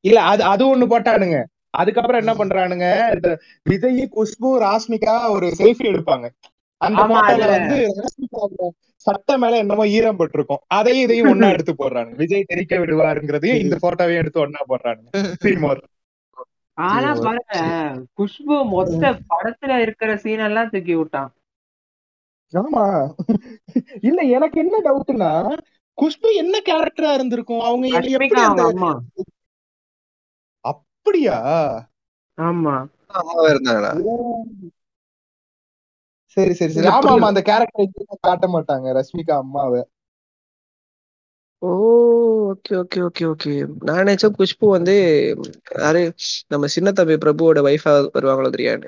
இல்ல 0.00 0.18
அது 0.22 0.42
அது 0.44 0.62
ஒண்ணு 0.68 0.86
போட்டானுங்க. 0.86 1.38
அதுக்கப்புறம் 1.72 2.20
என்ன 2.20 2.32
பண்றானுங்க? 2.34 2.86
இந்த 3.14 3.28
விஜய் 3.62 4.08
குஷ்பு 4.16 4.48
ராஷ்மிகா 4.60 5.30
ஒரு 5.30 5.46
செல்ஃபி 5.58 5.86
எடுப்பாங்க. 5.90 6.26
அந்த 6.80 7.02
அதுல- 7.20 7.46
வந்து 7.48 7.78
ராஷ்மிகா 7.98 8.68
சட்டை 9.06 9.38
மேல 9.38 9.56
என்னமோ 9.56 9.84
ஈரம் 9.88 10.18
பட்டிருக்கும். 10.18 10.62
அதையும் 10.68 11.02
இதையும் 11.02 11.30
ஒண்ணா 11.30 11.48
எடுத்து 11.54 11.72
போடுறானுங்க. 11.72 12.14
விஜய் 12.14 12.48
தெரிக்க 12.48 12.76
விடுவாருங்கிறதையும் 12.76 13.60
இந்த 13.60 13.76
போட்டோவையும் 13.82 14.22
எடுத்து 14.22 14.40
ஒண்ணா 14.40 14.60
போடுறானுங்க. 14.68 15.10
சீமோர் 15.42 15.82
ஆனா. 16.78 17.08
பாருங்க 17.16 17.54
குஷ்பு 18.18 18.56
மொத்த 18.68 19.02
படத்துல 19.30 19.76
இருக்கிற 19.76 20.16
சீன் 20.16 20.38
எல்லாம் 20.40 20.70
தூக்கி 20.70 20.94
விட்டான். 20.94 21.30
ஆமா. 22.52 22.84
இல்ல 24.02 24.20
எனக்கு 24.30 24.60
என்ன 24.60 24.76
டவுட்னா 24.84 25.30
குஷ்பு 25.98 26.28
என்ன 26.34 26.58
கேரக்டரா 26.68 27.14
இருந்திருக்கும்? 27.14 27.60
அவங்க 27.60 27.86
எப்படி 27.88 28.08
ரஷ்மிகா 28.18 28.44
அந்த 28.44 28.62
அவங்க 28.62 28.70
அம்மா 28.76 28.92
அப்படியா? 31.06 31.36
ஆமா. 32.38 32.74
இருந்தாங்களா? 33.50 33.92
சரி 36.36 36.54
சரி 36.54 36.72
சரி. 36.76 36.88
ஆமா. 36.92 37.12
ஆமா 37.12 37.28
அந்த 37.30 37.42
கேரக்டர் 37.48 37.90
காட்ட 38.24 38.46
மாட்டாங்க. 38.54 38.86
ரஷ்மிகா 38.98 39.36
அம்மாவை. 39.42 39.82
Oh 41.62 41.68
okay 42.50 42.72
okay 42.78 43.00
okay 43.04 43.24
okay 43.28 43.52
நான் 43.82 44.00
நினைச்சேன் 44.00 44.34
குஷ்பு 44.36 44.66
வந்து 44.68 44.94
யாரு 45.76 46.02
நம்ம 46.48 46.70
சின்ன 46.74 46.92
தம்பி 46.92 47.16
பிரபுவோட 47.24 47.62
ஒய்ஃபா 47.68 47.94
வருவாங்களோ 48.14 48.50
தெரியாது 48.50 48.86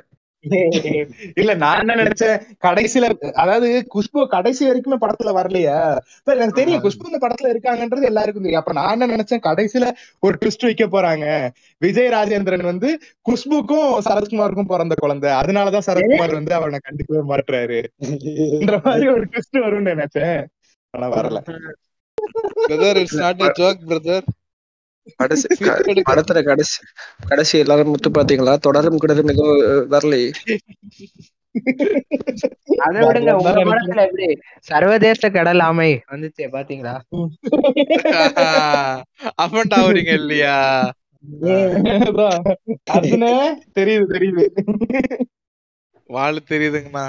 இல்ல 1.34 1.54
நான் 1.54 1.78
என்ன 1.78 1.94
நினைச்சேன் 1.94 2.36
கடைசியில 2.60 3.06
அதாவது 3.32 3.86
குஷ்பு 3.94 4.26
கடைசி 4.26 4.62
வரைக்குமே 4.70 4.98
படத்துல 5.00 5.32
வரலையா? 5.38 5.76
எனக்கு 6.24 6.52
தெரியும். 6.52 6.82
குஷ்பு 6.82 7.08
இந்த 7.10 7.20
படத்துல 7.26 7.50
இருக்காங்கன்றது 7.52 8.02
எல்லாருக்கும் 8.02 8.42
தெரியும். 8.42 8.62
அப்ப 8.62 8.72
நான் 8.72 9.00
என்ன 9.00 9.08
நினைச்சேன் 9.14 9.44
கடைசியில 9.44 9.88
ஒரு 10.20 10.38
ட்விஸ்ட் 10.40 10.66
வைக்க 10.68 10.86
போறாங்க. 10.86 11.26
விஜய் 11.78 12.08
ராஜேந்திரன் 12.08 12.64
வந்து 12.64 12.90
குஷ்புக்கும் 13.28 13.98
சரத்குமாருக்கும் 14.08 14.70
பிறந்த 14.72 14.94
குழந்தை. 14.98 15.30
அதனாலதான் 15.32 15.86
சரத்குமார் 15.86 16.38
வந்து 16.38 16.54
அவனை 16.54 16.80
கண்டுக்கவே 16.86 17.22
மாட்டுறாரு 17.32 17.80
மாதிரி 18.84 19.08
ஒரு 19.08 19.26
ட்விஸ்ட் 19.26 19.64
வரும்னு 19.66 19.92
நினைச்சேன். 19.94 20.44
ஆனா 20.94 21.06
வரல. 21.12 21.38
Brother 22.68 22.96
it's 22.96 23.18
not 23.18 23.40
a 23.40 23.50
joke 23.52 23.80
brother 23.88 24.26
கடைசி 25.20 25.46
படத்துல 26.08 26.38
கடைசி 26.42 26.76
கடைசி 27.24 27.54
எல்லாரும் 27.58 27.90
முத்து 27.90 28.10
பாத்தீங்களா? 28.10 28.54
தொடரும் 28.60 28.98
ஏதோ 29.34 29.46
அஹ், 29.64 29.84
வரலையே. 29.92 30.28
அதை 32.84 33.00
விடுங்க 33.02 33.32
உங்க 33.38 33.50
படத்துல 33.66 34.04
எப்படி? 34.06 34.28
சர்வதேச 34.68 35.30
கடல் 35.30 35.62
ஆமை 35.66 35.90
வந்துச்சே 36.08 36.46
பாத்தீங்களா? 36.54 36.94
அஃபண்ட் 39.44 39.76
ஆகுறீங்க 39.78 40.12
இல்லையா? 40.20 40.56
தெரியுது 43.76 44.06
தெரியுது. 44.10 44.44
வாழ் 46.10 46.38
தெரியுதுங்கண்ணா 46.50 47.04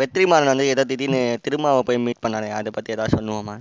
வெற்றிமாறன் 0.00 0.50
வந்து 0.50 0.66
ஏதோ 0.70 0.82
திடீர்னு 0.84 1.20
திருமாவை 1.44 1.82
போய் 1.82 2.04
மீட் 2.04 2.22
பண்ணானே 2.24 2.48
அதை 2.56 2.70
பத்தி 2.72 2.94
ஏதாவது 2.94 3.16
சொல்லுவோமா? 3.16 3.56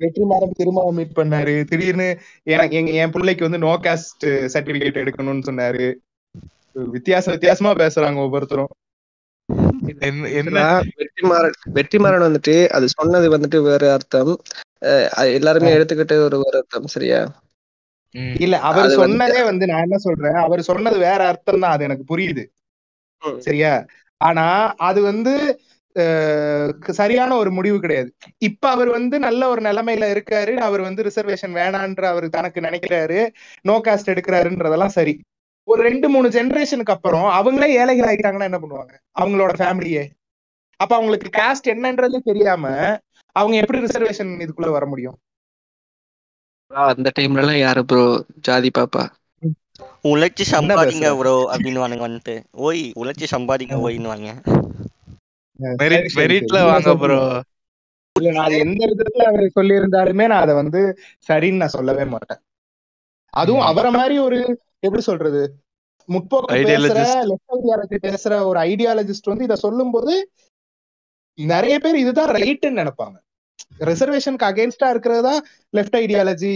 வெற்றிமாறன் 0.00 0.56
திரும்ப 0.56 0.92
மீட் 0.92 1.18
பண்ணாரு. 1.18 1.54
திடீர்னு 1.64 2.08
எனக்கு 2.54 2.76
எங்க 2.76 2.90
என் 3.02 3.10
பிள்ளைக்கு 3.10 3.46
வந்து 3.48 3.64
நோ 3.66 3.72
காஸ்ட் 3.82 4.26
சர்டிபிகேட் 4.54 5.02
எடுக்கணும்னு 5.02 5.48
சொன்னாரு. 5.50 5.86
வித்தியாச 6.92 7.26
வித்தியாசமா 7.30 7.72
பேசுறாங்க 7.74 8.18
ஒவ்வொருத்தரும். 8.26 8.72
வெற்றிமாறன் 10.98 11.56
வெற்றிமாறன் 11.74 12.26
வந்துட்டு 12.26 12.54
அது 12.68 12.86
சொன்னது 12.88 13.26
வந்துட்டு 13.36 13.58
வேற 13.62 13.92
அர்த்தம். 13.92 14.32
எல்லாருமே 15.38 15.70
எடுத்துக்கிட்டு 15.76 16.16
ஒரு 16.24 16.36
ஒரு 16.38 16.56
அர்த்தம் 16.56 16.94
சரியா. 16.94 17.20
இல்ல 18.36 18.56
அவர் 18.60 18.96
சொன்னதே 19.00 19.40
வந்து 19.44 19.64
நான் 19.66 19.84
என்ன 19.86 19.98
சொல்றேன்? 19.98 20.36
அவர் 20.44 20.60
சொன்னது 20.62 20.98
வேற 20.98 21.20
அர்த்தம் 21.26 21.62
தான் 21.62 21.74
அது 21.74 21.84
எனக்கு 21.84 22.04
புரியுது. 22.10 22.44
சரியா? 23.38 23.72
ஆனா 24.20 24.46
அது 24.88 25.00
வந்து 25.02 25.32
சரியான 26.90 27.30
ஒரு 27.36 27.50
முடிவு 27.50 27.78
கிடையாது. 27.80 28.10
இப்ப 28.38 28.70
அவர் 28.70 28.88
வந்து 28.88 29.16
நல்ல 29.18 29.48
ஒரு 29.48 29.62
நிலைமையில 29.62 30.06
இருக்காரு. 30.14 30.52
அவர் 30.66 30.80
வந்து 30.80 31.02
ரிசர்வேஷன் 31.02 31.54
வேணான்ற 31.60 32.04
அவர் 32.04 32.26
தனக்கு 32.28 32.60
நினைக்கிறாரு. 32.60 33.18
நோ 33.62 33.76
காஸ்ட் 33.86 34.12
எடுக்கிறாருன்றதெல்லாம் 34.14 34.96
சரி. 34.98 35.14
ஒரு 35.68 35.80
ரெண்டு 35.82 36.06
மூணு 36.08 36.28
ஜெனரேஷனுக்கு 36.28 36.94
அப்புறம் 36.96 37.26
அவங்களே 37.30 37.68
ஏழைகள் 37.80 38.08
ஆயிட்டாங்கன்னா 38.10 38.48
என்ன 38.50 38.58
பண்ணுவாங்க? 38.58 38.92
அவங்களோட 39.20 39.52
ஃபேமிலியே 39.60 40.04
அப்ப 40.80 40.92
அவங்களுக்கு 40.96 41.28
காஸ்ட் 41.38 41.70
என்னன்றதே 41.72 42.18
தெரியாம 42.24 42.64
அவங்க 43.36 43.54
எப்படி 43.56 43.78
ரிசர்வேஷன் 43.78 44.32
இதுக்குள்ள 44.44 44.70
வர 44.70 44.84
முடியும்? 44.86 45.16
அந்த 46.92 47.08
டைம்ல 47.16 47.42
எல்லாம் 47.42 47.58
யாரு 47.58 47.80
ப்ரோ 47.84 48.02
ஜாதி 48.46 48.70
பாப்பா. 48.78 49.02
உழைச்சி 50.04 50.44
சம்பாதிங்க? 50.52 51.08
ப்ரோ 51.20 51.34
அப்படின்னு 51.52 52.04
வந்துட்டு. 52.06 52.34
ஓய் 52.66 52.84
உழைச்சி 53.02 53.28
சம்பாதிங்க 53.34 53.76
ஓய்னு 53.86 54.12
வாங்க 54.12 54.30
மெரிட்ல. 56.16 56.58
வாங்க 56.68 56.92
ப்ரோ 57.00 57.18
இல்ல 58.16 58.30
நான் 58.32 58.56
எந்த 58.60 58.80
விதத்துல 58.90 59.24
அவர் 59.28 59.46
சொல்லி 59.56 59.74
இருந்தாலுமே 59.74 60.24
நான் 60.28 60.44
அதை 60.44 60.54
வந்து 60.60 60.80
சரின்னு 61.28 61.62
நான் 61.62 61.76
சொல்லவே 61.76 62.04
மாட்டேன் 62.10 62.40
அதுவும். 63.34 63.66
அவரை 63.70 63.90
மாதிரி 63.94 64.16
ஒரு 64.20 64.38
எப்படி 64.82 65.02
சொல்றது 65.08 65.42
முற்போக்கு 66.08 66.56
பேசுற. 66.64 66.98
லெஃப்ட் 67.30 67.52
ஐடியாலஜி 67.56 67.98
பேசுற 68.06 68.32
ஒரு 68.48 68.58
ஐடியாலஜிஸ்ட் 68.66 69.30
வந்து 69.30 69.46
இத 69.46 69.56
சொல்லும்போது 69.62 70.14
நிறைய 71.38 71.76
பேர் 71.78 72.02
இதுதான் 72.02 72.32
ரைட்னு 72.36 72.80
நினைப்பாங்க 72.80 73.16
ரிசர்வேஷனுக்கு 73.84 74.48
அகைன்ஸ்டா 74.48 74.88
இருக்கிறது 74.94 75.32
லெஃப்ட் 75.74 75.98
ஐடியாலஜி 76.00 76.52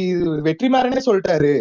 வெற்றிமாறனே 0.46 1.00
சொல்லிட்டாரு 1.06 1.52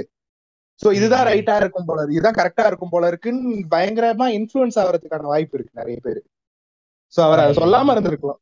சோ 0.82 0.88
இதுதான். 0.98 1.28
ரைட்டா 1.30 1.54
இருக்கும் 1.62 1.88
போல 1.88 2.00
இருக்கு 2.02 2.18
இதுதான் 2.18 2.40
கரெக்டா 2.40 2.66
இருக்கும் 2.70 2.92
போல 2.92 3.08
இருக்குன்னு 3.12 3.44
பயங்கரமா 3.72 4.28
இன்ஃபுளுன்ஸ் 4.38 4.80
ஆகிறதுக்கான 4.82 5.30
வாய்ப்பு 5.32 5.56
இருக்கு 5.58 5.80
நிறைய 5.80 5.98
பேர் 6.06 6.20
சோ 7.14 7.20
அவர் 7.28 7.42
அதை 7.44 7.54
சொல்லாம 7.62 7.94
இருந்திருக்கலாம். 7.96 8.40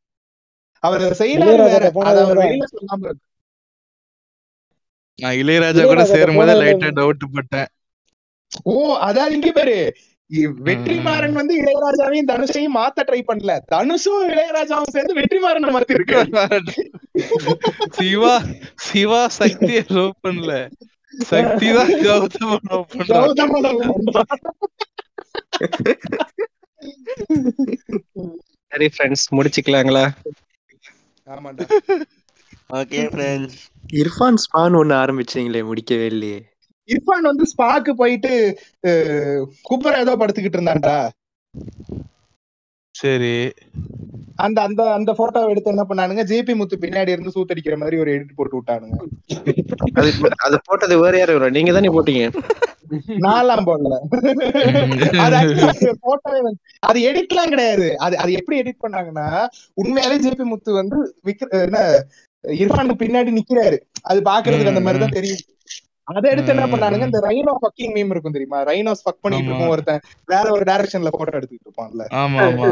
அவர். 0.84 1.02
வெளியில 2.42 2.66
சொல்லாம 2.76 3.02
இருக்கு. 3.08 3.24
நான் 5.20 5.38
இளையராஜா 5.42 5.84
கூட 5.86 6.04
சேரும்போது 6.14 6.54
லைட்டா 6.62 6.90
டவுட் 7.00 7.26
பட்டேன். 7.36 7.70
ஓ 8.72 8.74
அதான் 9.08 9.34
இங்க 9.38 9.50
பாரு. 9.58 9.78
வெற்றிமாறன் 10.68 11.36
வந்து 11.40 11.54
இளையராஜாவையும் 11.62 12.30
தனுஷையும் 12.32 12.76
மாத்த 12.78 13.04
ட்ரை 13.10 13.20
பண்ணல. 13.30 13.54
தனுஷும் 13.74 14.24
இளையராஜாவும் 14.34 14.94
சேர்ந்து 14.96 15.18
வெற்றிமாறனை 15.20 15.70
மாத்தி 15.76 15.98
இருக்கு 15.98 16.16
சிவா 17.98 18.34
சிவா 18.88 19.22
சக்தியை 19.40 19.84
லவ் 19.98 20.14
பண்ணல. 20.28 20.54
சக்தி 21.26 21.68
தான் 21.78 21.94
லவ் 22.08 22.26
கௌதம 23.12 23.62
பண்றான். 23.92 24.34
சரி 28.76 28.88
ஃப்ரெண்ட்ஸ் 28.96 29.26
முடிச்சுக்கலாங்களா? 29.32 30.02
ஆமாண்டா. 31.28 31.66
ஓகே 32.74 33.02
ஃப்ரெண்ட்ஸ் 33.14 33.60
இர்ஃபான் 33.94 34.40
ஸ்பான் 34.44 34.76
ஒண்ணு 34.80 34.96
ஆரம்பிச்சீங்களே 35.02 35.62
முடிக்கவே 35.70 36.06
இல்லையே. 36.06 36.40
இர்ஃபான் 36.90 37.28
வந்து 37.30 37.46
ஸ்பாக்கு 37.52 37.92
போயிட்டு 38.02 38.32
குப்பரை 39.70 40.00
ஏதோ 40.00 40.16
படுத்துக்கிட்டு 40.18 40.60
இருந்தான்டா. 40.60 40.98
சரி. 42.96 43.52
அந்த 44.36 44.62
அந்த 44.62 44.94
அந்த 44.94 45.14
போட்டோ 45.14 45.46
எடுத்து 45.46 45.70
என்ன 45.70 45.86
பண்ணானுங்க? 45.90 46.26
ஜேபி 46.26 46.56
முத்து 46.56 46.78
பின்னாடி 46.82 47.08
இருந்து 47.08 47.32
சூத்தடிக்கிற 47.36 47.78
மாதிரி 47.78 47.98
ஒரு 47.98 48.12
எடிட் 48.12 48.30
போட்டு 48.36 48.62
விட்டானுங்க. 48.62 48.96
அது 49.94 50.14
அது 50.46 50.60
போட்டது 50.64 51.00
வேற 51.00 51.18
யாரு 51.18 51.40
வரும் 51.40 51.54
நீங்க 51.54 51.72
தானே 51.72 51.88
போட்டீங்க? 51.88 52.34
நான்லாம் 53.08 53.66
போடல. 53.66 53.98
அது 55.18 55.36
வந்து- 55.36 56.54
அது 56.80 57.00
எடிட்லாம் 57.12 57.50
கிடையாது. 57.50 57.98
அது 57.98 58.18
அது 58.18 58.32
எப்படி 58.32 58.62
எடிட் 58.62 58.86
பண்ணாங்கன்னா 58.88 59.46
உண்மையாவே 59.84 60.20
ஜேபி 60.24 60.44
முத்து 60.44 60.74
வந்து 60.74 61.16
விக்ர- 61.26 61.62
என்ன 61.62 62.06
இர்ஃபானுக்கு 62.48 62.98
பின்னாடி 62.98 63.40
நிக்கிறாரு. 63.40 63.78
அது 64.02 64.20
பாக்குறதுக்கு 64.20 64.68
அந்த 64.68 64.80
மாதிரி 64.80 65.00
தான் 65.00 65.10
தெரியும் 65.10 65.38
அதை 66.08 66.26
எடுத்து 66.32 66.54
என்ன 66.54 66.66
பண்ணானுங்க? 66.72 67.06
இந்த 67.10 67.22
ரைனோ 67.28 67.54
ஃபக்கிங் 67.62 67.94
மீம் 67.96 68.12
இருக்கும் 68.14 68.36
தெரியுமா? 68.36 68.60
ரைனோஸ் 68.64 69.04
ஃபக் 69.06 69.22
பண்ணிட்டு 69.22 69.50
இருக்கும். 69.50 69.72
ஒருத்தன் 69.74 70.02
வேற 70.26 70.46
ஒரு 70.52 70.64
டைரக்ஷன்ல 70.64 71.12
போட்டோ 71.18 71.38
எடுத்துக்கிட்டு 71.40 71.70
இருப்பான்ல. 71.70 72.06
ஆமா 72.22 72.40
ஆமா. 72.48 72.70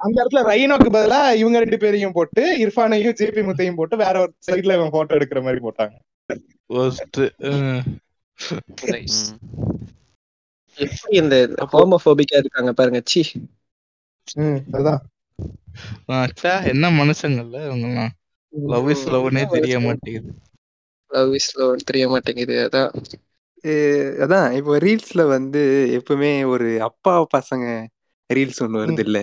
அந்த 0.00 0.16
இடத்துல 0.22 0.40
ரைனோக்கு 0.48 0.88
பதிலா 0.96 1.20
இவங்க 1.34 1.58
ரெண்டு 1.58 1.78
பேரையும் 1.78 2.12
போட்டு 2.12 2.42
இர்ஃபானையும் 2.64 3.16
ஜேபி 3.20 3.44
முத்தையும் 3.46 3.78
போட்டு 3.80 3.96
வேற 3.96 4.14
ஒரு 4.20 4.32
சைடுல 4.48 4.76
இவன் 4.78 4.94
போட்டோ 4.96 5.16
எடுக்கிற 5.18 5.42
மாதிரி 5.42 5.60
போட்டாங்க. 5.66 5.94
எப்படி 10.78 11.16
இந்த 11.22 11.36
ஹோமோபோபிக்கா 11.72 12.36
இருக்காங்க 12.42 12.72
பாருங்க. 12.72 13.00
சி 13.06 13.22
ச்சே, 16.32 16.52
என்ன 16.72 16.90
மனுஷங்கள்ல 16.98 17.58
இவங்கெல்லாம்? 17.68 18.12
லவ் 18.52 18.88
இஸ் 18.90 19.06
லவ்னே 19.14 19.42
தெரிய 19.54 19.76
மாட்டேங்குது. 19.80 20.30
லவ் 21.10 21.32
இஸ் 21.34 21.50
லவ் 21.56 21.84
தெரிய 21.84 22.04
மாட்டேங்குது 22.08 22.56
அதான். 22.64 22.90
அதான் 24.24 24.48
இப்போ 24.52 24.72
ரீல்ஸ்ல 24.78 25.22
வந்து 25.28 25.62
எப்பவுமே 25.98 26.32
ஒரு 26.46 26.68
அப்பா 26.88 27.14
பசங்க 27.34 27.64
ரீல்ஸ் 28.30 28.62
ஒண்ணு 28.64 28.82
வருது 28.82 29.02
இல்ல 29.06 29.18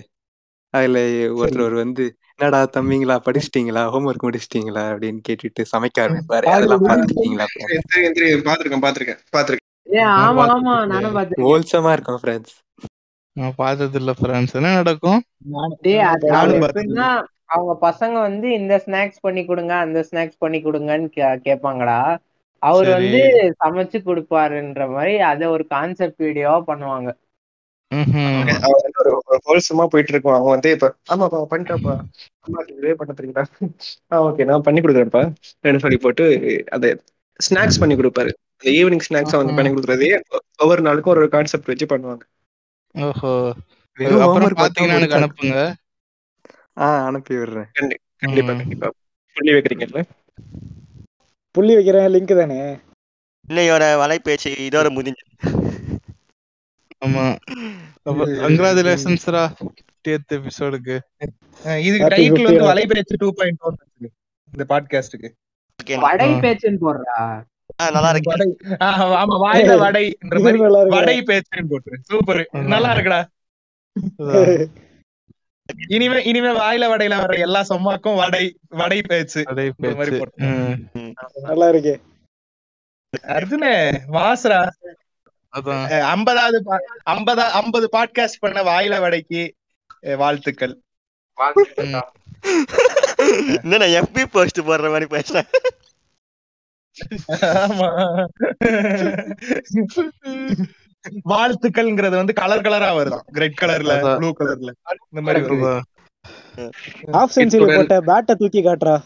அதுல 0.73 0.99
ஒருத்தர் 1.39 1.75
வந்து 1.79 2.03
என்னடா 2.33 2.59
தம்பிங்களா 2.75 3.15
படிச்சிட்டீங்களா? 3.25 3.81
ஹோம்ஒர்க் 3.89 4.25
முடிச்சிட்டீங்களா? 4.25 4.83
அப்படின்னு 4.91 5.19
கேட்டுட்டு 5.27 5.63
சமைக்க 5.73 5.97
ஆரம்பிப்பாரு. 6.03 6.47
அதெல்லாம் 6.53 6.85
பாத்துருக்கீங்களா 6.87 7.45
பாத்திருக்கேன் 8.45 8.83
பாத்திருக்கேன் 8.83 9.21
பாத்துருக்கேன் 9.33 9.67
ஹோல்சமா 11.43 11.91
இருக்கும் 11.93 12.21
ஃப்ரெண்ட்ஸ் 12.21 12.55
நான் 13.35 13.55
பார்த்தது 13.55 13.97
இல்ல 13.99 14.11
ஃப்ரெண்ட்ஸ் 14.13 14.55
என்ன 14.55 14.73
நடக்கும்? 14.75 15.21
அது 17.53 17.61
அது 17.61 17.71
அவங்க 17.71 17.73
பசங்க 17.81 18.15
வந்து 18.27 18.47
இந்த 18.53 18.73
ஸ்நாக்ஸ் 18.85 19.19
பண்ணி 19.21 19.41
கொடுங்க 19.45 19.73
அந்த 19.85 19.99
ஸ்நாக்ஸ் 20.09 20.39
பண்ணி 20.39 20.59
கொடுங்கன்னு 20.63 21.09
கேட்பாங்கடா. 21.47 21.97
அவர். 22.61 22.89
வந்து 22.95 23.21
சமைச்சு 23.61 23.99
கொடுப்பாருன்ற 24.05 24.83
மாதிரி 24.93 25.15
அத 25.31 25.49
ஒரு 25.49 25.65
கான்செப்ட் 25.67 26.23
வீடியோவா 26.23 26.59
பண்ணுவாங்க. 26.67 27.09
ஹோல்சமா 29.45 29.85
போயிட்டு 29.85 30.11
இருக்கான் 30.13 30.37
அவன் 30.37 30.53
வந்து 30.55 30.69
இப்ப 30.71 30.87
ஆமாப்பா 31.11 31.39
பண்ணிட்டப்பா 31.51 31.93
அம்மா 32.45 32.59
இதுவே 32.67 32.93
பண்ண 32.93 33.11
தெரியுங்களா? 33.13 33.45
ஆ 34.11 34.21
ஓகே 34.27 34.45
நான் 34.45 34.65
பண்ணி 34.67 34.81
கொடுக்குறேன்ப்பா. 34.81 35.23
ரெண்டு 35.61 35.79
சொல்லி 35.79 35.97
போட்டு 35.97 36.25
அந்த 36.69 36.87
ஸ்நாக்ஸ் 37.39 37.81
பண்ணி 37.81 37.95
கொடுப்பாரு. 37.95 38.31
அந்த 38.53 38.69
ஈவினிங் 38.71 39.05
ஸ்நாக்ஸ் 39.07 39.39
வந்து 39.41 39.55
பண்ணி 39.55 39.71
கொடுக்குறதே 39.71 40.09
ஒவ்வொரு 40.57 40.81
நாளுக்கும் 40.81 41.15
ஒரு 41.15 41.29
கான்செப்ட் 41.29 41.71
வச்சு 41.71 41.87
பண்ணுவாங்க. 41.93 42.23
ஓஹோ. 42.95 43.31
அப்புறம் 44.25 44.59
பாத்தீங்கன்னா 44.59 44.99
எனக்கு 44.99 45.17
அனுப்புங்க 45.19 45.57
அனுப்பி 46.77 47.35
விடுறேன். 47.35 47.69
கண்டிப்பா. 48.19 48.53
கண்டிப்பா. 48.53 48.89
சொல்லி 49.35 49.53
வைக்கிறீங்கல்ல? 49.53 50.01
புள்ளி 51.51 51.73
வைக்கிறேன் 51.73 52.11
லிங்க் 52.11 52.39
தானே? 52.39 52.59
இன்னையோட 53.47 53.83
வலைபேச்சு 54.01 54.49
இதோட 54.67 54.89
முடிஞ்சு. 54.89 55.25
ஆமா. 57.05 57.23
கங்க்ராச்சுலேஷன்ஸ்ரா 58.05 59.41
டேத் 60.07 60.31
எபிசோடுக்கு 60.31 60.95
இதுக்கு 61.79 62.07
டைட்டில் 62.07 62.43
வந்து 62.43 62.61
50th. 62.61 62.69
வலைபேச்சு 62.69 63.15
டூ 63.17 63.33
பாயிண்ட் 63.33 63.59
இந்த 64.53 64.65
பாட்காஸ்டுக்கு 64.69 65.29
வடை. 65.99 66.29
பேச்சுன்னு 66.33 66.77
போடுறா. 66.81 67.17
நல்லா 67.91 68.09
இருக்கு. 68.09 68.29
வடை 68.31 68.47
ஆஹ் 68.69 69.15
ஆமா 69.21 69.35
வாயில 69.43 69.89
இருக்கு. 69.89 70.85
வடை 70.87 71.21
பேச்சுன்னு 71.21 71.69
போட்டு 71.69 71.97
சூப்பர். 72.01 72.49
நல்லா 72.51 72.95
இருக்குடா. 72.95 73.19
இனிமே 75.87 76.23
இனிமே 76.23 76.47
வாயில 76.47 76.83
வடையில 76.83 77.17
வர 77.17 77.37
எல்லா 77.37 77.65
சொம்மாக்கும் 77.69 78.15
வடை 78.15 78.57
வடை 78.69 79.01
பேச்சு. 79.01 79.43
நல்லா 81.41 81.69
இருக்கு. 81.69 82.01
அர்ஜுனே 83.21 83.99
வாசுரா. 84.11 84.69
ஐம்பதாவது 86.01 86.63
பா- 86.65 86.79
ஐம்பதா 87.05 87.49
ஐம்பது 87.49 87.89
பாட்காஸ்ட் 87.91 88.39
பண்ண 88.39 88.63
வாயில 88.63 88.99
வடைக்கு 88.99 89.53
வாழ்த்துக்கள். 90.17 90.81
என்னடா 93.63 93.85
எஃபி 93.85 94.25
போஸ்ட் 94.25 94.59
போடுற 94.59 94.89
மாதிரி 94.91 95.05
பேசுறேன். 95.05 95.47
ஆமா. 97.41 98.25
வாழ்த்துக்கள்ங்கிறது 101.29 102.11
வந்து 102.11 102.33
கலர் 102.33 102.61
கலரா 102.61 102.97
வருதாம் 102.97 103.23
ரெட் 103.33 103.61
கலர்ல. 103.61 104.15
ப்ளூ 104.15 104.33
கலர்ல 104.39 104.71
இந்த 105.09 105.21
மாதிரி. 105.21 105.57
ஹாஃப் 107.13 107.35
செஞ்சுரி 107.35 107.69
போட்ட 107.69 107.99
பேட்டை 108.09 108.35
தூக்கி 108.35 108.63
காட்டுறா. 108.63 109.03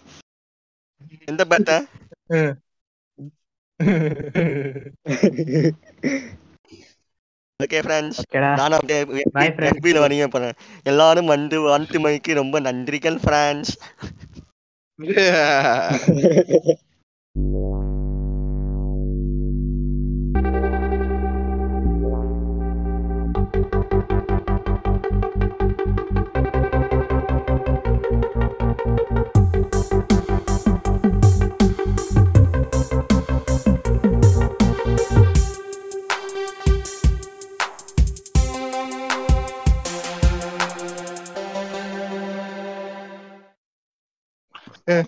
எந்த 1.27 1.45
பேட்ட 1.45 1.85
ஓகே 7.59 7.79
ஃப்ரெண்ட்ஸ் 7.85 8.19
நானும் 8.57 8.79
அப்படியே. 8.79 9.01
எஃபில 9.71 9.99
வணிகம் 9.99 10.31
பண்ணேன். 10.31 10.55
எல்லாரும் 10.85 11.25
வந்து 11.25 11.61
வாழ்த்து 11.61 11.99
மணிக்கு 11.99 12.33
ரொம்ப 12.33 12.61
நன்றிகள் 12.61 13.19
ஃப்ரெண்ட்ஸ் 13.23 13.77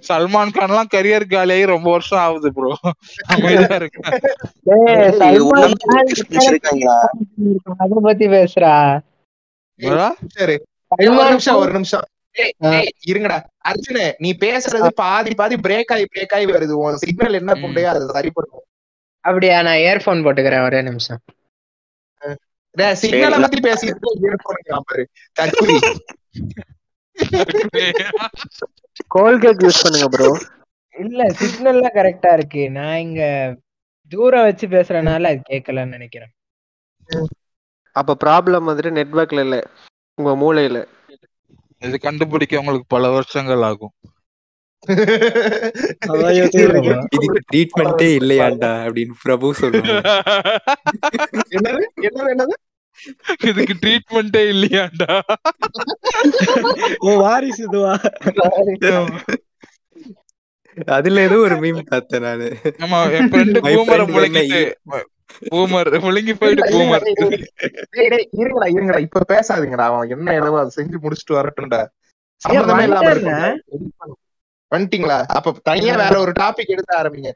சல்மான் 0.08 0.54
கான் 0.54 0.70
எல்லாம் 0.70 0.92
கரியர் 0.94 1.26
காலியாகி 1.30 1.66
ரொம்ப 1.66 1.90
வருஷம் 1.92 2.20
ஆகுது 2.20 2.54
ப்ரோ 2.54 2.72
அத 7.78 8.00
பத்தி 8.02 8.28
பேசுறா. 8.28 8.74
சரி. 10.28 10.56
ஒரு 10.88 11.28
நிமிஷம் 11.28 11.56
ஒரு 11.56 11.72
நிமிஷம். 11.72 12.06
இருங்கடா. 13.08 13.38
அர்ஜுனு 13.70 14.14
நீ 14.18 14.30
பேசுறது 14.40 14.88
பாதி 14.96 15.34
பாதி 15.34 15.56
பிரேக் 15.56 15.92
ஆகி 15.94 16.06
பிரேக் 16.14 16.34
ஆகி 16.34 16.46
வருது. 16.46 16.76
உன் 16.84 16.96
சிக்னல் 16.96 17.34
என்ன 17.34 17.54
புண்டையோ 17.54 17.90
அது 17.94 18.06
சரி 18.10 18.30
பண்ணும் 18.34 18.64
அப்படியா 19.24 19.62
நான் 19.62 19.84
இயர்போன் 19.86 20.24
போட்டுக்கிறேன் 20.26 20.66
ஒரே 20.66 20.82
நிமிஷம். 20.82 21.20
சிக்னலை 22.78 23.42
பத்தி 23.42 23.60
பேசிட்டு 23.70 24.08
இயர்போன் 24.22 24.80
பாரு. 24.86 25.04
கோல்கேட் 29.08 29.64
யூஸ் 29.64 29.84
பண்ணுங்க 29.84 30.08
ப்ரோ 30.10 30.30
இல்ல 30.96 31.24
சிக்னல்லாம் 31.30 31.96
கரெக்டா 31.96 32.34
இருக்கு. 32.34 32.70
நான் 32.70 32.98
இங்க 32.98 33.24
தூரம் 34.12 34.44
வச்சு 34.44 34.68
பேசுறதுனால 34.68 35.24
அது 35.24 35.42
கேட்கலன்னு 35.50 35.88
நினைக்கிறேன். 35.88 36.32
அப்ப 37.96 38.16
ப்ராப்ளம் 38.24 38.68
வந்துட்டு 38.70 38.92
நெட்வொர்க்ல 38.92 39.40
இல்ல 39.40 39.58
உங்க 40.18 40.32
மூளையில. 40.36 40.80
இது 41.82 42.00
கண்டுபிடிக்க 42.00 42.60
உங்களுக்கு 42.60 42.88
பல 42.88 43.10
வருஷங்கள் 43.10 43.62
ஆகும். 43.62 43.94
இதுக்கு 47.18 47.40
ட்ரீட்மெண்ட்டே 47.52 48.10
இல்லையாண்டா 48.20 48.72
அப்படின்னு 48.86 49.16
பிரபு 49.24 49.54
சொல்லுவாங்க. 49.54 50.12
என்னது? 51.56 51.84
என்னது? 52.02 52.30
என்னது? 52.30 52.56
இதுக்கு 53.50 53.76
ட்ரீட்மெண்ட்டே 53.84 54.42
இல்லையாண்டா? 54.54 55.14
ஓ 57.00 57.16
வாரிசு 57.22 57.64
இதுவா? 57.64 57.94
அதுல 60.88 61.22
ஏதோ 61.22 61.38
ஒரு 61.38 61.56
மீம் 61.56 61.82
பார்த்தேன் 61.90 62.22
நானு. 62.22 62.48
ஆமா 62.84 63.00
என் 63.18 63.32
ஃப்ரெண்டு 63.32 63.64
பூமரை 63.68 64.06
முழுங்கிட்டு 64.14 64.62
பூமர் 65.50 65.90
முழுங்கி 66.06 66.34
போயிட்டு 66.34 66.64
பூமர். 66.72 67.04
டேய், 67.92 68.10
டேய், 68.10 68.30
இருங்கடா 68.40 68.68
இருங்கடா. 68.76 69.00
இப்ப 69.00 69.26
பேசாதீங்கடா. 69.34 69.86
அவன் 69.90 70.10
என்ன 70.10 70.32
எழுவோ 70.40 70.58
அதை 70.60 70.72
செஞ்சு 70.78 70.98
முடிச்சுட்டு 71.04 71.38
வரட்டும்டா. 71.40 71.82
சம்மந்தமே 72.42 72.84
இல்லாம. 72.84 73.26
வந்துட்டீங்களா? 74.72 75.18
அப்ப 75.38 75.54
தனியா 75.64 75.96
வேற 75.96 76.16
ஒரு 76.20 76.32
டாபிக் 76.40 76.74
எடுத்து 76.74 76.94
ஆரம்பிங்க. 76.98 77.30